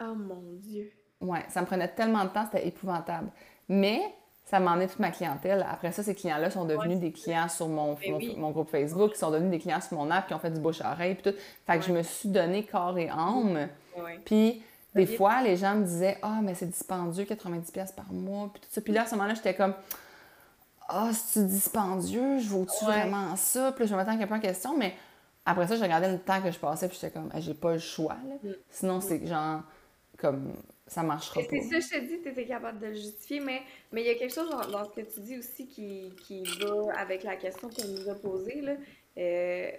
Oh 0.00 0.14
mon 0.14 0.42
Dieu. 0.54 0.90
Ouais, 1.20 1.44
ça 1.48 1.60
me 1.60 1.66
prenait 1.66 1.88
tellement 1.88 2.24
de 2.24 2.30
temps, 2.30 2.46
c'était 2.50 2.66
épouvantable. 2.66 3.30
Mais 3.68 4.00
ça 4.44 4.58
m'a 4.60 4.72
emmené 4.72 4.88
toute 4.88 4.98
ma 4.98 5.10
clientèle. 5.10 5.64
Après 5.70 5.92
ça, 5.92 6.02
ces 6.02 6.14
clients-là 6.14 6.50
sont 6.50 6.64
devenus 6.64 6.98
des 6.98 7.12
clients 7.12 7.48
sur 7.48 7.68
mon, 7.68 7.94
Ben 7.94 8.38
mon, 8.38 8.50
groupe 8.50 8.70
Facebook, 8.70 9.12
qui 9.12 9.18
sont 9.18 9.30
devenus 9.30 9.50
des 9.50 9.58
clients 9.58 9.80
sur 9.80 9.96
mon 9.96 10.10
app, 10.10 10.26
qui 10.26 10.34
ont 10.34 10.38
fait 10.38 10.50
du 10.50 10.60
bouche-oreille, 10.60 11.14
puis 11.14 11.32
tout. 11.32 11.38
Fait 11.66 11.78
que 11.78 11.84
je 11.84 11.92
me 11.92 12.02
suis 12.02 12.28
donné 12.28 12.64
corps 12.64 12.98
et 12.98 13.08
âme. 13.08 13.68
Ouais. 13.96 14.20
Puis 14.24 14.62
des 14.94 15.06
fois, 15.06 15.42
les 15.42 15.56
gens 15.56 15.76
me 15.76 15.84
disaient 15.84 16.18
«Ah, 16.22 16.40
mais 16.42 16.54
c'est 16.54 16.66
dispendieux, 16.66 17.24
90$ 17.24 17.94
par 17.94 18.12
mois.» 18.12 18.50
Puis 18.52 18.60
tout 18.60 18.68
ça. 18.70 18.80
Puis 18.80 18.92
là, 18.92 19.02
à 19.02 19.06
ce 19.06 19.14
moment-là, 19.14 19.34
j'étais 19.34 19.54
comme 19.54 19.74
«Ah, 20.94 21.10
c'est 21.12 21.46
dispendieux? 21.46 22.38
Je 22.38 22.48
vaux-tu 22.48 22.84
Ouais. 22.84 23.00
vraiment 23.00 23.34
ça?» 23.36 23.72
Puis 23.74 23.84
là, 23.84 23.86
je 23.90 23.94
me 23.94 23.98
mettais 23.98 24.22
un 24.24 24.26
peu 24.26 24.34
en 24.34 24.40
question, 24.40 24.76
mais 24.76 24.94
après 25.44 25.66
ça, 25.66 25.76
je 25.76 25.82
regardais 25.82 26.12
le 26.12 26.18
temps 26.18 26.40
que 26.42 26.50
je 26.50 26.58
passais, 26.58 26.88
puis 26.88 26.98
j'étais 27.00 27.12
comme 27.12 27.30
Ah, 27.32 27.40
J'ai 27.40 27.54
pas 27.54 27.72
le 27.72 27.78
choix, 27.78 28.16
là. 28.28 28.34
Mm. 28.42 28.54
Sinon, 28.68 29.00
c'est 29.00 29.26
genre, 29.26 29.62
comme, 30.18 30.52
ça 30.86 31.02
marchera 31.02 31.40
Et 31.40 31.44
pas. 31.46 31.56
C'est 31.70 31.80
ça, 31.80 31.96
je 31.96 32.00
te 32.00 32.04
dis, 32.06 32.22
tu 32.22 32.28
étais 32.28 32.44
capable 32.46 32.78
de 32.80 32.86
le 32.88 32.94
justifier, 32.94 33.40
mais 33.40 33.62
mais 33.92 34.02
il 34.02 34.06
y 34.06 34.10
a 34.10 34.14
quelque 34.14 34.34
chose 34.34 34.50
dans, 34.50 34.68
dans 34.70 34.84
ce 34.84 34.90
que 34.90 35.00
tu 35.00 35.20
dis 35.20 35.38
aussi 35.38 35.66
qui, 35.66 36.12
qui 36.26 36.42
va 36.60 36.94
avec 36.98 37.22
la 37.24 37.36
question 37.36 37.68
qu'on 37.70 37.88
nous 37.88 38.08
a 38.10 38.14
posée. 38.14 38.60
Là. 38.60 38.72
Euh, 39.18 39.70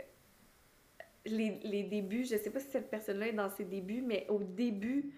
les, 1.26 1.60
les 1.64 1.84
débuts, 1.84 2.26
je 2.26 2.36
sais 2.38 2.50
pas 2.50 2.60
si 2.60 2.70
cette 2.70 2.90
personne-là 2.90 3.28
est 3.28 3.34
dans 3.34 3.50
ses 3.50 3.64
débuts, 3.64 4.02
mais 4.06 4.26
au 4.30 4.40
début, 4.40 5.14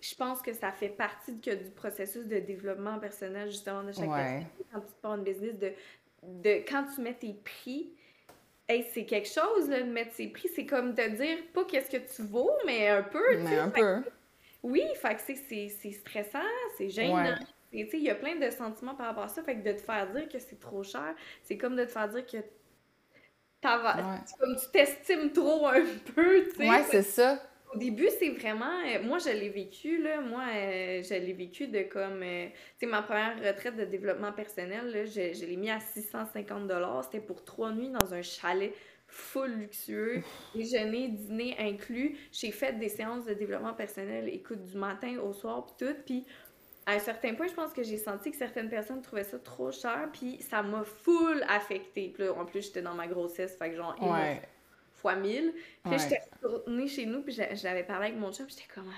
je 0.00 0.14
pense 0.14 0.40
que 0.42 0.52
ça 0.52 0.70
fait 0.72 0.88
partie 0.90 1.40
que 1.40 1.54
du 1.54 1.70
processus 1.70 2.26
de 2.26 2.38
développement 2.38 2.98
personnel, 2.98 3.48
justement, 3.50 3.82
de 3.82 3.92
chaque 3.92 4.08
Ouais. 4.08 4.16
personne. 4.16 4.44
Quand 4.72 4.80
tu 4.80 4.92
pars 5.02 5.14
une 5.16 5.24
business, 5.24 5.54
de, 5.58 5.72
de 6.22 6.50
quand 6.68 6.84
tu 6.94 7.00
mets 7.00 7.14
tes 7.14 7.34
prix, 7.34 7.90
hey, 8.68 8.84
c'est 8.92 9.04
quelque 9.06 9.28
chose, 9.28 9.68
là, 9.68 9.80
de 9.82 9.90
mettre 9.90 10.12
ses 10.14 10.28
prix. 10.28 10.48
C'est 10.54 10.66
comme 10.66 10.94
te 10.94 11.08
dire, 11.08 11.38
pas 11.52 11.64
qu'est-ce 11.64 11.90
que 11.90 12.14
tu 12.14 12.22
vaux, 12.22 12.50
mais 12.66 12.88
un 12.88 13.02
peu, 13.02 13.36
Mais 13.38 13.58
un 13.58 13.70
Fait 13.70 13.80
peu. 13.80 14.02
oui, 14.62 14.82
fait 14.96 15.14
que 15.16 15.20
c'est- 15.68 15.90
stressant, 15.92 16.38
c'est 16.76 16.90
gênant. 16.90 17.16
Ouais. 17.16 17.34
Et 17.72 17.84
tu 17.84 17.90
sais, 17.92 17.96
il 17.98 18.04
y 18.04 18.10
a 18.10 18.14
plein 18.14 18.36
de 18.36 18.50
sentiments 18.50 18.94
par 18.94 19.06
rapport 19.06 19.24
à 19.24 19.28
ça. 19.28 19.42
Fait 19.42 19.56
que 19.56 19.62
de 19.68 19.72
te 19.72 19.80
faire 19.82 20.10
dire 20.12 20.28
que 20.28 20.38
c'est 20.38 20.58
trop 20.60 20.82
cher, 20.82 21.14
c'est 21.42 21.58
comme 21.58 21.76
de 21.76 21.84
te 21.84 21.90
faire 21.90 22.08
dire 22.08 22.24
que 22.24 22.38
Ouais. 23.64 24.20
comme 24.38 24.56
tu 24.56 24.70
t'estimes 24.72 25.32
trop 25.32 25.66
un 25.66 25.82
peu, 26.14 26.44
tu 26.44 26.56
sais. 26.56 26.68
Ouais, 26.68 26.82
c'est 26.90 27.02
ça. 27.02 27.42
Au 27.74 27.78
début, 27.78 28.08
c'est 28.18 28.30
vraiment. 28.30 28.80
euh, 28.86 29.02
moi, 29.02 29.18
je 29.18 29.30
l'ai 29.30 29.50
vécu, 29.50 30.02
là. 30.02 30.20
Moi, 30.20 30.42
euh, 30.54 31.02
je 31.02 31.14
l'ai 31.14 31.32
vécu 31.32 31.68
de 31.68 31.82
comme. 31.82 32.22
euh, 32.22 32.46
tu 32.48 32.54
sais, 32.80 32.86
ma 32.86 33.02
première 33.02 33.36
retraite 33.38 33.76
de 33.76 33.84
développement 33.84 34.32
personnel, 34.32 34.90
là, 34.90 35.04
je, 35.04 35.34
je 35.34 35.44
l'ai 35.44 35.56
mis 35.56 35.70
à 35.70 35.80
650 35.80 36.70
C'était 37.04 37.20
pour 37.24 37.44
trois 37.44 37.72
nuits 37.72 37.90
dans 37.90 38.14
un 38.14 38.22
chalet 38.22 38.72
full 39.06 39.50
luxueux. 39.52 40.22
Déjeuner, 40.54 41.08
dîner 41.08 41.56
inclus. 41.58 42.16
J'ai 42.32 42.50
fait 42.52 42.78
des 42.78 42.88
séances 42.88 43.24
de 43.26 43.34
développement 43.34 43.74
personnel, 43.74 44.28
écoute, 44.28 44.62
du 44.64 44.76
matin 44.76 45.18
au 45.22 45.32
soir, 45.32 45.66
puis 45.66 45.86
tout. 45.86 45.94
Puis 46.06 46.24
à 46.86 46.92
un 46.92 46.98
certain 46.98 47.34
point, 47.34 47.46
je 47.48 47.54
pense 47.54 47.72
que 47.74 47.82
j'ai 47.82 47.98
senti 47.98 48.30
que 48.30 48.36
certaines 48.36 48.70
personnes 48.70 49.02
trouvaient 49.02 49.24
ça 49.24 49.38
trop 49.38 49.70
cher, 49.70 50.08
puis 50.12 50.38
ça 50.40 50.62
m'a 50.62 50.84
full 50.84 51.44
affectée. 51.48 52.10
Puis 52.14 52.24
là, 52.24 52.32
en 52.32 52.46
plus, 52.46 52.62
j'étais 52.66 52.82
dans 52.82 52.94
ma 52.94 53.06
grossesse, 53.06 53.56
fait 53.58 53.70
que 53.70 53.76
genre, 53.76 53.94
Ouais. 54.00 54.40
Fois 54.98 55.14
1000. 55.14 55.52
Puis 55.82 55.92
Ouais. 55.92 55.98
j'étais 55.98 56.20
retournée 56.42 56.88
chez 56.88 57.06
nous, 57.06 57.22
puis 57.22 57.32
j'a- 57.32 57.54
j'avais 57.54 57.84
parlé 57.84 58.08
avec 58.08 58.18
mon 58.18 58.32
chum, 58.32 58.46
j'étais 58.48 58.68
comme, 58.74 58.92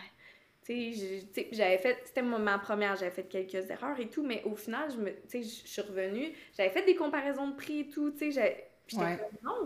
tu 0.64 0.94
sais, 0.94 1.48
j'avais 1.52 1.78
fait, 1.78 1.98
c'était 2.04 2.22
ma- 2.22 2.58
première, 2.58 2.96
j'avais 2.96 3.10
fait 3.10 3.24
quelques 3.24 3.70
erreurs 3.70 3.98
et 4.00 4.08
tout, 4.08 4.22
mais 4.22 4.42
au 4.44 4.54
final, 4.56 4.90
je 4.90 4.96
me, 4.96 5.10
tu 5.10 5.20
sais, 5.28 5.42
je 5.42 5.68
suis 5.68 5.82
revenue, 5.82 6.32
j'avais 6.56 6.70
fait 6.70 6.84
des 6.84 6.94
comparaisons 6.94 7.48
de 7.48 7.54
prix 7.56 7.80
et 7.80 7.88
tout, 7.88 8.10
tu 8.12 8.32
sais, 8.32 8.66
j'étais 8.86 9.02
Ouais. 9.04 9.16
comme, 9.18 9.38
non, 9.50 9.64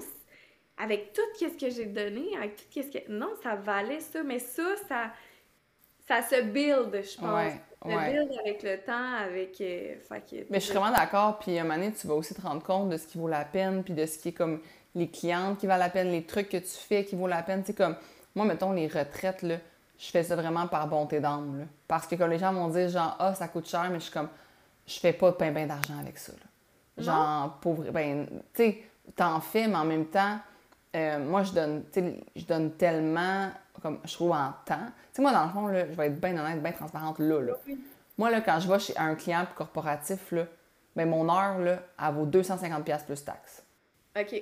avec 0.76 1.12
tout 1.12 1.20
ce 1.39 1.47
que 1.57 1.70
j'ai 1.70 1.87
donné, 1.87 2.37
avec 2.37 2.57
tout 2.70 2.82
ce 2.82 2.89
que, 2.99 3.11
non, 3.11 3.30
ça 3.43 3.55
valait 3.55 4.01
ça, 4.01 4.22
mais 4.22 4.39
ça, 4.39 4.74
ça, 4.89 5.12
ça 6.07 6.22
se 6.22 6.43
build, 6.43 6.91
je 7.03 7.16
pense. 7.18 7.53
Ouais, 7.85 7.95
ouais. 7.95 8.12
build 8.12 8.32
avec 8.41 8.62
le 8.62 8.78
temps, 8.78 9.14
avec, 9.14 9.61
euh, 9.61 9.95
fait 10.09 10.20
que- 10.28 10.47
Mais 10.51 10.59
je 10.61 10.64
suis 10.66 10.74
vraiment 10.74 10.95
d'accord. 10.95 11.39
Puis 11.39 11.57
à 11.59 11.61
un 11.61 11.64
moment 11.64 11.76
donné, 11.76 11.93
tu 11.93 12.07
vas 12.07 12.14
aussi 12.14 12.35
te 12.35 12.41
rendre 12.43 12.62
compte 12.62 12.89
de 12.91 12.97
ce 12.97 13.07
qui 13.07 13.16
vaut 13.18 13.28
la 13.28 13.45
peine, 13.45 13.82
puis 13.85 13.95
de 13.95 14.05
ce 14.05 14.18
qui 14.18 14.28
est 14.30 14.32
comme 14.32 14.61
les 14.95 15.09
clientes 15.09 15.59
qui 15.59 15.66
valent 15.66 15.84
la 15.84 15.90
peine, 15.90 16.11
les 16.11 16.24
trucs 16.24 16.49
que 16.49 16.57
tu 16.57 16.68
fais 16.68 17.05
qui 17.05 17.16
vaut 17.16 17.26
la 17.26 17.42
peine. 17.42 17.64
Sais, 17.64 17.74
comme 17.74 17.97
moi, 18.34 18.45
mettons, 18.45 18.72
les 18.72 18.88
retraites, 18.88 19.42
là, 19.42 19.57
je 19.99 20.11
fais 20.11 20.22
ça 20.22 20.36
vraiment 20.36 20.66
par 20.66 20.88
bonté 20.88 21.20
d'âme. 21.20 21.61
là. 21.61 21.64
Parce 21.86 22.07
que 22.07 22.16
comme 22.16 22.30
les 22.30 22.38
gens 22.38 22.53
vont 22.53 22.68
dire, 22.68 22.88
genre, 22.88 23.16
ah, 23.18 23.34
ça 23.34 23.49
coûte 23.49 23.68
cher, 23.68 23.88
mais 23.90 23.99
je 23.99 24.05
suis 24.05 24.12
comme, 24.12 24.28
je 24.86 24.99
fais 24.99 25.12
pas 25.12 25.32
pain 25.32 25.53
ben 25.53 25.66
d'argent 25.66 25.99
avec 26.01 26.18
ça. 26.18 26.32
là. 26.32 27.03
Genre, 27.03 27.59
pauvre, 27.61 27.90
ben, 27.90 28.26
tu 28.53 28.62
sais, 28.62 28.82
t'en 29.16 29.40
fais, 29.40 29.66
mais 29.66 29.76
en 29.76 29.84
même 29.84 30.07
temps, 30.07 30.38
euh, 30.95 31.18
moi, 31.18 31.42
je 31.42 31.53
donne, 31.53 31.84
tu 31.92 32.01
sais, 32.01 32.20
je 32.36 32.45
donne 32.45 32.72
tellement, 32.72 33.51
comme, 33.82 33.99
je 34.05 34.12
trouve 34.12 34.32
en 34.32 34.53
temps. 34.64 34.76
Tu 34.78 35.16
sais, 35.16 35.22
moi, 35.22 35.32
dans 35.32 35.45
le 35.45 35.51
fond, 35.51 35.66
là, 35.66 35.86
je 35.88 35.95
vais 35.95 36.07
être 36.07 36.20
bien 36.20 36.36
honnête, 36.38 36.62
bien 36.62 36.72
transparente 36.72 37.18
là, 37.18 37.40
là. 37.40 37.53
Oui. 37.66 37.84
Moi, 38.16 38.30
là, 38.30 38.40
quand 38.40 38.61
je 38.61 38.68
vais 38.70 38.78
chez 38.78 38.97
un 38.97 39.16
client 39.16 39.45
corporatif, 39.57 40.30
là, 40.30 40.45
ben, 40.95 41.09
mon 41.09 41.28
heure, 41.28 41.59
là, 41.59 41.78
elle 42.01 42.14
vaut 42.14 42.26
250$ 42.26 43.05
plus 43.05 43.24
taxes. 43.24 43.64
Ok. 44.16 44.40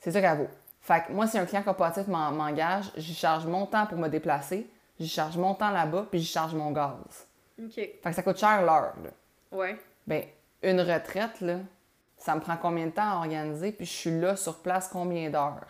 C'est 0.00 0.10
ça 0.12 0.20
qu'elle 0.20 0.36
vaut. 0.38 0.48
Fait 0.80 1.04
que 1.06 1.12
moi, 1.12 1.26
si 1.26 1.38
un 1.38 1.44
client 1.46 1.62
corporatif 1.62 2.06
m'en- 2.06 2.30
m'engage, 2.32 2.90
j'y 2.96 3.14
charge 3.14 3.46
mon 3.46 3.66
temps 3.66 3.86
pour 3.86 3.98
me 3.98 4.08
déplacer, 4.08 4.66
j'y 4.98 5.08
charge 5.08 5.36
mon 5.36 5.54
temps 5.54 5.70
là-bas, 5.70 6.06
puis 6.10 6.20
j'y 6.20 6.26
charge 6.26 6.54
mon 6.54 6.70
gaz. 6.70 7.26
Ok. 7.62 7.74
Fait 7.74 8.00
que 8.04 8.12
ça 8.12 8.22
coûte 8.22 8.38
cher 8.38 8.62
l'heure, 8.62 8.94
là. 9.02 9.10
Ouais. 9.52 9.76
Ben, 10.06 10.22
une 10.62 10.80
retraite, 10.80 11.40
là, 11.40 11.56
ça 12.16 12.34
me 12.34 12.40
prend 12.40 12.56
combien 12.56 12.86
de 12.86 12.90
temps 12.92 13.10
à 13.10 13.16
organiser, 13.16 13.72
puis 13.72 13.84
je 13.86 13.90
suis 13.92 14.20
là 14.20 14.36
sur 14.36 14.58
place 14.58 14.88
combien 14.88 15.28
d'heures? 15.30 15.66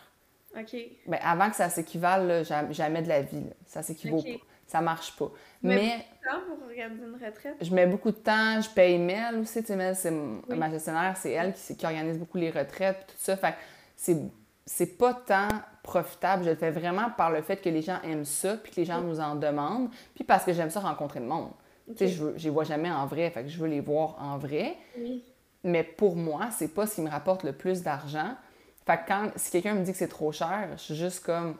Ok. 0.58 0.76
Ben, 1.06 1.18
avant 1.22 1.50
que 1.50 1.56
ça 1.56 1.68
s'équivale, 1.68 2.44
jamais 2.70 3.02
de 3.02 3.08
la 3.08 3.22
vie, 3.22 3.40
là. 3.44 3.52
Ça 3.66 3.82
s'équivaut 3.82 4.22
pas. 4.22 4.28
Ça 4.66 4.80
marche 4.82 5.16
pas. 5.16 5.30
Mais- 5.62 5.76
Mais 5.76 6.06
Temps 6.30 6.40
pour 6.46 6.66
organiser 6.68 7.04
une 7.04 7.14
retraite? 7.14 7.56
je 7.60 7.74
mets 7.74 7.86
beaucoup 7.86 8.10
de 8.10 8.16
temps, 8.16 8.60
je 8.60 8.68
paye 8.68 8.98
Mel 8.98 9.36
aussi. 9.38 9.60
Tu 9.60 9.68
sais, 9.68 9.76
Mel, 9.76 9.96
c'est 9.96 10.10
Oui. 10.10 10.56
ma 10.58 10.70
gestionnaire, 10.70 11.16
c'est 11.16 11.32
elle 11.32 11.54
qui, 11.54 11.74
qui 11.76 11.86
organise 11.86 12.18
beaucoup 12.18 12.36
les 12.36 12.50
retraites, 12.50 12.98
puis 13.06 13.16
tout 13.16 13.22
ça. 13.22 13.36
Fait 13.38 13.54
c'est, 13.98 14.16
c'est 14.64 14.96
pas 14.96 15.12
tant 15.12 15.48
profitable. 15.82 16.44
Je 16.44 16.50
le 16.50 16.56
fais 16.56 16.70
vraiment 16.70 17.10
par 17.16 17.30
le 17.32 17.42
fait 17.42 17.56
que 17.56 17.68
les 17.68 17.82
gens 17.82 18.00
aiment 18.04 18.24
ça, 18.24 18.56
puis 18.56 18.70
que 18.72 18.76
les 18.76 18.84
gens 18.86 19.00
nous 19.02 19.18
en 19.20 19.34
demandent, 19.34 19.90
puis 20.14 20.22
parce 20.24 20.44
que 20.44 20.52
j'aime 20.52 20.70
ça 20.70 20.78
rencontrer 20.80 21.18
le 21.20 21.26
monde. 21.26 21.50
Tu 21.88 21.96
sais, 21.96 22.08
je, 22.08 22.22
veux- 22.22 22.34
je 22.36 22.44
les 22.44 22.50
vois 22.50 22.64
jamais 22.64 22.90
en 22.90 23.06
vrai, 23.06 23.30
fait 23.30 23.42
que 23.42 23.48
je 23.48 23.58
veux 23.58 23.66
les 23.68 23.80
voir 23.80 24.16
en 24.22 24.38
vrai. 24.38 24.76
Oui. 24.96 25.24
Mais 25.64 25.82
pour 25.82 26.14
moi, 26.16 26.50
c'est 26.56 26.68
pas 26.72 26.86
ce 26.86 26.94
qui 26.96 27.00
me 27.00 27.10
rapporte 27.10 27.42
le 27.42 27.52
plus 27.52 27.82
d'argent. 27.82 28.34
Fait 28.86 28.98
que 28.98 29.08
quand, 29.08 29.30
si 29.36 29.50
quelqu'un 29.50 29.74
me 29.74 29.82
dit 29.84 29.92
que 29.92 29.98
c'est 29.98 30.06
trop 30.08 30.30
cher, 30.30 30.68
je 30.76 30.82
suis 30.82 30.94
juste 30.94 31.24
comme. 31.24 31.56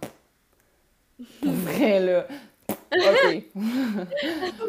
Pour 1.43 1.53
vrai, 1.66 1.99
là. 2.01 2.26
OK. 2.93 3.43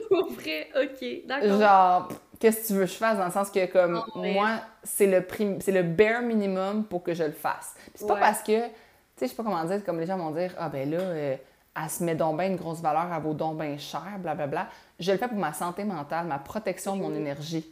Pour 0.09 0.31
vrai, 0.33 0.69
ok, 0.75 1.27
d'accord. 1.27 1.59
Genre, 1.59 2.09
qu'est-ce 2.39 2.61
que 2.63 2.67
tu 2.67 2.73
veux 2.73 2.85
que 2.85 2.91
je 2.91 2.95
fasse? 2.97 3.17
Dans 3.17 3.25
le 3.25 3.31
sens 3.31 3.49
que, 3.49 3.65
comme, 3.67 4.01
ouais. 4.15 4.33
moi, 4.33 4.49
c'est 4.83 5.07
le, 5.07 5.25
c'est 5.59 5.71
le 5.71 5.83
bare 5.83 6.21
minimum 6.21 6.85
pour 6.85 7.03
que 7.03 7.13
je 7.13 7.23
le 7.23 7.31
fasse. 7.31 7.73
C'est 7.95 8.07
pas 8.07 8.15
Ouais. 8.15 8.19
parce 8.19 8.39
que, 8.41 8.65
tu 8.67 8.69
sais, 9.17 9.25
je 9.25 9.27
sais 9.27 9.35
pas 9.35 9.43
comment 9.43 9.63
dire, 9.65 9.83
comme 9.83 9.99
les 9.99 10.05
gens 10.05 10.17
vont 10.17 10.31
dire, 10.31 10.53
ah 10.57 10.69
ben 10.69 10.89
là, 10.89 10.99
euh, 10.99 11.35
elle 11.81 11.89
se 11.89 12.03
met 12.03 12.15
donc 12.15 12.37
bien 12.37 12.47
une 12.47 12.55
grosse 12.55 12.81
valeur, 12.81 13.07
elle 13.13 13.21
vaut 13.21 13.33
donc 13.33 13.57
bien 13.59 13.77
cher, 13.77 14.03
blablabla. 14.19 14.67
Je 14.99 15.11
le 15.11 15.17
fais 15.17 15.27
pour 15.27 15.37
ma 15.37 15.53
santé 15.53 15.83
mentale, 15.83 16.25
ma 16.27 16.39
protection 16.39 16.95
de 16.95 17.01
mon 17.01 17.13
énergie. 17.13 17.65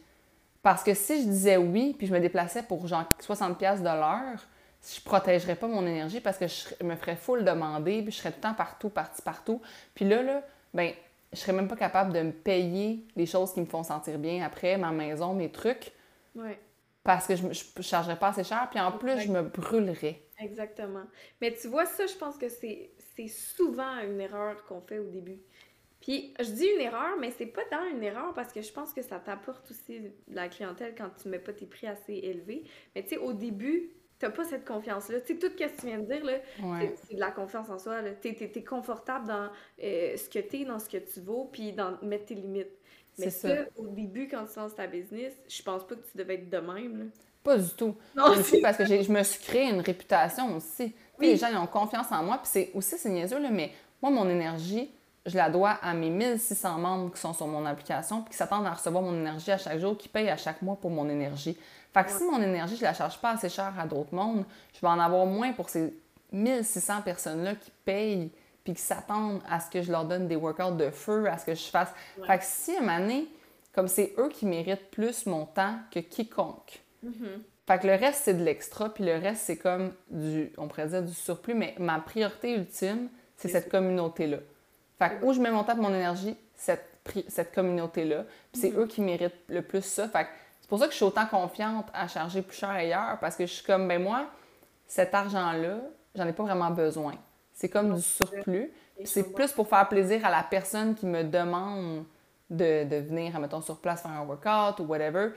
Parce 0.62 0.82
que 0.82 0.92
si 0.94 1.22
je 1.22 1.28
disais 1.28 1.56
oui, 1.56 1.94
puis 1.96 2.06
je 2.06 2.12
me 2.12 2.20
déplaçais 2.20 2.62
pour 2.62 2.86
genre 2.86 3.04
60$ 3.20 3.78
de 3.80 3.84
l'heure, 3.84 4.38
je 4.94 5.00
protégerais 5.00 5.56
pas 5.56 5.66
mon 5.66 5.86
énergie 5.86 6.20
parce 6.20 6.36
que 6.38 6.46
je 6.46 6.84
me 6.84 6.94
ferais 6.96 7.16
full 7.16 7.44
demander, 7.44 8.02
puis 8.02 8.12
je 8.12 8.18
serais 8.18 8.30
tout 8.30 8.38
le 8.38 8.42
temps 8.42 8.54
partout, 8.54 8.88
parti 8.90 9.22
partout. 9.22 9.60
Puis 9.94 10.04
là, 10.04 10.22
là, 10.22 10.42
ben, 10.74 10.92
je 11.32 11.38
serais 11.38 11.52
même 11.52 11.68
pas 11.68 11.76
capable 11.76 12.12
de 12.12 12.20
me 12.22 12.32
payer 12.32 13.06
les 13.16 13.26
choses 13.26 13.52
qui 13.52 13.60
me 13.60 13.66
font 13.66 13.82
sentir 13.84 14.18
bien 14.18 14.44
après, 14.44 14.76
ma 14.78 14.92
maison, 14.92 15.34
mes 15.34 15.50
trucs, 15.52 15.92
Ouais, 16.34 16.58
parce 17.02 17.26
que 17.26 17.34
je 17.36 17.46
ne 17.46 17.82
chargerais 17.82 18.18
pas 18.18 18.28
assez 18.28 18.44
cher, 18.44 18.68
puis 18.70 18.78
en 18.80 18.92
plus, 18.92 19.18
je 19.20 19.28
me 19.32 19.42
brûlerais. 19.42 20.22
exactement. 20.38 21.04
Mais 21.40 21.54
tu 21.54 21.68
vois, 21.68 21.86
ça, 21.86 22.06
je 22.06 22.14
pense 22.16 22.38
que 22.38 22.48
c'est 22.48 22.94
souvent 23.28 23.98
une 24.00 24.20
erreur 24.20 24.64
qu'on 24.64 24.80
fait 24.80 24.98
au 24.98 25.08
début. 25.10 25.40
Puis 26.00 26.34
je 26.40 26.50
dis 26.52 26.66
une 26.66 26.80
erreur, 26.82 27.18
mais 27.18 27.30
c'est 27.32 27.46
pas 27.46 27.64
dans 27.72 27.84
une 27.96 28.02
erreur 28.04 28.34
parce 28.34 28.52
que 28.52 28.62
je 28.62 28.72
pense 28.72 28.94
que 28.94 29.02
ça 29.02 29.20
t'apporte 29.20 29.70
aussi 29.70 30.00
de 30.00 30.12
la 30.28 30.48
clientèle 30.48 30.94
quand 30.96 31.10
tu 31.10 31.28
mets 31.28 31.40
pas 31.40 31.52
tes 31.54 31.66
prix 31.66 31.88
assez 31.88 32.14
élevés. 32.14 32.64
Mais 32.94 33.04
tu 33.04 33.10
sais, 33.10 33.18
au 33.18 33.34
début, 33.34 33.92
t'as 34.18 34.30
pas 34.30 34.44
cette 34.44 34.66
confiance-là. 34.66 35.20
Tu 35.20 35.34
sais, 35.34 35.38
tout 35.38 35.48
ce 35.48 35.64
que 35.64 35.80
tu 35.80 35.86
viens 35.86 35.98
de 35.98 36.06
dire, 36.06 36.24
là, 36.24 36.34
c'est 37.08 37.14
de 37.14 37.20
la 37.20 37.30
confiance 37.30 37.68
en 37.70 37.78
soi. 37.78 38.00
Tu 38.20 38.28
es, 38.28 38.64
confortable 38.64 39.28
dans 39.28 39.48
euh, 39.82 40.16
ce 40.16 40.28
que 40.28 40.38
tu 40.38 40.60
es, 40.60 40.64
dans 40.64 40.78
ce 40.78 40.88
que 40.88 40.98
tu 40.98 41.20
vaux, 41.20 41.48
puis 41.52 41.72
dans 41.72 41.98
mettre 42.02 42.26
tes 42.26 42.34
limites. 42.34 42.72
Mais 43.18 43.30
ça, 43.30 43.48
au 43.76 43.88
début, 43.88 44.28
quand 44.28 44.44
tu 44.52 44.58
lances 44.58 44.74
ta 44.74 44.86
business, 44.86 45.34
je 45.48 45.62
pense 45.62 45.86
pas 45.86 45.96
que 45.96 46.08
tu 46.10 46.16
devais 46.16 46.34
être 46.34 46.50
de 46.50 46.58
même. 46.58 46.98
Là. 46.98 47.04
Pas 47.42 47.56
du 47.56 47.70
tout. 47.70 47.96
Non, 48.14 48.30
aussi 48.30 48.60
parce 48.60 48.76
que 48.76 48.84
je 48.84 49.12
me 49.12 49.22
suis 49.22 49.42
créé 49.42 49.70
une 49.70 49.80
réputation 49.80 50.56
aussi. 50.56 50.94
Les 51.18 51.36
gens 51.36 51.48
ils 51.50 51.56
ont 51.56 51.66
confiance 51.66 52.12
en 52.12 52.22
moi, 52.22 52.38
puis 52.38 52.50
c'est 52.52 52.70
aussi, 52.74 52.96
c'est 52.96 53.08
niaiseux, 53.08 53.40
là, 53.40 53.50
mais 53.50 53.72
moi, 54.00 54.10
mon 54.10 54.28
énergie, 54.28 54.90
je 55.26 55.36
la 55.36 55.50
dois 55.50 55.70
à 55.70 55.94
mes 55.94 56.10
1600 56.10 56.78
membres 56.78 57.12
qui 57.12 57.20
sont 57.20 57.32
sur 57.32 57.46
mon 57.46 57.66
application, 57.66 58.22
puis 58.22 58.30
qui 58.30 58.36
s'attendent 58.36 58.66
à 58.66 58.72
recevoir 58.72 59.02
mon 59.02 59.14
énergie 59.14 59.50
à 59.50 59.58
chaque 59.58 59.78
jour, 59.78 59.96
qui 59.96 60.08
payent 60.08 60.30
à 60.30 60.36
chaque 60.36 60.62
mois 60.62 60.76
pour 60.76 60.90
mon 60.90 61.08
énergie. 61.08 61.56
Fait 61.94 62.04
que 62.04 62.10
si 62.10 62.24
mon 62.24 62.40
énergie, 62.40 62.76
je 62.76 62.82
la 62.82 62.94
charge 62.94 63.18
pas 63.18 63.30
assez 63.30 63.48
cher 63.48 63.72
à 63.78 63.86
d'autres 63.86 64.14
mondes, 64.14 64.44
je 64.74 64.80
vais 64.80 64.88
en 64.88 64.98
avoir 64.98 65.26
moins 65.26 65.52
pour 65.52 65.68
ces 65.68 65.94
1600 66.32 67.02
personnes-là 67.02 67.54
qui 67.54 67.70
payent 67.84 68.30
puis 68.64 68.74
qui 68.74 68.82
s'attendent 68.82 69.40
à 69.48 69.60
ce 69.60 69.70
que 69.70 69.80
je 69.80 69.90
leur 69.90 70.04
donne 70.04 70.28
des 70.28 70.36
workouts 70.36 70.76
de 70.76 70.90
feu, 70.90 71.26
à 71.26 71.38
ce 71.38 71.46
que 71.46 71.54
je 71.54 71.64
fasse. 71.64 71.88
Fait 72.26 72.38
que 72.38 72.44
si 72.44 72.76
à 72.76 72.80
moment 72.80 72.98
donné, 72.98 73.26
comme 73.72 73.88
c'est 73.88 74.12
eux 74.18 74.28
qui 74.28 74.44
méritent 74.44 74.90
plus 74.90 75.24
mon 75.26 75.46
temps 75.46 75.78
que 75.90 76.00
quiconque, 76.00 76.82
mm-hmm. 77.04 77.40
fait 77.66 77.78
que 77.78 77.86
le 77.86 77.94
reste, 77.94 78.22
c'est 78.24 78.34
de 78.34 78.44
l'extra, 78.44 78.92
puis 78.92 79.04
le 79.04 79.14
reste, 79.14 79.42
c'est 79.46 79.56
comme 79.56 79.94
du, 80.10 80.52
on 80.58 80.68
pourrait 80.68 80.88
dire 80.88 81.02
du 81.02 81.14
surplus, 81.14 81.54
mais 81.54 81.74
ma 81.78 81.98
priorité 81.98 82.54
ultime, 82.54 83.08
c'est 83.36 83.48
cette 83.48 83.70
communauté-là. 83.70 84.38
Fait 84.98 85.10
que 85.10 85.24
où 85.24 85.32
je 85.32 85.40
mets 85.40 85.50
mon 85.50 85.64
temps 85.64 85.76
mon 85.76 85.94
énergie, 85.94 86.36
cette, 86.54 86.90
cette 87.28 87.54
communauté-là, 87.54 88.24
puis 88.52 88.60
c'est 88.60 88.70
mm-hmm. 88.70 88.80
eux 88.80 88.86
qui 88.86 89.00
méritent 89.00 89.48
le 89.48 89.62
plus 89.62 89.84
ça. 89.84 90.08
Fait 90.08 90.24
que 90.24 90.30
c'est 90.68 90.76
pour 90.76 90.80
ça 90.80 90.84
que 90.84 90.92
je 90.92 90.96
suis 90.96 91.06
autant 91.06 91.24
confiante 91.24 91.86
à 91.94 92.06
charger 92.08 92.42
plus 92.42 92.58
cher 92.58 92.68
ailleurs, 92.68 93.16
parce 93.22 93.36
que 93.36 93.46
je 93.46 93.54
suis 93.54 93.64
comme, 93.64 93.88
ben 93.88 94.02
moi, 94.02 94.26
cet 94.86 95.14
argent-là, 95.14 95.78
j'en 96.14 96.26
ai 96.26 96.34
pas 96.34 96.42
vraiment 96.42 96.70
besoin. 96.70 97.14
C'est 97.54 97.70
comme 97.70 97.94
du 97.94 98.02
surplus. 98.02 98.70
C'est 99.02 99.32
plus 99.32 99.50
pour 99.50 99.66
faire 99.66 99.88
plaisir 99.88 100.26
à 100.26 100.30
la 100.30 100.42
personne 100.42 100.94
qui 100.94 101.06
me 101.06 101.22
demande 101.24 102.04
de, 102.50 102.84
de 102.84 102.96
venir, 102.96 103.40
mettons, 103.40 103.62
sur 103.62 103.80
place 103.80 104.02
faire 104.02 104.10
un 104.10 104.26
workout 104.26 104.78
ou 104.80 104.84
whatever. 104.84 105.30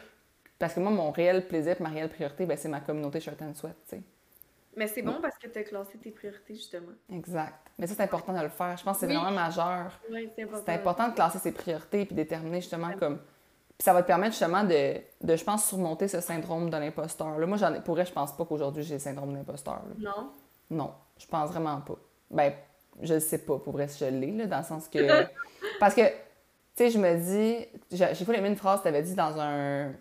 Parce 0.59 0.73
que 0.73 0.82
moi, 0.82 0.91
mon 0.91 1.11
réel 1.11 1.47
plaisir, 1.47 1.77
ma 1.79 1.88
réelle 1.88 2.09
priorité, 2.09 2.45
ben, 2.45 2.57
c'est 2.57 2.67
ma 2.67 2.82
communauté 2.82 3.21
Shirt 3.21 3.41
and 3.41 3.53
Sweat, 3.53 3.77
tu 3.86 3.95
sais. 3.95 4.01
Mais 4.75 4.88
c'est 4.88 5.01
bon 5.01 5.15
parce 5.21 5.38
que 5.38 5.47
tu 5.47 5.59
as 5.59 5.63
classé 5.63 5.97
tes 5.97 6.11
priorités, 6.11 6.55
justement. 6.55 6.91
Exact. 7.09 7.71
Mais 7.79 7.88
ça, 7.88 7.93
c'est 7.95 8.03
important 8.03 8.34
de 8.34 8.41
le 8.41 8.49
faire. 8.49 8.75
Je 8.75 8.84
pense 8.84 8.99
que 8.99 9.07
c'est 9.07 9.13
vraiment 9.13 9.32
majeur. 9.32 9.97
Oui, 10.11 10.29
c'est 10.36 10.43
important. 10.43 10.63
C'est 10.65 10.73
important 10.73 11.07
de 11.07 11.13
classer 11.13 11.39
ses 11.39 11.53
priorités 11.53 12.05
puis 12.05 12.15
déterminer 12.15 12.59
justement 12.59 12.91
comme 12.99 13.19
ça 13.82 13.93
va 13.93 14.03
te 14.03 14.07
permettre 14.07 14.34
justement 14.34 14.63
de, 14.63 14.97
de, 15.21 15.36
je 15.36 15.43
pense, 15.43 15.65
surmonter 15.65 16.07
ce 16.07 16.21
syndrome 16.21 16.69
de 16.69 16.77
l'imposteur. 16.77 17.38
Moi, 17.39 17.57
j'en 17.57 17.73
ai, 17.73 17.82
pour 17.82 17.95
vrai, 17.95 18.05
je 18.05 18.13
pense 18.13 18.32
pas 18.36 18.45
qu'aujourd'hui 18.45 18.84
j'ai 18.84 18.95
le 18.95 18.99
syndrome 18.99 19.32
de 19.32 19.38
l'imposteur. 19.38 19.82
Non? 19.97 20.32
Non, 20.69 20.93
je 21.17 21.25
pense 21.25 21.49
vraiment 21.49 21.82
pas. 21.82 21.95
Ben, 22.29 22.53
je 23.01 23.19
sais 23.19 23.39
pas, 23.39 23.57
pour 23.57 23.73
vrai, 23.73 23.88
si 23.88 23.99
je 23.99 24.09
l'ai, 24.09 24.45
dans 24.45 24.59
le 24.59 24.63
sens 24.63 24.88
que. 24.88 25.25
Parce 25.79 25.95
que, 25.95 26.07
tu 26.07 26.13
sais, 26.75 26.89
je 26.91 26.99
me 26.99 27.15
dis. 27.17 27.65
J'ai 27.91 28.13
fait 28.13 28.38
aimé 28.38 28.49
une 28.49 28.55
phrase 28.55 28.79
que 28.79 28.84
tu 28.84 28.89
avais 28.89 29.01
dit 29.01 29.15
dans 29.15 29.39
un. 29.39 29.91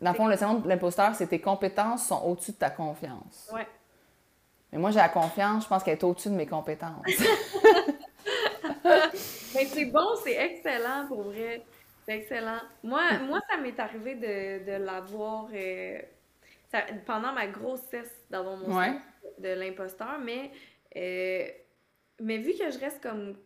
Dans 0.00 0.10
le 0.10 0.16
fond, 0.16 0.26
le 0.26 0.36
syndrome 0.36 0.62
de 0.62 0.68
l'imposteur, 0.68 1.14
c'est 1.14 1.28
tes 1.28 1.40
compétences 1.40 2.06
sont 2.06 2.22
au-dessus 2.24 2.52
de 2.52 2.56
ta 2.56 2.70
confiance. 2.70 3.50
Ouais. 3.52 3.66
Mais 4.72 4.78
moi, 4.78 4.90
j'ai 4.90 4.98
la 4.98 5.08
confiance, 5.08 5.64
je 5.64 5.68
pense 5.68 5.82
qu'elle 5.82 5.98
est 5.98 6.04
au-dessus 6.04 6.30
de 6.30 6.34
mes 6.34 6.46
compétences. 6.46 7.04
Mais 8.84 9.64
c'est 9.66 9.84
bon, 9.86 10.08
c'est 10.22 10.34
excellent 10.34 11.06
pour 11.08 11.22
vrai. 11.22 11.62
C'est 12.04 12.18
excellent. 12.18 12.60
Moi, 12.82 13.02
moi 13.26 13.40
ça 13.48 13.56
m'est 13.58 13.78
arrivé 13.78 14.14
de, 14.14 14.64
de 14.64 14.84
l'avoir 14.84 15.48
euh, 15.52 15.98
pendant 17.06 17.32
ma 17.32 17.46
grossesse, 17.46 18.24
d'avoir 18.30 18.56
mon 18.56 18.76
ouais. 18.76 18.98
de 19.38 19.48
l'imposteur, 19.48 20.18
mais, 20.18 20.50
euh, 20.96 21.46
mais 22.20 22.38
vu 22.38 22.52
que 22.52 22.70
je 22.70 22.78
reste 22.78 23.02
comme 23.02 23.36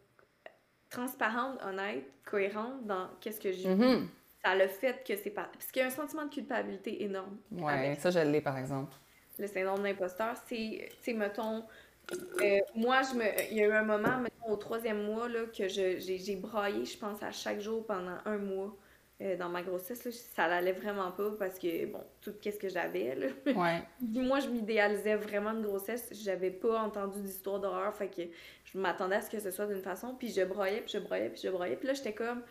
transparente, 0.91 1.59
honnête, 1.65 2.05
cohérente 2.25 2.87
dans 2.87 3.09
qu'est-ce 3.21 3.41
que 3.41 3.53
je 3.53 3.59
vis, 3.59 3.69
mm-hmm. 3.69 4.07
ça 4.45 4.55
le 4.55 4.69
fait 4.69 5.05
que 5.07 5.17
c'est 5.17 5.31
pas. 5.31 5.49
Parce 5.53 5.71
qu'il 5.71 5.81
y 5.81 5.85
a 5.85 5.89
un 5.89 5.91
sentiment 5.91 6.25
de 6.25 6.31
culpabilité 6.33 7.03
énorme. 7.03 7.39
Ouais, 7.51 7.97
ça, 7.97 8.11
je 8.11 8.21
l'ai 8.21 8.41
par 8.41 8.57
exemple. 8.59 8.95
Le 9.39 9.47
syndrome 9.49 9.83
d'imposteur, 9.83 10.35
c'est, 10.47 10.89
tu 10.91 10.97
sais, 11.03 11.13
mettons, 11.13 11.65
euh, 12.13 12.59
moi, 12.75 13.03
je 13.03 13.17
me, 13.17 13.25
il 13.51 13.57
y 13.57 13.63
a 13.63 13.67
eu 13.67 13.73
un 13.73 13.83
moment, 13.83 14.19
mettons, 14.19 14.49
au 14.49 14.57
troisième 14.57 15.05
mois, 15.05 15.29
là, 15.29 15.41
que 15.47 15.69
je, 15.69 15.99
j'ai, 15.99 16.37
braillé, 16.37 16.85
je 16.85 16.97
pense, 16.99 17.23
à 17.23 17.33
chaque 17.33 17.61
jour 17.61 17.85
pendant 17.85 18.19
un 18.25 18.39
mois 18.39 18.77
euh, 19.21 19.37
dans 19.37 19.49
ma 19.49 19.63
grossesse. 19.63 20.05
Là, 20.05 20.13
ça 20.13 20.49
n'allait 20.49 20.73
vraiment 20.73 21.11
pas 21.11 21.31
parce 21.37 21.59
que, 21.59 21.87
bon, 21.87 22.03
tout 22.21 22.33
qu'est-ce 22.41 22.59
que 22.59 22.69
j'avais. 22.69 23.35
Ouais. 23.47 23.83
moi, 24.01 24.39
je 24.39 24.49
m'idéalisais 24.49 25.17
vraiment 25.17 25.53
de 25.53 25.63
grossesse. 25.63 26.09
J'avais 26.13 26.51
pas 26.51 26.81
entendu 26.81 27.21
d'histoire 27.21 27.59
d'horreur, 27.59 27.95
fait 27.95 28.09
que 28.09 28.23
je 28.65 28.79
m'attendais 28.79 29.17
à 29.17 29.23
ce 29.23 29.31
que 29.31 29.41
ce 29.41 29.51
soit 29.51 29.67
d'une 29.67 29.83
façon. 29.83 30.15
Puis 30.15 30.29
je 30.29 30.43
broyais, 30.43 30.83
puis 30.83 30.93
je 30.95 30.99
broyais, 30.99 31.31
puis 31.31 31.41
je 31.43 31.49
broyais. 31.49 31.77
Puis 31.77 31.89
là, 31.89 31.95
j'étais 31.95 32.15
comme, 32.15 32.43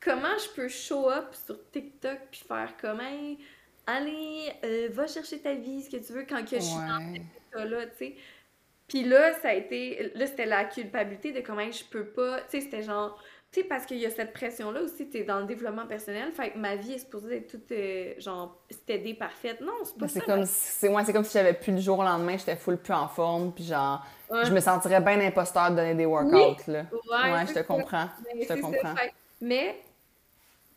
comment 0.00 0.36
je 0.38 0.54
peux 0.54 0.68
show 0.68 1.08
up 1.08 1.32
sur 1.32 1.56
TikTok 1.70 2.18
puis 2.30 2.44
faire 2.46 2.74
comment 2.78 3.36
allez, 3.86 4.52
euh, 4.64 4.88
va 4.92 5.06
chercher 5.06 5.40
ta 5.40 5.54
vie, 5.54 5.82
ce 5.82 5.90
que 5.90 5.96
tu 5.96 6.12
veux, 6.12 6.24
quand 6.24 6.44
que 6.44 6.56
je 6.56 6.62
suis 6.62 6.76
dans 6.76 7.00
cet 7.14 7.22
état-là, 7.22 7.86
tu 7.86 7.96
sais. 7.96 8.16
Puis 8.92 9.04
là, 9.04 9.32
ça 9.40 9.48
a 9.48 9.52
été. 9.54 10.12
Là, 10.14 10.26
c'était 10.26 10.44
la 10.44 10.66
culpabilité 10.66 11.32
de 11.32 11.40
comment 11.40 11.70
je 11.70 11.82
peux 11.82 12.04
pas. 12.04 12.40
Tu 12.40 12.44
sais, 12.50 12.60
c'était 12.60 12.82
genre. 12.82 13.18
Tu 13.50 13.60
sais, 13.60 13.66
parce 13.66 13.86
qu'il 13.86 13.96
y 13.96 14.04
a 14.04 14.10
cette 14.10 14.34
pression-là 14.34 14.82
aussi, 14.82 15.08
tu 15.08 15.16
es 15.16 15.24
dans 15.24 15.40
le 15.40 15.46
développement 15.46 15.86
personnel. 15.86 16.30
Fait 16.32 16.50
que 16.50 16.58
ma 16.58 16.76
vie 16.76 16.92
est 16.92 16.98
supposée 16.98 17.38
être 17.38 17.46
toute, 17.48 17.72
euh, 17.72 18.12
genre, 18.18 18.58
stédée, 18.70 19.14
parfaite. 19.14 19.62
Non, 19.62 19.72
c'est 19.84 19.96
pas 19.96 20.08
ça. 20.08 20.20
C'est 20.20 20.26
comme, 20.26 20.44
c'est, 20.44 20.88
moi, 20.90 21.04
c'est 21.04 21.14
comme 21.14 21.24
si 21.24 21.32
j'avais 21.32 21.54
plus 21.54 21.72
le 21.72 21.80
jour 21.80 22.00
au 22.00 22.02
lendemain, 22.02 22.36
j'étais 22.36 22.56
full 22.56 22.76
plus 22.76 22.92
en 22.92 23.08
forme, 23.08 23.52
puis 23.54 23.64
genre, 23.64 24.04
je 24.30 24.52
me 24.52 24.60
sentirais 24.60 25.00
bien 25.00 25.18
imposteur 25.20 25.70
de 25.70 25.76
donner 25.76 25.94
des 25.94 26.06
workouts, 26.06 26.70
là. 26.70 26.84
Ouais, 26.92 27.46
je 27.46 27.54
te 27.54 27.60
comprends. 27.60 28.08
je 28.38 28.46
te 28.46 28.60
comprends. 28.60 28.94
mais, 29.40 29.80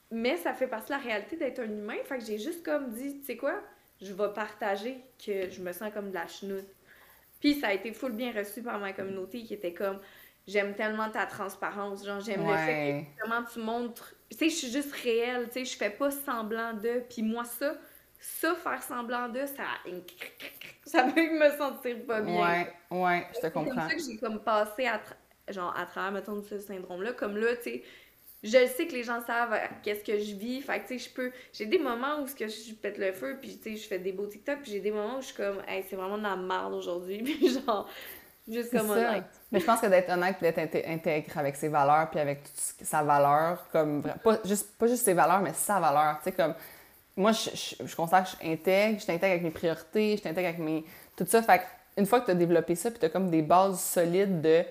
mais 0.10 0.38
ça 0.38 0.54
fait 0.54 0.68
partie 0.68 0.88
de 0.88 0.98
la 0.98 1.04
réalité 1.04 1.36
d'être 1.36 1.60
un 1.60 1.66
humain. 1.66 1.98
Fait 2.06 2.18
que 2.18 2.24
j'ai 2.24 2.38
juste 2.38 2.64
comme 2.64 2.92
dit, 2.92 3.20
tu 3.20 3.26
sais 3.26 3.38
quoi, 3.38 3.56
je 4.02 4.14
vais 4.14 4.34
partager 4.34 5.02
que 5.26 5.50
je 5.50 5.62
me 5.62 5.74
sens 5.74 5.92
comme 5.94 6.12
de 6.12 6.16
la 6.16 6.28
chenoute. 6.28 6.66
Puis 7.40 7.56
ça 7.56 7.68
a 7.68 7.74
été 7.74 7.94
full 7.94 8.14
bien 8.14 8.32
reçu 8.32 8.62
par 8.62 8.80
ma 8.80 8.94
communauté 8.94 9.44
qui 9.44 9.54
était 9.54 9.74
comme 9.74 10.00
j'aime 10.48 10.76
tellement 10.76 11.10
ta 11.10 11.26
transparence, 11.26 12.06
genre 12.06 12.22
j'aime 12.22 12.48
le 12.48 12.56
fait 12.56 13.08
que 13.18 13.28
vraiment 13.28 13.46
tu 13.52 13.60
montres, 13.60 14.16
tu 14.30 14.38
sais 14.38 14.50
je 14.50 14.56
suis 14.56 14.72
juste 14.72 14.94
réelle, 14.94 15.48
tu 15.48 15.54
sais 15.54 15.66
je 15.66 15.78
fais 15.78 15.90
pas 15.90 16.12
semblant 16.12 16.74
de 16.74 17.04
puis 17.10 17.24
moi 17.24 17.44
ça 17.46 17.76
ça 18.20 18.56
faire 18.56 18.82
semblant 18.82 19.30
de 19.30 19.46
ça 19.46 19.64
ça 20.86 21.04
peut 21.04 21.22
me 21.22 21.50
sentir 21.58 22.06
pas 22.06 22.22
bien. 22.22 22.42
Ouais, 22.42 22.74
ouais, 22.92 23.28
je 23.36 23.40
te 23.40 23.48
comprends. 23.48 23.72
C'est 23.72 23.76
comme 23.76 23.90
ça 23.90 23.96
que 23.96 24.02
j'ai 24.02 24.18
comme 24.18 24.40
passé 24.44 24.86
à 24.88 25.02
genre 25.50 25.76
à 25.78 25.86
travers 25.86 26.12
mettons 26.12 26.42
ce 26.42 26.60
syndrome 26.60 27.04
là 27.04 27.14
comme 27.14 27.38
là 27.38 27.56
tu 27.58 27.64
sais 27.64 27.84
je 28.46 28.68
sais 28.68 28.86
que 28.86 28.94
les 28.94 29.04
gens 29.04 29.20
savent 29.26 29.54
euh, 29.54 29.68
qu'est-ce 29.82 30.04
que 30.04 30.20
je 30.20 30.36
vis. 30.36 30.62
Fait 30.62 30.80
que, 30.80 30.88
tu 30.88 31.00
sais, 31.00 31.10
je 31.10 31.14
peux. 31.14 31.32
J'ai 31.52 31.66
des 31.66 31.80
moments 31.80 32.22
où 32.22 32.26
que 32.26 32.48
je 32.48 32.74
pète 32.76 32.98
le 32.98 33.12
feu, 33.12 33.38
puis, 33.42 33.58
tu 33.58 33.72
sais, 33.72 33.76
je 33.76 33.88
fais 33.88 33.98
des 33.98 34.12
beaux 34.12 34.28
TikTok, 34.28 34.60
puis 34.62 34.72
j'ai 34.72 34.80
des 34.80 34.92
moments 34.92 35.18
où 35.18 35.22
je 35.22 35.28
suis 35.28 35.36
comme, 35.36 35.62
hey, 35.68 35.84
c'est 35.90 35.96
vraiment 35.96 36.18
de 36.18 36.24
la 36.24 36.36
merde 36.36 36.74
aujourd'hui. 36.74 37.18
Puis, 37.24 37.50
genre, 37.50 37.90
juste 38.48 38.72
comme 38.72 38.92
honnête. 38.92 39.26
Mais 39.52 39.60
je 39.60 39.66
pense 39.66 39.82
que 39.82 39.88
d'être 39.88 40.10
honnête, 40.12 40.38
puis 40.40 40.52
d'être 40.52 40.88
intègre 40.88 41.38
avec 41.38 41.56
ses 41.56 41.70
valeurs, 41.70 42.10
puis 42.12 42.20
avec 42.20 42.42
sa 42.54 43.02
valeur, 43.02 43.68
comme. 43.72 44.04
Pas 44.24 44.40
juste, 44.46 44.78
pas 44.78 44.88
juste 44.88 45.04
ses 45.04 45.14
valeurs, 45.14 45.42
mais 45.42 45.54
sa 45.54 45.80
valeur. 45.80 46.20
Tu 46.20 46.26
sais, 46.26 46.32
comme. 46.32 46.54
Moi, 47.18 47.32
je, 47.32 47.50
je, 47.52 47.76
que 47.78 47.86
je 47.86 48.36
suis 48.36 48.52
intègre, 48.52 49.00
je 49.00 49.04
suis 49.04 49.12
intègre 49.12 49.32
avec 49.32 49.44
mes 49.44 49.52
priorités, 49.52 50.12
je 50.12 50.22
suis 50.22 50.30
intègre 50.30 50.50
avec 50.50 50.60
mes. 50.60 50.86
Tout 51.16 51.26
ça. 51.26 51.42
Fait 51.42 51.62
une 51.98 52.06
fois 52.06 52.20
que 52.20 52.26
tu 52.26 52.32
as 52.32 52.36
développé 52.36 52.76
ça, 52.76 52.92
puis 52.92 53.00
tu 53.00 53.06
as 53.06 53.10
comme 53.10 53.32
des 53.32 53.42
bases 53.42 53.80
solides 53.80 54.42
de 54.42 54.64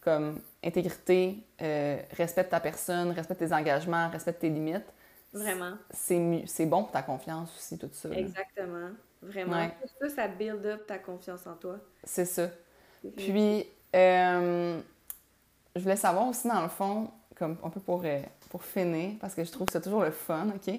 comme 0.00 0.40
intégrité, 0.64 1.44
euh, 1.60 2.00
respecte 2.16 2.50
ta 2.50 2.60
personne, 2.60 3.10
respecte 3.10 3.40
tes 3.40 3.52
engagements, 3.52 4.08
respecte 4.08 4.40
tes 4.40 4.50
limites. 4.50 4.92
Vraiment. 5.32 5.72
C'est 5.90 6.66
bon 6.66 6.82
pour 6.82 6.92
ta 6.92 7.02
confiance 7.02 7.54
aussi, 7.56 7.78
tout 7.78 7.88
ça. 7.92 8.10
Exactement. 8.10 8.90
Vraiment. 9.22 9.68
Tout 9.68 10.08
ça, 10.08 10.14
ça 10.14 10.28
build 10.28 10.64
up 10.66 10.86
ta 10.86 10.98
confiance 10.98 11.46
en 11.46 11.54
toi. 11.54 11.76
C'est 12.04 12.24
ça. 12.24 12.48
Puis, 13.16 13.66
euh, 13.94 14.80
je 15.74 15.80
voulais 15.80 15.96
savoir 15.96 16.28
aussi, 16.28 16.48
dans 16.48 16.62
le 16.62 16.68
fond, 16.68 17.10
comme 17.36 17.56
un 17.62 17.70
peu 17.70 17.80
pour, 17.80 18.02
euh, 18.04 18.20
pour 18.50 18.62
finir, 18.62 19.12
parce 19.20 19.34
que 19.34 19.44
je 19.44 19.50
trouve 19.50 19.66
que 19.66 19.72
c'est 19.72 19.80
toujours 19.80 20.02
le 20.02 20.10
fun, 20.10 20.48
OK? 20.54 20.74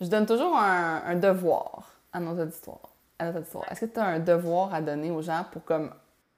Je 0.00 0.06
donne 0.06 0.26
toujours 0.26 0.56
un, 0.56 1.02
un 1.04 1.14
devoir 1.16 1.92
à 2.12 2.20
nos 2.20 2.40
auditoires. 2.40 2.92
À 3.18 3.26
notre 3.26 3.38
auditoire. 3.38 3.70
Est-ce 3.70 3.82
que 3.82 3.86
tu 3.86 4.00
as 4.00 4.04
un 4.04 4.18
devoir 4.18 4.74
à 4.74 4.80
donner 4.80 5.10
aux 5.10 5.22
gens 5.22 5.44
pour 5.52 5.64
comme 5.64 5.92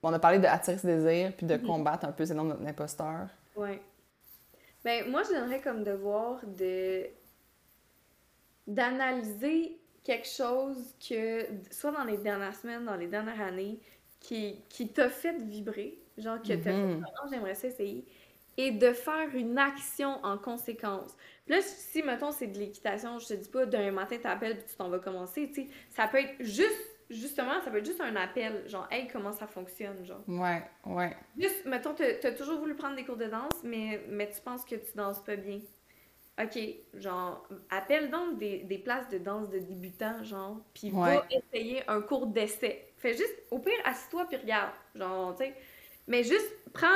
on 0.08 0.12
a 0.12 0.18
parlé 0.18 0.38
d'attirer 0.38 0.78
ce 0.78 0.86
désir 0.86 1.32
puis 1.36 1.46
de 1.46 1.56
mhm. 1.56 1.66
combattre 1.66 2.06
un 2.06 2.12
peu 2.12 2.24
ces 2.24 2.34
noms 2.34 2.44
d'imposteur. 2.44 3.28
Oui. 3.56 3.78
Ben, 4.84 5.10
moi, 5.10 5.22
je 5.22 5.30
donnerais 5.34 5.60
comme 5.60 5.82
devoir 5.82 6.40
de 6.46 7.06
d'analyser 8.66 9.78
quelque 10.02 10.28
chose 10.28 10.94
que, 11.06 11.46
soit 11.70 11.92
dans 11.92 12.04
les 12.04 12.16
dernières 12.16 12.54
semaines, 12.54 12.84
dans 12.84 12.96
les 12.96 13.08
dernières 13.08 13.40
années, 13.40 13.78
qui, 14.20 14.62
qui 14.68 14.88
t'a 14.88 15.10
fait 15.10 15.36
vibrer, 15.38 15.98
genre 16.16 16.40
que 16.40 16.48
t'as 16.48 16.72
Mhm. 16.72 17.00
fait, 17.00 17.10
oh, 17.22 17.26
j'aimerais 17.30 17.54
ça 17.54 17.68
essayer, 17.68 18.06
et 18.56 18.70
de 18.70 18.92
faire 18.92 19.34
une 19.34 19.58
action 19.58 20.18
en 20.24 20.38
conséquence. 20.38 21.16
Puis 21.44 21.54
là, 21.54 21.60
si, 21.62 22.02
mettons, 22.02 22.30
c'est 22.30 22.46
de 22.46 22.58
l'équitation, 22.58 23.18
je 23.18 23.28
te 23.28 23.34
dis 23.34 23.48
pas, 23.48 23.66
d'un 23.66 23.90
matin, 23.90 24.16
t'appelles 24.22 24.56
puis 24.56 24.66
tu 24.70 24.76
t'en 24.76 24.88
vas 24.88 24.98
commencer, 24.98 25.48
tu 25.48 25.64
sais, 25.64 25.68
ça 25.90 26.06
peut 26.08 26.18
être 26.18 26.34
juste, 26.40 26.93
justement, 27.10 27.60
ça 27.64 27.70
peut 27.70 27.78
être 27.78 27.86
juste 27.86 28.00
un 28.00 28.16
appel, 28.16 28.68
genre, 28.68 28.86
hey, 28.90 29.08
comment 29.08 29.32
ça 29.32 29.46
fonctionne, 29.46 30.04
genre. 30.04 30.22
Ouais, 30.28 30.62
ouais. 30.86 31.16
Juste, 31.38 31.64
mettons, 31.66 31.94
t'as 31.94 32.32
toujours 32.32 32.58
voulu 32.58 32.74
prendre 32.74 32.96
des 32.96 33.04
cours 33.04 33.16
de 33.16 33.26
danse, 33.26 33.52
mais, 33.62 34.02
mais 34.08 34.30
tu 34.30 34.40
penses 34.40 34.64
que 34.64 34.74
tu 34.76 34.96
danses 34.96 35.22
pas 35.22 35.36
bien. 35.36 35.60
Ok, 36.42 36.58
genre, 36.94 37.46
appelle 37.70 38.10
donc 38.10 38.38
des, 38.38 38.64
des 38.64 38.78
places 38.78 39.08
de 39.08 39.18
danse 39.18 39.48
de 39.50 39.60
débutants, 39.60 40.24
genre, 40.24 40.60
puis 40.74 40.90
Ouais. 40.90 41.16
va 41.18 41.26
essayer 41.30 41.88
un 41.88 42.00
cours 42.00 42.26
d'essai. 42.26 42.92
Fais 42.96 43.12
juste, 43.16 43.34
au 43.52 43.60
pire, 43.60 43.72
assis-toi 43.84 44.26
puis 44.26 44.36
regarde, 44.38 44.72
genre, 44.96 45.36
tu 45.36 45.44
sais. 45.44 45.54
Mais 46.08 46.24
juste, 46.24 46.50
prends, 46.72 46.88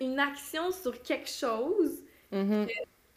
une 0.00 0.18
action 0.18 0.70
sur 0.72 1.00
quelque 1.02 1.28
chose 1.28 2.02
Mhm. 2.30 2.66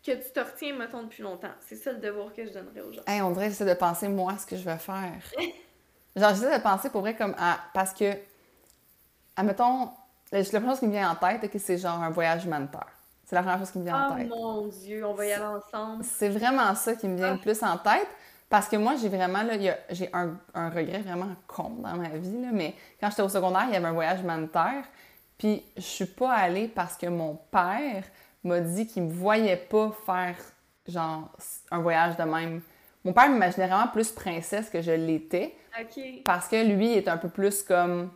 que 0.01 0.11
tu 0.13 0.31
te 0.31 0.39
retiens, 0.39 0.75
mettons, 0.77 1.03
depuis 1.03 1.23
longtemps. 1.23 1.53
C'est 1.59 1.75
ça 1.75 1.91
le 1.91 1.99
devoir 1.99 2.33
que 2.33 2.45
je 2.45 2.51
donnerais 2.53 2.81
aux 2.81 2.93
gens. 2.93 3.01
Hey, 3.05 3.21
on 3.21 3.31
dirait 3.31 3.49
j'essaie 3.49 3.65
de 3.65 3.73
penser, 3.77 4.07
moi, 4.07 4.37
ce 4.37 4.45
que 4.45 4.55
je 4.55 4.63
vais 4.63 4.77
faire. 4.77 5.21
Genre, 6.15 6.29
j'essaie 6.29 6.57
de 6.57 6.63
penser 6.63 6.89
pour 6.89 7.01
vrai 7.01 7.15
comme 7.15 7.35
à. 7.37 7.57
Parce 7.73 7.93
que, 7.93 8.13
admettons, 9.35 9.89
la 10.31 10.43
première 10.43 10.69
chose 10.71 10.79
qui 10.79 10.87
me 10.87 10.91
vient 10.91 11.11
en 11.11 11.15
tête, 11.15 11.43
ok, 11.43 11.59
c'est 11.59 11.77
genre 11.77 12.01
un 12.01 12.09
voyage 12.09 12.45
humanitaire. 12.45 12.87
C'est 13.25 13.35
la 13.35 13.41
première 13.43 13.59
chose 13.59 13.71
qui 13.71 13.79
me 13.79 13.83
vient 13.85 14.07
en 14.09 14.13
Oh 14.13 14.17
tête. 14.17 14.29
mon 14.29 14.67
Dieu, 14.67 15.05
on 15.05 15.13
va 15.13 15.25
y 15.25 15.31
aller 15.33 15.43
ensemble. 15.45 16.03
C'est 16.03 16.29
vraiment 16.29 16.73
ça 16.75 16.95
qui 16.95 17.07
me 17.07 17.15
vient 17.15 17.29
Ah. 17.29 17.33
le 17.33 17.39
plus 17.39 17.61
en 17.63 17.77
tête. 17.77 18.07
Parce 18.49 18.67
que 18.67 18.75
moi, 18.77 18.95
j'ai 18.99 19.09
vraiment, 19.09 19.43
là, 19.43 19.53
j'ai 19.91 20.09
un, 20.11 20.31
un 20.55 20.69
regret 20.71 21.01
vraiment 21.01 21.27
con 21.45 21.69
dans 21.83 21.95
ma 21.95 22.09
vie, 22.09 22.41
là, 22.41 22.47
mais 22.51 22.73
quand 22.99 23.11
j'étais 23.11 23.21
au 23.21 23.29
secondaire, 23.29 23.65
il 23.67 23.73
y 23.73 23.75
avait 23.75 23.85
un 23.85 23.91
voyage 23.93 24.21
humanitaire, 24.21 24.85
puis 25.37 25.63
je 25.77 25.81
suis 25.83 26.05
pas 26.07 26.33
allée 26.33 26.67
parce 26.67 26.97
que 26.97 27.05
mon 27.05 27.35
père 27.51 28.03
m'a 28.43 28.59
dit 28.61 28.87
qu'il 28.87 29.03
me 29.03 29.13
voyait 29.13 29.55
pas 29.55 29.91
faire, 30.03 30.35
genre, 30.87 31.29
un 31.69 31.77
voyage 31.79 32.17
de 32.17 32.23
même. 32.23 32.61
Mon 33.05 33.13
père 33.13 33.29
m'imaginait 33.29 33.67
vraiment 33.67 33.87
plus 33.87 34.11
princesse 34.11 34.69
que 34.69 34.81
je 34.81 34.91
l'étais, 34.91 35.55
parce 36.25 36.47
que 36.47 36.61
lui 36.65 36.93
est 36.93 37.07
un 37.07 37.17
peu 37.17 37.29
plus 37.29 37.63
comme, 37.63 38.11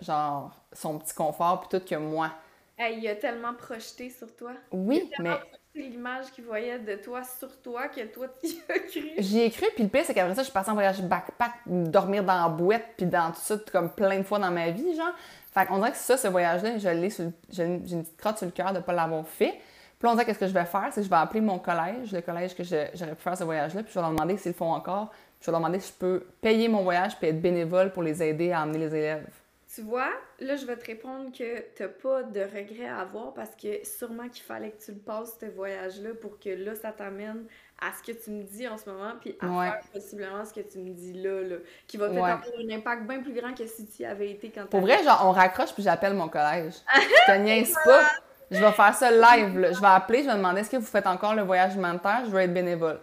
genre, 0.00 0.54
son 0.72 0.98
petit 0.98 1.14
confort, 1.14 1.60
puis 1.68 1.78
tout 1.78 1.84
que 1.84 1.94
moi. 1.96 2.30
Hey, 2.78 2.98
il 2.98 3.08
a 3.08 3.14
tellement 3.16 3.54
projeté 3.54 4.10
sur 4.10 4.34
toi. 4.36 4.52
Oui, 4.70 5.02
Il 5.10 5.14
a 5.14 5.22
mais 5.22 5.30
projeté 5.36 5.58
l'image 5.90 6.26
qu'il 6.32 6.44
voyait 6.44 6.78
de 6.78 6.94
toi 6.96 7.22
sur 7.24 7.60
toi 7.60 7.88
que 7.88 8.00
toi, 8.06 8.26
tu 8.40 8.48
y 8.48 8.62
as 8.70 8.78
cru. 8.78 9.10
J'y 9.18 9.40
ai 9.40 9.50
cru, 9.50 9.66
puis 9.74 9.84
le 9.84 9.90
pire, 9.90 10.02
c'est 10.06 10.14
qu'après 10.14 10.34
ça, 10.34 10.40
je 10.42 10.46
suis 10.46 10.52
passée 10.52 10.70
en 10.70 10.74
voyage 10.74 11.02
backpack, 11.02 11.52
dormir 11.66 12.24
dans 12.24 12.42
la 12.42 12.48
boîte, 12.48 12.84
puis 12.96 13.06
dans 13.06 13.30
tout 13.32 13.40
ça, 13.40 13.56
comme 13.70 13.90
plein 13.90 14.18
de 14.18 14.22
fois 14.22 14.38
dans 14.38 14.50
ma 14.50 14.70
vie, 14.70 14.94
genre. 14.94 15.12
Fait 15.52 15.66
qu'on 15.66 15.76
dirait 15.78 15.92
que 15.92 15.96
ça, 15.98 16.16
ce 16.18 16.28
voyage-là, 16.28 16.76
je 16.78 16.88
l'ai 16.88 17.08
sur 17.10 17.24
le- 17.24 17.32
j'ai 17.50 17.64
une 17.64 17.82
petite 17.82 18.16
crotte 18.18 18.36
sur 18.38 18.46
le 18.46 18.52
cœur 18.52 18.72
de 18.72 18.78
ne 18.78 18.82
pas 18.82 18.92
l'avoir 18.92 19.26
fait. 19.26 19.58
Puis 19.98 20.08
on 20.08 20.12
dirait 20.12 20.26
que 20.26 20.34
ce 20.34 20.38
que 20.38 20.46
je 20.46 20.52
vais 20.52 20.64
faire, 20.66 20.88
c'est 20.90 21.00
que 21.00 21.04
je 21.06 21.10
vais 21.10 21.16
appeler 21.16 21.40
mon 21.40 21.58
collège, 21.58 22.12
le 22.12 22.20
collège 22.20 22.54
que 22.54 22.62
j'aurais 22.64 23.14
pu 23.14 23.22
faire 23.22 23.36
ce 23.36 23.44
voyage-là, 23.44 23.82
puis 23.82 23.92
je 23.92 23.98
vais 23.98 24.02
leur 24.02 24.10
demander 24.10 24.36
s'ils 24.36 24.52
le 24.52 24.56
font 24.56 24.72
encore. 24.72 25.08
Puis 25.10 25.18
je 25.40 25.46
vais 25.46 25.52
leur 25.52 25.60
demander 25.60 25.80
si 25.80 25.92
je 25.92 25.98
peux 25.98 26.26
payer 26.40 26.68
mon 26.68 26.82
voyage 26.82 27.16
puis 27.18 27.28
être 27.28 27.40
bénévole 27.40 27.92
pour 27.92 28.02
les 28.02 28.22
aider 28.22 28.52
à 28.52 28.62
emmener 28.62 28.78
les 28.78 28.94
élèves. 28.94 29.26
Tu 29.74 29.82
vois, 29.82 30.08
là, 30.40 30.56
je 30.56 30.64
vais 30.64 30.76
te 30.76 30.86
répondre 30.86 31.30
que 31.36 31.60
t'as 31.76 31.88
pas 31.88 32.22
de 32.22 32.40
regrets 32.40 32.88
à 32.88 33.00
avoir 33.00 33.34
parce 33.34 33.50
que 33.60 33.84
sûrement 33.84 34.28
qu'il 34.28 34.42
fallait 34.42 34.70
que 34.70 34.82
tu 34.82 34.92
le 34.92 34.98
passes, 34.98 35.36
ce 35.38 35.46
voyage-là, 35.46 36.10
pour 36.20 36.38
que 36.38 36.48
là, 36.48 36.74
ça 36.74 36.92
t'amène 36.92 37.44
à 37.82 37.88
ce 37.92 38.02
que 38.10 38.16
tu 38.16 38.30
me 38.30 38.42
dis 38.42 38.66
en 38.66 38.78
ce 38.78 38.88
moment, 38.88 39.12
puis 39.20 39.36
à 39.40 39.46
Ouais. 39.46 39.66
faire 39.66 39.80
possiblement 39.92 40.44
ce 40.46 40.54
que 40.54 40.60
tu 40.60 40.78
me 40.78 40.94
dis 40.94 41.12
là, 41.14 41.42
là 41.42 41.56
qui 41.86 41.98
va 41.98 42.08
peut-être 42.08 42.22
Ouais. 42.24 42.30
avoir 42.30 42.46
un 42.58 42.74
impact 42.74 43.02
bien 43.02 43.20
plus 43.20 43.34
grand 43.34 43.52
que 43.54 43.66
si 43.66 43.86
tu 43.86 44.02
y 44.02 44.06
avais 44.06 44.30
été 44.30 44.50
quand 44.50 44.64
Pour 44.66 44.80
vrai, 44.80 45.02
genre, 45.04 45.22
on 45.26 45.32
raccroche 45.32 45.74
puis 45.74 45.82
j'appelle 45.82 46.14
mon 46.14 46.28
collège. 46.28 46.74
Je 46.94 47.32
te 47.32 47.36
niaise 47.38 47.74
pas. 47.84 48.02
Je 48.50 48.60
vais 48.64 48.72
faire 48.72 48.94
ça 48.94 49.10
live, 49.10 49.58
là. 49.58 49.72
Je 49.72 49.80
vais 49.80 49.86
appeler, 49.86 50.22
je 50.22 50.28
vais 50.28 50.34
demander 50.36 50.60
est-ce 50.60 50.70
que 50.70 50.76
vous 50.76 50.86
faites 50.86 51.06
encore 51.06 51.34
le 51.34 51.42
voyage 51.42 51.74
humanitaire? 51.74 52.22
Je 52.26 52.30
veux 52.30 52.40
être 52.40 52.54
bénévole. 52.54 53.00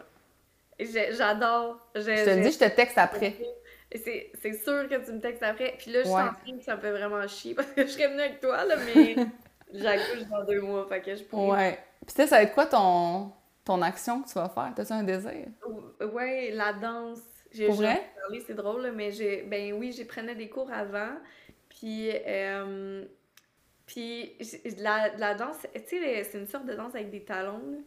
J'adore. 0.79 1.79
Je 1.95 2.01
te 2.01 2.29
le 2.35 2.41
dis, 2.43 2.51
je 2.51 2.59
te 2.59 2.69
texte 2.69 2.97
après. 2.97 3.35
C'est 3.93 4.53
sûr 4.63 4.87
que 4.89 5.05
tu 5.05 5.11
me 5.11 5.19
textes 5.19 5.43
après. 5.43 5.75
Puis 5.77 5.91
là, 5.91 5.99
je 5.99 6.05
suis 6.07 6.13
Ouais. 6.15 6.21
en 6.21 6.33
train 6.33 6.57
que 6.57 6.63
ça 6.63 6.75
me 6.75 6.81
fait 6.81 6.91
vraiment 6.91 7.27
chier 7.27 7.53
parce 7.53 7.67
que 7.69 7.83
je 7.83 7.87
serais 7.91 8.07
venue 8.07 8.21
avec 8.21 8.39
toi, 8.39 8.63
là, 8.65 8.75
mais 8.95 9.15
j'accouche 9.73 10.25
dans 10.29 10.43
deux 10.45 10.61
mois, 10.61 10.85
fait 10.87 11.01
que 11.01 11.15
je 11.15 11.23
pourrais... 11.23 11.57
Ouais. 11.57 11.79
Puis 12.05 12.15
tu 12.15 12.21
sais, 12.21 12.27
ça 12.27 12.37
va 12.37 12.43
être 12.43 12.53
quoi 12.53 12.65
ton, 12.65 13.31
ton 13.63 13.81
action 13.81 14.21
que 14.23 14.27
tu 14.29 14.33
vas 14.35 14.49
faire? 14.49 14.71
T'as-tu 14.75 14.93
un 14.93 15.03
désir? 15.03 15.45
Ouais, 16.11 16.51
la 16.51 16.73
danse. 16.73 17.19
J'ai 17.51 17.67
vrai? 17.67 18.01
parlé, 18.19 18.43
c'est 18.45 18.55
drôle, 18.55 18.91
mais 18.95 19.11
j'ai 19.11 19.43
ben 19.43 19.73
oui, 19.73 19.91
j'ai 19.95 20.05
prenais 20.05 20.33
des 20.33 20.49
cours 20.49 20.71
avant. 20.73 21.11
Puis 21.69 22.09
euh, 22.25 23.05
puis 23.85 24.37
la, 24.77 25.15
la 25.17 25.33
danse, 25.35 25.57
tu 25.73 25.99
sais, 25.99 26.23
c'est 26.23 26.37
une 26.37 26.47
sorte 26.47 26.65
de 26.65 26.73
danse 26.73 26.95
avec 26.95 27.09
des 27.09 27.23
talons. 27.23 27.83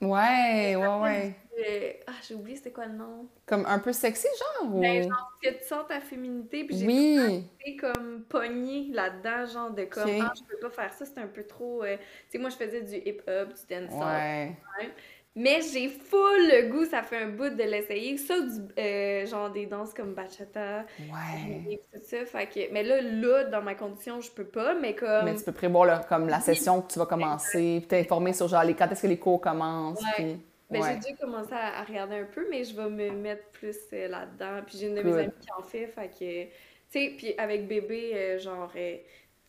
Ouais, 0.00 0.76
ouais, 0.76 1.00
ouais. 1.00 1.34
Euh, 1.56 1.92
ah, 2.08 2.12
j'ai 2.26 2.34
oublié 2.34 2.56
c'était 2.56 2.72
quoi 2.72 2.86
le 2.86 2.94
nom. 2.94 3.28
Comme 3.46 3.64
un 3.64 3.78
peu 3.78 3.92
sexy, 3.92 4.26
genre? 4.38 4.74
Ou... 4.74 4.80
Ben, 4.80 5.04
genre 5.04 5.32
que 5.40 5.48
tu 5.50 5.64
sens 5.64 5.86
ta 5.86 6.00
féminité, 6.00 6.64
puis 6.64 6.76
j'ai 6.76 6.86
oui. 6.86 7.46
été 7.60 7.76
comme 7.76 8.24
pognée 8.24 8.88
là-dedans, 8.92 9.46
genre 9.46 9.70
de 9.70 9.84
comme 9.84 10.10
ah, 10.20 10.32
je 10.36 10.42
peux 10.42 10.58
pas 10.58 10.70
faire 10.70 10.92
ça, 10.92 11.06
c'est 11.06 11.18
un 11.18 11.28
peu 11.28 11.44
trop. 11.44 11.84
euh, 11.84 11.96
Tu 11.96 12.04
sais, 12.30 12.38
moi 12.38 12.50
je 12.50 12.56
faisais 12.56 12.82
du 12.82 12.96
hip-hop, 12.96 13.48
du 13.54 13.74
dancehall. 13.74 14.48
Ouais. 14.78 14.90
Mais 15.36 15.60
j'ai 15.62 15.88
full 15.88 16.48
le 16.48 16.70
goût, 16.70 16.84
ça 16.84 17.02
fait 17.02 17.16
un 17.16 17.28
bout 17.28 17.48
de 17.50 17.62
l'essayer. 17.64 18.16
Ça, 18.18 18.40
du, 18.40 18.60
euh, 18.78 19.26
genre 19.26 19.50
des 19.50 19.66
danses 19.66 19.92
comme 19.92 20.14
bachata, 20.14 20.84
Ouais. 21.00 21.72
et 21.72 21.78
tout 21.92 22.00
ça. 22.02 22.24
Fait 22.24 22.46
que, 22.46 22.72
mais 22.72 22.84
là, 22.84 23.00
là, 23.02 23.44
dans 23.44 23.62
ma 23.62 23.74
condition, 23.74 24.20
je 24.20 24.30
peux 24.30 24.46
pas, 24.46 24.74
mais 24.74 24.94
comme. 24.94 25.24
Mais 25.24 25.34
tu 25.34 25.42
peux 25.42 25.52
prévoir 25.52 25.86
là, 25.86 26.06
comme 26.08 26.28
la 26.28 26.40
session 26.40 26.82
que 26.82 26.92
tu 26.92 26.98
vas 27.00 27.06
commencer, 27.06 27.78
puis 27.80 27.88
t'informer 27.88 28.32
sur 28.32 28.46
genre 28.46 28.62
les, 28.62 28.74
quand 28.74 28.88
est-ce 28.90 29.02
que 29.02 29.08
les 29.08 29.18
cours 29.18 29.40
commencent. 29.40 30.00
Ouais. 30.00 30.10
Puis... 30.14 30.40
Ben, 30.70 30.80
ouais. 30.80 30.98
j'ai 31.04 31.10
dû 31.12 31.16
commencer 31.18 31.52
à, 31.52 31.80
à 31.80 31.84
regarder 31.84 32.16
un 32.16 32.24
peu, 32.24 32.46
mais 32.50 32.64
je 32.64 32.74
vais 32.74 32.88
me 32.88 33.10
mettre 33.10 33.44
plus 33.50 33.76
euh, 33.92 34.08
là-dedans. 34.08 34.62
Puis 34.66 34.78
j'ai 34.78 34.86
une 34.86 34.94
de 34.94 35.02
mes 35.02 35.12
amies 35.12 35.32
qui 35.40 35.48
en 35.58 35.62
fait, 35.62 35.86
fait 35.88 36.08
que... 36.08 36.44
Tu 36.90 37.00
sais, 37.00 37.14
puis 37.16 37.34
avec 37.38 37.66
bébé, 37.66 38.12
euh, 38.14 38.38
genre, 38.38 38.70
euh, 38.76 38.96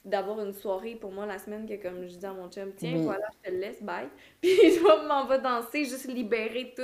d'avoir 0.05 0.39
une 0.39 0.53
soirée 0.53 0.95
pour 0.95 1.11
moi 1.11 1.25
la 1.25 1.39
semaine 1.39 1.67
que, 1.67 1.81
comme 1.81 2.07
je 2.07 2.15
dis 2.15 2.25
à 2.25 2.31
mon 2.31 2.49
chum, 2.49 2.71
tiens, 2.77 2.95
voilà, 3.01 3.25
je 3.43 3.49
te 3.49 3.53
le 3.53 3.59
laisse, 3.61 3.81
bye. 3.83 4.07
Puis 4.41 4.55
je 4.55 4.79
vais 4.83 5.07
m'en 5.07 5.25
va 5.25 5.37
danser, 5.39 5.83
juste 5.85 6.05
libérer 6.07 6.73
tout, 6.75 6.83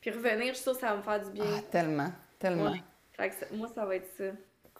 puis 0.00 0.10
revenir, 0.10 0.48
je 0.48 0.54
suis 0.54 0.62
sûre 0.62 0.72
que 0.72 0.80
ça 0.80 0.88
va 0.92 0.96
me 0.96 1.02
faire 1.02 1.22
du 1.24 1.30
bien. 1.30 1.44
Ah, 1.46 1.60
tellement, 1.70 2.10
tellement. 2.38 2.70
Ouais. 2.72 2.82
Fait 3.12 3.28
que 3.28 3.34
ça- 3.34 3.46
moi, 3.52 3.68
ça 3.74 3.84
va 3.84 3.96
être 3.96 4.08
ça. 4.16 4.24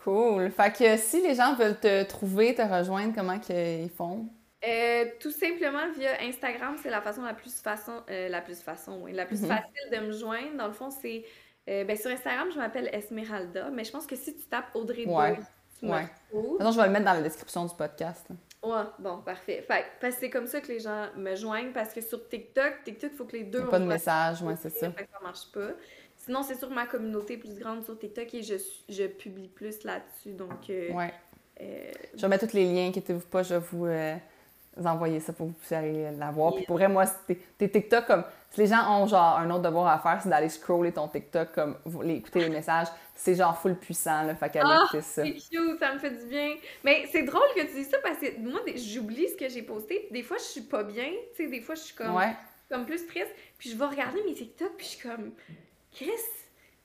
Cool. 0.03 0.51
Fait 0.51 0.73
que 0.77 0.97
si 0.97 1.21
les 1.23 1.35
gens 1.35 1.55
veulent 1.55 1.79
te 1.79 2.03
trouver, 2.05 2.55
te 2.55 2.63
rejoindre, 2.63 3.15
comment 3.15 3.39
qu'ils 3.39 3.91
font? 3.91 4.27
Euh, 4.67 5.05
tout 5.21 5.31
simplement 5.31 5.91
via 5.97 6.21
Instagram, 6.23 6.77
c'est 6.83 6.91
la 6.91 7.01
façon 7.03 7.23
la 7.23 7.35
plus 7.35 7.61
façon, 7.61 8.03
euh, 8.11 8.29
la 8.29 8.41
plus 8.41 8.61
façon, 8.63 9.01
oui, 9.03 9.13
la 9.13 9.27
plus 9.27 9.43
Mhm. 9.43 9.49
facile 9.49 9.91
de 9.93 9.99
me 10.07 10.13
joindre. 10.13 10.57
Dans 10.57 10.67
le 10.69 10.73
fond, 10.73 10.91
c'est 10.91 11.25
euh, 11.69 11.85
ben, 11.85 11.97
sur 11.97 12.11
Instagram, 12.11 12.49
je 12.53 12.59
m'appelle 12.59 12.89
Esmeralda, 12.93 13.71
mais 13.71 13.85
je 13.85 13.93
pense 13.93 14.07
que 14.07 14.17
si 14.17 14.35
tu 14.35 14.45
tapes 14.47 14.71
Audrey 14.75 15.05
Ouais. 15.07 15.35
Boy, 15.37 15.37
tu 15.83 15.91
Ouais. 15.91 16.03
me 16.33 16.37
retrouves. 16.39 16.61
Attends, 16.61 16.73
je 16.73 16.81
vais 16.81 16.87
le 16.87 16.93
mettre 16.93 17.05
dans 17.05 17.13
la 17.15 17.23
description 17.23 17.65
du 17.65 17.75
podcast. 17.75 18.27
Ouais, 18.63 18.83
bon, 18.99 19.19
parfait. 19.23 19.65
Fait, 19.67 19.83
que- 19.83 20.01
parce 20.01 20.15
que 20.15 20.21
c'est 20.21 20.31
comme 20.31 20.47
ça 20.47 20.61
que 20.61 20.69
les 20.69 20.79
gens 20.81 21.09
me 21.17 21.35
joignent 21.35 21.73
parce 21.73 21.93
que 21.93 22.01
sur 22.01 22.29
TikTok, 22.29 22.85
TikTok, 22.85 23.11
il 23.13 23.17
faut 23.17 23.25
que 23.25 23.37
les 23.37 23.43
deux 23.45 23.59
Il 23.59 23.65
y 23.65 23.69
a 23.69 23.71
pas 23.71 23.79
de 23.81 23.85
message, 23.87 24.41
ouais, 24.43 24.55
c'est 24.61 24.71
ça. 24.71 24.91
Fait 24.93 25.05
que 25.05 25.11
ça 25.13 25.19
marche 25.23 25.51
pas. 25.53 25.71
Sinon, 26.17 26.43
c'est 26.45 26.55
sur 26.55 26.71
ma 26.71 26.87
communauté 26.87 27.37
plus 27.37 27.59
grande 27.59 27.83
sur 27.85 27.99
TikTok 27.99 28.33
et 28.35 28.43
je, 28.45 28.55
je 28.89 29.05
publie 29.09 29.49
plus 29.49 29.83
là-dessus. 29.83 30.33
Donc, 30.35 30.71
euh, 30.71 30.93
Ouais. 30.93 31.13
euh, 31.61 31.91
Je 32.15 32.21
vais 32.23 32.29
mettre 32.29 32.47
tous 32.47 32.55
les 32.55 32.65
liens, 32.73 32.87
inquiétez-vous 32.89 33.27
pas, 33.27 33.43
je 33.43 33.57
vous, 33.57 33.87
euh, 33.87 34.15
vous 34.15 34.21
envoyer 34.85 35.21
ça 35.21 35.33
pour 35.33 35.47
que 35.47 35.53
vous 35.53 35.59
puissiez 35.59 36.11
la 36.19 36.31
voir. 36.31 36.55
Puis 36.55 36.65
pour 36.65 36.77
vrai, 36.77 36.89
moi, 36.89 37.05
tes, 37.59 37.71
TikTok, 37.71 38.07
comme, 38.07 38.25
si 38.51 38.61
les 38.61 38.67
gens 38.67 39.01
ont 39.01 39.07
genre 39.07 39.39
un 39.39 39.51
autre 39.51 39.63
devoir 39.63 39.87
à 39.89 39.99
faire, 39.99 40.21
c'est 40.23 40.29
d'aller 40.29 40.49
scroller 40.49 40.93
ton 40.93 41.09
TikTok, 41.09 41.53
comme, 41.53 41.77
les, 42.03 42.15
écouter 42.15 42.41
les 42.41 42.49
messages. 42.51 42.89
C'est 43.15 43.35
genre 43.35 43.57
full 43.59 43.77
puissant, 43.77 44.23
là, 44.23 44.35
fait 44.35 44.51
qu'allez 44.51 44.71
Ah, 44.71 44.83
écouter 44.85 45.03
ça. 45.03 45.23
C'est 45.25 45.33
cute, 45.33 45.79
ça 45.79 45.93
me 45.95 45.99
fait 45.99 46.11
du 46.11 46.27
bien. 46.27 46.55
Mais 46.85 47.07
c'est 47.13 47.23
drôle 47.23 47.43
que 47.55 47.61
tu 47.61 47.75
dis 47.75 47.85
ça 47.85 47.99
parce 48.03 48.19
que 48.19 48.39
moi, 48.41 48.61
j'oublie 48.75 49.29
ce 49.29 49.37
que 49.37 49.49
j'ai 49.49 49.63
posté. 49.63 50.09
Des 50.11 50.23
fois, 50.23 50.39
je 50.39 50.45
suis 50.45 50.63
pas 50.63 50.83
bien. 50.83 51.11
Tu 51.37 51.45
sais, 51.45 51.51
des 51.51 51.61
fois, 51.61 51.75
je 51.75 51.81
suis 51.83 51.95
comme, 51.95 52.15
Ouais. 52.15 52.35
comme 52.71 52.85
plus 52.87 53.07
triste. 53.07 53.31
Puis 53.59 53.71
je 53.71 53.77
vais 53.77 53.85
regarder 53.87 54.23
mes 54.25 54.35
TikTok, 54.35 54.73
puis 54.77 54.87
je 54.87 54.91
suis 54.93 55.09
comme, 55.09 55.33
Chris, 55.93 56.11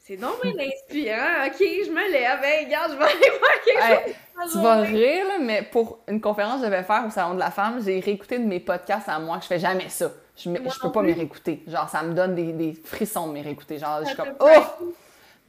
c'est 0.07 0.17
donc 0.17 0.41
bien 0.41 0.53
inspirant. 0.65 1.45
Ok, 1.47 1.57
je 1.59 1.91
me 1.91 2.11
lève. 2.11 2.39
Hey, 2.43 2.65
regarde, 2.65 2.93
je 2.93 2.97
vais 2.97 3.03
aller 3.03 3.13
faire 3.19 3.63
quelque 3.65 4.07
Hey, 4.07 4.15
chose. 4.41 4.51
tu 4.53 4.57
vas 4.59 4.75
rire, 4.77 5.27
là, 5.27 5.33
mais 5.41 5.61
pour 5.63 5.99
une 6.07 6.21
conférence 6.21 6.59
que 6.61 6.65
je 6.67 6.71
vais 6.71 6.83
faire 6.83 7.03
au 7.05 7.09
Salon 7.09 7.33
de 7.33 7.39
la 7.39 7.51
Femme, 7.51 7.81
j'ai 7.83 7.99
réécouté 7.99 8.39
de 8.39 8.45
mes 8.45 8.59
podcasts 8.59 9.09
à 9.09 9.19
moi. 9.19 9.39
Je 9.41 9.47
fais 9.47 9.59
jamais 9.59 9.89
ça. 9.89 10.11
Je, 10.37 10.49
me- 10.49 10.57
je 10.57 10.79
peux 10.79 10.91
pas 10.91 11.01
me 11.01 11.13
réécouter. 11.13 11.63
Genre, 11.67 11.89
ça 11.89 12.03
me 12.03 12.13
donne 12.13 12.35
des, 12.35 12.53
des 12.53 12.73
frissons 12.85 13.27
de 13.27 13.37
me 13.37 13.43
réécouter. 13.43 13.77
Genre, 13.79 13.99
je 14.01 14.05
suis 14.07 14.15
comme, 14.15 14.27
te 14.37 14.43
oh! 14.43 14.63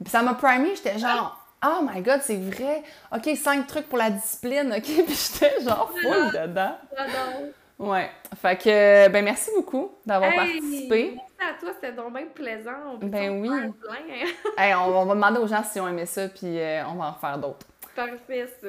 Puis 0.03 0.09
ça 0.09 0.21
m'a 0.21 0.33
primé, 0.33 0.75
j'étais 0.75 0.97
genre, 0.97 1.37
oh 1.65 1.81
my 1.83 2.01
god, 2.01 2.21
c'est 2.23 2.37
vrai. 2.37 2.83
Ok, 3.15 3.29
cinq 3.37 3.67
trucs 3.67 3.87
pour 3.87 3.97
la 3.97 4.09
discipline, 4.09 4.73
ok. 4.75 4.83
Puis 5.05 5.29
j'étais 5.33 5.61
genre 5.61 5.91
full 5.91 6.31
dedans. 6.31 6.75
Ouais. 7.77 8.09
Fait 8.41 8.57
que, 8.57 9.07
ben 9.09 9.23
merci 9.23 9.51
beaucoup 9.55 9.91
d'avoir 10.05 10.31
Hey, 10.31 10.37
participé. 10.37 11.17
À 11.41 11.53
toi, 11.59 11.69
c'était 11.73 11.93
donc 11.93 12.13
bien 12.13 12.25
plaisant. 12.33 12.71
On 12.93 12.99
peut 12.99 13.07
Ben 13.07 13.41
oui. 13.41 13.49
faire 13.49 13.71
plein, 13.73 14.13
hein? 14.13 14.27
Hey, 14.57 14.73
on, 14.75 14.97
on 14.97 15.05
va 15.05 15.15
demander 15.15 15.39
aux 15.39 15.47
gens 15.47 15.63
si 15.63 15.79
ont 15.79 15.87
aimé 15.87 16.05
ça, 16.05 16.27
puis 16.27 16.59
euh, 16.59 16.83
on 16.87 16.95
va 16.95 17.05
en 17.09 17.13
faire 17.13 17.37
d'autres. 17.37 17.65
Parfait, 17.95 18.47
ça. 18.61 18.67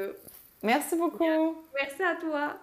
Merci 0.63 0.97
beaucoup. 0.97 1.57
Merci 1.75 2.03
à 2.03 2.15
toi. 2.17 2.57